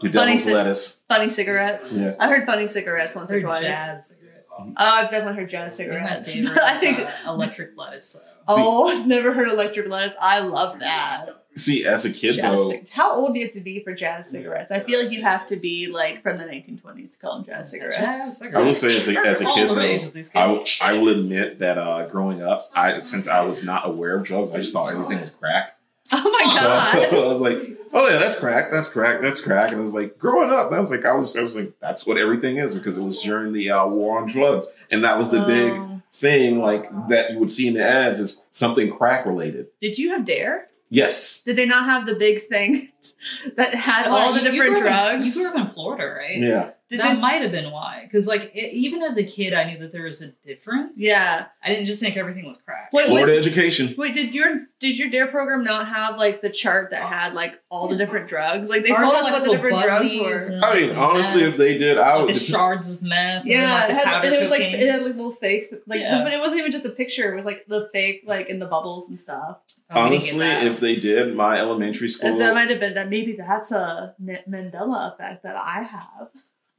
The 0.01 0.09
Funny 0.09 0.11
devil's 0.11 0.43
si- 0.43 0.53
lettuce. 0.53 1.03
Funny 1.07 1.29
cigarettes. 1.29 1.97
Yeah. 1.97 2.13
I 2.19 2.27
heard 2.27 2.45
funny 2.45 2.67
cigarettes 2.67 3.15
once 3.15 3.31
or 3.31 3.39
twice. 3.41 3.61
jazz 3.63 4.07
cigarettes. 4.07 4.20
Oh, 4.59 4.73
I've 4.77 5.09
definitely 5.09 5.35
heard 5.41 5.49
jazz 5.49 5.77
They're 5.77 5.87
cigarettes. 5.93 6.33
favorite, 6.33 6.57
I 6.57 6.77
think. 6.77 6.99
uh, 6.99 7.09
electric 7.27 7.77
lettuce. 7.77 8.13
Though. 8.13 8.19
oh, 8.47 8.87
I've 8.89 9.07
never 9.07 9.33
heard 9.33 9.47
electric 9.49 9.87
lettuce. 9.87 10.15
I 10.21 10.39
love 10.41 10.79
that. 10.79 11.29
See, 11.57 11.85
as 11.85 12.05
a 12.05 12.11
kid 12.13 12.35
Jazz 12.37 12.55
though, 12.55 12.73
How 12.91 13.11
old 13.11 13.33
do 13.33 13.39
you 13.41 13.45
have 13.45 13.53
to 13.55 13.59
be 13.61 13.83
for 13.83 13.93
jazz 13.93 14.29
cigarettes? 14.29 14.71
I 14.71 14.79
feel 14.79 15.01
like 15.03 15.11
you 15.11 15.21
have 15.21 15.45
to 15.47 15.57
be 15.57 15.87
like 15.87 16.23
from 16.23 16.37
the 16.37 16.45
1920s 16.45 17.13
to 17.15 17.19
call 17.19 17.35
them 17.35 17.45
jazz 17.45 17.71
cigarettes. 17.71 17.97
Jazz 17.97 18.37
cigarettes. 18.37 18.57
I 18.57 18.61
will 18.61 18.73
say 18.73 18.95
as 18.95 19.07
a, 19.09 19.19
as 19.19 19.41
a 19.41 19.45
kid 19.53 19.69
though, 19.69 19.75
rage 19.75 20.29
I, 20.33 20.47
will- 20.47 20.63
I 20.79 20.93
will 20.97 21.09
admit 21.09 21.59
that 21.59 21.77
uh, 21.77 22.07
growing 22.07 22.41
up, 22.41 22.61
I 22.73 22.93
since 22.93 23.27
I 23.27 23.41
was 23.41 23.65
not 23.65 23.85
aware 23.85 24.15
of 24.15 24.23
drugs, 24.23 24.53
I 24.53 24.57
just 24.59 24.71
thought 24.71 24.93
everything 24.93 25.19
was 25.19 25.31
crack. 25.31 25.77
Oh 26.13 26.23
my 26.23 26.53
So 26.55 26.61
god. 26.61 27.13
I 27.25 27.27
was 27.27 27.41
like, 27.41 27.57
oh 27.93 28.07
yeah, 28.09 28.17
that's 28.17 28.39
crack, 28.39 28.71
that's 28.71 28.89
crack, 28.91 29.21
that's 29.21 29.41
crack. 29.41 29.71
And 29.71 29.79
I 29.79 29.83
was 29.83 29.93
like, 29.93 30.17
growing 30.17 30.49
up, 30.49 30.71
I 30.71 30.79
was 30.79 30.91
like, 30.91 31.05
I 31.05 31.13
was, 31.13 31.35
I 31.37 31.41
was 31.41 31.55
like, 31.55 31.73
that's 31.79 32.05
what 32.05 32.17
everything 32.17 32.57
is 32.57 32.75
because 32.75 32.97
it 32.97 33.03
was 33.03 33.21
during 33.21 33.53
the 33.53 33.71
uh, 33.71 33.87
war 33.87 34.19
on 34.21 34.27
drugs, 34.27 34.73
and 34.91 35.03
that 35.03 35.17
was 35.17 35.29
the 35.31 35.43
big 35.45 35.73
Oh. 35.73 36.01
thing, 36.13 36.59
like 36.59 36.89
that 37.09 37.31
you 37.31 37.39
would 37.39 37.51
see 37.51 37.67
in 37.67 37.73
the 37.75 37.83
ads 37.83 38.19
is 38.19 38.45
something 38.51 38.91
crack 38.95 39.25
related. 39.25 39.67
Did 39.81 39.97
you 39.97 40.09
have 40.11 40.25
DARE? 40.25 40.67
Yes, 40.93 41.43
Did 41.43 41.55
they 41.55 41.65
not 41.65 41.85
have 41.85 42.05
the 42.05 42.15
big 42.15 42.47
thing 42.47 42.89
that 43.55 43.73
had 43.73 44.07
all 44.07 44.33
the 44.33 44.39
you- 44.41 44.45
you 44.45 44.51
different 44.51 44.75
grew 44.81 44.89
up 44.89 45.13
in- 45.13 45.19
drugs? 45.21 45.25
you 45.25 45.33
grew 45.41 45.49
up 45.49 45.55
in 45.55 45.73
Florida, 45.73 46.05
right? 46.13 46.37
yeah. 46.37 46.71
Did 46.91 46.99
that 46.99 47.15
they- 47.15 47.19
might 47.21 47.41
have 47.41 47.51
been 47.51 47.71
why. 47.71 48.01
Because 48.03 48.27
like 48.27 48.51
it, 48.53 48.73
even 48.73 49.01
as 49.01 49.17
a 49.17 49.23
kid, 49.23 49.53
I 49.53 49.63
knew 49.63 49.77
that 49.79 49.91
there 49.91 50.03
was 50.03 50.21
a 50.21 50.27
difference. 50.45 51.01
yeah. 51.01 51.45
I 51.63 51.69
didn't 51.69 51.85
just 51.85 52.01
think 52.01 52.17
everything 52.17 52.45
was 52.45 52.57
crack. 52.57 52.89
Wait, 52.91 53.05
Florida 53.07 53.31
wait, 53.31 53.39
education. 53.39 53.93
wait, 53.97 54.13
did 54.13 54.33
your 54.33 54.61
did 54.79 54.97
your 54.97 55.09
DARE 55.09 55.27
program 55.27 55.63
not 55.63 55.87
have 55.87 56.17
like 56.17 56.41
the 56.41 56.49
chart 56.49 56.89
that 56.91 57.01
had 57.03 57.33
like 57.33 57.59
all 57.69 57.87
the 57.87 57.95
different 57.95 58.27
drugs? 58.27 58.69
Like 58.69 58.83
they 58.83 58.89
Ours 58.89 58.99
told 58.99 59.13
us 59.13 59.23
like, 59.23 59.33
what 59.33 59.43
the 59.43 59.51
different 59.51 59.81
drugs 59.83 60.15
were. 60.19 60.59
I 60.63 60.79
mean, 60.79 60.89
like, 60.89 60.97
honestly, 60.97 61.43
meth, 61.43 61.51
if 61.53 61.57
they 61.57 61.77
did, 61.77 61.97
I 61.97 62.15
like 62.15 62.25
would. 62.27 62.35
the 62.35 62.39
shards 62.39 62.91
of 62.91 63.01
meth. 63.03 63.45
Yeah, 63.45 63.83
and, 63.87 63.91
it, 63.91 63.95
like, 63.95 64.03
the 64.03 64.09
had, 64.09 64.25
and 64.25 64.33
it 64.33 64.41
was 64.41 64.51
like 64.51 64.61
it 64.61 64.89
had 64.89 65.03
like 65.03 65.15
little 65.15 65.31
fake 65.31 65.73
like 65.85 65.99
Yeah. 66.01 66.23
but 66.23 66.33
it 66.33 66.39
wasn't 66.39 66.59
even 66.59 66.71
just 66.71 66.85
a 66.85 66.89
picture. 66.89 67.31
It 67.31 67.35
was 67.35 67.45
like 67.45 67.65
the 67.67 67.89
fake 67.93 68.23
like 68.25 68.49
in 68.49 68.59
the 68.59 68.65
bubbles 68.65 69.07
and 69.07 69.19
stuff. 69.19 69.59
Oh, 69.91 70.09
we 70.09 70.17
didn't 70.17 70.37
get 70.37 70.41
honestly, 70.41 70.67
if 70.67 70.79
they 70.79 70.95
did, 70.95 71.35
my 71.35 71.57
elementary 71.59 72.09
school. 72.09 72.31
So 72.31 72.39
that 72.39 72.53
might 72.55 72.69
have 72.69 72.79
been 72.79 72.95
that. 72.95 73.09
Maybe 73.09 73.35
that's 73.35 73.71
a 73.71 74.15
Mandela 74.21 75.13
effect 75.13 75.43
that 75.43 75.55
I 75.55 75.83
have. 75.83 76.29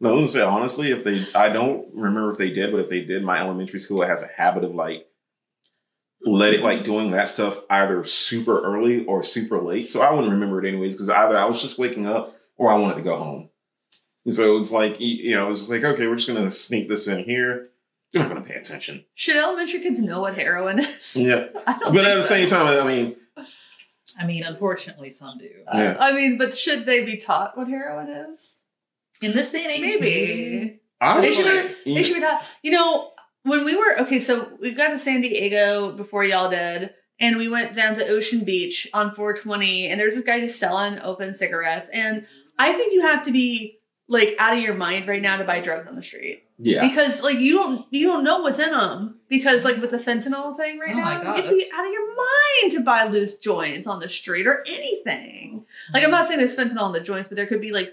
No, 0.02 0.08
I 0.08 0.12
was 0.14 0.34
gonna 0.34 0.44
say 0.44 0.50
honestly, 0.50 0.90
if 0.90 1.04
they, 1.04 1.24
I 1.38 1.50
don't 1.50 1.86
remember 1.94 2.32
if 2.32 2.38
they 2.38 2.52
did, 2.52 2.72
but 2.72 2.80
if 2.80 2.88
they 2.88 3.02
did, 3.02 3.22
my 3.22 3.38
elementary 3.38 3.78
school 3.78 4.02
has 4.02 4.20
a 4.20 4.26
habit 4.26 4.64
of 4.64 4.74
like 4.74 5.06
let 6.24 6.54
it 6.54 6.62
like 6.62 6.82
doing 6.82 7.12
that 7.12 7.28
stuff 7.28 7.60
either 7.70 8.02
super 8.02 8.60
early 8.62 9.04
or 9.06 9.22
super 9.22 9.60
late. 9.60 9.88
So 9.88 10.02
I 10.02 10.12
wouldn't 10.12 10.32
remember 10.32 10.62
it 10.62 10.68
anyways 10.68 10.94
because 10.94 11.08
either 11.08 11.38
I 11.38 11.44
was 11.44 11.62
just 11.62 11.78
waking 11.78 12.08
up 12.08 12.34
or 12.56 12.72
I 12.72 12.78
wanted 12.78 12.96
to 12.96 13.04
go 13.04 13.16
home. 13.16 13.50
And 14.24 14.34
so 14.34 14.58
it's 14.58 14.72
like 14.72 14.98
you 14.98 15.06
you 15.06 15.34
know, 15.36 15.50
it's 15.50 15.70
like 15.70 15.84
okay, 15.84 16.08
we're 16.08 16.16
just 16.16 16.26
gonna 16.26 16.50
sneak 16.50 16.88
this 16.88 17.06
in 17.06 17.22
here. 17.22 17.68
You're 18.10 18.24
not 18.24 18.28
gonna 18.28 18.44
pay 18.44 18.56
attention. 18.56 19.04
Should 19.14 19.36
elementary 19.36 19.82
kids 19.82 20.02
know 20.02 20.20
what 20.20 20.34
heroin 20.34 20.80
is? 20.80 21.14
Yeah, 21.14 21.46
but 21.54 21.68
at 21.68 21.94
the 21.94 22.22
so. 22.24 22.34
same 22.34 22.48
time, 22.48 22.66
I 22.66 22.84
mean, 22.84 23.14
I 24.18 24.26
mean, 24.26 24.42
unfortunately, 24.42 25.12
some 25.12 25.38
do. 25.38 25.48
yeah. 25.72 25.96
I 26.00 26.12
mean, 26.12 26.38
but 26.38 26.58
should 26.58 26.86
they 26.86 27.04
be 27.04 27.18
taught 27.18 27.56
what 27.56 27.68
heroin 27.68 28.08
is? 28.08 28.58
In 29.22 29.32
this 29.32 29.52
day 29.52 29.62
and 29.62 29.70
age, 29.70 29.80
Maybe. 29.80 30.80
I 31.00 31.20
They 31.20 31.32
should, 31.32 31.44
say- 31.44 31.76
they 31.84 32.02
should 32.02 32.14
be 32.14 32.20
taught. 32.20 32.44
You 32.62 32.72
know, 32.72 33.12
when 33.42 33.64
we 33.64 33.76
were 33.76 34.00
okay, 34.00 34.20
so 34.20 34.56
we 34.60 34.72
got 34.72 34.88
to 34.88 34.98
San 34.98 35.20
Diego 35.20 35.92
before 35.92 36.24
y'all 36.24 36.50
did, 36.50 36.94
and 37.18 37.36
we 37.36 37.48
went 37.48 37.74
down 37.74 37.94
to 37.94 38.06
Ocean 38.06 38.44
Beach 38.44 38.88
on 38.94 39.14
420, 39.14 39.88
and 39.88 40.00
there's 40.00 40.14
this 40.14 40.24
guy 40.24 40.40
just 40.40 40.58
selling 40.58 40.98
open 41.00 41.32
cigarettes, 41.32 41.88
and 41.92 42.26
I 42.58 42.72
think 42.72 42.92
you 42.92 43.02
have 43.02 43.24
to 43.24 43.32
be 43.32 43.78
like 44.08 44.36
out 44.38 44.56
of 44.56 44.62
your 44.62 44.74
mind 44.74 45.08
right 45.08 45.22
now 45.22 45.36
to 45.38 45.44
buy 45.44 45.60
drugs 45.60 45.88
on 45.88 45.96
the 45.96 46.02
street 46.02 46.44
yeah. 46.58 46.86
because 46.86 47.22
like 47.22 47.38
you 47.38 47.54
don't 47.54 47.86
you 47.90 48.06
don't 48.06 48.24
know 48.24 48.40
what's 48.40 48.58
in 48.58 48.70
them 48.70 49.18
because 49.28 49.64
like 49.64 49.78
with 49.78 49.90
the 49.90 49.98
fentanyl 49.98 50.56
thing 50.56 50.78
right 50.78 50.92
Oh 50.92 50.98
now 50.98 51.22
God, 51.22 51.22
you 51.22 51.42
have 51.42 51.44
to 51.44 51.56
be 51.56 51.70
out 51.74 51.86
of 51.86 51.92
your 51.92 52.08
mind 52.14 52.72
to 52.72 52.80
buy 52.80 53.04
loose 53.04 53.38
joints 53.38 53.86
on 53.86 54.00
the 54.00 54.08
street 54.08 54.46
or 54.46 54.62
anything. 54.68 55.64
Like 55.94 56.04
I'm 56.04 56.10
not 56.10 56.26
saying 56.26 56.40
there's 56.40 56.54
fentanyl 56.54 56.86
in 56.88 56.92
the 56.92 57.00
joints, 57.00 57.28
but 57.28 57.36
there 57.36 57.46
could 57.46 57.60
be 57.60 57.72
like 57.72 57.92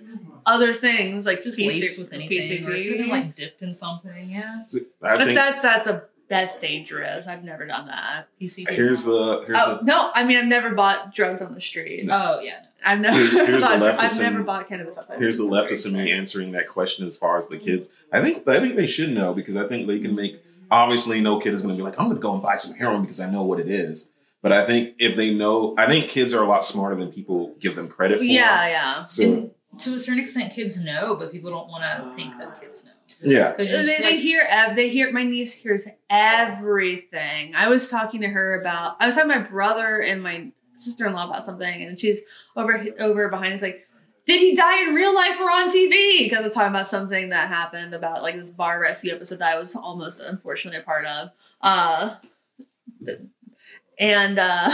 other 0.50 0.74
things 0.74 1.26
like 1.26 1.43
just 1.43 1.58
PC 1.60 1.68
laced 1.68 2.00
with 2.00 2.12
anything, 2.14 2.66
or 2.66 2.72
it 2.72 2.84
could 2.84 3.00
have 3.00 3.08
been, 3.08 3.10
like 3.10 3.36
dipped 3.36 3.62
in 3.62 3.74
something. 3.74 4.28
Yeah, 4.28 4.64
I 4.66 5.16
but 5.16 5.18
think 5.20 5.36
that's 5.36 5.62
that's 5.62 5.88
a 5.88 6.04
that's 6.28 6.60
dangerous. 6.60 7.28
I've 7.28 7.43
never 7.43 7.66
done 7.66 7.88
that. 7.88 8.28
PCP. 8.41 8.70
here's 8.70 9.06
the 9.06 9.43
here's 9.47 9.58
Oh 9.62 9.78
the 9.78 9.84
no, 9.86 10.12
I 10.14 10.24
mean 10.26 10.38
I've 10.38 10.47
never 10.47 10.74
bought 10.76 11.14
drugs 11.14 11.41
on 11.41 11.54
the 11.54 11.62
street. 11.62 12.08
Oh 12.12 12.39
yeah. 12.39 12.60
I've 12.86 13.00
never 13.02 13.18
Here's- 13.18 13.36
here's 13.47 13.62
bought, 13.68 13.80
leftist 13.80 14.00
I've 14.00 14.22
never 14.22 14.43
bought 14.43 14.68
cannabis 14.70 14.97
outside. 14.97 15.20
here's 15.20 15.38
the 15.38 15.43
leftist 15.43 15.86
in 15.86 15.93
me 15.93 16.12
answering 16.14 16.52
that 16.54 16.68
question 16.70 17.06
as 17.06 17.18
far 17.18 17.38
as 17.38 17.47
the 17.50 17.58
kids. 17.58 17.91
I 18.14 18.22
think 18.22 18.47
I 18.47 18.60
think 18.60 18.76
they 18.76 18.88
should 18.88 19.10
know 19.12 19.34
because 19.34 19.58
I 19.58 19.68
think 19.68 19.88
they 19.88 20.00
can 20.00 20.16
make 20.16 20.41
obviously 20.72 21.20
no 21.20 21.39
kid 21.39 21.54
is 21.54 21.62
going 21.62 21.74
to 21.74 21.78
be 21.78 21.84
like 21.84 22.00
I'm 22.00 22.06
going 22.06 22.18
to 22.18 22.22
go 22.22 22.34
and 22.34 22.41
buy 22.43 22.56
some 22.56 22.76
heroin 22.78 23.02
because 23.02 23.20
I 23.20 23.30
know 23.30 23.43
what 23.43 23.60
it 23.60 23.68
is. 23.70 24.12
But 24.41 24.54
I 24.54 24.66
think 24.66 24.95
if 25.00 25.18
they 25.18 25.34
know, 25.34 25.76
I 25.78 25.86
think 25.88 26.08
kids 26.10 26.34
are 26.34 26.41
a 26.41 26.47
lot 26.47 26.64
smarter 26.64 26.95
than 26.95 27.12
people 27.12 27.56
give 27.60 27.76
them 27.76 27.89
credit 27.89 28.20
for. 28.20 28.24
Yeah, 28.24 28.68
yeah. 28.70 29.06
So 29.08 29.24
And 29.24 29.52
to 29.78 29.93
a 29.93 29.99
certain 29.99 30.20
extent, 30.20 30.53
kids 30.53 30.84
know, 30.84 31.15
but 31.15 31.32
people 31.32 31.49
don't 31.51 31.70
want 31.70 31.84
to 31.84 32.11
think 32.15 32.38
that 32.38 32.59
kids 32.59 32.84
know. 32.86 32.91
yeah. 33.22 33.53
'Cause 33.53 33.67
They, 33.67 33.74
you're 33.74 33.84
they 34.01 34.17
hear 34.20 34.45
ev- 34.49 34.76
they 34.76 34.89
hear 34.89 35.11
my 35.11 35.24
niece 35.24 35.53
hears 35.53 35.88
everything. 36.09 37.55
I 37.55 37.67
was 37.70 37.89
talking 37.89 38.22
to 38.22 38.28
her 38.28 38.59
about 38.59 38.97
I 38.99 39.05
was 39.05 39.15
talking 39.15 39.30
to 39.32 39.39
my 39.39 39.45
brother 39.47 40.01
and 40.01 40.22
my 40.24 40.51
sister 40.74 41.05
in 41.07 41.13
law 41.13 41.30
about 41.30 41.45
something, 41.45 41.84
and 41.84 41.97
she's 41.99 42.22
over 42.55 42.84
over 42.99 43.30
behind 43.30 43.53
us 43.53 43.61
like, 43.61 43.88
did 44.26 44.39
he 44.39 44.55
die 44.55 44.84
in 44.88 44.93
real 44.93 45.13
life 45.13 45.39
or 45.39 45.43
on 45.49 45.72
TV? 45.72 46.24
Because 46.24 46.39
I 46.39 46.41
was 46.43 46.53
talking 46.53 46.70
about 46.70 46.88
something 46.88 47.30
that 47.30 47.47
happened 47.49 47.93
about 47.93 48.22
like 48.22 48.36
this 48.36 48.49
bar 48.49 48.80
rescue 48.82 49.13
episode 49.13 49.39
that 49.39 49.53
I 49.55 49.59
was 49.59 49.76
almost 49.76 50.22
unfortunately 50.22 50.80
a 50.82 50.84
part 50.84 51.05
of. 51.05 51.30
Uh, 51.61 52.15
and 53.99 54.39
uh, 54.39 54.72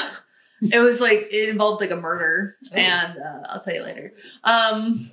it 0.62 0.80
was 0.80 1.01
like 1.01 1.28
it 1.32 1.49
involved 1.49 1.82
like 1.82 1.91
a 1.91 1.95
murder, 1.95 2.56
Oh. 2.72 2.76
and 2.78 3.18
uh, 3.18 3.43
I'll 3.49 3.62
tell 3.62 3.74
you 3.74 3.84
later. 3.84 4.14
Um, 4.43 5.12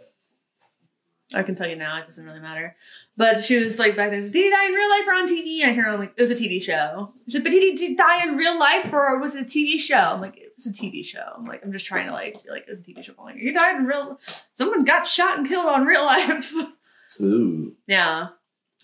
I 1.35 1.43
can 1.43 1.55
tell 1.55 1.69
you 1.69 1.77
now; 1.77 1.99
it 1.99 2.05
doesn't 2.05 2.25
really 2.27 2.41
matter. 2.41 2.77
But 3.17 3.43
she 3.45 3.57
was 3.57 3.79
like 3.79 3.97
back 3.97 4.11
there, 4.11 4.21
did 4.23 4.35
he 4.35 4.51
die 4.51 4.67
in 4.67 4.73
real 4.73 4.89
life 4.91 5.07
or 5.07 5.15
on 5.15 5.29
TV? 5.29 5.61
And 5.63 5.71
I 5.71 5.75
hear 5.75 5.85
her, 5.85 5.91
I'm 5.91 6.01
like, 6.01 6.15
it 6.17 6.21
was 6.21 6.31
a 6.31 6.35
TV 6.35 6.63
show. 6.63 7.13
She 7.27 7.33
said, 7.33 7.43
but 7.43 7.51
did 7.53 7.79
he 7.79 7.95
die 7.95 8.25
in 8.27 8.37
real 8.37 8.59
life 8.59 8.91
or 8.93 9.19
was 9.21 9.35
it 9.35 9.43
a 9.43 9.45
TV 9.45 9.79
show? 9.79 9.97
I'm 9.97 10.21
like, 10.21 10.37
it 10.39 10.53
was 10.57 10.67
a 10.67 10.73
TV 10.73 11.05
show. 11.05 11.23
I'm 11.37 11.45
like, 11.45 11.63
I'm 11.63 11.73
just 11.73 11.85
trying 11.85 12.07
to 12.07 12.13
like, 12.13 12.43
be 12.43 12.51
like, 12.51 12.63
it 12.63 12.69
was 12.71 12.79
a 12.79 12.83
TV 12.83 13.05
show. 13.05 13.13
I'm 13.19 13.25
like, 13.27 13.37
he 13.37 13.53
died 13.53 13.77
in 13.77 13.85
real, 13.85 14.19
someone 14.55 14.85
got 14.85 15.07
shot 15.07 15.37
and 15.39 15.47
killed 15.47 15.67
on 15.67 15.85
real 15.85 16.05
life. 16.05 16.53
Ooh. 17.21 17.75
yeah. 17.87 18.29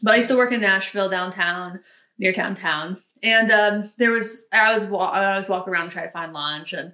But 0.02 0.12
I 0.12 0.16
used 0.18 0.28
to 0.28 0.36
work 0.36 0.52
in 0.52 0.60
Nashville 0.60 1.08
downtown, 1.08 1.80
near 2.18 2.32
downtown. 2.32 3.02
And 3.22 3.50
um, 3.50 3.92
there 3.96 4.10
was, 4.10 4.46
I 4.52 4.72
was, 4.74 4.86
wa- 4.86 5.10
I 5.10 5.36
was 5.36 5.48
walking 5.48 5.72
around 5.72 5.84
and 5.84 5.92
trying 5.92 6.06
to 6.06 6.12
find 6.12 6.32
lunch 6.32 6.72
and 6.72 6.92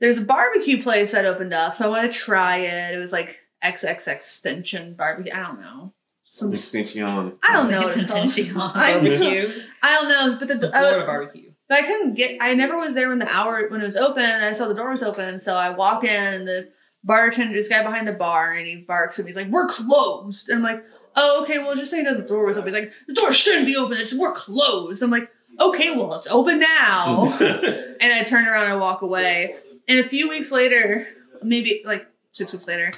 there's 0.00 0.18
a 0.18 0.24
barbecue 0.24 0.82
place 0.82 1.12
that 1.12 1.24
opened 1.24 1.52
up. 1.54 1.74
So 1.74 1.86
I 1.86 1.88
want 1.88 2.12
to 2.12 2.18
try 2.18 2.56
it. 2.58 2.94
It 2.94 2.98
was 2.98 3.12
like 3.12 3.40
XX 3.62 4.08
Extension 4.08 4.94
barbecue. 4.94 5.32
I 5.32 5.38
don't 5.40 5.60
know. 5.60 5.92
Some 6.24 6.52
Extension. 6.52 7.04
I 7.04 7.06
don't 7.14 7.38
It's 7.42 7.68
know. 7.70 7.76
like 7.78 7.84
what 7.86 7.96
a 7.96 8.00
it's 8.00 8.10
called. 8.10 8.28
Tentenchi 8.28 8.56
on 8.56 8.72
I 8.76 8.92
barbecue. 8.94 9.62
I 9.82 9.94
don't 9.94 10.08
know, 10.08 10.36
but 10.38 10.50
It's 10.50 10.60
the 10.60 10.68
a 10.68 10.72
Florida 10.72 11.02
uh, 11.04 11.06
barbecue. 11.06 11.52
but 11.68 11.78
I 11.78 11.82
couldn't 11.82 12.14
get. 12.14 12.38
I 12.42 12.54
never 12.54 12.76
was 12.76 12.94
there 12.94 13.08
when 13.08 13.18
the 13.20 13.28
hour 13.32 13.68
when 13.68 13.80
it 13.80 13.84
was 13.84 13.96
open. 13.96 14.22
And 14.24 14.44
I 14.44 14.52
saw 14.52 14.66
the 14.66 14.74
door 14.74 14.90
was 14.90 15.02
open, 15.02 15.38
so 15.38 15.54
I 15.54 15.70
walk 15.70 16.02
in 16.04 16.34
and 16.34 16.46
the 16.48 16.70
bartender, 17.04 17.54
this 17.54 17.68
guy 17.68 17.82
behind 17.82 18.08
the 18.08 18.12
bar, 18.14 18.52
and 18.52 18.66
he 18.66 18.76
barks 18.76 19.18
at 19.18 19.24
me. 19.24 19.28
He's 19.30 19.36
like, 19.36 19.48
"We're 19.48 19.68
closed," 19.68 20.48
and 20.48 20.58
I'm 20.58 20.64
like, 20.64 20.84
"Oh, 21.14 21.42
okay. 21.42 21.58
Well, 21.58 21.76
just 21.76 21.90
so 21.92 21.98
you 21.98 22.02
know, 22.02 22.14
the 22.14 22.22
door 22.26 22.46
was 22.46 22.58
open." 22.58 22.72
He's 22.72 22.80
like, 22.82 22.92
"The 23.06 23.14
door 23.14 23.32
shouldn't 23.32 23.66
be 23.66 23.76
open. 23.76 23.98
It's 23.98 24.12
we're 24.14 24.32
closed." 24.34 25.02
I'm 25.02 25.10
like, 25.10 25.30
"Okay, 25.60 25.94
well, 25.94 26.14
it's 26.14 26.26
open 26.30 26.60
now." 26.60 27.36
and 27.40 28.12
I 28.12 28.24
turn 28.24 28.46
around 28.46 28.70
and 28.70 28.80
walk 28.80 29.02
away. 29.02 29.56
And 29.88 29.98
a 29.98 30.08
few 30.08 30.28
weeks 30.28 30.50
later, 30.50 31.06
maybe 31.42 31.82
like 31.84 32.06
six 32.32 32.52
weeks 32.52 32.66
later, 32.66 32.92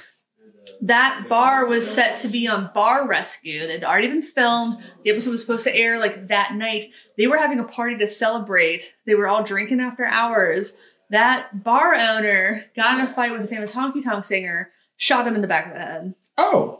that 0.81 1.25
bar 1.29 1.65
was 1.65 1.89
set 1.89 2.19
to 2.19 2.27
be 2.27 2.47
on 2.47 2.69
Bar 2.73 3.07
Rescue. 3.07 3.67
They'd 3.67 3.83
already 3.83 4.07
been 4.07 4.23
filmed. 4.23 4.77
The 5.03 5.11
episode 5.11 5.31
was 5.31 5.41
supposed 5.41 5.63
to 5.65 5.75
air 5.75 5.99
like 5.99 6.27
that 6.27 6.55
night. 6.55 6.91
They 7.17 7.27
were 7.27 7.37
having 7.37 7.59
a 7.59 7.63
party 7.63 7.97
to 7.97 8.07
celebrate. 8.07 8.95
They 9.05 9.15
were 9.15 9.27
all 9.27 9.43
drinking 9.43 9.79
after 9.79 10.05
hours. 10.05 10.75
That 11.09 11.63
bar 11.63 11.95
owner 11.95 12.65
got 12.75 12.99
in 12.99 13.07
a 13.07 13.13
fight 13.13 13.31
with 13.31 13.41
a 13.41 13.47
famous 13.47 13.73
honky 13.73 14.03
tonk 14.03 14.25
singer, 14.25 14.71
shot 14.97 15.25
him 15.25 15.35
in 15.35 15.41
the 15.41 15.47
back 15.47 15.67
of 15.67 15.73
the 15.73 15.79
head. 15.79 16.15
oh. 16.37 16.76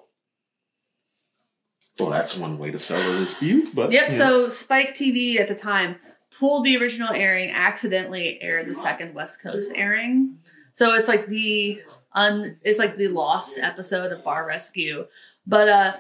Well, 2.00 2.10
that's 2.10 2.38
one 2.38 2.58
way 2.58 2.72
to 2.72 2.80
settle 2.80 3.16
a 3.16 3.20
dispute, 3.20 3.74
but 3.74 3.92
Yep. 3.92 4.12
you 4.12 4.18
know. 4.20 4.26
So 4.46 4.50
Spike 4.50 4.96
TV 4.96 5.40
at 5.40 5.48
the 5.48 5.56
time 5.56 5.96
pulled 6.40 6.66
the 6.66 6.78
original 6.78 7.14
airing, 7.14 7.50
accidentally 7.52 8.42
aired 8.42 8.68
the 8.68 8.74
second 8.74 9.14
West 9.16 9.42
Coast 9.42 9.72
airing. 9.76 10.38
So 10.74 10.94
it's 10.94 11.08
like 11.08 11.26
the 11.28 11.82
un, 12.14 12.58
it's 12.64 12.78
like 12.80 12.98
the 12.98 13.08
lost 13.08 13.58
episode 13.58 14.12
of 14.12 14.24
Bar 14.24 14.48
Rescue. 14.48 15.08
But 15.48 15.70
uh, 15.70 15.94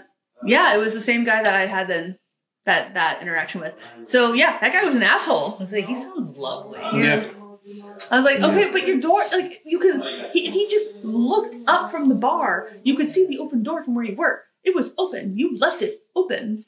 yeah, 0.45 0.75
it 0.75 0.79
was 0.79 0.93
the 0.93 1.01
same 1.01 1.23
guy 1.23 1.41
that 1.41 1.55
I 1.55 1.65
had 1.65 1.87
then 1.87 2.19
that 2.65 2.93
that 2.93 3.21
interaction 3.21 3.61
with. 3.61 3.73
So 4.03 4.33
yeah, 4.33 4.59
that 4.59 4.73
guy 4.73 4.83
was 4.83 4.95
an 4.95 5.03
asshole. 5.03 5.55
I 5.55 5.61
was 5.61 5.71
like, 5.73 5.85
he 5.85 5.95
sounds 5.95 6.37
lovely. 6.37 6.79
yeah. 6.93 7.23
I 8.11 8.15
was 8.21 8.23
like, 8.25 8.39
okay, 8.39 8.71
but 8.71 8.87
your 8.87 8.97
door, 8.99 9.21
like 9.33 9.61
you 9.65 9.79
could, 9.79 10.01
he, 10.31 10.49
he 10.49 10.67
just 10.69 10.89
looked 11.03 11.57
up 11.67 11.91
from 11.91 12.07
the 12.07 12.15
bar. 12.15 12.69
You 12.83 12.95
could 12.95 13.09
see 13.09 13.27
the 13.27 13.39
open 13.39 13.61
door 13.63 13.83
from 13.83 13.93
where 13.95 14.05
you 14.05 14.15
were. 14.15 14.43
It 14.67 14.75
was 14.75 14.93
open. 14.97 15.37
You 15.37 15.55
left 15.55 15.81
it 15.81 16.03
open. 16.13 16.65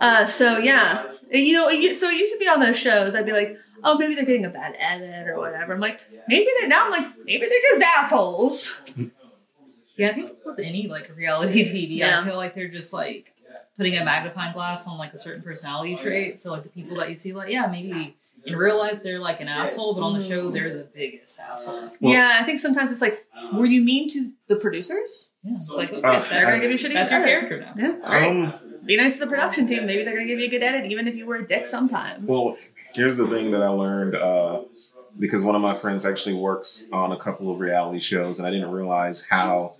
Uh, 0.00 0.26
so 0.26 0.58
yeah, 0.58 1.04
you 1.30 1.52
know, 1.52 1.68
it, 1.68 1.96
so 1.96 2.08
it 2.08 2.18
used 2.18 2.32
to 2.32 2.38
be 2.40 2.48
on 2.48 2.58
those 2.58 2.76
shows. 2.76 3.14
I'd 3.14 3.24
be 3.26 3.32
like, 3.32 3.56
oh, 3.84 3.96
maybe 3.96 4.16
they're 4.16 4.24
getting 4.24 4.44
a 4.44 4.50
bad 4.50 4.74
edit 4.76 5.28
or 5.28 5.36
whatever. 5.38 5.72
I'm 5.72 5.80
like, 5.80 6.00
maybe 6.26 6.48
they're 6.58 6.68
now. 6.68 6.86
I'm 6.86 6.90
like, 6.90 7.06
maybe 7.24 7.46
they're 7.48 7.70
just 7.70 7.82
assholes. 7.96 8.82
Yeah, 9.96 10.08
I 10.08 10.14
think 10.14 10.30
it's 10.30 10.40
with 10.44 10.58
any 10.58 10.88
like 10.88 11.14
reality 11.14 11.62
TV. 11.72 11.98
Yeah. 11.98 12.20
I 12.20 12.24
feel 12.24 12.36
like 12.36 12.54
they're 12.54 12.66
just 12.68 12.94
like 12.94 13.34
putting 13.76 13.94
a 13.96 14.04
magnifying 14.04 14.54
glass 14.54 14.88
on 14.88 14.96
like 14.96 15.12
a 15.12 15.18
certain 15.18 15.42
personality 15.42 15.96
trait. 15.96 16.40
So 16.40 16.50
like 16.50 16.62
the 16.62 16.70
people 16.70 16.96
that 16.96 17.10
you 17.10 17.14
see, 17.14 17.32
like 17.34 17.50
yeah, 17.50 17.66
maybe 17.66 18.16
in 18.46 18.56
real 18.56 18.78
life 18.78 19.02
they're 19.02 19.18
like 19.18 19.40
an 19.42 19.48
asshole, 19.48 19.94
but 19.94 20.00
on 20.02 20.14
the 20.18 20.24
show 20.24 20.50
they're 20.50 20.74
the 20.74 20.84
biggest 20.84 21.38
asshole. 21.38 21.90
Well- 22.00 22.12
yeah, 22.14 22.38
I 22.40 22.42
think 22.44 22.58
sometimes 22.58 22.90
it's 22.90 23.02
like, 23.02 23.18
were 23.52 23.66
you 23.66 23.82
mean 23.82 24.08
to 24.10 24.32
the 24.46 24.56
producers? 24.56 25.28
Yeah, 25.44 25.52
it's 25.54 25.70
like 25.70 25.92
okay, 25.92 26.02
Uh, 26.06 26.22
They're 26.30 26.44
gonna 26.46 26.60
give 26.60 26.70
you 26.70 26.76
a 26.76 26.80
shitty 26.80 26.94
that's 26.94 27.10
your 27.10 27.24
character 27.24 27.60
now. 27.60 27.74
Yeah. 27.76 27.96
All 28.04 28.12
right. 28.12 28.30
Um, 28.30 28.54
Be 28.86 28.96
nice 28.96 29.14
to 29.14 29.20
the 29.20 29.26
production 29.26 29.66
team. 29.66 29.86
Maybe 29.86 30.04
they're 30.04 30.14
gonna 30.14 30.26
give 30.26 30.38
you 30.38 30.46
a 30.46 30.50
good 30.50 30.62
edit, 30.62 30.90
even 30.90 31.08
if 31.08 31.16
you 31.16 31.26
were 31.26 31.36
a 31.36 31.46
dick 31.46 31.66
sometimes. 31.66 32.24
Well, 32.24 32.56
here's 32.94 33.16
the 33.16 33.26
thing 33.26 33.50
that 33.52 33.62
I 33.62 33.68
learned 33.68 34.14
uh, 34.14 34.62
because 35.18 35.42
one 35.44 35.54
of 35.54 35.62
my 35.62 35.74
friends 35.74 36.06
actually 36.06 36.34
works 36.36 36.88
on 36.92 37.12
a 37.12 37.16
couple 37.16 37.50
of 37.52 37.58
reality 37.60 37.98
shows, 37.98 38.38
and 38.38 38.46
I 38.46 38.50
didn't 38.50 38.70
realize 38.70 39.24
how 39.28 39.72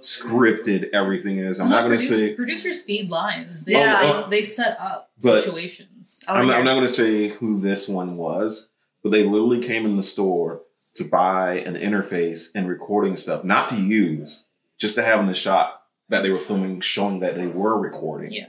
scripted 0.00 0.90
everything 0.92 1.38
is. 1.38 1.60
I'm 1.60 1.68
not 1.68 1.84
going 1.84 1.96
to 1.96 2.02
say. 2.02 2.34
producers 2.34 2.82
feed 2.82 3.10
lines. 3.10 3.64
They, 3.64 3.72
Yeah. 3.72 4.22
they, 4.28 4.38
they 4.38 4.42
set 4.42 4.78
up 4.80 5.10
situations. 5.18 6.20
Oh, 6.28 6.34
I'm, 6.34 6.46
not. 6.46 6.58
I'm 6.58 6.64
not 6.64 6.72
going 6.74 6.86
to 6.86 6.88
say 6.88 7.28
who 7.28 7.58
this 7.60 7.88
one 7.88 8.16
was, 8.16 8.70
but 9.02 9.10
they 9.12 9.24
literally 9.24 9.60
came 9.62 9.84
in 9.84 9.96
the 9.96 10.02
store 10.02 10.62
to 10.94 11.04
buy 11.04 11.58
an 11.60 11.74
interface 11.74 12.48
and 12.54 12.68
recording 12.68 13.16
stuff, 13.16 13.44
not 13.44 13.68
to 13.70 13.76
use, 13.76 14.48
just 14.80 14.96
to 14.96 15.02
have 15.02 15.20
in 15.20 15.26
the 15.26 15.34
shot 15.34 15.82
that 16.08 16.22
they 16.24 16.30
were 16.30 16.38
filming, 16.38 16.80
showing 16.80 17.20
that 17.20 17.36
they 17.36 17.46
were 17.46 17.78
recording. 17.78 18.32
Yeah. 18.32 18.48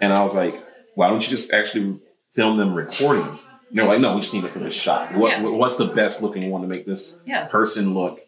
And 0.00 0.12
I 0.12 0.22
was 0.22 0.34
like, 0.34 0.62
why 0.94 1.08
don't 1.08 1.22
you 1.22 1.28
just 1.28 1.52
actually 1.54 1.98
film 2.32 2.58
them 2.58 2.74
recording? 2.74 3.22
And 3.26 3.38
they're 3.78 3.86
like, 3.86 4.00
no, 4.00 4.14
we 4.14 4.20
just 4.20 4.34
need 4.34 4.44
it 4.44 4.50
for 4.50 4.58
this 4.58 4.74
shot. 4.74 5.14
What, 5.14 5.30
Yeah. 5.40 5.48
What's 5.48 5.76
the 5.76 5.86
best 5.86 6.20
looking 6.22 6.50
one 6.50 6.60
to 6.62 6.68
make 6.68 6.84
this 6.84 7.20
Yeah. 7.24 7.46
person 7.46 7.94
look 7.94 8.20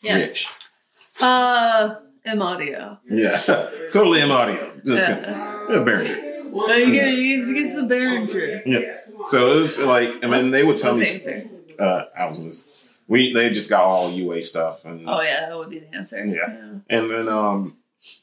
Yes. 0.00 0.28
rich? 0.30 0.48
Uh, 1.20 1.96
M 2.24 2.40
audio. 2.42 2.98
Yeah, 3.10 3.36
totally 3.92 4.20
in 4.20 4.30
audio. 4.30 4.72
Just 4.86 5.06
Yeah. 5.08 5.66
yeah, 5.68 5.76
Behringer. 5.76 6.26
Uh, 6.52 6.72
you 6.74 6.92
get 6.92 7.14
you 7.14 7.54
get 7.54 7.68
some 7.70 7.88
Behringer. 7.88 8.62
Yeah. 8.66 8.96
So 9.26 9.52
it 9.52 9.54
was 9.56 9.78
like, 9.80 10.24
I 10.24 10.26
mean, 10.26 10.50
they 10.50 10.64
would 10.64 10.76
tell 10.78 10.94
me. 10.96 11.04
The? 11.04 11.48
Uh, 11.78 12.04
I 12.18 12.26
was 12.26 12.38
gonna. 12.38 12.50
We 13.10 13.32
they 13.32 13.50
just 13.50 13.68
got 13.68 13.82
all 13.82 14.08
UA 14.08 14.42
stuff 14.42 14.84
and 14.84 15.04
Oh 15.08 15.20
yeah, 15.20 15.48
that 15.48 15.58
would 15.58 15.68
be 15.68 15.80
the 15.80 15.92
answer. 15.94 16.24
Yeah. 16.24 16.78
and 16.88 17.10
then 17.10 17.28
um, 17.28 17.76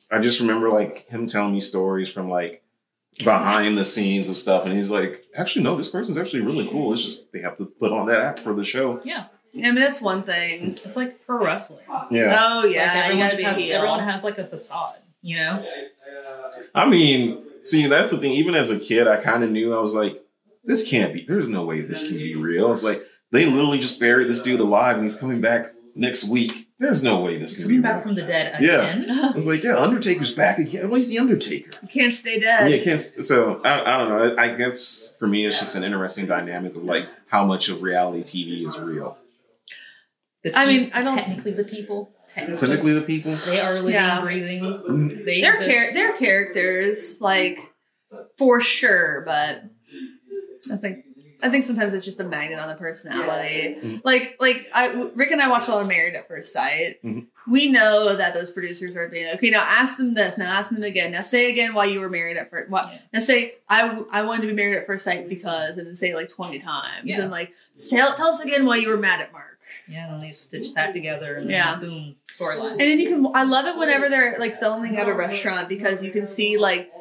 I 0.10 0.20
just 0.20 0.40
remember 0.40 0.70
like 0.70 1.06
him 1.08 1.28
telling 1.28 1.52
me 1.52 1.60
stories 1.60 2.10
from 2.10 2.30
like 2.30 2.64
behind 3.20 3.78
the 3.78 3.84
scenes 3.84 4.30
of 4.30 4.38
stuff, 4.38 4.66
and 4.66 4.74
he's 4.74 4.90
like, 4.90 5.26
actually 5.36 5.64
no, 5.64 5.76
this 5.76 5.90
person's 5.90 6.18
actually 6.18 6.44
really 6.44 6.66
cool. 6.68 6.94
It's 6.94 7.04
just 7.04 7.34
they 7.34 7.42
have 7.42 7.58
to 7.58 7.66
put 7.66 7.92
on 7.92 8.08
that 8.08 8.22
act 8.22 8.40
for 8.40 8.54
the 8.54 8.64
show. 8.64 9.02
Yeah. 9.04 9.26
I 9.58 9.72
mean 9.72 9.76
that's 9.76 10.00
one 10.00 10.24
thing. 10.24 10.70
It's 10.70 10.96
like 10.96 11.26
pro 11.26 11.44
wrestling. 11.44 11.84
Yeah. 12.10 12.38
Oh 12.40 12.64
yeah, 12.64 12.86
like 12.86 12.96
everyone, 12.96 13.18
gotta 13.18 13.42
just 13.44 13.58
be 13.58 13.64
has, 13.64 13.72
everyone 13.72 14.00
has 14.00 14.24
like 14.24 14.38
a 14.38 14.46
facade, 14.46 15.00
you 15.22 15.36
know? 15.36 15.62
I 16.74 16.88
mean, 16.88 17.44
see, 17.62 17.88
that's 17.88 18.10
the 18.10 18.18
thing. 18.18 18.32
Even 18.32 18.56
as 18.56 18.70
a 18.70 18.80
kid, 18.80 19.06
I 19.06 19.18
kind 19.18 19.44
of 19.44 19.52
knew 19.52 19.76
I 19.76 19.80
was 19.82 19.94
like, 19.94 20.24
this 20.64 20.88
can't 20.88 21.14
be. 21.14 21.26
There's 21.26 21.50
no 21.50 21.66
way 21.66 21.82
this 21.82 22.08
can 22.08 22.18
be 22.18 22.36
real. 22.36 22.72
It's 22.72 22.86
like 22.86 23.00
they 23.32 23.46
literally 23.46 23.80
just 23.80 24.00
buried 24.00 24.28
this 24.28 24.42
dude 24.42 24.60
alive, 24.60 24.96
and 24.96 25.04
he's 25.04 25.16
coming 25.20 25.42
back 25.42 25.68
next 25.96 26.30
week. 26.30 26.66
There's 26.80 27.02
no 27.04 27.22
way 27.22 27.38
this 27.40 27.52
He's 27.56 27.62
can 27.66 27.70
be 27.70 27.82
coming 27.82 27.84
real. 27.84 27.94
back 27.96 28.04
from 28.04 28.14
the 28.16 28.22
dead 28.22 28.62
Yeah. 28.62 28.86
again. 28.98 29.10
I 29.26 29.32
was 29.32 29.48
like, 29.48 29.64
yeah, 29.64 29.78
Undertaker's 29.78 30.32
back 30.34 30.60
again. 30.60 30.88
Well, 30.90 30.98
he's 30.98 31.10
the 31.10 31.18
Undertaker. 31.18 31.72
You 31.82 31.88
can't 31.88 32.14
stay 32.14 32.40
dead. 32.40 32.70
Yeah, 32.70 32.84
can't. 32.84 33.00
So 33.02 33.60
I, 33.64 33.82
I 33.82 33.98
don't 33.98 34.10
know. 34.10 34.36
I, 34.38 34.44
I 34.54 34.56
guess 34.56 35.16
for 35.18 35.28
me, 35.28 35.46
it's 35.46 35.60
just 35.60 35.76
an 35.76 35.84
interesting 35.84 36.28
dynamic 36.28 36.76
of 36.76 36.84
like 36.84 37.06
how 37.28 37.46
much 37.46 37.70
of 37.70 37.82
reality 37.82 38.22
TV 38.22 38.68
is 38.68 38.78
real. 38.78 39.18
The 40.44 40.56
I 40.58 40.68
mean, 40.68 40.92
I 40.94 41.02
don't- 41.04 41.16
technically 41.18 41.52
the 41.54 41.64
people. 41.64 42.12
Technically, 42.28 42.68
Technically, 42.68 42.94
the 42.94 43.02
people. 43.02 43.36
they 43.46 43.60
are 43.62 43.76
living, 43.76 43.94
Yeah. 43.94 44.22
breathing. 44.22 44.62
Mm. 44.62 45.26
They 45.26 45.42
They're 45.42 45.54
char- 45.56 45.94
they're 45.94 46.12
characters, 46.18 47.20
like 47.22 47.58
for 48.38 48.62
sure, 48.62 49.24
but 49.26 49.64
I 50.72 50.76
think 50.76 51.06
I 51.44 51.50
think 51.50 51.66
sometimes 51.66 51.94
it's 51.94 52.06
just 52.06 52.20
a 52.20 52.24
magnet 52.24 52.60
on 52.60 52.68
the 52.68 52.76
personality. 52.76 53.78
Mhm. 53.82 54.02
Like 54.04 54.38
like 54.40 54.68
I 54.74 54.92
Rick 55.16 55.32
and 55.32 55.42
I 55.42 55.48
watched 55.50 55.68
a 55.68 55.72
lot 55.72 55.82
of 55.82 55.88
Married 55.88 56.16
at 56.16 56.28
First 56.28 56.52
Sight. 56.52 57.02
Mhm. 57.04 57.28
We 57.50 57.72
know 57.72 58.16
that 58.16 58.34
those 58.34 58.50
producers 58.50 58.96
are 58.98 59.08
being 59.08 59.34
okay. 59.36 59.50
Now 59.50 59.62
ask 59.64 59.98
them 59.98 60.14
this. 60.16 60.38
Now 60.38 60.52
ask 60.58 60.72
them 60.72 60.84
again. 60.84 61.12
Now 61.12 61.22
say 61.22 61.50
again 61.52 61.74
why 61.74 61.86
you 61.86 62.00
were 62.00 62.10
married 62.10 62.38
at 62.38 62.50
first. 62.50 62.70
What? 62.70 62.86
Yeah. 62.92 63.00
Now 63.14 63.20
say 63.20 63.54
I 63.70 64.02
I 64.12 64.24
wanted 64.24 64.42
to 64.42 64.48
be 64.48 64.54
married 64.54 64.78
at 64.78 64.86
first 64.88 65.04
sight 65.06 65.30
because, 65.30 65.78
and 65.78 65.86
then 65.88 65.96
say 65.96 66.10
it 66.10 66.16
like 66.16 66.30
twenty 66.30 66.60
times, 66.60 67.02
Yeah. 67.04 67.22
and 67.22 67.32
like 67.32 67.52
tell 67.90 68.14
tell 68.16 68.28
us 68.30 68.40
again 68.42 68.66
why 68.66 68.78
you 68.78 68.90
were 68.90 68.98
mad 68.98 69.22
at 69.22 69.32
Mark. 69.32 69.60
Yeah, 69.88 70.14
and 70.14 70.22
they 70.22 70.32
stitch 70.32 70.74
that 70.74 70.92
together, 70.94 71.36
and 71.36 71.50
Yeah. 71.50 71.78
then 71.80 71.90
boom, 71.90 72.16
storyline. 72.30 72.72
And 72.72 72.82
then 72.82 73.00
you 73.00 73.10
can. 73.10 73.28
I 73.34 73.44
love 73.44 73.66
it 73.66 73.78
whenever 73.78 74.10
they're 74.10 74.38
like 74.40 74.60
filming 74.60 74.98
at 74.98 75.08
a 75.08 75.14
restaurant 75.14 75.70
because 75.70 76.04
you 76.04 76.12
can 76.12 76.26
see 76.26 76.58
like 76.58 76.92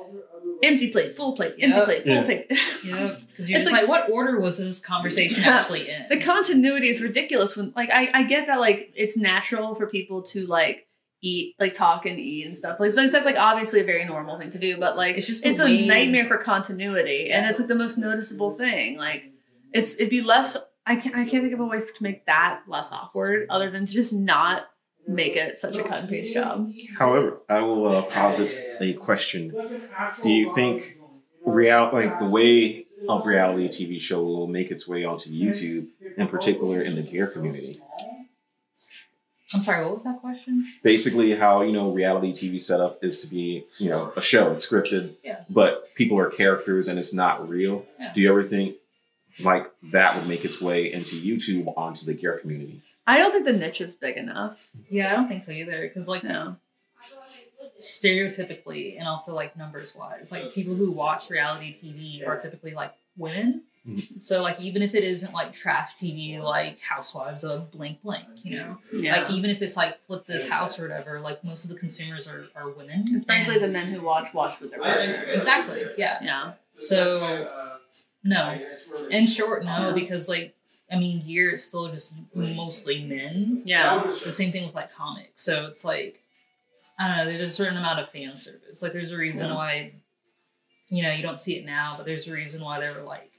empty 0.63 0.91
plate, 0.91 1.17
full 1.17 1.37
plate, 1.37 1.55
empty 1.61 1.69
Yep. 1.77 1.85
plate, 1.85 2.03
full 2.05 2.13
Yeah. 2.15 2.23
plate. 2.25 2.47
Yeah, 2.51 2.57
because 3.29 3.51
you're 3.51 3.59
It's 3.61 3.69
just 3.69 3.73
like- 3.73 3.83
like, 3.83 3.89
what 3.89 4.11
order 4.11 4.41
was 4.41 4.59
this 4.59 4.81
conversation 4.81 5.43
Yeah. 5.43 5.59
actually 5.59 5.89
in? 5.89 6.07
the 6.11 6.21
continuity 6.21 6.89
is 6.89 7.01
ridiculous. 7.03 7.57
When 7.57 7.73
like 7.77 7.91
I, 7.93 8.11
I 8.15 8.23
get 8.25 8.47
that 8.49 8.61
like 8.61 8.91
it's 8.97 9.17
natural 9.17 9.75
for 9.75 9.87
people 9.87 10.23
to 10.23 10.47
like 10.47 10.87
eat, 11.23 11.55
like 11.59 11.75
talk 11.75 12.07
and 12.07 12.19
eat 12.21 12.47
and 12.47 12.57
stuff. 12.57 12.79
Like 12.79 12.91
so 12.93 13.07
that's 13.07 13.25
like 13.27 13.39
obviously 13.39 13.81
a 13.81 13.85
very 13.85 14.05
normal 14.05 14.39
thing 14.39 14.51
to 14.51 14.59
do, 14.59 14.79
but 14.79 14.97
like 14.97 15.17
It's 15.17 15.29
it's 15.29 15.41
just 15.41 15.45
just 15.45 15.61
it's 15.61 15.61
a 15.61 15.65
way- 15.71 15.87
nightmare 15.87 16.27
for 16.27 16.37
continuity, 16.39 17.31
and 17.31 17.45
it's 17.47 17.59
like 17.59 17.69
the 17.69 17.75
most 17.75 17.99
noticeable 17.99 18.51
thing. 18.51 18.97
Like 18.99 19.33
it's 19.73 19.97
it'd 19.97 20.11
be 20.11 20.21
less. 20.23 20.57
I 20.89 20.97
can't 20.97 21.17
I 21.17 21.25
can't 21.25 21.43
think 21.43 21.53
of 21.53 21.61
a 21.61 21.65
way 21.67 21.81
to 21.81 22.03
make 22.03 22.27
that 22.27 22.63
less 22.69 22.93
awkward 22.93 23.49
other 23.51 23.71
than 23.71 23.87
to 23.87 23.93
just 23.93 24.13
not 24.13 24.67
make 25.07 25.37
it 25.37 25.59
such 25.59 25.77
a 25.77 25.83
cut 25.83 26.01
and 26.01 26.09
paste 26.09 26.35
job. 26.35 26.73
However, 26.99 27.39
I 27.49 27.61
will 27.63 27.87
uh, 27.87 28.03
posit 28.03 28.53
a 28.81 28.95
question. 28.95 29.51
Do 30.23 30.31
you 30.31 30.53
think 30.55 30.99
real 31.45 31.91
like 31.93 32.19
the 32.19 32.27
way 32.27 32.87
of 33.09 33.27
reality 33.27 33.69
TV 33.69 34.01
show 34.01 34.21
will 34.21 34.47
make 34.47 34.71
its 34.71 34.89
way 34.89 35.05
onto 35.05 35.31
YouTube, 35.31 35.89
in 36.17 36.29
particular 36.29 36.81
in 36.83 36.97
the 36.97 37.03
gear 37.03 37.29
community? 37.29 37.75
I'm 39.55 39.61
sorry, 39.63 39.85
what 39.85 39.95
was 39.95 40.05
that 40.05 40.21
question? 40.21 40.65
Basically, 40.83 41.33
how 41.37 41.63
you 41.63 41.73
know 41.73 41.93
reality 41.93 42.33
TV 42.33 42.61
setup 42.61 43.03
is 43.05 43.19
to 43.19 43.29
be 43.29 43.65
you 43.79 43.89
know 43.91 44.13
a 44.17 44.21
show, 44.21 44.53
it's 44.53 44.69
scripted, 44.69 45.13
Yeah. 45.23 45.45
but 45.49 45.95
people 45.95 46.19
are 46.19 46.29
characters 46.31 46.89
and 46.89 46.99
it's 46.99 47.15
not 47.15 47.49
real. 47.49 47.87
Yeah. 48.01 48.13
Do 48.13 48.21
you 48.21 48.29
ever 48.29 48.43
think 48.43 48.77
like 49.45 49.71
that 49.93 50.17
would 50.17 50.27
make 50.29 50.45
its 50.45 50.61
way 50.61 50.93
into 50.93 51.15
YouTube 51.15 51.73
onto 51.77 52.05
the 52.05 52.15
gear 52.15 52.39
community? 52.39 52.83
I 53.07 53.19
don't 53.19 53.31
think 53.33 53.45
the 53.45 53.53
niche 53.53 53.81
is 53.81 53.95
big 53.95 54.17
enough. 54.17 54.71
Yeah, 54.91 55.13
I 55.13 55.17
don't 55.17 55.29
think 55.29 55.43
so 55.43 55.53
either. 55.53 55.83
Because 55.83 56.09
like 56.09 56.25
No. 56.25 56.57
stereotypically 57.81 58.99
and 58.99 59.07
also 59.07 59.35
like 59.35 59.57
numbers 59.57 59.95
wise, 59.95 60.33
like 60.33 60.53
people 60.53 60.75
who 60.75 60.91
watch 60.91 61.31
reality 61.31 61.75
TV 61.75 62.27
are 62.27 62.39
typically 62.39 62.73
like 62.75 62.95
women. 63.17 63.63
Mhm. 63.87 64.21
So 64.21 64.43
like 64.43 64.61
even 64.61 64.83
if 64.83 64.95
it 64.95 65.05
isn't 65.05 65.33
like 65.33 65.53
trash 65.53 65.95
TV 65.95 66.41
like 66.43 66.81
Housewives 66.81 67.45
of 67.45 67.71
blank 67.71 68.03
blank, 68.03 68.27
you 68.43 68.59
know, 68.59 68.79
Yeah. 68.93 69.21
like 69.21 69.31
even 69.31 69.51
if 69.51 69.63
it's 69.63 69.77
like 69.77 70.03
flip 70.05 70.27
this 70.27 70.49
house 70.49 70.79
or 70.79 70.83
whatever, 70.89 71.21
like 71.21 71.45
most 71.45 71.65
of 71.65 71.71
the 71.71 71.77
consumers 71.77 72.27
are, 72.27 72.47
are 72.57 72.71
women. 72.71 73.05
And 73.13 73.25
frankly, 73.27 73.55
And- 73.57 73.65
the 73.65 73.69
men 73.69 73.87
who 73.87 74.01
watch 74.03 74.35
watch 74.35 74.59
with 74.59 74.71
their 74.73 74.81
partners. 74.81 75.37
exactly, 75.37 75.85
yeah. 75.99 76.19
Yeah. 76.23 76.53
So 76.71 77.49
no, 78.25 78.59
in 79.11 79.27
short, 79.27 79.65
no, 79.65 79.93
because 79.93 80.29
like 80.29 80.56
I 80.91 80.97
mean, 80.97 81.21
gear 81.21 81.51
is 81.51 81.65
still 81.65 81.89
just 81.89 82.15
mostly 82.35 83.03
men. 83.05 83.63
Yeah. 83.65 84.15
The 84.25 84.33
same 84.33 84.53
thing 84.53 84.67
with 84.67 84.75
like 84.75 84.93
comics. 84.93 85.43
So 85.43 85.67
it's 85.67 85.85
like 85.85 86.23
I 86.99 87.09
don't 87.09 87.17
know. 87.19 87.25
There's 87.27 87.51
a 87.51 87.55
certain 87.55 87.77
amount 87.77 87.99
of 88.01 88.11
fan 88.11 88.37
service. 88.37 88.83
Like 88.83 88.93
there's 88.93 89.13
a 89.13 89.17
reason 89.17 89.55
why 89.55 89.93
you 90.89 91.03
know 91.03 91.11
you 91.11 91.23
don't 91.23 91.41
see 91.41 91.57
it 91.57 91.67
now, 91.67 91.95
but 91.97 92.07
there's 92.07 92.29
a 92.29 92.33
reason 92.33 92.63
why 92.63 92.81
there 92.81 92.95
were 92.95 93.03
like 93.03 93.33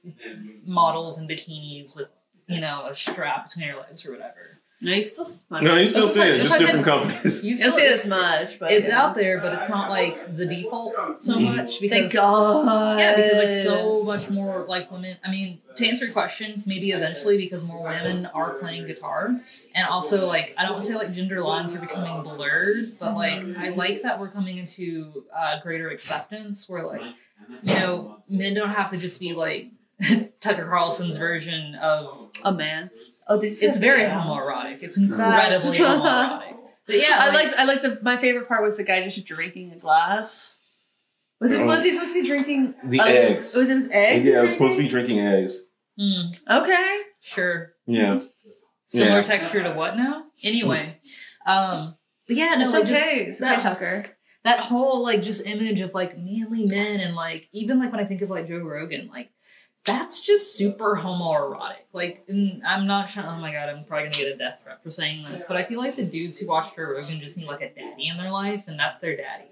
models 0.65 1.17
in 1.17 1.27
bikinis 1.27 1.95
with 1.95 2.09
you 2.47 2.59
know 2.59 2.85
a 2.85 2.95
strap 2.95 3.45
between 3.47 3.67
their 3.67 3.77
legs 3.77 4.05
or 4.05 4.11
whatever. 4.11 4.61
No, 4.79 4.93
you 4.93 5.01
still. 5.01 5.27
No, 5.49 5.75
you 5.77 5.87
still 5.87 6.03
That's 6.03 6.13
see 6.13 6.19
like- 6.19 6.29
it, 6.29 6.41
just 6.43 6.59
different 6.59 6.85
companies. 6.85 7.43
You 7.43 7.49
You 7.49 7.55
still 7.55 7.71
see 7.71 7.81
it 7.81 7.93
as 7.93 8.07
much, 8.07 8.59
but 8.59 8.71
it's 8.71 8.87
yeah. 8.87 9.01
out 9.01 9.15
there, 9.15 9.39
but 9.39 9.53
it's 9.53 9.69
not 9.69 9.89
like 9.89 10.37
the 10.37 10.45
default 10.45 10.93
so 11.19 11.39
much 11.39 11.81
because 11.81 11.97
Thank 11.97 12.13
God. 12.13 12.99
Yeah, 12.99 13.15
because 13.15 13.37
like 13.37 13.49
so 13.49 14.03
much 14.03 14.29
more 14.29 14.65
like 14.67 14.91
women. 14.91 15.17
I 15.25 15.31
mean, 15.31 15.59
to 15.77 15.87
answer 15.87 16.05
your 16.05 16.13
question, 16.13 16.61
maybe 16.67 16.91
eventually 16.91 17.39
because 17.39 17.63
more 17.63 17.81
women 17.83 18.27
are 18.35 18.51
playing 18.55 18.85
guitar, 18.85 19.41
and 19.73 19.87
also 19.87 20.27
like 20.27 20.53
I 20.59 20.65
don't 20.67 20.81
say 20.81 20.93
like 20.95 21.11
gender 21.11 21.41
lines 21.41 21.75
are 21.75 21.81
becoming 21.81 22.21
blurred, 22.21 22.85
but 22.99 23.15
like 23.15 23.43
I 23.57 23.69
like 23.69 24.03
that 24.03 24.19
we're 24.19 24.29
coming 24.29 24.57
into 24.59 25.23
uh, 25.35 25.59
greater 25.61 25.89
acceptance 25.89 26.69
where 26.69 26.85
like 26.85 27.01
you 27.63 27.73
know 27.73 28.19
men 28.29 28.53
don't 28.53 28.69
have 28.69 28.91
to 28.91 28.97
just 28.99 29.19
be 29.19 29.33
like 29.33 29.71
Tucker 30.39 30.67
Carlson's 30.69 31.17
version 31.17 31.73
of. 31.75 32.29
a 32.45 32.51
man. 32.51 32.91
Oh, 33.29 33.39
did 33.39 33.59
you 33.61 33.67
It's 33.67 33.77
very 33.77 34.01
Yeah. 34.01 34.21
homoerotic. 34.23 34.81
It's 34.83 34.97
incredibly 34.97 35.77
homoerotic. 35.79 36.55
But 36.85 36.95
yeah, 36.95 37.17
I 37.19 37.33
like, 37.33 37.47
like 37.47 37.55
I 37.59 37.63
like 37.65 37.81
the 37.81 37.99
my 38.01 38.17
favorite 38.17 38.47
part 38.47 38.63
was 38.63 38.77
the 38.77 38.83
guy 38.83 39.03
just 39.03 39.25
drinking 39.25 39.73
a 39.73 39.77
glass. 39.77 40.57
Was 41.41 41.51
he 41.51 41.57
Oh. 41.57 41.65
was 41.67 41.83
he 41.83 41.93
supposed 41.93 42.13
to 42.13 42.21
be 42.21 42.27
drinking 42.27 42.75
The 42.85 42.99
other- 43.01 43.11
eggs. 43.11 43.53
Was 43.55 43.69
it 43.69 43.75
his 43.75 43.89
eggs? 43.91 44.25
Yeah, 44.25 44.39
I 44.39 44.43
was 44.43 44.53
supposed 44.53 44.77
to 44.77 44.81
be 44.83 44.87
drinking 44.89 45.19
eggs. 45.19 45.67
mm, 45.99 46.33
Okay. 46.49 46.99
sure. 47.21 47.73
Yeah. 47.85 48.21
Similar 48.85 49.17
Yeah. 49.17 49.21
texture 49.23 49.63
to 49.63 49.71
what 49.73 49.97
now? 49.97 50.23
Anyway, 50.43 50.97
um, 51.45 51.95
but 52.27 52.35
yeah, 52.37 52.55
no, 52.55 52.63
it's 52.63 52.73
like 52.73 52.83
okay. 52.83 52.93
just 52.93 53.09
it's 53.11 53.39
that, 53.39 53.59
okay, 53.59 53.69
Tucker. 53.69 54.05
that 54.45 54.59
whole 54.59 55.03
like 55.03 55.21
just 55.23 55.45
image 55.45 55.81
of 55.81 55.93
like 55.93 56.17
manly 56.17 56.65
men 56.65 57.01
and 57.01 57.13
like 57.15 57.49
even 57.51 57.79
like 57.79 57.91
when 57.91 57.99
I 57.99 58.05
think 58.05 58.21
of 58.21 58.29
like 58.29 58.47
Joe 58.47 58.59
Rogan, 58.59 59.09
like 59.11 59.29
that's 59.87 60.21
just 60.21 60.55
super 60.55 60.95
homoerotic. 60.95 61.85
Like, 61.93 62.27
mm, 62.27 62.61
I'm 62.63 62.85
not 62.85 63.07
trying. 63.07 63.25
Oh 63.25 63.39
my 63.39 63.51
god, 63.51 63.69
I'm 63.69 63.85
probably 63.85 64.09
gonna 64.09 64.17
get 64.17 64.35
a 64.35 64.37
death 64.37 64.59
threat 64.63 64.83
for 64.83 64.91
saying 64.91 65.23
this, 65.31 65.45
but 65.47 65.57
I 65.57 65.63
feel 65.63 65.79
like 65.79 65.95
the 65.95 66.05
dudes 66.05 66.37
who 66.37 66.47
watch 66.47 66.75
Joe 66.75 66.83
Rogan 66.83 67.19
just 67.19 67.37
need 67.37 67.47
like 67.47 67.61
a 67.61 67.69
daddy 67.73 68.09
in 68.09 68.17
their 68.17 68.31
life, 68.31 68.65
and 68.67 68.77
that's 68.77 68.99
their 68.99 69.15
daddy. 69.15 69.45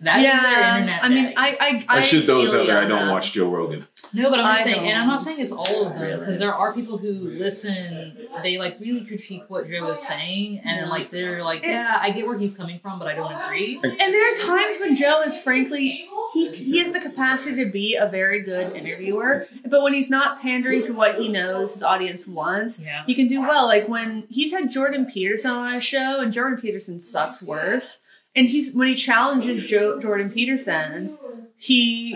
That 0.00 0.18
is 0.18 0.24
their 0.24 0.74
internet. 0.78 1.04
I 1.04 1.08
mean, 1.08 1.24
daddy. 1.26 1.36
I 1.36 1.84
I, 1.88 1.98
I, 1.98 2.00
shoot 2.00 2.26
those 2.26 2.52
out 2.52 2.66
there. 2.66 2.76
I 2.78 2.88
don't 2.88 3.06
that. 3.06 3.12
watch 3.12 3.32
Joe 3.32 3.48
Rogan. 3.48 3.86
No, 4.12 4.30
but 4.30 4.40
I'm 4.40 4.46
I 4.46 4.52
just 4.54 4.64
saying, 4.64 4.88
and 4.88 4.98
I'm 5.00 5.06
not 5.06 5.14
don't. 5.14 5.20
saying 5.24 5.40
it's 5.40 5.52
all 5.52 5.86
of 5.86 5.94
them 5.96 6.18
because 6.18 6.40
there 6.40 6.52
are 6.54 6.74
people 6.74 6.98
who 6.98 7.12
listen. 7.12 8.28
They 8.42 8.58
like 8.58 8.78
really 8.80 9.04
critique 9.04 9.44
what 9.48 9.68
Joe 9.68 9.90
is 9.90 10.00
saying, 10.00 10.60
and 10.64 10.80
then 10.80 10.88
like 10.88 11.10
they're 11.10 11.44
like, 11.44 11.64
yeah, 11.64 11.98
I 12.00 12.10
get 12.10 12.26
where 12.26 12.36
he's 12.36 12.56
coming 12.56 12.80
from, 12.80 12.98
but 12.98 13.06
I 13.06 13.14
don't 13.14 13.32
agree. 13.32 13.78
And 13.82 13.92
there 13.98 14.34
are 14.34 14.38
times 14.38 14.80
when 14.80 14.96
Joe 14.96 15.22
is 15.24 15.38
frankly 15.40 16.08
he 16.32 16.48
he 16.50 16.78
has 16.78 16.92
the 16.92 17.00
capacity 17.00 17.64
to 17.64 17.70
be 17.70 17.94
a 17.94 18.08
very 18.08 18.40
good 18.40 18.74
interviewer, 18.74 19.46
but 19.66 19.82
when 19.82 19.94
he's 19.94 20.10
not 20.10 20.40
pandering 20.42 20.82
to 20.82 20.92
what 20.94 21.16
he 21.20 21.28
knows 21.28 21.74
his 21.74 21.82
audience 21.84 22.26
wants, 22.26 22.80
Yeah. 22.80 23.04
he 23.06 23.14
can 23.14 23.28
do 23.28 23.40
well. 23.40 23.66
Like 23.68 23.88
when 23.88 24.24
he's 24.28 24.50
had 24.52 24.68
Jordan 24.68 25.06
Peterson 25.06 25.52
on 25.52 25.74
his 25.74 25.84
show, 25.84 26.20
and 26.20 26.32
Jordan 26.32 26.60
Peterson 26.60 26.98
sucks 26.98 27.40
worse. 27.40 28.00
And 28.34 28.48
he's 28.48 28.74
when 28.74 28.88
he 28.88 28.94
challenges 28.94 29.64
Joe, 29.66 30.00
Jordan 30.00 30.30
Peterson, 30.30 31.18
he 31.56 32.14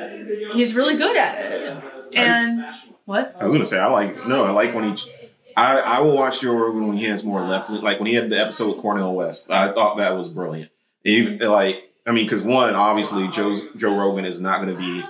he's 0.53 0.75
really 0.75 0.97
good 0.97 1.17
at 1.17 1.53
it. 1.53 1.83
And 2.17 2.65
what? 3.05 3.37
I 3.39 3.45
was 3.45 3.53
gonna 3.53 3.67
say 3.67 3.79
I 3.79 3.87
like 3.87 4.27
no, 4.27 4.45
I 4.45 4.51
like 4.51 4.75
when 4.75 4.97
he. 4.97 5.11
I, 5.59 5.79
I 5.79 6.01
will 6.01 6.15
watch 6.15 6.43
Joe 6.43 6.55
Rogan 6.55 6.87
when 6.89 6.97
he 6.99 7.05
has 7.05 7.25
more 7.25 7.41
left. 7.41 7.71
Like 7.71 7.99
when 7.99 8.07
he 8.07 8.15
had 8.15 8.29
the 8.29 8.39
episode 8.39 8.75
with 8.75 8.79
Cornel 8.83 9.15
West, 9.15 9.51
I 9.51 9.73
thought 9.73 9.97
that 9.97 10.15
was 10.15 10.29
brilliant. 10.29 10.71
He, 11.03 11.23
like 11.39 11.91
I 12.07 12.13
mean, 12.13 12.25
because 12.27 12.43
one, 12.43 12.75
obviously 12.75 13.29
Joe 13.29 13.55
Joe 13.77 13.97
Rogan 13.97 14.25
is 14.25 14.41
not 14.41 14.61
going 14.61 14.75
to 14.75 14.79
be 14.79 15.03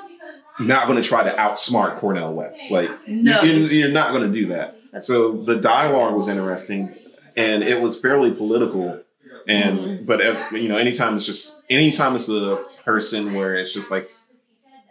not 0.58 0.86
going 0.86 1.00
to 1.02 1.06
try 1.06 1.24
to 1.24 1.30
outsmart 1.36 1.96
Cornel 1.96 2.34
West. 2.34 2.70
Like 2.70 2.90
No. 3.06 3.42
you, 3.42 3.52
you're 3.66 3.90
not 3.90 4.12
going 4.12 4.30
to 4.30 4.32
do 4.32 4.46
that. 4.48 4.76
So 5.00 5.32
the 5.32 5.56
dialogue 5.56 6.14
was 6.14 6.28
interesting, 6.28 6.94
and 7.36 7.62
it 7.62 7.80
was 7.80 8.00
fairly 8.00 8.32
political. 8.32 9.00
And 9.48 10.06
but 10.06 10.20
uh, 10.20 10.48
you 10.52 10.68
know, 10.68 10.76
anytime 10.76 11.14
it's 11.16 11.24
just 11.24 11.62
anytime 11.70 12.16
it's 12.16 12.28
a 12.28 12.64
person 12.84 13.34
where 13.34 13.54
it's 13.54 13.72
just 13.72 13.90
like, 13.90 14.10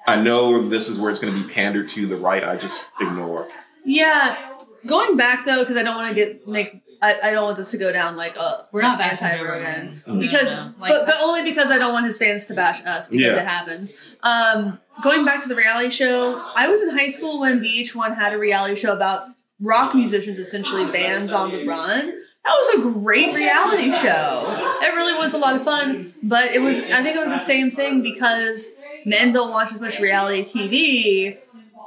I 0.08 0.22
know 0.22 0.68
this 0.70 0.88
is 0.90 1.00
where 1.00 1.12
it's 1.12 1.20
going 1.20 1.34
to 1.34 1.48
be 1.48 1.54
pandered 1.54 1.90
to 1.90 2.08
the 2.08 2.16
right. 2.16 2.44
I 2.44 2.56
just 2.58 2.90
ignore. 3.02 3.48
Yeah, 3.84 4.54
going 4.86 5.18
back 5.18 5.46
though, 5.46 5.60
because 5.60 5.78
I 5.78 5.84
don't 5.84 5.96
want 5.96 6.10
to 6.10 6.16
get 6.16 6.48
make. 6.48 6.82
I, 7.02 7.20
I 7.22 7.32
don't 7.32 7.44
want 7.44 7.58
this 7.58 7.72
to 7.72 7.78
go 7.78 7.92
down 7.92 8.16
like 8.16 8.36
uh 8.38 8.64
We're 8.72 8.82
not 8.82 8.98
bashing 8.98 9.28
anti 9.28 9.38
Joe 9.38 9.44
Rogan 9.44 10.02
Rogan. 10.08 10.20
because 10.20 10.44
No, 10.46 10.68
no. 10.68 10.74
Like, 10.80 10.92
but, 10.94 11.06
but 11.06 11.16
only 11.22 11.44
because 11.44 11.70
I 11.70 11.78
don't 11.78 11.92
want 11.92 12.06
his 12.06 12.18
fans 12.18 12.46
to 12.46 12.54
bash 12.56 12.84
us 12.86 13.10
because 13.10 13.26
Yeah. 13.26 13.36
it 13.36 13.46
happens. 13.46 13.92
Um, 14.24 14.80
going 15.04 15.26
back 15.26 15.44
to 15.44 15.50
the 15.50 15.56
reality 15.58 15.90
show, 15.90 16.42
I 16.56 16.68
was 16.70 16.82
in 16.82 16.90
high 16.98 17.10
school 17.10 17.42
when 17.42 17.60
VH1 17.60 18.16
had 18.16 18.34
a 18.34 18.40
reality 18.40 18.76
show 18.78 18.94
about 18.94 19.28
rock 19.60 19.94
musicians, 19.94 20.40
essentially 20.40 20.90
bands 20.90 21.34
on 21.34 21.52
the 21.52 21.68
run. 21.68 22.22
That 22.46 22.52
was 22.52 22.76
a 22.76 23.00
great 23.00 23.34
reality 23.34 23.92
show. 23.92 24.78
It 24.82 24.96
really 24.96 25.18
was 25.18 25.34
a 25.34 25.38
lot 25.38 25.56
of 25.56 25.64
fun, 25.64 26.08
but 26.24 26.52
it 26.52 26.60
was 26.60 26.80
I 26.80 27.02
think 27.04 27.16
it 27.16 27.20
was 27.20 27.32
the 27.32 27.40
same 27.40 27.72
thing 27.72 28.04
because 28.04 28.70
men 29.06 29.34
don't 29.34 29.52
watch 29.52 29.72
as 29.72 29.82
much 29.82 30.00
reality 30.00 30.44
TV. 30.44 31.38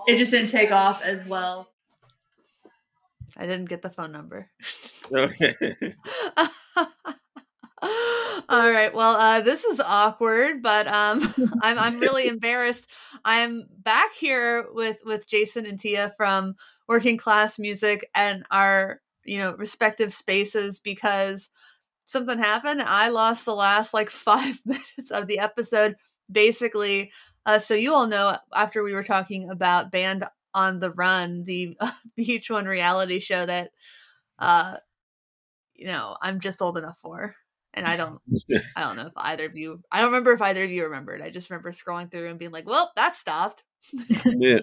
It 0.09 0.17
just 0.17 0.33
didn't 0.33 0.51
take 0.51 0.73
off 0.73 1.03
as 1.03 1.25
well. 1.27 1.69
I 3.37 3.47
didn't 3.47 3.69
get 3.69 3.83
the 3.83 3.91
phone 3.91 4.11
number. 4.11 4.51
Okay. 5.13 5.55
All 8.49 8.71
right. 8.71 8.93
Well, 8.95 9.17
uh, 9.17 9.41
this 9.41 9.65
is 9.65 9.79
awkward, 9.79 10.63
but 10.63 10.87
um, 10.89 11.21
I'm 11.63 11.79
I'm 11.79 12.01
really 12.01 12.27
embarrassed. 12.29 12.87
I'm 13.25 13.67
back 13.79 14.13
here 14.15 14.67
with 14.73 14.99
with 15.05 15.29
Jason 15.29 15.67
and 15.67 15.79
Tia 15.79 16.13
from 16.17 16.55
Working 16.89 17.17
Class 17.17 17.59
Music 17.59 18.09
and 18.15 18.45
our 18.51 19.01
you 19.29 19.39
know 19.39 19.55
respective 19.57 20.13
spaces 20.13 20.79
because 20.79 21.51
something 22.07 22.39
happened. 22.39 22.83
I 22.83 23.11
lost 23.11 23.45
the 23.45 23.55
last 23.55 23.95
like 23.95 24.11
five 24.31 24.61
minutes 24.67 25.11
of 25.11 25.27
the 25.27 25.39
episode, 25.39 25.97
basically. 26.31 27.13
Uh, 27.47 27.59
so 27.59 27.75
you 27.75 27.95
all 27.95 28.07
know 28.07 28.37
after 28.55 28.83
we 28.83 28.95
were 28.95 29.05
talking 29.05 29.51
about 29.51 29.93
Band 29.93 30.25
on 30.55 30.81
the 30.81 30.93
Run, 30.93 31.45
the 31.45 31.79
VH1 32.19 32.67
reality 32.67 33.21
show 33.21 33.47
that 33.47 33.71
uh, 34.39 34.77
you 35.75 35.87
know 35.87 36.17
I'm 36.21 36.41
just 36.41 36.63
old 36.63 36.79
enough 36.79 36.99
for 36.99 37.37
and 37.75 37.87
I 37.87 37.97
don't 37.97 38.21
I 38.77 38.81
don't 38.81 38.97
know 38.97 39.07
if 39.07 39.13
either 39.17 39.47
of 39.47 39.57
you 39.57 39.81
I 39.91 39.99
don't 39.99 40.09
remember 40.09 40.33
if 40.33 40.43
either 40.43 40.65
of 40.65 40.71
you 40.71 40.85
remembered. 40.85 41.23
I 41.23 41.31
just 41.31 41.51
remember 41.51 41.71
scrolling 41.73 42.11
through 42.11 42.29
and 42.29 42.39
being 42.39 42.51
like, 42.51 42.67
"Well, 42.67 42.93
that 42.97 43.15
stopped." 43.15 43.63
yeah. 44.25 44.61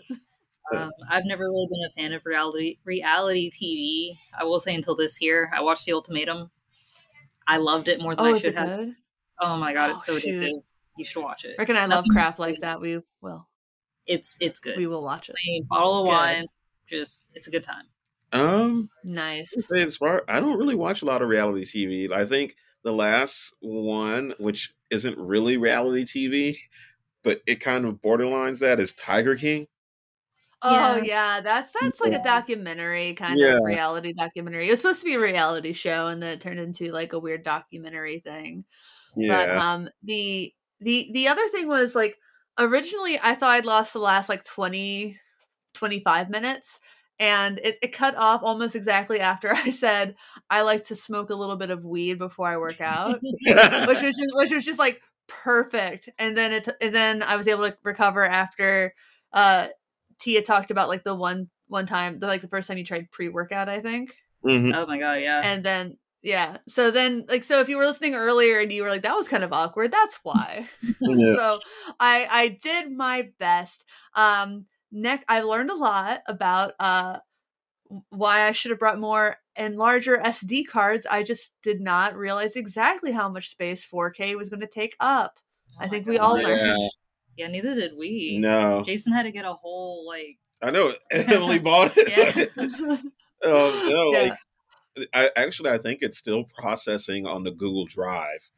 Um, 0.74 0.92
I've 1.10 1.26
never 1.26 1.44
really 1.46 1.68
been 1.70 1.86
a 1.86 1.92
fan 1.92 2.14
of 2.14 2.26
reality 2.26 2.80
reality 2.86 3.52
TV. 3.52 4.18
I 4.40 4.44
will 4.44 4.60
say 4.60 4.74
until 4.74 4.96
this 4.96 5.22
year, 5.22 5.50
I 5.54 5.62
watched 5.62 5.86
The 5.86 5.94
Ultimatum. 5.94 6.50
I 7.48 7.58
loved 7.58 7.88
it 7.88 8.02
more 8.02 8.16
than 8.16 8.26
Oh, 8.26 8.30
I 8.30 8.34
is 8.34 8.42
should 8.42 8.54
it 8.54 8.58
have. 8.58 8.68
good? 8.68 8.96
Oh 9.40 9.58
my 9.58 9.74
god, 9.74 9.92
it's 9.92 10.10
Oh, 10.10 10.14
so 10.14 10.20
shoot. 10.20 10.42
addictive. 10.42 10.64
You 10.98 11.06
should 11.06 11.22
watch 11.22 11.46
it. 11.46 11.56
Rick 11.60 11.70
and 11.70 11.78
I 11.78 11.86
love 11.86 12.06
crap 12.10 12.40
like 12.40 12.56
good. 12.56 12.62
that. 12.64 12.82
We 12.82 13.00
will. 13.22 13.48
It's 14.08 14.38
it's 14.40 14.60
good. 14.60 14.78
We 14.78 14.88
will 14.88 15.04
watch 15.04 15.30
it. 15.30 15.36
Plain 15.44 15.66
bottle 15.70 16.00
of 16.00 16.06
Good. 16.06 16.12
wine. 16.12 16.46
Just 16.88 17.30
it's 17.34 17.48
a 17.48 17.52
good 17.52 17.64
time. 17.64 17.86
Um, 18.32 18.90
Nice. 19.04 19.54
I 19.58 19.62
say 19.62 19.84
as 19.84 19.98
far 19.98 20.24
I 20.28 20.40
don't 20.40 20.58
really 20.58 20.76
watch 20.76 21.02
a 21.02 21.06
lot 21.06 21.22
of 21.22 21.30
reality 21.30 21.66
TV. 21.66 22.12
I 22.12 22.26
think 22.26 22.56
the 22.84 22.92
last 22.92 23.56
one, 23.62 24.34
which 24.40 24.74
isn't 24.92 25.18
really 25.18 25.58
reality 25.58 26.06
TV, 26.06 26.58
but 27.24 27.42
it 27.46 27.60
kind 27.60 27.86
of 27.86 27.96
borderlines 28.02 28.60
that, 28.60 28.80
is 28.80 28.94
Tiger 28.94 29.36
King. 29.36 29.68
Oh 30.62 30.96
Yeah. 30.96 31.04
yeah, 31.04 31.42
that's 31.42 31.72
that's 31.74 32.00
like 32.02 32.14
a 32.14 32.20
documentary 32.20 33.14
kind 33.14 33.42
Yeah. 33.42 33.58
of 33.58 33.60
reality 33.64 34.14
documentary. 34.14 34.68
It 34.68 34.72
was 34.72 34.80
supposed 34.80 35.02
to 35.02 35.06
be 35.06 35.14
a 35.16 35.20
reality 35.20 35.74
show 35.74 36.08
and 36.08 36.22
then 36.24 36.32
it 36.34 36.42
turned 36.42 36.60
into 36.60 36.92
like 36.92 37.14
a 37.14 37.20
weird 37.20 37.44
documentary 37.44 38.20
thing. 38.20 38.66
But 39.28 39.50
Yeah, 39.50 39.58
um 39.58 39.90
the 40.04 40.54
the 40.82 41.12
the 41.14 41.28
other 41.30 41.48
thing 41.50 41.68
was 41.68 41.96
like 41.96 42.18
originally 42.60 43.20
I 43.24 43.36
thought 43.36 43.52
I'd 43.54 43.66
lost 43.66 43.94
the 43.94 44.00
last 44.00 44.30
like 44.30 44.44
20 44.46 45.20
25 45.76 46.30
minutes 46.30 46.80
and 47.20 47.60
it, 47.60 47.78
it 47.84 47.94
cut 47.94 48.16
off 48.18 48.42
almost 48.44 48.76
exactly 48.76 49.20
after 49.22 49.50
I 49.54 49.72
said 49.72 50.16
I 50.50 50.62
like 50.64 50.86
to 50.86 50.96
smoke 50.96 51.30
a 51.32 51.36
little 51.36 51.58
bit 51.58 51.72
of 51.72 51.86
weed 51.86 52.20
before 52.20 52.48
I 52.50 52.58
work 52.58 52.82
out, 52.82 53.22
which 53.84 54.02
was 54.02 54.16
just 54.18 54.36
which 54.36 54.52
was 54.52 54.66
just 54.66 54.80
like 54.80 55.02
perfect. 55.28 56.10
And 56.20 56.38
then 56.38 56.52
it 56.54 56.70
and 56.82 56.94
then 56.96 57.24
I 57.24 57.36
was 57.38 57.48
able 57.48 57.70
to 57.70 57.78
recover 57.84 58.26
after 58.26 58.94
uh 59.34 59.68
Tia 60.20 60.42
talked 60.42 60.72
about 60.72 60.90
like 60.90 61.04
the 61.04 61.16
one 61.16 61.50
one 61.68 61.86
time 61.86 62.20
the 62.20 62.28
like 62.28 62.42
the 62.42 62.48
first 62.48 62.68
time 62.68 62.78
you 62.78 62.84
tried 62.86 63.12
pre-workout, 63.12 63.70
I 63.70 63.80
think. 63.82 64.16
Mhm. 64.46 64.74
Oh 64.76 64.86
my 64.86 64.98
god, 64.98 65.22
yeah. 65.22 65.42
And 65.44 65.64
then 65.64 65.98
yeah. 66.22 66.58
So 66.68 66.92
then 66.92 67.26
like 67.28 67.44
so 67.44 67.60
if 67.60 67.70
you 67.70 67.78
were 67.78 67.86
listening 67.86 68.16
earlier 68.16 68.60
and 68.60 68.72
you 68.72 68.84
were 68.84 68.90
like 68.90 69.04
that 69.04 69.16
was 69.16 69.28
kind 69.28 69.44
of 69.44 69.54
awkward, 69.54 69.92
that's 69.92 70.20
why. 70.24 70.68
Yeah. 71.02 71.36
so 71.38 71.60
I 72.00 72.28
I 72.32 72.60
did 72.62 72.92
my 72.92 73.30
best. 73.40 73.84
Um 74.16 74.66
neck 74.92 75.24
I 75.28 75.42
learned 75.42 75.72
a 75.72 75.76
lot 75.76 76.22
about 76.28 76.74
uh 76.80 77.20
why 78.10 78.48
I 78.48 78.52
should 78.52 78.72
have 78.72 78.80
brought 78.80 79.00
more 79.00 79.38
and 79.56 79.78
larger 79.78 80.18
SD 80.18 80.66
cards. 80.68 81.06
I 81.06 81.24
just 81.24 81.54
did 81.62 81.80
not 81.82 82.16
realize 82.16 82.56
exactly 82.56 83.12
how 83.12 83.30
much 83.30 83.50
space 83.50 83.86
4K 83.86 84.36
was 84.36 84.50
going 84.50 84.62
to 84.62 84.68
take 84.68 84.96
up. 85.00 85.40
Oh 85.74 85.76
I 85.82 85.84
my 85.86 85.90
think 85.90 86.08
we 86.08 86.18
God. 86.18 86.24
all 86.26 86.38
Yeah. 86.38 86.48
learned. 86.48 86.78
Yeah, 86.80 86.88
neither 87.38 87.76
did 87.76 87.94
we. 87.98 88.38
no, 88.40 88.82
Jason 88.86 89.14
had 89.14 89.24
to 89.24 89.32
get 89.32 89.46
a 89.46 89.54
whole 89.54 90.06
like 90.08 90.38
I 90.62 90.72
know 90.72 90.94
Emily 91.12 91.60
bought 91.60 91.92
it. 91.96 92.10
yeah. 92.58 92.64
um, 92.96 93.12
no, 93.44 94.12
Yeah. 94.14 94.20
like 94.98 95.10
I 95.14 95.30
actually 95.36 95.70
I 95.72 95.78
think 95.78 96.00
it's 96.02 96.18
still 96.18 96.46
processing 96.58 97.26
on 97.28 97.44
the 97.44 97.52
Google 97.52 97.86
Drive. 97.86 98.50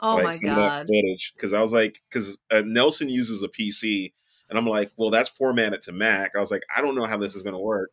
Oh 0.00 0.16
like 0.16 0.24
my 0.24 0.32
some 0.32 0.50
of 0.50 0.56
that 0.56 0.68
god. 0.68 0.86
footage 0.86 1.32
because 1.34 1.52
I 1.54 1.60
was 1.62 1.72
like, 1.72 2.02
because 2.10 2.38
uh, 2.50 2.62
Nelson 2.66 3.08
uses 3.08 3.42
a 3.42 3.48
PC, 3.48 4.12
and 4.50 4.58
I'm 4.58 4.66
like, 4.66 4.92
well, 4.98 5.08
that's 5.10 5.30
formatted 5.30 5.80
to 5.82 5.92
Mac. 5.92 6.32
I 6.36 6.40
was 6.40 6.50
like, 6.50 6.62
I 6.76 6.82
don't 6.82 6.94
know 6.96 7.06
how 7.06 7.16
this 7.16 7.34
is 7.34 7.42
going 7.42 7.54
to 7.54 7.58
work. 7.58 7.90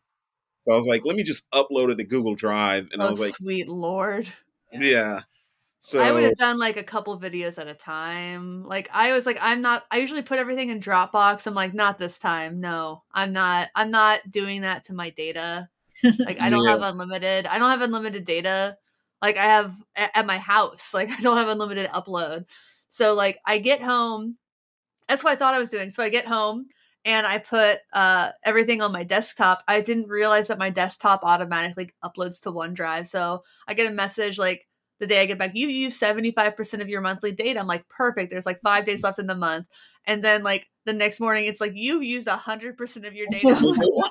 So 0.66 0.72
I 0.74 0.76
was 0.76 0.86
like, 0.86 1.02
let 1.06 1.16
me 1.16 1.22
just 1.22 1.48
upload 1.50 1.90
it 1.90 1.96
to 1.96 2.04
Google 2.04 2.34
Drive, 2.34 2.88
and 2.92 3.02
I 3.02 3.06
oh 3.06 3.08
was 3.08 3.20
like, 3.20 3.34
sweet 3.34 3.68
lord. 3.68 4.28
yeah. 4.70 5.20
So 5.84 6.00
I 6.00 6.12
would 6.12 6.22
have 6.22 6.36
done 6.36 6.58
like 6.58 6.78
a 6.78 6.82
couple 6.82 7.20
videos 7.20 7.58
at 7.58 7.68
a 7.68 7.74
time. 7.74 8.64
Like 8.64 8.88
I 8.90 9.12
was 9.12 9.26
like 9.26 9.36
I'm 9.42 9.60
not 9.60 9.84
I 9.90 9.98
usually 9.98 10.22
put 10.22 10.38
everything 10.38 10.70
in 10.70 10.80
Dropbox. 10.80 11.46
I'm 11.46 11.52
like 11.52 11.74
not 11.74 11.98
this 11.98 12.18
time. 12.18 12.58
No. 12.58 13.02
I'm 13.12 13.34
not 13.34 13.68
I'm 13.74 13.90
not 13.90 14.20
doing 14.30 14.62
that 14.62 14.84
to 14.84 14.94
my 14.94 15.10
data. 15.10 15.68
Like 16.02 16.40
I 16.40 16.48
don't 16.50 16.64
Yeah. 16.64 16.70
have 16.70 16.82
unlimited. 16.82 17.46
I 17.46 17.58
don't 17.58 17.68
have 17.70 17.82
unlimited 17.82 18.24
data. 18.24 18.78
Like 19.20 19.36
I 19.36 19.44
have 19.44 19.74
at 19.94 20.24
my 20.24 20.38
house. 20.38 20.94
Like 20.94 21.10
I 21.10 21.20
don't 21.20 21.36
have 21.36 21.48
unlimited 21.48 21.90
upload. 21.90 22.46
So 22.88 23.12
like 23.12 23.38
I 23.44 23.58
get 23.58 23.82
home. 23.82 24.38
That's 25.06 25.22
what 25.22 25.34
I 25.34 25.36
thought 25.36 25.52
I 25.52 25.58
was 25.58 25.68
doing. 25.68 25.90
So 25.90 26.02
I 26.02 26.08
get 26.08 26.26
home 26.26 26.68
and 27.04 27.26
I 27.26 27.36
put 27.36 27.80
uh 27.92 28.30
everything 28.42 28.80
on 28.80 28.90
my 28.90 29.04
desktop. 29.04 29.62
I 29.68 29.82
didn't 29.82 30.08
realize 30.08 30.48
that 30.48 30.58
my 30.58 30.70
desktop 30.70 31.20
automatically 31.24 31.90
uploads 32.02 32.40
to 32.44 32.52
OneDrive. 32.52 33.06
So 33.06 33.42
I 33.68 33.74
get 33.74 33.86
a 33.86 33.94
message 33.94 34.38
like 34.38 34.66
the 35.00 35.06
day 35.06 35.20
I 35.20 35.26
get 35.26 35.38
back, 35.38 35.52
you 35.54 35.68
use 35.68 35.98
75% 35.98 36.80
of 36.80 36.88
your 36.88 37.00
monthly 37.00 37.32
data. 37.32 37.60
I'm 37.60 37.66
like, 37.66 37.88
perfect. 37.88 38.30
There's 38.30 38.46
like 38.46 38.60
five 38.62 38.84
days 38.84 39.02
left 39.02 39.18
in 39.18 39.26
the 39.26 39.34
month. 39.34 39.66
And 40.06 40.22
then 40.22 40.42
like 40.42 40.68
the 40.84 40.92
next 40.92 41.20
morning, 41.20 41.46
it's 41.46 41.60
like, 41.60 41.72
you've 41.74 42.04
used 42.04 42.28
100% 42.28 43.06
of 43.06 43.14
your 43.14 43.26
data. 43.30 43.48
I'm 43.48 43.62
like, 43.62 43.78
what? 43.92 44.10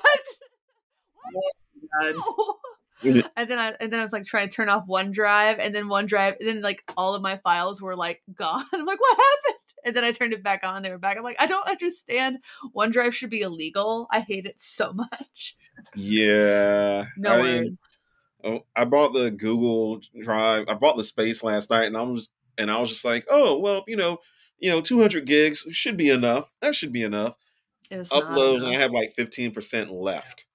and 3.36 3.50
then 3.50 3.58
I 3.58 3.74
and 3.80 3.92
then 3.92 4.00
I 4.00 4.02
was 4.02 4.12
like 4.12 4.24
trying 4.24 4.48
to 4.48 4.54
turn 4.54 4.68
off 4.68 4.86
OneDrive, 4.86 5.58
and 5.58 5.74
then 5.74 5.84
OneDrive, 5.86 6.36
and 6.38 6.48
then 6.48 6.62
like 6.62 6.82
all 6.96 7.14
of 7.14 7.22
my 7.22 7.38
files 7.38 7.80
were 7.80 7.96
like 7.96 8.22
gone. 8.34 8.64
I'm 8.72 8.86
like, 8.86 9.00
what 9.00 9.16
happened? 9.16 9.60
And 9.86 9.94
then 9.94 10.04
I 10.04 10.12
turned 10.12 10.32
it 10.32 10.42
back 10.42 10.64
on. 10.64 10.82
They 10.82 10.90
were 10.90 10.98
back. 10.98 11.18
I'm 11.18 11.22
like, 11.22 11.40
I 11.40 11.46
don't 11.46 11.68
understand. 11.68 12.38
OneDrive 12.74 13.12
should 13.12 13.28
be 13.28 13.42
illegal. 13.42 14.06
I 14.10 14.20
hate 14.20 14.46
it 14.46 14.58
so 14.58 14.94
much. 14.94 15.56
Yeah. 15.94 17.06
No 17.18 17.32
I 17.32 17.40
words. 17.40 17.62
mean, 17.62 17.76
oh, 17.76 18.03
Oh, 18.44 18.66
I 18.76 18.84
bought 18.84 19.14
the 19.14 19.30
Google 19.30 20.00
Drive. 20.20 20.68
I 20.68 20.74
bought 20.74 20.96
the 20.96 21.04
space 21.04 21.42
last 21.42 21.70
night, 21.70 21.86
and 21.86 21.96
I 21.96 22.02
was 22.02 22.28
and 22.58 22.70
I 22.70 22.78
was 22.80 22.90
just 22.90 23.04
like, 23.04 23.26
oh 23.30 23.58
well, 23.58 23.84
you 23.86 23.96
know, 23.96 24.18
you 24.58 24.70
know, 24.70 24.80
200 24.80 25.26
gigs 25.26 25.66
should 25.70 25.96
be 25.96 26.10
enough. 26.10 26.50
That 26.60 26.74
should 26.74 26.92
be 26.92 27.02
enough. 27.02 27.36
It's 27.90 28.10
Upload, 28.10 28.58
and 28.58 28.66
I 28.66 28.74
have 28.74 28.92
like 28.92 29.14
15 29.14 29.52
percent 29.52 29.90
left. 29.90 30.46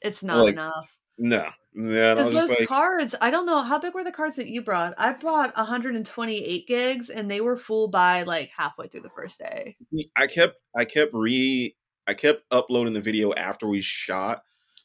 It's 0.00 0.22
not 0.22 0.44
Like, 0.44 0.54
enough. 0.54 0.98
No, 1.20 1.50
yeah, 1.74 2.14
Because 2.14 2.32
those 2.32 2.50
like, 2.50 2.68
cards, 2.68 3.14
I 3.20 3.30
don't 3.30 3.46
know 3.46 3.62
how 3.62 3.78
big 3.78 3.94
were 3.94 4.04
the 4.04 4.12
cards 4.12 4.36
that 4.36 4.48
you 4.48 4.62
brought. 4.62 4.94
I 4.98 5.12
brought 5.12 5.56
128 5.56 6.66
gigs, 6.66 7.10
and 7.10 7.30
they 7.30 7.40
were 7.40 7.56
full 7.56 7.88
by 7.88 8.22
like 8.22 8.50
halfway 8.56 8.88
through 8.88 9.02
the 9.02 9.10
first 9.10 9.38
day. 9.38 9.76
I 10.16 10.26
kept 10.28 10.56
I 10.76 10.84
kept 10.84 11.12
re 11.14 11.74
I 12.06 12.14
kept 12.14 12.44
uploading 12.50 12.94
the 12.94 13.00
video 13.00 13.32
after 13.34 13.66
we 13.66 13.80
shot, 13.80 14.42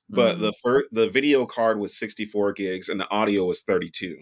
but 0.09 0.37
Mhm. 0.37 0.39
the 0.41 0.53
first 0.63 0.89
the 0.93 1.09
video 1.09 1.45
card 1.45 1.79
was 1.79 1.97
64 1.97 2.53
gigs 2.53 2.89
and 2.89 2.99
the 2.99 3.09
audio 3.09 3.45
was 3.45 3.61
32. 3.63 4.17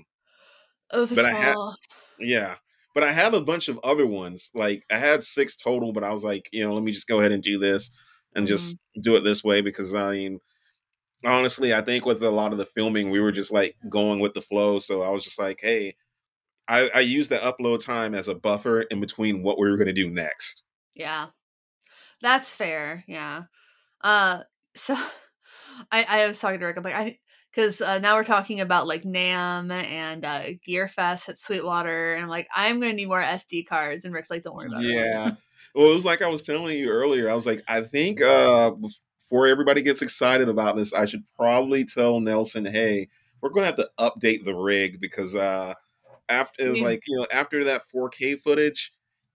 Those 0.92 1.12
are 1.14 1.16
But 1.16 1.26
I 1.26 1.34
had- 1.34 1.54
small. 1.54 1.76
Yeah. 2.20 2.56
But 2.94 3.04
I 3.04 3.12
have 3.14 3.34
a 3.34 3.42
bunch 3.42 3.70
of 3.70 3.80
other 3.84 4.06
ones. 4.06 4.52
Like 4.54 4.84
I 4.92 4.98
had 4.98 5.24
six 5.24 5.56
total, 5.56 5.94
but 5.94 6.04
I 6.04 6.12
was 6.12 6.24
like, 6.24 6.50
you 6.52 6.64
know, 6.64 6.74
let 6.74 6.84
me 6.84 6.92
just 6.92 7.08
go 7.08 7.20
ahead 7.20 7.32
and 7.32 7.42
do 7.44 7.58
this 7.58 7.90
and 8.36 8.48
just 8.48 8.78
do 9.02 9.16
it 9.16 9.22
this 9.22 9.44
way 9.44 9.62
because 9.62 9.94
I 9.96 10.12
mean 10.14 10.40
honestly, 11.24 11.74
I 11.74 11.82
think 11.82 12.06
with 12.06 12.22
a 12.24 12.32
lot 12.32 12.52
of 12.52 12.58
the 12.58 12.66
filming, 12.66 13.10
we 13.12 13.20
were 13.20 13.32
just 13.32 13.52
like 13.52 13.76
going 13.90 14.20
with 14.20 14.34
the 14.34 14.42
flow. 14.42 14.80
So 14.80 15.02
I 15.04 15.10
was 15.10 15.24
just 15.24 15.40
like, 15.40 15.60
hey, 15.62 15.96
I, 16.68 16.90
I 16.96 17.00
used 17.02 17.30
the 17.32 17.38
upload 17.38 17.84
time 17.86 18.14
as 18.16 18.28
a 18.28 18.36
buffer 18.36 18.82
in 18.82 19.00
between 19.00 19.44
what 19.44 19.60
we 19.60 19.70
were 19.70 19.78
gonna 19.78 19.94
do 19.94 20.10
next. 20.10 20.64
Yeah. 20.96 21.28
That's 22.22 22.54
fair. 22.54 23.04
Yeah. 23.08 23.44
Uh 24.02 24.44
so 24.76 24.96
I 25.92 26.06
I 26.08 26.28
was 26.28 26.40
talking 26.40 26.60
to 26.60 26.66
Rick 26.66 26.78
I'm 26.78 26.84
like 26.84 26.96
I 26.96 27.20
cuz 27.54 27.82
uh, 27.82 28.00
now 28.00 28.16
we're 28.16 28.24
talking 28.24 28.62
about 28.62 28.88
like 28.88 29.04
NAMM 29.04 29.72
and 29.72 30.26
uh 30.26 30.44
Gear 30.64 30.88
Fest 30.88 31.30
at 31.30 31.38
Sweetwater 31.38 32.14
and 32.14 32.24
I'm 32.24 32.30
like 32.30 32.48
I'm 32.56 32.80
going 32.80 32.92
to 32.92 32.96
need 32.96 33.08
more 33.08 33.22
SD 33.22 33.68
cards 33.68 34.06
and 34.06 34.14
Rick's 34.14 34.30
like 34.30 34.44
don't 34.44 34.56
worry 34.56 34.68
about 34.68 34.84
it. 34.84 34.92
Yeah. 34.92 35.32
Well, 35.74 35.90
it 35.90 35.94
was 35.94 36.06
like 36.06 36.22
I 36.22 36.28
was 36.28 36.44
telling 36.44 36.78
you 36.78 36.90
earlier. 36.90 37.30
I 37.30 37.36
was 37.36 37.46
like, 37.46 37.62
I 37.68 37.82
think 37.82 38.22
uh 38.22 38.72
before 38.72 39.48
everybody 39.48 39.82
gets 39.82 40.02
excited 40.02 40.50
about 40.50 40.76
this, 40.76 40.94
I 40.94 41.06
should 41.06 41.24
probably 41.36 41.86
tell 41.86 42.20
Nelson, 42.20 42.66
hey, 42.66 43.08
we're 43.42 43.50
gonna 43.50 43.66
have 43.66 43.78
to 43.78 43.90
update 44.00 44.44
the 44.44 44.56
rig 44.56 45.00
because 45.00 45.36
uh 45.36 45.74
after 46.30 46.66
it 46.66 46.70
was 46.70 46.82
like, 46.82 47.02
you 47.08 47.18
know, 47.18 47.28
after 47.32 47.64
that 47.66 47.84
4K 47.94 48.42
footage, 48.42 48.92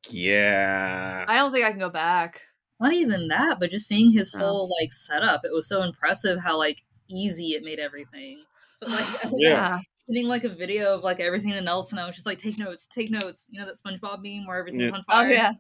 yeah. 0.08 1.24
I 1.28 1.36
don't 1.36 1.52
think 1.52 1.64
I 1.64 1.70
can 1.70 1.78
go 1.78 1.90
back. 1.90 2.42
Not 2.80 2.92
even 2.92 3.28
that, 3.28 3.58
but 3.58 3.70
just 3.70 3.88
seeing 3.88 4.10
his 4.12 4.32
Oh. 4.34 4.38
whole 4.38 4.70
like 4.80 4.92
setup, 4.92 5.44
it 5.44 5.52
was 5.52 5.66
so 5.68 5.82
impressive 5.82 6.38
how 6.38 6.58
like 6.58 6.84
easy 7.08 7.50
it 7.52 7.62
made 7.64 7.78
everything. 7.78 8.44
So 8.74 8.86
like 8.86 9.06
Yeah. 9.32 9.80
Getting 10.08 10.28
like 10.28 10.44
a 10.44 10.48
video 10.48 10.94
of 10.94 11.02
like 11.02 11.18
everything 11.18 11.50
to 11.52 11.60
Nelson, 11.60 11.98
I 11.98 12.06
was 12.06 12.14
just 12.14 12.26
like, 12.26 12.38
take 12.38 12.58
notes, 12.58 12.86
take 12.86 13.10
notes. 13.10 13.48
You 13.50 13.58
know 13.58 13.66
that 13.66 13.74
SpongeBob 13.76 14.22
meme 14.22 14.46
where 14.46 14.58
everything's 14.58 14.90
Yeah. 14.90 14.96
on 14.96 15.04
Oh 15.08 15.22
fire. 15.22 15.30
yeah. 15.32 15.52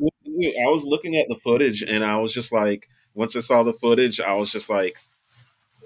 I 0.00 0.68
was 0.70 0.84
looking 0.84 1.16
at 1.16 1.26
the 1.28 1.34
footage 1.36 1.82
and 1.82 2.02
I 2.04 2.16
was 2.16 2.32
just 2.32 2.52
like, 2.52 2.88
once 3.14 3.36
I 3.36 3.40
saw 3.40 3.62
the 3.62 3.72
footage, 3.74 4.18
I 4.20 4.32
was 4.34 4.50
just 4.50 4.70
like, 4.70 4.96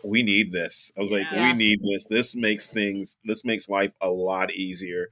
we 0.04 0.22
need 0.22 0.52
this. 0.52 0.92
I 0.96 1.00
was 1.00 1.10
like, 1.10 1.30
we 1.32 1.52
need 1.54 1.80
this. 1.82 2.06
This 2.08 2.36
makes 2.36 2.68
things, 2.70 3.16
this 3.24 3.44
makes 3.44 3.68
life 3.68 3.92
a 4.00 4.08
lot 4.10 4.52
easier. 4.52 5.08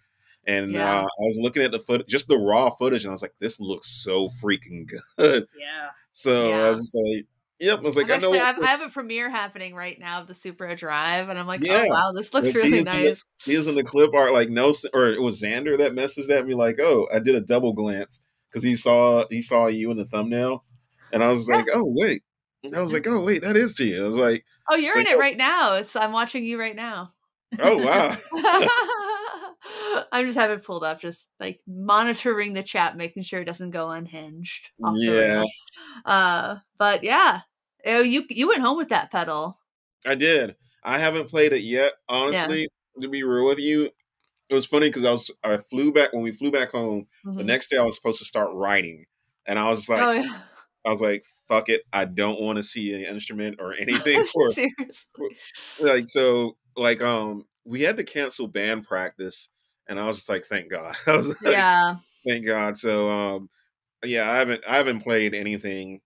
And 0.47 0.73
Yeah. 0.73 1.01
uh, 1.01 1.03
I 1.05 1.23
was 1.25 1.39
looking 1.41 1.63
at 1.63 1.71
the 1.71 1.79
foot, 1.79 2.07
just 2.09 2.27
the 2.29 2.37
raw 2.39 2.71
footage, 2.71 3.05
and 3.05 3.11
I 3.11 3.13
was 3.13 3.23
like, 3.23 3.35
this 3.39 3.61
looks 3.61 3.89
so 3.89 4.29
freaking 4.43 4.89
good. 5.19 5.47
Yeah. 5.59 5.91
So 6.13 6.53
I 6.53 6.71
was 6.71 6.93
like, 6.95 7.27
yep. 7.61 7.79
I 7.79 7.83
was 7.83 7.97
like, 7.97 8.11
I'm 8.11 8.19
I 8.19 8.19
know. 8.19 8.33
I, 8.33 8.37
have, 8.39 8.59
I 8.61 8.67
have 8.67 8.83
a 8.83 8.89
premiere 8.89 9.31
happening 9.31 9.75
right 9.75 9.99
now 9.99 10.21
of 10.21 10.27
the 10.27 10.35
Super 10.35 10.75
Drive, 10.75 11.29
and 11.29 11.39
I'm 11.39 11.47
like, 11.47 11.65
Yeah. 11.65 11.85
oh 11.87 11.93
wow, 11.93 12.13
this 12.13 12.35
looks 12.35 12.55
really 12.55 12.73
he 12.73 12.79
in 12.79 12.85
the- 12.85 12.93
nice. 12.93 13.25
he 13.45 13.57
was 13.57 13.67
in 13.69 13.77
the 13.77 13.85
clip 13.85 14.13
art 14.15 14.33
like 14.33 14.51
no, 14.51 14.75
or 14.93 15.09
it 15.11 15.23
was 15.23 15.41
Xander 15.41 15.79
that 15.79 15.93
messaged 15.93 16.29
at 16.31 16.47
me 16.47 16.55
like, 16.55 16.79
oh, 16.81 17.07
I 17.15 17.19
did 17.21 17.35
a 17.37 17.41
double 17.41 17.73
glance 17.73 18.21
because 18.51 18.63
he 18.65 18.75
saw 18.77 19.25
he 19.31 19.41
saw 19.43 19.69
you 19.69 19.91
in 19.91 19.97
the 19.97 20.05
thumbnail, 20.07 20.65
and 21.13 21.23
I 21.23 21.31
was 21.31 21.49
like, 21.49 21.67
oh 21.73 21.85
wait. 21.87 22.23
And 22.65 22.77
I 22.77 22.81
was 22.83 22.93
like, 22.93 23.07
oh 23.09 23.21
wait, 23.25 23.43
that 23.43 23.57
is 23.57 23.75
to 23.75 23.85
you. 23.85 24.05
I 24.05 24.09
was 24.09 24.17
like, 24.19 24.45
Oh, 24.71 24.77
you're 24.77 24.97
in 24.99 25.05
like, 25.05 25.15
it 25.15 25.19
right 25.19 25.37
now. 25.37 25.75
It's 25.75 25.95
I'm 25.97 26.13
watching 26.13 26.45
you 26.45 26.59
right 26.61 26.77
now. 26.77 27.11
oh 27.61 27.77
wow. 27.79 28.17
I'm 30.13 30.27
just 30.27 30.39
having 30.39 30.59
it 30.59 30.65
pulled 30.65 30.85
up, 30.85 31.01
just 31.01 31.29
like 31.41 31.61
monitoring 31.67 32.53
the 32.53 32.63
chat, 32.63 32.97
making 32.97 33.23
sure 33.23 33.41
it 33.41 33.47
doesn't 33.47 33.71
go 33.71 33.91
unhinged. 33.91 34.71
Yeah. 34.97 35.45
Uh, 36.05 36.57
but 36.79 37.05
yeah, 37.05 37.43
oh, 37.87 38.01
you 38.01 38.25
you 38.31 38.49
went 38.49 38.63
home 38.63 38.77
with 38.77 38.89
that 38.91 39.11
pedal. 39.11 39.59
I 40.07 40.15
did. 40.15 40.57
I 40.85 40.99
haven't 40.99 41.29
played 41.31 41.53
it 41.53 41.63
yet. 41.63 41.93
Honestly, 42.09 42.69
to 43.01 43.09
be 43.09 43.23
real 43.23 43.47
with 43.47 43.59
you, 43.61 43.91
it 44.49 44.55
was 44.55 44.67
funny 44.67 44.89
because 44.89 45.05
I 45.05 45.11
was 45.13 45.31
I 45.45 45.57
flew 45.59 45.93
back 45.93 46.13
when 46.13 46.23
we 46.23 46.33
flew 46.33 46.51
back 46.51 46.71
home. 46.73 47.07
The 47.25 47.43
Mhm. 47.43 47.47
next 47.47 47.69
day 47.71 47.79
I 47.79 47.83
was 47.85 47.97
supposed 47.97 48.19
to 48.19 48.25
start 48.25 48.51
writing, 48.53 49.07
and 49.47 49.59
I 49.59 49.71
was 49.71 49.89
like, 49.89 50.03
oh 50.03 50.13
yeah, 50.13 50.43
I 50.85 50.91
was 50.91 51.01
like, 51.01 51.25
fuck 51.49 51.69
it, 51.69 51.83
I 51.93 52.05
don't 52.05 52.41
want 52.41 52.57
to 52.57 52.63
see 52.63 52.93
an 52.95 53.03
instrument 53.03 53.57
or 53.61 53.75
anything 53.79 54.25
for 54.35 54.51
seriously. 54.51 55.37
like 55.79 56.05
so 56.09 56.57
like 56.77 57.01
um 57.03 57.45
we 57.65 57.83
had 57.83 57.97
to 57.97 58.05
cancel 58.05 58.49
band 58.49 58.85
practice, 58.87 59.49
and 59.89 59.99
I 59.99 60.07
was 60.07 60.17
just 60.17 60.29
like, 60.29 60.45
thank 60.45 60.71
God. 60.71 60.97
I 61.07 61.17
was 61.17 61.29
like, 61.29 61.39
Yeah, 61.43 61.97
thank 62.27 62.47
God. 62.47 62.77
So 62.77 63.09
um 63.09 63.49
yeah, 64.05 64.31
I 64.31 64.37
haven't 64.37 64.65
I 64.69 64.77
haven't 64.77 65.01
played 65.01 65.35
anything 65.35 66.01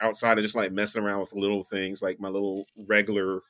outside 0.00 0.38
of 0.38 0.44
just 0.44 0.56
like 0.56 0.72
messing 0.72 1.02
around 1.02 1.20
with 1.20 1.32
little 1.32 1.64
things 1.64 2.02
like 2.02 2.20
my 2.20 2.28
little 2.28 2.66
regular 2.88 3.40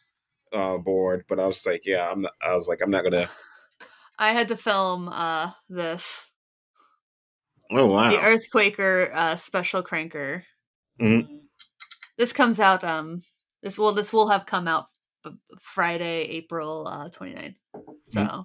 uh 0.52 0.78
board, 0.78 1.24
but 1.28 1.40
I 1.40 1.46
was 1.46 1.64
like, 1.66 1.82
yeah, 1.84 2.10
I'm 2.10 2.22
not, 2.22 2.32
I 2.42 2.54
was 2.54 2.68
like, 2.68 2.80
I'm 2.82 2.90
not 2.90 3.04
gonna. 3.04 3.28
I 4.18 4.32
had 4.32 4.48
to 4.48 4.56
film 4.56 5.08
uh 5.08 5.50
this 5.68 6.28
Oh 7.70 7.86
wow! 7.86 8.10
the 8.10 8.16
Earthquaker 8.18 9.10
uh 9.14 9.36
special 9.36 9.82
cranker. 9.82 10.42
Mhm. 11.00 11.40
This 12.18 12.32
comes 12.32 12.60
out 12.60 12.84
um 12.84 13.22
this 13.62 13.78
will 13.78 13.92
this 13.92 14.12
will 14.12 14.28
have 14.28 14.44
come 14.46 14.68
out 14.68 14.86
Friday, 15.60 16.22
April 16.24 16.86
uh 16.88 17.08
29th. 17.10 17.54
So 18.04 18.20
Mm-hmm. 18.20 18.40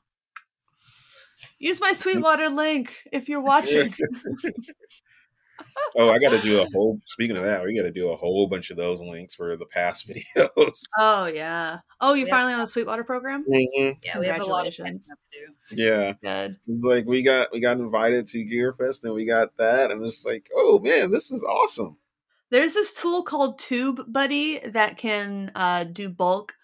use 1.59 1.79
my 1.81 1.93
Sweetwater 1.93 2.49
link 2.49 2.95
if 3.11 3.29
you're 3.29 3.41
watching. 3.41 3.93
oh, 5.95 6.09
I 6.11 6.19
got 6.19 6.29
to 6.31 6.39
do 6.41 6.61
a 6.61 6.65
whole. 6.73 6.99
Speaking 7.05 7.37
of 7.37 7.43
that, 7.43 7.63
we 7.63 7.75
got 7.75 7.83
to 7.83 7.91
do 7.91 8.09
a 8.09 8.15
whole 8.15 8.47
bunch 8.47 8.69
of 8.71 8.77
those 8.77 9.01
links 9.01 9.35
for 9.35 9.55
the 9.57 9.65
past 9.65 10.07
videos. 10.37 10.81
oh 10.97 11.25
yeah. 11.25 11.79
Oh, 12.01 12.13
you're 12.13 12.27
Yeah. 12.27 12.33
finally 12.35 12.53
on 12.53 12.59
the 12.61 12.67
Sweetwater 12.67 13.03
program? 13.03 13.45
Mhm. 13.49 13.97
Yeah, 14.05 14.19
we 14.19 14.27
have 14.27 14.41
a 14.41 14.45
lot 14.45 14.67
of 14.67 14.73
Congratulations. 14.75 15.07
to 15.07 15.15
do. 15.31 15.83
Yeah, 15.83 16.13
Good. 16.23 16.57
it's 16.67 16.83
like 16.83 17.05
we 17.05 17.23
got 17.23 17.51
we 17.51 17.59
got 17.59 17.77
invited 17.77 18.27
to 18.27 18.43
Gear 18.43 18.73
Fest, 18.73 19.03
and 19.03 19.13
we 19.13 19.25
got 19.25 19.55
that, 19.57 19.91
and 19.91 20.03
it's 20.03 20.25
like, 20.25 20.49
oh 20.55 20.79
man, 20.79 21.11
this 21.11 21.31
is 21.31 21.43
awesome. 21.43 21.97
There's 22.49 22.73
this 22.73 22.93
tool 22.93 23.23
called 23.23 23.59
Tube 23.59 24.01
Buddy 24.07 24.59
that 24.59 24.97
can 24.97 25.51
uh 25.55 25.83
do 25.83 26.07
bulk 26.09 26.55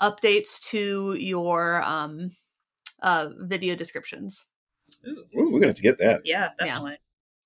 updates 0.00 0.60
to 0.70 1.14
your 1.14 1.82
um 1.82 2.30
uh 3.02 3.30
video 3.38 3.74
descriptions. 3.74 4.46
Ooh. 5.06 5.24
Ooh, 5.38 5.50
we're 5.52 5.60
gonna 5.60 5.68
have 5.68 5.76
to 5.76 5.82
get 5.82 5.98
that. 5.98 6.22
Yeah, 6.24 6.50
Yeah. 6.58 6.66
definitely. 6.66 6.98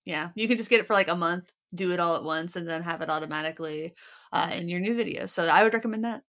Yeah, 0.04 0.30
you 0.34 0.48
can 0.48 0.56
just 0.56 0.70
get 0.70 0.80
it 0.80 0.86
for 0.86 0.94
like 0.94 1.08
a 1.08 1.14
month, 1.16 1.52
do 1.74 1.92
it 1.92 2.00
all 2.00 2.16
at 2.16 2.24
once, 2.24 2.56
and 2.56 2.68
then 2.68 2.82
have 2.82 3.02
it 3.02 3.10
automatically 3.10 3.94
uh, 4.32 4.50
in 4.52 4.68
your 4.68 4.80
new 4.80 4.94
videos. 4.96 5.30
So 5.30 5.44
I 5.44 5.62
would 5.62 5.74
recommend 5.74 6.04
that. 6.04 6.22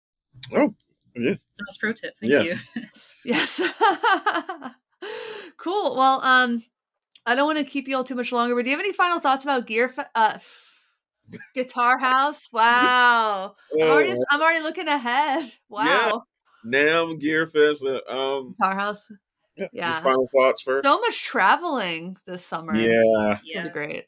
Oh, 0.53 0.73
yeah. 1.15 1.35
So 1.53 1.63
that's 1.65 1.77
pro 1.77 1.93
tip. 1.93 2.15
Thank 2.19 2.31
Yes. 2.31 2.65
you. 2.75 2.83
Yes. 3.23 3.59
cool. 5.57 5.95
Well, 5.95 6.21
um, 6.21 6.63
I 7.25 7.35
don't 7.35 7.47
want 7.47 7.59
to 7.59 7.63
keep 7.65 7.87
you 7.87 7.95
all 7.95 8.03
too 8.03 8.15
much 8.15 8.31
longer, 8.31 8.55
but 8.55 8.63
do 8.65 8.69
you 8.71 8.75
have 8.77 8.83
any 8.83 8.93
final 8.93 9.19
thoughts 9.19 9.43
about 9.43 9.67
Gear 9.67 9.89
Fe- 9.89 10.03
uh, 10.15 10.37
Guitar 11.55 11.97
House? 11.99 12.49
Wow. 12.51 13.55
I'm, 13.79 13.87
already, 13.87 14.13
Oh, 14.13 14.23
I'm 14.29 14.41
already 14.41 14.63
looking 14.63 14.87
ahead. 14.87 15.51
Wow. 15.69 16.23
NAMM 16.65 17.19
Gear 17.19 17.47
Fest. 17.47 17.83
uh, 17.83 18.01
Um, 18.07 18.51
Guitar 18.51 18.75
House. 18.75 19.11
yeah. 19.55 19.67
Yeah. 19.73 20.01
Final 20.01 20.27
thoughts 20.35 20.61
first. 20.61 20.85
So 20.87 20.99
much 20.99 21.23
traveling 21.23 22.17
this 22.27 22.45
summer. 22.45 22.75
Yeah. 22.75 23.39
Yeah. 23.43 23.63
be 23.63 23.69
great. 23.69 24.05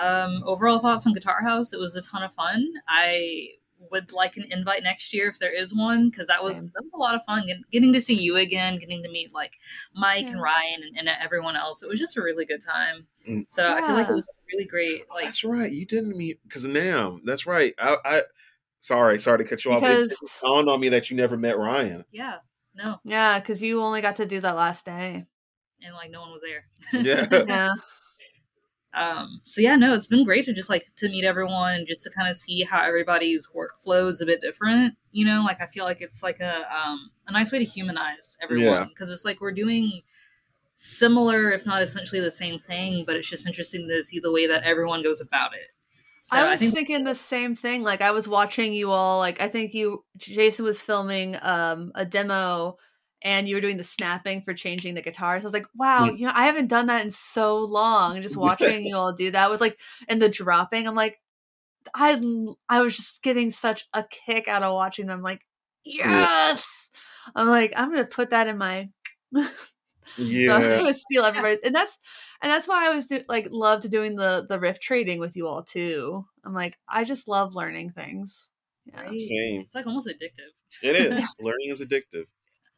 Um, 0.00 0.42
overall 0.46 0.78
thoughts 0.78 1.06
on 1.06 1.12
Guitar 1.12 1.42
House. 1.42 1.72
It 1.72 1.80
was 1.80 1.96
a 1.96 2.02
ton 2.02 2.22
of 2.22 2.32
fun. 2.32 2.64
I 2.86 3.48
would 3.90 4.12
like 4.12 4.36
an 4.36 4.44
invite 4.50 4.82
next 4.82 5.12
year 5.14 5.28
if 5.28 5.38
there 5.38 5.52
is 5.54 5.74
one 5.74 6.10
because 6.10 6.26
that 6.26 6.42
was 6.42 6.72
that 6.72 6.82
was 6.82 6.92
a 6.94 6.96
lot 6.98 7.14
of 7.14 7.20
fun 7.24 7.46
Get- 7.46 7.70
getting 7.70 7.92
to 7.92 8.00
see 8.00 8.14
you 8.14 8.36
again, 8.36 8.78
getting 8.78 9.02
to 9.02 9.08
meet 9.10 9.32
like 9.32 9.52
Mike 9.94 10.26
and 10.26 10.40
Ryan 10.42 10.82
and, 10.84 10.98
and 11.08 11.08
everyone 11.22 11.56
else. 11.56 11.82
It 11.82 11.88
was 11.88 11.98
just 11.98 12.16
a 12.16 12.22
really 12.22 12.44
good 12.44 12.60
time. 12.62 13.06
Mm. 13.28 13.44
So 13.48 13.74
I 13.76 13.80
feel 13.82 13.94
like 13.94 14.08
it 14.08 14.14
was 14.14 14.28
really 14.52 14.64
great. 14.66 15.04
Like 15.14 15.24
That's 15.26 15.44
right. 15.44 15.70
You 15.70 15.86
didn't 15.86 16.16
meet 16.16 16.40
because 16.42 16.64
NAMM. 16.64 17.20
That's 17.24 17.46
right. 17.46 17.72
I, 17.78 17.96
I 18.04 18.22
sorry, 18.80 19.18
sorry 19.18 19.38
to 19.38 19.44
cut 19.44 19.64
you 19.64 19.72
off. 19.72 19.82
It, 19.82 19.86
Because- 20.02 20.12
it 20.12 20.30
dawned 20.42 20.68
on 20.68 20.80
me 20.80 20.88
that 20.90 21.10
you 21.10 21.16
never 21.16 21.36
met 21.36 21.56
Ryan. 21.58 22.04
yeah, 22.10 22.38
no, 22.74 22.96
Yeah, 23.04 23.38
because 23.38 23.62
you 23.62 23.80
only 23.82 24.00
got 24.00 24.16
to 24.16 24.26
do 24.26 24.40
that 24.40 24.56
last 24.56 24.84
day. 24.84 25.26
and 25.82 25.94
like 25.94 26.10
no 26.10 26.20
one 26.20 26.32
was 26.32 26.42
there. 26.42 26.64
Yeah. 27.00 27.44
Yeah. 27.48 27.74
Um 28.94 29.40
so 29.44 29.60
yeah 29.60 29.76
no 29.76 29.92
it's 29.92 30.06
been 30.06 30.24
great 30.24 30.44
to 30.44 30.52
just 30.52 30.70
like 30.70 30.86
to 30.96 31.08
meet 31.08 31.24
everyone 31.24 31.74
and 31.74 31.86
just 31.86 32.02
to 32.02 32.10
kind 32.10 32.28
of 32.28 32.34
see 32.34 32.62
how 32.62 32.80
everybody's 32.80 33.46
workflow 33.54 34.08
is 34.08 34.20
a 34.20 34.26
bit 34.26 34.40
different 34.40 34.94
you 35.12 35.24
know 35.24 35.42
like 35.44 35.60
i 35.60 35.66
feel 35.66 35.84
like 35.84 36.00
it's 36.00 36.22
like 36.22 36.40
a 36.40 36.60
um 36.74 37.10
a 37.26 37.32
nice 37.32 37.52
way 37.52 37.58
to 37.58 37.64
humanize 37.64 38.38
everyone 38.42 38.88
because 38.88 39.10
it's 39.10 39.24
like 39.24 39.40
we're 39.40 39.52
doing 39.52 40.00
similar 40.74 41.50
if 41.50 41.66
not 41.66 41.82
essentially 41.82 42.20
the 42.20 42.30
same 42.30 42.58
thing 42.58 43.04
but 43.06 43.14
it's 43.14 43.28
just 43.28 43.46
interesting 43.46 43.86
to 43.86 44.02
see 44.02 44.18
the 44.20 44.32
way 44.32 44.46
that 44.46 44.62
everyone 44.62 45.02
goes 45.02 45.20
about 45.20 45.52
it 45.52 45.70
so 46.20 46.36
I 46.36 46.42
i, 46.42 46.50
was 46.50 46.60
think 46.60 46.74
thinking 46.74 47.04
the 47.04 47.14
same 47.14 47.54
thing. 47.54 47.82
Like 47.82 48.00
I 48.00 48.10
was 48.10 48.28
watching 48.28 48.74
you 48.74 48.90
all. 48.90 49.18
Like 49.18 49.40
I 49.40 49.48
think 49.48 49.72
you, 49.72 50.04
Jason 50.16 50.64
was 50.64 50.80
filming 50.82 51.36
um 51.42 51.92
a 51.94 52.04
demo, 52.04 52.76
and 53.22 53.48
you 53.48 53.54
were 53.56 53.60
doing 53.60 53.76
the 53.76 53.84
snapping 53.84 54.42
for 54.42 54.54
changing 54.54 54.94
the 54.94 55.02
guitars. 55.02 55.44
I 55.44 55.46
was 55.46 55.52
like, 55.52 55.66
wow, 55.74 56.08
Mm. 56.10 56.18
you 56.18 56.26
know, 56.26 56.32
I 56.34 56.46
haven't 56.46 56.68
done 56.68 56.86
that 56.86 57.04
in 57.04 57.10
so 57.10 57.58
long. 57.58 58.14
And 58.14 58.22
just 58.22 58.36
watching 58.46 58.84
you 58.84 58.96
all 58.96 59.12
do 59.12 59.30
that 59.32 59.50
was 59.50 59.60
like, 59.60 59.78
and 60.08 60.20
the 60.22 60.28
dropping. 60.28 60.86
I'm 60.86 60.94
like, 60.94 61.18
I 61.94 62.20
I 62.68 62.80
was 62.82 62.96
just 62.96 63.22
getting 63.22 63.50
such 63.50 63.86
a 63.94 64.04
kick 64.04 64.46
out 64.48 64.62
of 64.62 64.74
watching 64.74 65.06
them. 65.06 65.22
Like, 65.22 65.46
yes. 65.84 66.66
I'm 67.34 67.48
like, 67.48 67.72
I'm 67.76 67.90
gonna 67.90 68.04
put 68.04 68.30
that 68.30 68.46
in 68.48 68.58
my. 68.58 68.88
So 70.16 70.22
I'm 70.24 70.26
Yeah. 70.26 70.78
gonna 70.78 70.94
steal 71.10 71.24
everybody, 71.24 71.58
and 71.64 71.74
that's 71.74 71.98
and 72.42 72.50
that's 72.50 72.66
why 72.66 72.86
I 72.86 72.90
was 72.90 73.06
do, 73.08 73.20
like 73.28 73.48
loved 73.50 73.90
doing 73.90 74.16
the 74.16 74.46
the 74.48 74.58
riff 74.58 74.80
trading 74.80 75.20
with 75.20 75.36
you 75.36 75.46
all 75.46 75.62
too. 75.62 76.24
I'm 76.44 76.54
like, 76.54 76.78
I 76.88 77.04
just 77.04 77.28
love 77.28 77.54
learning 77.54 77.90
things. 77.90 78.50
Yeah. 78.86 79.06
Same. 79.18 79.60
it's 79.60 79.74
like 79.74 79.86
almost 79.86 80.08
addictive 80.08 80.48
It 80.82 80.96
is. 80.96 81.22
Learning 81.40 81.68
is 81.68 81.80
addictive. 81.82 82.24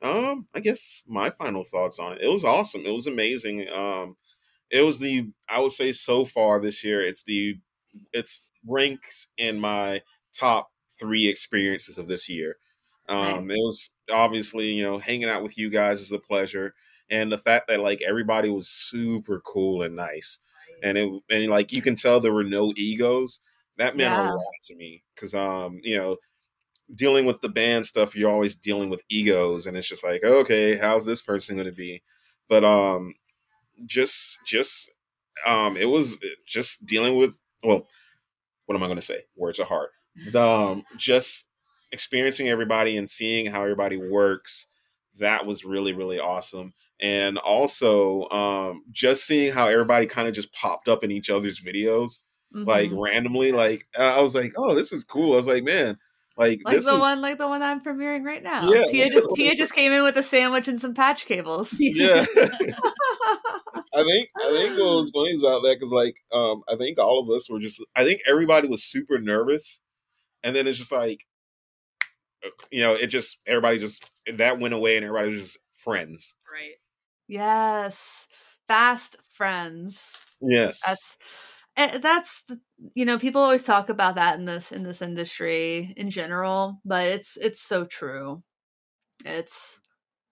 Um, 0.03 0.48
I 0.55 0.61
guess 0.61 1.05
my 1.07 1.30
final 1.30 1.64
thoughts 1.64 1.98
on 1.98 2.12
it. 2.14 2.22
It 2.22 2.28
was 2.28 2.44
awesome. 2.44 2.86
It 2.86 2.92
was 2.92 3.07
amazing. 3.07 3.68
Um, 3.68 4.16
it 4.70 4.82
was 4.82 4.98
the 5.01 5.32
I 5.48 5.61
would 5.61 5.72
say 5.72 5.92
so 5.92 6.24
far 6.24 6.61
this 6.61 6.84
year, 6.84 7.03
it's 7.03 7.24
the 7.24 7.59
it's 8.12 8.42
ranks 8.66 9.28
in 9.38 9.61
my 9.61 10.03
top 10.32 10.72
three 10.98 11.28
experiences 11.28 11.98
of 11.98 12.09
this 12.09 12.28
year. 12.28 12.59
Um, 13.09 13.51
Nice. 13.51 13.51
it 13.51 13.57
was 13.59 13.90
obviously, 14.11 14.72
you 14.72 14.82
know, 14.82 14.98
hanging 14.98 15.28
out 15.28 15.42
with 15.42 15.59
you 15.59 15.70
guys 15.70 16.01
is 16.01 16.12
a 16.12 16.18
pleasure. 16.18 16.74
And 17.11 17.32
the 17.32 17.38
fact 17.38 17.68
that 17.68 17.80
like 17.80 18.03
everybody 18.03 18.51
was 18.51 18.68
super 18.68 19.40
cool 19.40 19.82
and 19.82 19.96
nice. 19.96 20.38
And 20.82 20.96
it 20.98 21.22
and 21.30 21.48
like 21.51 21.72
you 21.72 21.82
can 21.82 21.94
tell 21.94 22.20
there 22.20 22.32
were 22.32 22.44
no 22.44 22.72
egos. 22.76 23.40
That 23.76 23.96
meant 23.96 24.12
Yeah. 24.12 24.14
a 24.14 24.34
lot 24.36 24.55
to 24.64 24.76
me. 24.76 25.05
Cause 25.16 25.34
um, 25.34 25.80
you 25.82 25.96
know, 25.96 26.18
dealing 26.95 27.26
with 27.26 27.41
the 27.41 27.49
band 27.49 27.86
stuff, 27.86 28.16
you're 28.16 28.30
always 28.30 28.57
dealing 28.57 28.91
with 28.91 29.03
egos, 29.09 29.66
and 29.66 29.76
it's 29.76 29.88
just 29.88 30.05
like, 30.05 30.24
okay, 30.24 30.76
how's 30.76 31.05
this 31.05 31.22
person 31.22 31.57
going 31.57 31.66
to 31.66 31.72
be? 31.72 32.03
But 32.49 32.64
um, 32.64 33.14
just 33.86 34.38
just 34.47 34.91
um, 35.47 35.76
it 35.76 35.86
was 35.86 36.18
just 36.47 36.84
dealing 36.86 37.16
with 37.16 37.38
well, 37.62 37.86
what 38.66 38.74
am 38.74 38.82
I 38.82 38.86
going 38.86 38.97
to 38.99 39.03
say? 39.03 39.22
Words 39.36 39.61
are 39.61 39.66
hard. 39.66 39.91
The, 40.32 40.41
um, 40.43 40.84
just 40.97 41.47
experiencing 41.93 42.49
everybody 42.49 42.97
and 42.97 43.09
seeing 43.09 43.47
how 43.47 43.62
everybody 43.62 43.97
works. 43.97 44.66
That 45.18 45.47
was 45.47 45.64
really 45.64 45.93
really 45.93 46.18
awesome. 46.18 46.72
And 47.03 47.38
also, 47.38 48.28
um, 48.28 48.84
just 48.93 49.24
seeing 49.26 49.53
how 49.53 49.68
everybody 49.68 50.07
kind 50.07 50.28
of 50.28 50.34
just 50.34 50.53
popped 50.53 50.86
up 50.88 51.03
in 51.03 51.11
each 51.11 51.30
other's 51.30 51.59
videos, 51.61 52.18
like 52.53 52.91
Mhm. 52.91 53.03
randomly. 53.03 53.53
Like 53.53 53.86
I 53.99 54.20
was 54.20 54.34
like, 54.34 54.53
oh, 54.59 54.74
this 54.74 54.93
is 54.93 55.05
cool. 55.05 55.32
I 55.32 55.36
was 55.36 55.47
like, 55.47 55.64
man, 55.64 55.99
like, 56.41 56.62
like 56.64 56.82
the 56.82 56.95
is 56.95 56.99
one, 56.99 57.20
like 57.20 57.36
the 57.36 57.47
one 57.47 57.62
I'm 57.62 57.82
premiering 57.82 58.24
right 58.24 58.43
now. 58.43 58.72
Yeah. 58.72 58.86
Tia 58.86 59.11
just 59.11 59.28
Tia 59.34 59.55
just 59.55 59.74
came 59.74 59.93
in 59.93 60.03
with 60.03 60.16
a 60.16 60.22
sandwich 60.22 60.68
and 60.68 60.80
some 60.80 60.95
patch 60.95 61.26
cables. 61.26 61.74
yeah. 61.78 62.24
I 63.95 64.05
think 64.05 64.30
I 64.34 64.51
think 64.51 64.78
what 64.78 65.03
was 65.03 65.11
funny 65.14 65.36
about 65.38 65.62
that 65.62 65.76
because 65.78 65.93
like 65.93 66.16
um 66.32 66.62
I 66.66 66.76
think 66.76 66.99
all 66.99 67.20
of 67.20 67.28
us 67.28 67.51
were 67.51 67.59
just 67.59 67.84
I 67.95 68.05
think 68.05 68.22
everybody 68.26 68.68
was 68.68 68.82
super 68.82 69.18
nervous, 69.18 69.82
and 70.43 70.57
then 70.57 70.66
it's 70.66 70.78
just 70.78 70.93
like 70.93 71.26
uh, 72.43 72.49
you 72.70 72.80
know 72.80 72.95
it 72.95 73.09
just 73.09 73.38
everybody 73.47 73.78
just 73.78 74.11
that 74.32 74.59
went 74.59 74.72
away 74.72 74.97
and 74.97 75.05
everybody 75.05 75.32
was 75.32 75.43
just 75.43 75.59
friends. 75.74 76.34
right 76.51 76.76
yes, 77.28 78.26
fast 78.66 79.16
friends. 79.28 80.11
Yes, 80.41 80.80
That's 80.86 81.16
Eh, 81.81 81.99
that's 81.99 82.45
you 82.95 83.07
know 83.07 83.18
people 83.18 83.41
always 83.41 83.64
talk 83.64 83.89
about 83.89 84.16
that 84.16 84.39
in 84.39 84.45
this 84.45 84.70
in 84.70 84.83
this 84.83 85.01
industry 85.01 85.95
in 85.97 86.11
general, 86.11 86.78
but 86.85 87.09
it's 87.09 87.39
it's 87.39 87.62
so 87.62 87.85
true. 87.87 88.43
It's 89.24 89.81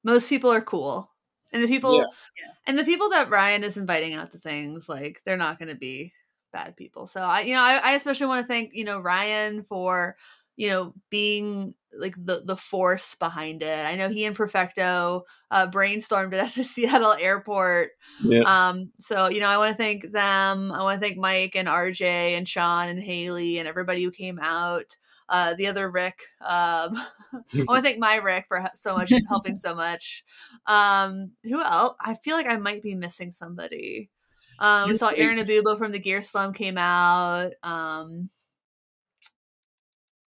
most 0.04 0.28
people 0.30 0.52
are 0.52 0.62
cool, 0.62 1.10
and 1.52 1.62
the 1.64 1.68
people 1.68 1.94
Yeah. 1.94 2.06
Yeah. 2.38 2.52
and 2.66 2.78
the 2.78 2.84
people 2.84 3.10
that 3.10 3.30
Ryan 3.30 3.64
is 3.64 3.76
inviting 3.78 4.14
out 4.14 4.32
to 4.32 4.38
things 4.38 4.88
like 4.88 5.22
they're 5.24 5.36
not 5.38 5.58
going 5.58 5.70
to 5.70 5.74
be 5.76 6.12
bad 6.52 6.76
people. 6.76 7.06
So 7.06 7.22
I 7.22 7.40
you 7.42 7.54
know 7.54 7.62
I, 7.62 7.80
I 7.84 7.92
especially 7.94 8.28
want 8.28 8.44
to 8.44 8.48
thank 8.48 8.74
you 8.74 8.84
know 8.84 9.00
Ryan 9.00 9.64
for 9.68 10.16
you 10.58 10.68
know 10.68 10.92
being 11.08 11.74
like 11.98 12.14
the 12.22 12.42
the 12.44 12.56
force 12.56 13.14
behind 13.14 13.62
it. 13.62 13.86
I 13.86 13.94
know 13.94 14.10
he 14.10 14.26
and 14.26 14.36
Perfecto 14.36 15.24
uh, 15.50 15.68
brainstormed 15.68 16.34
it 16.34 16.40
at 16.40 16.54
the 16.54 16.64
Seattle 16.74 17.14
airport 17.14 17.92
yeah. 18.22 18.68
um, 18.68 18.90
so 18.98 19.28
you 19.28 19.40
know, 19.40 19.48
I 19.48 19.58
want 19.58 19.70
to 19.70 19.76
thank 19.76 20.10
them. 20.12 20.72
I 20.72 20.82
want 20.82 21.00
to 21.00 21.06
thank 21.06 21.18
Mike 21.18 21.54
and 21.54 21.68
RJ 21.68 22.02
and 22.36 22.46
Sean 22.46 22.88
and 22.88 23.02
Haley 23.02 23.58
and 23.58 23.68
everybody 23.68 24.02
who 24.02 24.10
came 24.10 24.38
out. 24.40 24.96
Uh, 25.28 25.52
the 25.54 25.66
other 25.66 25.90
Rick. 25.90 26.22
Um, 26.40 26.96
I 27.32 27.64
want 27.66 27.76
to 27.76 27.82
thank 27.82 27.98
my 27.98 28.16
Rick 28.16 28.46
for 28.48 28.66
so 28.74 28.96
much 28.96 29.12
helping 29.28 29.56
so 29.56 29.74
much. 29.74 30.24
Um, 30.66 31.32
who 31.44 31.62
else? 31.62 31.94
I 32.00 32.14
feel 32.14 32.34
like 32.34 32.48
I 32.48 32.56
might 32.56 32.82
be 32.82 32.94
missing 32.94 33.32
somebody. 33.32 34.10
Um, 34.60 34.88
we 34.88 34.96
saw 34.96 35.10
Aaron 35.10 35.38
Abubo 35.38 35.78
from 35.78 35.92
the 35.92 36.00
Gear 36.00 36.20
Slum 36.20 36.52
came 36.52 36.76
out. 36.76 37.52
Um, 37.62 38.28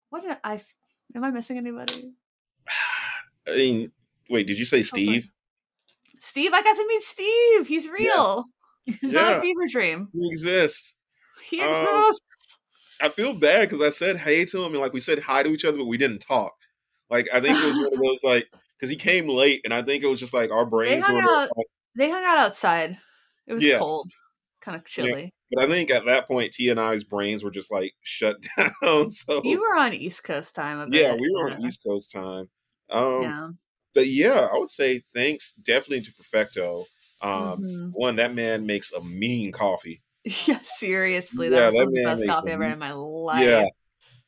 what 0.10 0.24
did 0.24 0.38
I? 0.43 0.62
Am 1.16 1.24
I 1.24 1.32
missing 1.32 1.57
anybody? 1.57 2.14
I 3.47 3.55
mean, 3.55 3.91
wait, 4.30 4.47
did 4.47 4.60
you 4.60 4.66
say 4.66 4.82
Steve? 4.84 5.28
Steve, 6.20 6.51
I 6.53 6.62
got 6.62 6.76
to 6.76 6.88
meet 6.88 7.01
Steve. 7.01 7.68
He's 7.68 7.89
real. 7.89 8.45
He's 8.86 9.01
not 9.03 9.14
Yeah. 9.32 9.38
a 9.38 9.41
fever 9.41 9.68
dream. 9.70 10.10
He 10.14 10.30
exists. 10.32 10.95
He 11.43 11.62
Um, 11.62 11.70
exists. 11.70 12.57
I 13.01 13.10
feel 13.10 13.34
bad 13.34 13.70
because 13.70 13.82
I 13.86 13.89
said 13.91 14.18
hey 14.18 14.43
to 14.45 14.57
him 14.64 14.74
and 14.74 14.82
like 14.82 14.93
we 14.93 14.99
said 14.99 15.20
hi 15.20 15.41
to 15.43 15.49
each 15.49 15.64
other, 15.66 15.78
but 15.78 15.86
we 15.86 15.97
didn't 15.97 16.20
talk. 16.20 16.53
Like 17.10 17.28
I 17.34 17.39
think 17.39 17.57
it 17.57 17.66
was 17.66 17.76
one 17.78 17.93
of 17.93 17.99
those 18.03 18.24
like 18.24 18.47
because 18.78 18.89
he 18.89 18.95
came 18.95 19.28
late, 19.28 19.62
and 19.66 19.74
I 19.74 19.82
think 19.82 20.03
it 20.03 20.07
was 20.07 20.20
just 20.20 20.34
like 20.34 20.51
our 20.51 20.66
brains. 20.66 21.05
They 21.05 21.14
hung 21.14 21.16
were. 21.24 21.32
out. 21.32 21.49
They 21.95 22.10
hung 22.10 22.24
out 22.24 22.38
outside. 22.38 22.97
It 23.47 23.53
was 23.53 23.64
Yeah. 23.64 23.80
cold, 23.80 24.12
kind 24.62 24.76
of 24.78 24.86
chilly. 24.86 25.34
But 25.52 25.64
I 25.64 25.68
think 25.68 25.89
at 25.89 26.06
that 26.06 26.28
point, 26.28 26.54
T 26.54 26.70
and 26.70 26.80
I's 26.80 27.04
brains 27.04 27.43
were 27.43 27.52
just 27.52 27.72
like 27.72 27.93
shut 28.04 28.38
down. 28.82 29.10
So 29.10 29.41
You 29.43 29.60
were 29.60 29.78
on 29.78 29.93
East 29.93 30.24
Coast 30.24 30.56
time. 30.56 30.91
Yeah, 30.91 31.16
we 31.20 31.32
were 31.32 31.50
on 31.50 31.60
yeah. 31.60 31.68
East 31.68 31.84
Coast 31.84 32.12
time. 32.12 32.50
Um, 32.89 33.22
Yeah. 33.24 33.50
But 33.93 34.08
yeah, 34.08 34.47
I 34.54 34.58
would 34.58 34.72
say 34.72 35.02
thanks 35.14 35.54
definitely 35.54 36.02
to 36.02 36.14
Perfecto. 36.14 36.86
Um, 37.22 37.60
Mhm. 37.62 37.91
One, 37.93 38.16
that 38.18 38.34
man 38.34 38.66
makes 38.66 38.91
a 38.91 39.02
mean 39.02 39.52
coffee. 39.52 40.02
Yeah, 40.47 40.60
seriously, 40.64 41.50
Yeah, 41.50 41.62
that 41.62 41.66
was 41.66 41.76
that 41.76 41.86
the 41.86 42.04
best 42.04 42.28
coffee 42.28 42.47
I've 42.47 42.54
ever 42.54 42.64
had 42.66 42.74
in 42.74 42.80
my 42.80 42.91
life. 42.91 43.45
Yeah. 43.45 43.66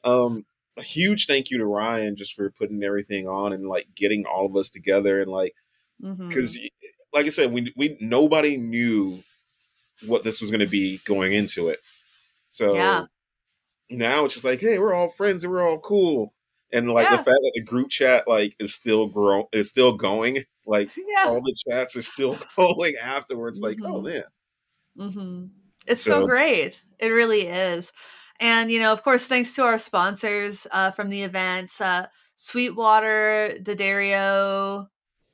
Um, 0.04 0.46
a 0.78 0.82
huge 0.82 1.28
thank 1.28 1.52
you 1.52 1.58
to 1.58 1.66
Ryan 1.66 2.16
just 2.16 2.34
for 2.34 2.50
putting 2.52 2.84
everything 2.84 3.28
on 3.28 3.54
and 3.54 3.68
like 3.68 3.88
getting 3.96 4.26
all 4.26 4.46
of 4.46 4.56
us 4.56 4.70
together 4.70 5.22
and 5.22 5.30
like 5.30 5.54
because 6.28 6.58
like 7.14 7.26
I 7.26 7.30
said, 7.30 7.52
we 7.52 7.74
we 7.76 7.98
nobody 8.00 8.58
knew 8.58 9.22
what 10.06 10.24
this 10.24 10.42
was 10.42 10.52
going 10.52 10.60
to 10.62 10.68
be 10.68 11.00
going 11.06 11.34
into 11.34 11.70
it. 11.70 11.80
So 12.48 12.76
Yeah. 12.76 13.06
now 13.90 14.26
it's 14.26 14.34
just 14.36 14.46
like, 14.46 14.60
hey, 14.60 14.80
we're 14.80 14.94
all 14.94 15.10
friends 15.10 15.44
and 15.44 15.52
we're 15.54 15.68
all 15.68 15.80
cool. 15.80 16.34
And 16.74 16.90
like 16.92 17.06
Yeah. 17.06 17.18
the 17.18 17.24
fact 17.24 17.28
that 17.42 17.52
the 17.56 17.62
group 17.64 17.90
chat 17.90 18.28
like 18.28 18.56
is 18.60 18.74
still 18.74 19.08
grow 19.08 19.48
is 19.52 19.70
still 19.70 19.94
going, 19.98 20.46
like 20.66 20.90
yeah. 20.96 21.26
all 21.28 21.42
the 21.42 21.56
chats 21.70 21.96
are 21.96 22.02
still 22.02 22.38
going 22.58 22.96
afterwards. 22.98 23.60
Like, 23.62 23.78
oh 23.84 24.02
Mhm. 24.02 24.24
man, 24.98 25.10
hmm 25.12 25.46
It's 25.88 26.04
so, 26.04 26.22
So- 26.22 26.28
great. 26.28 26.82
It 27.00 27.08
really 27.10 27.48
is. 27.48 27.92
And, 28.40 28.72
you 28.72 28.80
know, 28.80 28.92
of 28.92 29.04
course, 29.04 29.28
thanks 29.28 29.54
to 29.56 29.64
our 29.64 29.78
sponsors 29.78 30.66
uh, 30.72 30.92
from 30.92 31.10
the 31.10 31.22
events 31.24 31.80
uh, 31.82 32.08
Sweetwater, 32.36 33.58
D'Addario, 33.62 34.88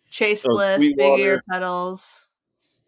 Chase 0.09 0.45
Oh, 0.45 0.49
Bliss, 0.49 0.79
Big 0.79 0.99
Ear 1.19 1.41
Pedals. 1.49 2.27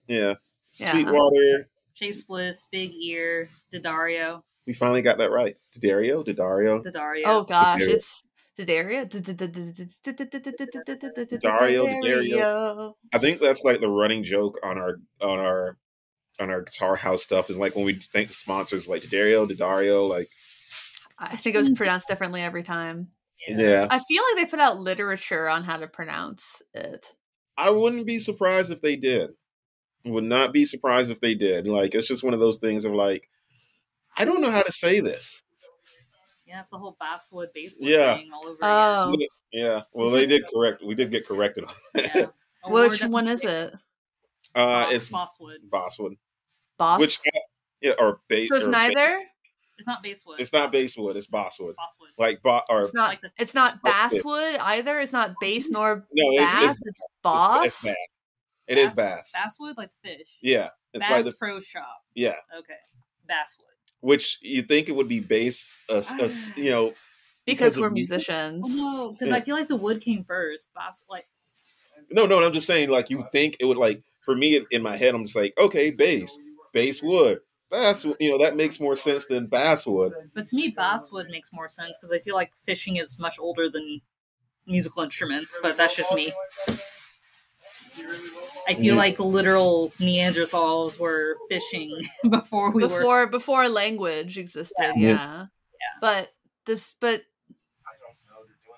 Yeah. 0.07 0.35
Sweetwater, 0.79 1.69
chase 1.93 2.23
bliss 2.23 2.67
big 2.71 2.91
ear 3.01 3.49
D'Addario 3.71 4.41
We 4.65 4.73
finally 4.73 5.01
got 5.01 5.17
that 5.17 5.31
right. 5.31 5.55
Dario, 5.79 6.23
Dario, 6.23 6.81
Daddario. 6.81 7.23
Oh 7.25 7.43
gosh, 7.43 7.79
Dario. 7.79 7.95
it's 7.95 8.23
Dario. 8.57 9.05
Dario, 9.05 9.61
Dario. 12.01 12.95
I 13.13 13.17
think 13.17 13.39
that's 13.39 13.63
like 13.63 13.79
the 13.79 13.89
running 13.89 14.23
joke 14.23 14.59
on 14.63 14.77
our 14.77 14.97
on 15.21 15.39
our 15.39 15.77
on 16.39 16.49
our 16.49 16.61
Guitar 16.61 16.95
House 16.95 17.23
stuff 17.23 17.49
is 17.49 17.59
like 17.59 17.75
when 17.75 17.85
we 17.85 17.95
thank 17.95 18.29
the 18.29 18.33
sponsors 18.33 18.87
like 18.87 19.09
Dario, 19.09 19.45
Dario, 19.45 20.05
like 20.05 20.29
I 21.17 21.35
think 21.35 21.55
it 21.55 21.59
was 21.59 21.69
pronounced 21.69 22.07
differently 22.07 22.41
every 22.41 22.63
time. 22.63 23.09
yeah. 23.47 23.87
I 23.89 23.99
feel 23.99 24.23
like 24.23 24.37
they 24.37 24.49
put 24.49 24.59
out 24.59 24.79
literature 24.79 25.49
on 25.49 25.63
how 25.63 25.77
to 25.77 25.87
pronounce 25.87 26.61
it. 26.73 27.13
I 27.57 27.71
wouldn't 27.71 28.05
be 28.05 28.19
surprised 28.19 28.71
if 28.71 28.81
they 28.81 28.95
did. 28.95 29.31
Would 30.05 30.23
not 30.23 30.53
be 30.53 30.65
surprised 30.65 31.11
if 31.11 31.19
they 31.19 31.35
did. 31.35 31.67
Like 31.67 31.93
it's 31.95 32.07
just 32.07 32.23
one 32.23 32.33
of 32.33 32.39
those 32.39 32.57
things 32.57 32.85
of 32.85 32.93
like, 32.93 33.29
I 34.17 34.25
don't 34.25 34.41
know 34.41 34.51
how 34.51 34.61
to 34.61 34.71
say 34.71 34.99
this. 35.01 35.41
Yeah, 36.47 36.61
it's 36.61 36.69
the 36.71 36.77
whole 36.77 36.97
basswood 36.99 37.49
basswood 37.53 37.87
Yeah. 37.87 38.17
thing 38.17 38.31
all 38.33 38.47
over 38.47 38.57
Oh, 38.61 39.15
Yeah. 39.51 39.81
Well, 39.93 40.09
they 40.09 40.25
did 40.25 40.43
correct. 40.53 40.83
We 40.83 40.95
did 40.95 41.11
get 41.11 41.27
corrected 41.27 41.65
on 41.65 41.73
that. 41.93 42.15
Yeah. 42.15 42.25
Or 42.63 42.89
which 42.89 43.01
one 43.05 43.27
is 43.29 43.41
it? 43.45 43.73
Uh, 44.53 44.83
Boss- 44.83 44.91
it's 44.93 45.09
Bosswood. 45.09 45.59
Bosswood. 45.71 46.15
Boss. 46.77 46.99
Which 46.99 47.19
yeah, 47.81 47.93
or 47.99 48.19
base. 48.27 48.49
so 48.49 48.57
it's 48.57 48.65
or 48.65 48.69
neither. 48.69 49.21
It's 49.77 49.87
not 49.87 50.03
basswood. 50.03 50.41
It's 50.41 50.51
not 50.51 50.69
Basswood. 50.73 51.15
It's 51.15 51.27
Bosswood. 51.27 51.75
Bosswood. 51.77 52.09
Like 52.17 52.41
bo- 52.43 52.61
or 52.69 52.81
It's 52.81 52.93
not. 52.93 53.07
like 53.09 53.21
the- 53.21 53.31
It's 53.37 53.53
not 53.53 53.81
basswood 53.81 54.57
either. 54.59 54.99
It's 54.99 55.13
not 55.13 55.35
bass 55.39 55.69
nor 55.69 56.05
no, 56.13 56.31
it's, 56.33 56.51
bass. 56.51 56.63
it's, 56.63 56.71
It's, 56.73 56.81
it's, 56.85 57.05
boss. 57.23 57.65
it's 57.67 57.83
bass. 57.83 57.95
It 58.69 58.77
is 58.77 58.93
bass. 58.93 59.31
Basswood, 59.33 59.75
like 59.77 59.89
fish. 60.03 60.37
Yeah, 60.41 60.69
it's 60.93 61.03
Bass 61.03 61.11
like 61.11 61.25
the 61.25 61.33
Pro 61.33 61.59
Shop. 61.59 62.03
yeah. 62.15 62.35
Okay. 62.57 62.75
Basswood. 63.27 63.65
Which 64.01 64.37
you 64.41 64.61
think 64.61 64.87
it 64.87 64.93
would 64.95 65.07
be 65.07 65.19
bass, 65.19 65.71
uh, 65.89 66.01
uh, 66.21 66.29
you 66.55 66.69
know, 66.69 66.93
because 67.45 67.75
of 67.75 67.81
we're 67.81 67.89
musicians. 67.89 68.65
Oh, 68.69 68.75
no, 68.75 69.11
because 69.11 69.29
Yeah. 69.29 69.35
I 69.35 69.41
feel 69.41 69.55
like 69.55 69.67
the 69.67 69.75
wood 69.75 70.01
came 70.01 70.23
first. 70.23 70.69
Bass, 70.75 71.03
like, 71.09 71.27
No, 72.11 72.25
no, 72.25 72.41
I'm 72.43 72.53
just 72.53 72.67
saying, 72.67 72.89
like, 72.89 73.09
you 73.09 73.25
think 73.31 73.57
it 73.59 73.65
would, 73.65 73.77
like, 73.77 74.01
for 74.23 74.35
me 74.35 74.55
in- 74.55 74.67
in 74.71 74.81
my 74.83 74.95
head, 74.97 75.13
I'm 75.15 75.23
just 75.25 75.35
like, 75.35 75.53
okay, 75.57 75.89
bass, 75.91 76.37
bass 76.71 77.01
wood, 77.03 77.41
bass, 77.71 78.05
you 78.19 78.29
know, 78.31 78.37
that 78.37 78.55
makes 78.55 78.79
more 78.79 78.95
sense 78.95 79.25
than 79.25 79.47
basswood. 79.47 80.13
but 80.35 80.45
to 80.45 80.55
me, 80.55 80.69
basswood 80.69 81.27
makes 81.29 81.51
more 81.51 81.67
sense 81.67 81.97
because 81.97 82.11
I 82.15 82.19
feel 82.19 82.35
like 82.35 82.51
fishing 82.67 82.97
is 82.97 83.17
much 83.19 83.37
older 83.39 83.67
than 83.69 84.01
musical 84.67 85.01
instruments. 85.03 85.57
But 85.61 85.75
that's 85.75 85.95
just 85.95 86.13
me. 86.13 86.31
I 88.69 88.75
feel 88.75 88.93
Yeah. 88.93 89.01
like 89.01 89.17
literal 89.19 89.89
Neanderthals 89.99 90.99
were 90.99 91.37
fishing 91.49 92.01
before 92.29 92.69
we 92.71 92.83
were. 92.83 92.89
before 92.89 93.27
before 93.27 93.67
language 93.67 94.37
existed. 94.37 94.93
Yeah. 94.95 95.47
Yeah. 95.47 95.47
But 95.99 96.31
this, 96.65 96.93
but 96.99 97.23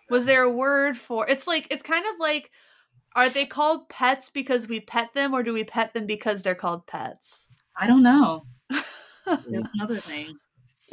was 0.10 0.26
there 0.26 0.44
a 0.44 0.50
word 0.52 0.98
for? 0.98 1.28
It's 1.30 1.46
like 1.46 1.68
it's 1.72 1.84
kind 1.84 2.06
of 2.06 2.14
like, 2.20 2.52
are 3.16 3.28
they 3.30 3.46
called 3.46 3.90
pets 3.90 4.30
because 4.30 4.68
we 4.68 4.80
pet 4.80 5.14
them, 5.14 5.34
or 5.34 5.44
do 5.44 5.54
we 5.54 5.64
pet 5.66 5.94
them 5.94 6.06
because 6.06 6.42
they're 6.42 6.56
called 6.56 6.88
pets? 6.88 7.48
I 7.76 7.88
don't 7.88 8.04
know. 8.04 8.46
That's 9.26 9.74
another 9.74 9.98
thing. 10.00 10.38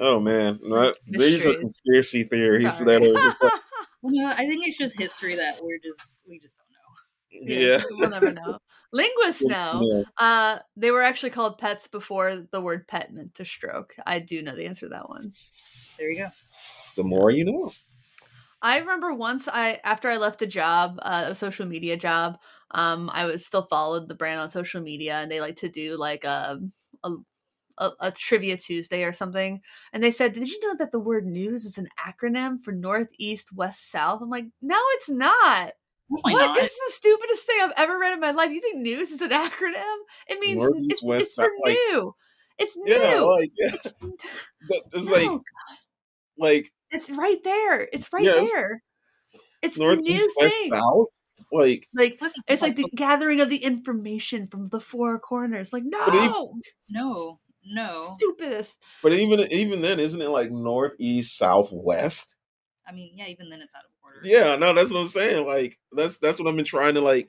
Oh 0.00 0.18
man, 0.20 0.58
not, 0.62 0.94
these 1.06 1.46
are 1.46 1.54
conspiracy 1.54 2.22
theories 2.24 2.78
Sorry. 2.78 2.98
that 3.00 3.08
are 3.08 3.14
just 3.14 3.42
like, 3.42 3.52
Well, 4.02 4.12
no, 4.14 4.28
I 4.28 4.46
think 4.46 4.64
it's 4.66 4.78
just 4.78 4.96
history 4.98 5.34
that 5.36 5.58
we're 5.62 5.78
just 5.84 6.24
we 6.28 6.38
just 6.38 6.56
don't 6.58 6.66
know. 6.67 6.67
Yeah. 7.40 7.82
We'll 7.90 8.10
never 8.10 8.32
know. 8.32 8.58
Linguists 8.92 9.44
know. 9.44 10.04
Uh, 10.16 10.58
they 10.76 10.90
were 10.90 11.02
actually 11.02 11.30
called 11.30 11.58
pets 11.58 11.88
before 11.88 12.46
the 12.50 12.60
word 12.60 12.88
pet 12.88 13.12
meant 13.12 13.34
to 13.34 13.44
stroke. 13.44 13.94
I 14.06 14.18
do 14.18 14.42
know 14.42 14.56
the 14.56 14.66
answer 14.66 14.86
to 14.86 14.90
that 14.90 15.08
one. 15.08 15.32
There 15.98 16.10
you 16.10 16.18
go. 16.18 16.28
The 16.96 17.04
more 17.04 17.30
you 17.30 17.44
know. 17.44 17.72
I 18.60 18.78
remember 18.78 19.14
once 19.14 19.46
I 19.46 19.78
after 19.84 20.08
I 20.08 20.16
left 20.16 20.42
a 20.42 20.46
job, 20.46 20.98
uh, 21.02 21.26
a 21.28 21.34
social 21.34 21.66
media 21.66 21.96
job, 21.96 22.38
um, 22.72 23.10
I 23.12 23.24
was 23.24 23.46
still 23.46 23.66
followed 23.70 24.08
the 24.08 24.14
brand 24.14 24.40
on 24.40 24.50
social 24.50 24.80
media, 24.80 25.16
and 25.16 25.30
they 25.30 25.40
like 25.40 25.56
to 25.56 25.68
do 25.68 25.96
like 25.96 26.24
a 26.24 26.60
a, 27.04 27.12
a, 27.78 27.90
a 28.00 28.10
trivia 28.10 28.56
Tuesday 28.56 29.04
or 29.04 29.12
something. 29.12 29.60
And 29.92 30.02
they 30.02 30.10
said, 30.10 30.32
"Did 30.32 30.48
you 30.48 30.58
know 30.62 30.74
that 30.78 30.90
the 30.90 30.98
word 30.98 31.26
news 31.26 31.64
is 31.64 31.78
an 31.78 31.88
acronym 32.04 32.60
for 32.60 32.72
Northeast, 32.72 33.54
West, 33.54 33.90
South?" 33.90 34.20
I'm 34.22 34.30
like, 34.30 34.46
"No, 34.60 34.78
it's 34.94 35.08
not." 35.08 35.72
Oh 36.10 36.18
Why 36.22 36.32
What? 36.32 36.46
not? 36.46 36.54
This 36.56 36.72
is 36.72 36.78
the 36.86 36.92
stupidest 36.92 37.46
thing 37.46 37.58
I've 37.62 37.72
ever 37.76 37.98
read 37.98 38.14
in 38.14 38.20
my 38.20 38.30
life. 38.30 38.50
You 38.50 38.60
think 38.60 38.78
news 38.78 39.10
is 39.10 39.20
an 39.20 39.30
acronym? 39.46 39.96
It 40.28 40.40
means 40.40 40.62
Northeast, 40.62 40.90
it's, 40.92 41.02
West, 41.04 41.22
it's 41.24 41.34
for 41.34 41.50
like- 41.64 41.74
new. 41.90 42.14
It's 42.58 42.76
new. 42.76 42.92
Yeah, 42.92 43.20
like 43.20 43.50
yeah. 43.56 43.70
It's, 43.74 43.94
it's 44.92 45.06
no, 45.06 45.12
like 45.12 45.40
like 46.38 46.72
it's 46.90 47.10
right 47.10 47.38
there. 47.44 47.82
It's 47.92 48.12
right 48.12 48.24
Yes. 48.24 48.50
there. 48.52 48.82
It's 49.62 49.76
the 49.76 49.84
northeast, 49.84 50.06
new 50.26 50.34
west, 50.40 50.54
thing. 50.54 50.70
south. 50.72 51.06
Like 51.52 51.86
Like 51.94 52.20
it's 52.48 52.62
like 52.62 52.76
the 52.76 52.88
gathering 52.94 53.40
of 53.40 53.48
the 53.48 53.58
information 53.58 54.48
from 54.48 54.66
the 54.66 54.80
four 54.80 55.18
corners. 55.18 55.72
Like 55.72 55.84
no, 55.86 56.04
even- 56.08 56.62
No, 56.90 57.38
no. 57.64 58.00
stupidest. 58.00 58.82
but 59.02 59.12
even 59.12 59.40
even 59.52 59.80
then, 59.80 60.00
isn't 60.00 60.20
it 60.20 60.28
like 60.30 60.50
northeast, 60.50 61.36
southwest? 61.38 62.36
I 62.86 62.92
mean, 62.92 63.12
yeah, 63.16 63.26
even 63.26 63.50
then 63.50 63.60
it's 63.60 63.74
out 63.74 63.84
of 63.84 63.90
order. 64.16 64.20
Yeah, 64.24 64.56
no, 64.56 64.74
that's 64.74 64.92
what 64.92 65.00
I'm 65.00 65.08
saying. 65.08 65.46
Like 65.46 65.78
that's 65.92 66.18
that's 66.18 66.38
what 66.38 66.48
I've 66.48 66.56
been 66.56 66.64
trying 66.64 66.94
to 66.94 67.00
like 67.00 67.28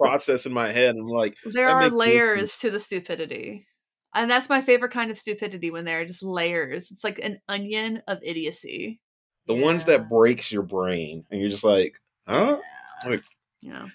process 0.00 0.46
in 0.46 0.52
my 0.52 0.68
head. 0.72 0.96
I'm 0.96 1.02
like, 1.08 1.36
There 1.44 1.68
are 1.68 1.80
makes 1.82 1.92
no 1.92 1.98
sense. 1.98 2.08
layers 2.08 2.58
to 2.58 2.70
the 2.70 2.80
stupidity, 2.80 3.66
and 4.14 4.30
that's 4.30 4.48
my 4.48 4.60
favorite 4.60 4.92
kind 4.92 5.10
of 5.10 5.18
stupidity 5.18 5.70
when 5.70 5.84
there 5.84 6.00
are 6.00 6.04
just 6.04 6.22
layers. 6.22 6.90
It's 6.90 7.04
like 7.04 7.18
an 7.18 7.38
onion 7.48 8.02
of 8.08 8.18
idiocy. 8.22 9.00
the 9.46 9.54
ones 9.54 9.84
that 9.86 10.08
breaks 10.08 10.50
your 10.50 10.62
brain, 10.62 11.24
and 11.30 11.40
you're 11.40 11.50
just 11.50 11.64
like, 11.64 12.00
huh? 12.26 12.58
Like, 13.06 13.22
Yeah. 13.62 13.86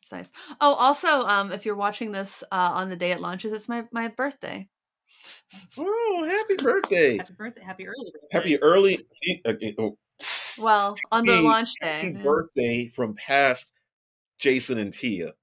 It's 0.00 0.12
nice. 0.12 0.30
Oh, 0.62 0.72
also, 0.72 1.26
um, 1.26 1.52
if 1.52 1.66
you're 1.66 1.74
watching 1.74 2.12
this 2.12 2.42
uh, 2.50 2.70
on 2.74 2.88
the 2.88 2.96
day 2.96 3.10
it 3.12 3.20
launches, 3.20 3.52
it's 3.52 3.68
my, 3.68 3.84
my 3.92 4.08
birthday. 4.08 4.66
oh, 5.78 6.24
happy 6.26 6.56
birthday! 6.62 7.16
Happy 7.18 7.34
birthday! 7.34 7.62
Happy 7.62 7.86
early 7.86 8.10
birthday! 8.12 8.28
Happy 8.32 8.62
early 8.62 9.06
see, 9.12 9.42
okay, 9.44 9.74
oh, 9.78 9.98
Well, 10.60 10.96
on 11.12 11.24
the 11.26 11.40
launch 11.42 11.70
day. 11.80 12.12
Mm-hmm. 12.14 12.22
birthday 12.22 12.88
from 12.88 13.14
past 13.14 13.72
Jason 14.38 14.78
and 14.78 14.92
Tia. 14.92 15.32
To 15.32 15.34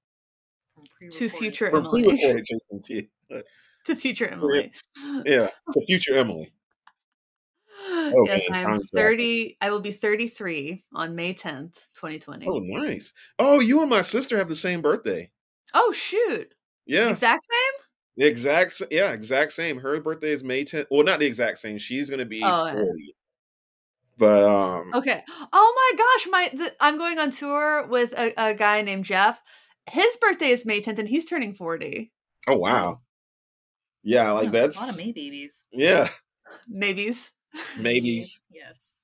pre-recorded. 1.00 1.32
future 1.38 1.70
From 1.70 1.86
Emily. 1.86 2.02
pre-recorded 2.04 2.44
Jason 2.46 2.68
and 2.70 2.82
Tia. 2.82 3.42
to 3.86 3.96
future 3.96 4.28
Emily. 4.28 4.72
Yeah, 5.24 5.48
to 5.72 5.80
future 5.86 6.14
Emily. 6.14 6.52
Oh, 7.88 8.24
yes, 8.26 8.48
man, 8.48 8.58
I 8.58 8.62
am 8.62 8.66
time's 8.68 8.80
rapid. 8.92 9.04
30. 9.04 9.56
I 9.60 9.70
will 9.70 9.80
be 9.80 9.92
33 9.92 10.84
on 10.94 11.14
May 11.14 11.34
10th, 11.34 11.74
2020. 11.94 12.46
Oh, 12.46 12.54
Oh, 12.54 12.58
nice. 12.60 13.12
Oh, 13.38 13.60
you 13.60 13.80
and 13.80 13.90
my 13.90 14.02
sister 14.02 14.36
have 14.38 14.48
the 14.48 14.56
same 14.56 14.80
birthday. 14.80 15.30
Oh, 15.74 15.92
shoot. 15.92 16.52
Yeah, 16.86 17.10
Exact 17.10 17.44
same? 17.50 17.82
the 18.16 18.26
exact. 18.26 18.70
s- 18.80 18.82
Yeah, 18.90 19.12
exact 19.12 19.52
same. 19.52 19.78
Her 19.78 20.00
birthday 20.00 20.30
is 20.30 20.42
May 20.44 20.64
10th. 20.64 20.86
Well, 20.90 21.02
not 21.04 21.20
the 21.20 21.26
exact 21.26 21.58
same. 21.58 21.78
She's 21.78 22.08
gonna 22.08 22.24
be 22.24 22.42
Oh, 22.44 22.66
yeah. 22.66 22.76
40. 22.76 23.15
But 24.18 24.44
um, 24.44 24.92
Okay. 24.94 25.22
Oh 25.52 25.92
my 25.92 25.98
gosh, 25.98 26.28
my 26.30 26.58
the, 26.64 26.72
I'm 26.80 26.96
going 26.98 27.18
on 27.18 27.30
tour 27.30 27.86
with 27.86 28.12
a, 28.18 28.32
a 28.36 28.54
guy 28.54 28.80
named 28.82 29.04
Jeff. 29.04 29.42
His 29.90 30.16
birthday 30.16 30.46
is 30.48 30.64
May 30.66 30.80
10th 30.80 30.98
and 30.98 31.08
he's 31.08 31.24
turning 31.26 31.52
40. 31.54 32.10
oh 32.48 32.56
wow, 32.56 33.00
yeah, 34.02 34.32
like 34.32 34.44
Yeah, 34.46 34.50
that's 34.50 34.76
a 34.76 34.80
lot 34.80 34.90
of 34.90 34.96
May 34.96 35.12
babies. 35.12 35.64
yeah, 35.72 36.08
Maybes. 36.68 37.30
maybes. 37.78 38.42
Yes. 38.50 38.96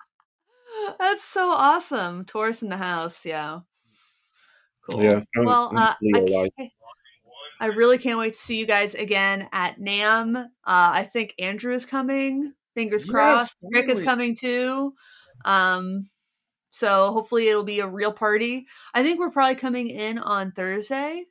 That's 0.99 1.23
so 1.23 1.51
awesome. 1.51 2.25
Taurus 2.25 2.63
in 2.63 2.71
the 2.71 2.79
house. 2.79 3.25
Yeah. 3.27 3.61
Cool. 4.89 5.03
Yeah. 5.03 5.21
I'm- 5.37 5.45
Well, 5.45 5.69
I'm 5.71 5.77
uh, 5.77 5.93
I, 6.59 6.71
I 7.61 7.67
really 7.67 7.99
can't 7.99 8.19
wait 8.19 8.33
to 8.33 8.39
see 8.39 8.59
you 8.59 8.67
guys 8.67 8.95
again 8.95 9.49
at 9.53 9.79
NAMM. 9.79 10.37
Uh, 10.37 10.47
I 10.65 11.03
think 11.05 11.35
Andrew 11.39 11.75
is 11.75 11.85
coming. 11.87 12.55
Fingers 12.75 13.05
Yes, 13.05 13.13
crossed. 13.13 13.57
Rick 13.73 13.91
is 13.91 14.01
coming 14.01 14.35
too. 14.35 14.95
Um, 15.45 16.09
so 16.71 17.13
hopefully 17.13 17.49
it'll 17.49 17.65
be 17.65 17.81
a 17.81 17.87
real 17.87 18.13
party. 18.13 18.67
I 18.95 19.03
think 19.03 19.21
we're 19.21 19.31
probably 19.31 19.57
coming 19.57 19.89
in 19.89 20.19
on 20.19 20.53
Thursday, 20.53 21.25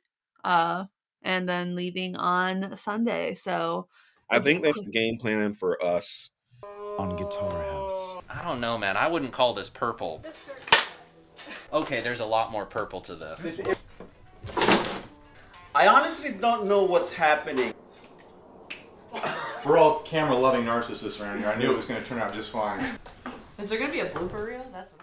uh, 0.44 0.84
and 1.22 1.48
then 1.48 1.74
leaving 1.74 2.14
on 2.16 2.76
Sunday. 2.76 3.34
So 3.34 3.88
I 4.30 4.38
think 4.38 4.62
that's 4.62 4.84
the 4.84 4.90
game 4.90 5.18
plan 5.18 5.52
for 5.54 5.82
us. 5.84 6.30
on 6.98 7.16
Guitar 7.16 7.50
House. 7.50 8.14
I 8.30 8.42
don't 8.44 8.60
know, 8.60 8.78
man. 8.78 8.96
I 8.96 9.08
wouldn't 9.08 9.32
call 9.32 9.54
this 9.54 9.68
purple. 9.68 10.24
Okay, 11.72 12.00
there's 12.00 12.20
a 12.20 12.26
lot 12.26 12.52
more 12.52 12.66
purple 12.66 13.00
to 13.02 13.14
this. 13.14 13.60
I 15.74 15.88
honestly 15.88 16.32
don't 16.32 16.66
know 16.66 16.84
what's 16.84 17.12
happening. 17.12 17.72
We're 19.64 19.78
all 19.78 20.00
camera 20.00 20.36
loving 20.36 20.64
narcissists 20.64 21.20
around 21.20 21.38
here. 21.38 21.48
I 21.48 21.56
knew 21.56 21.70
it 21.70 21.76
was 21.76 21.84
going 21.84 22.02
to 22.02 22.08
turn 22.08 22.18
out 22.18 22.34
just 22.34 22.50
fine. 22.50 22.98
is 23.60 23.70
there 23.70 23.78
gonna 23.78 23.92
be 23.92 24.00
a 24.00 24.10
blooper 24.10 24.44
reel? 24.44 24.66
That's 24.72 24.90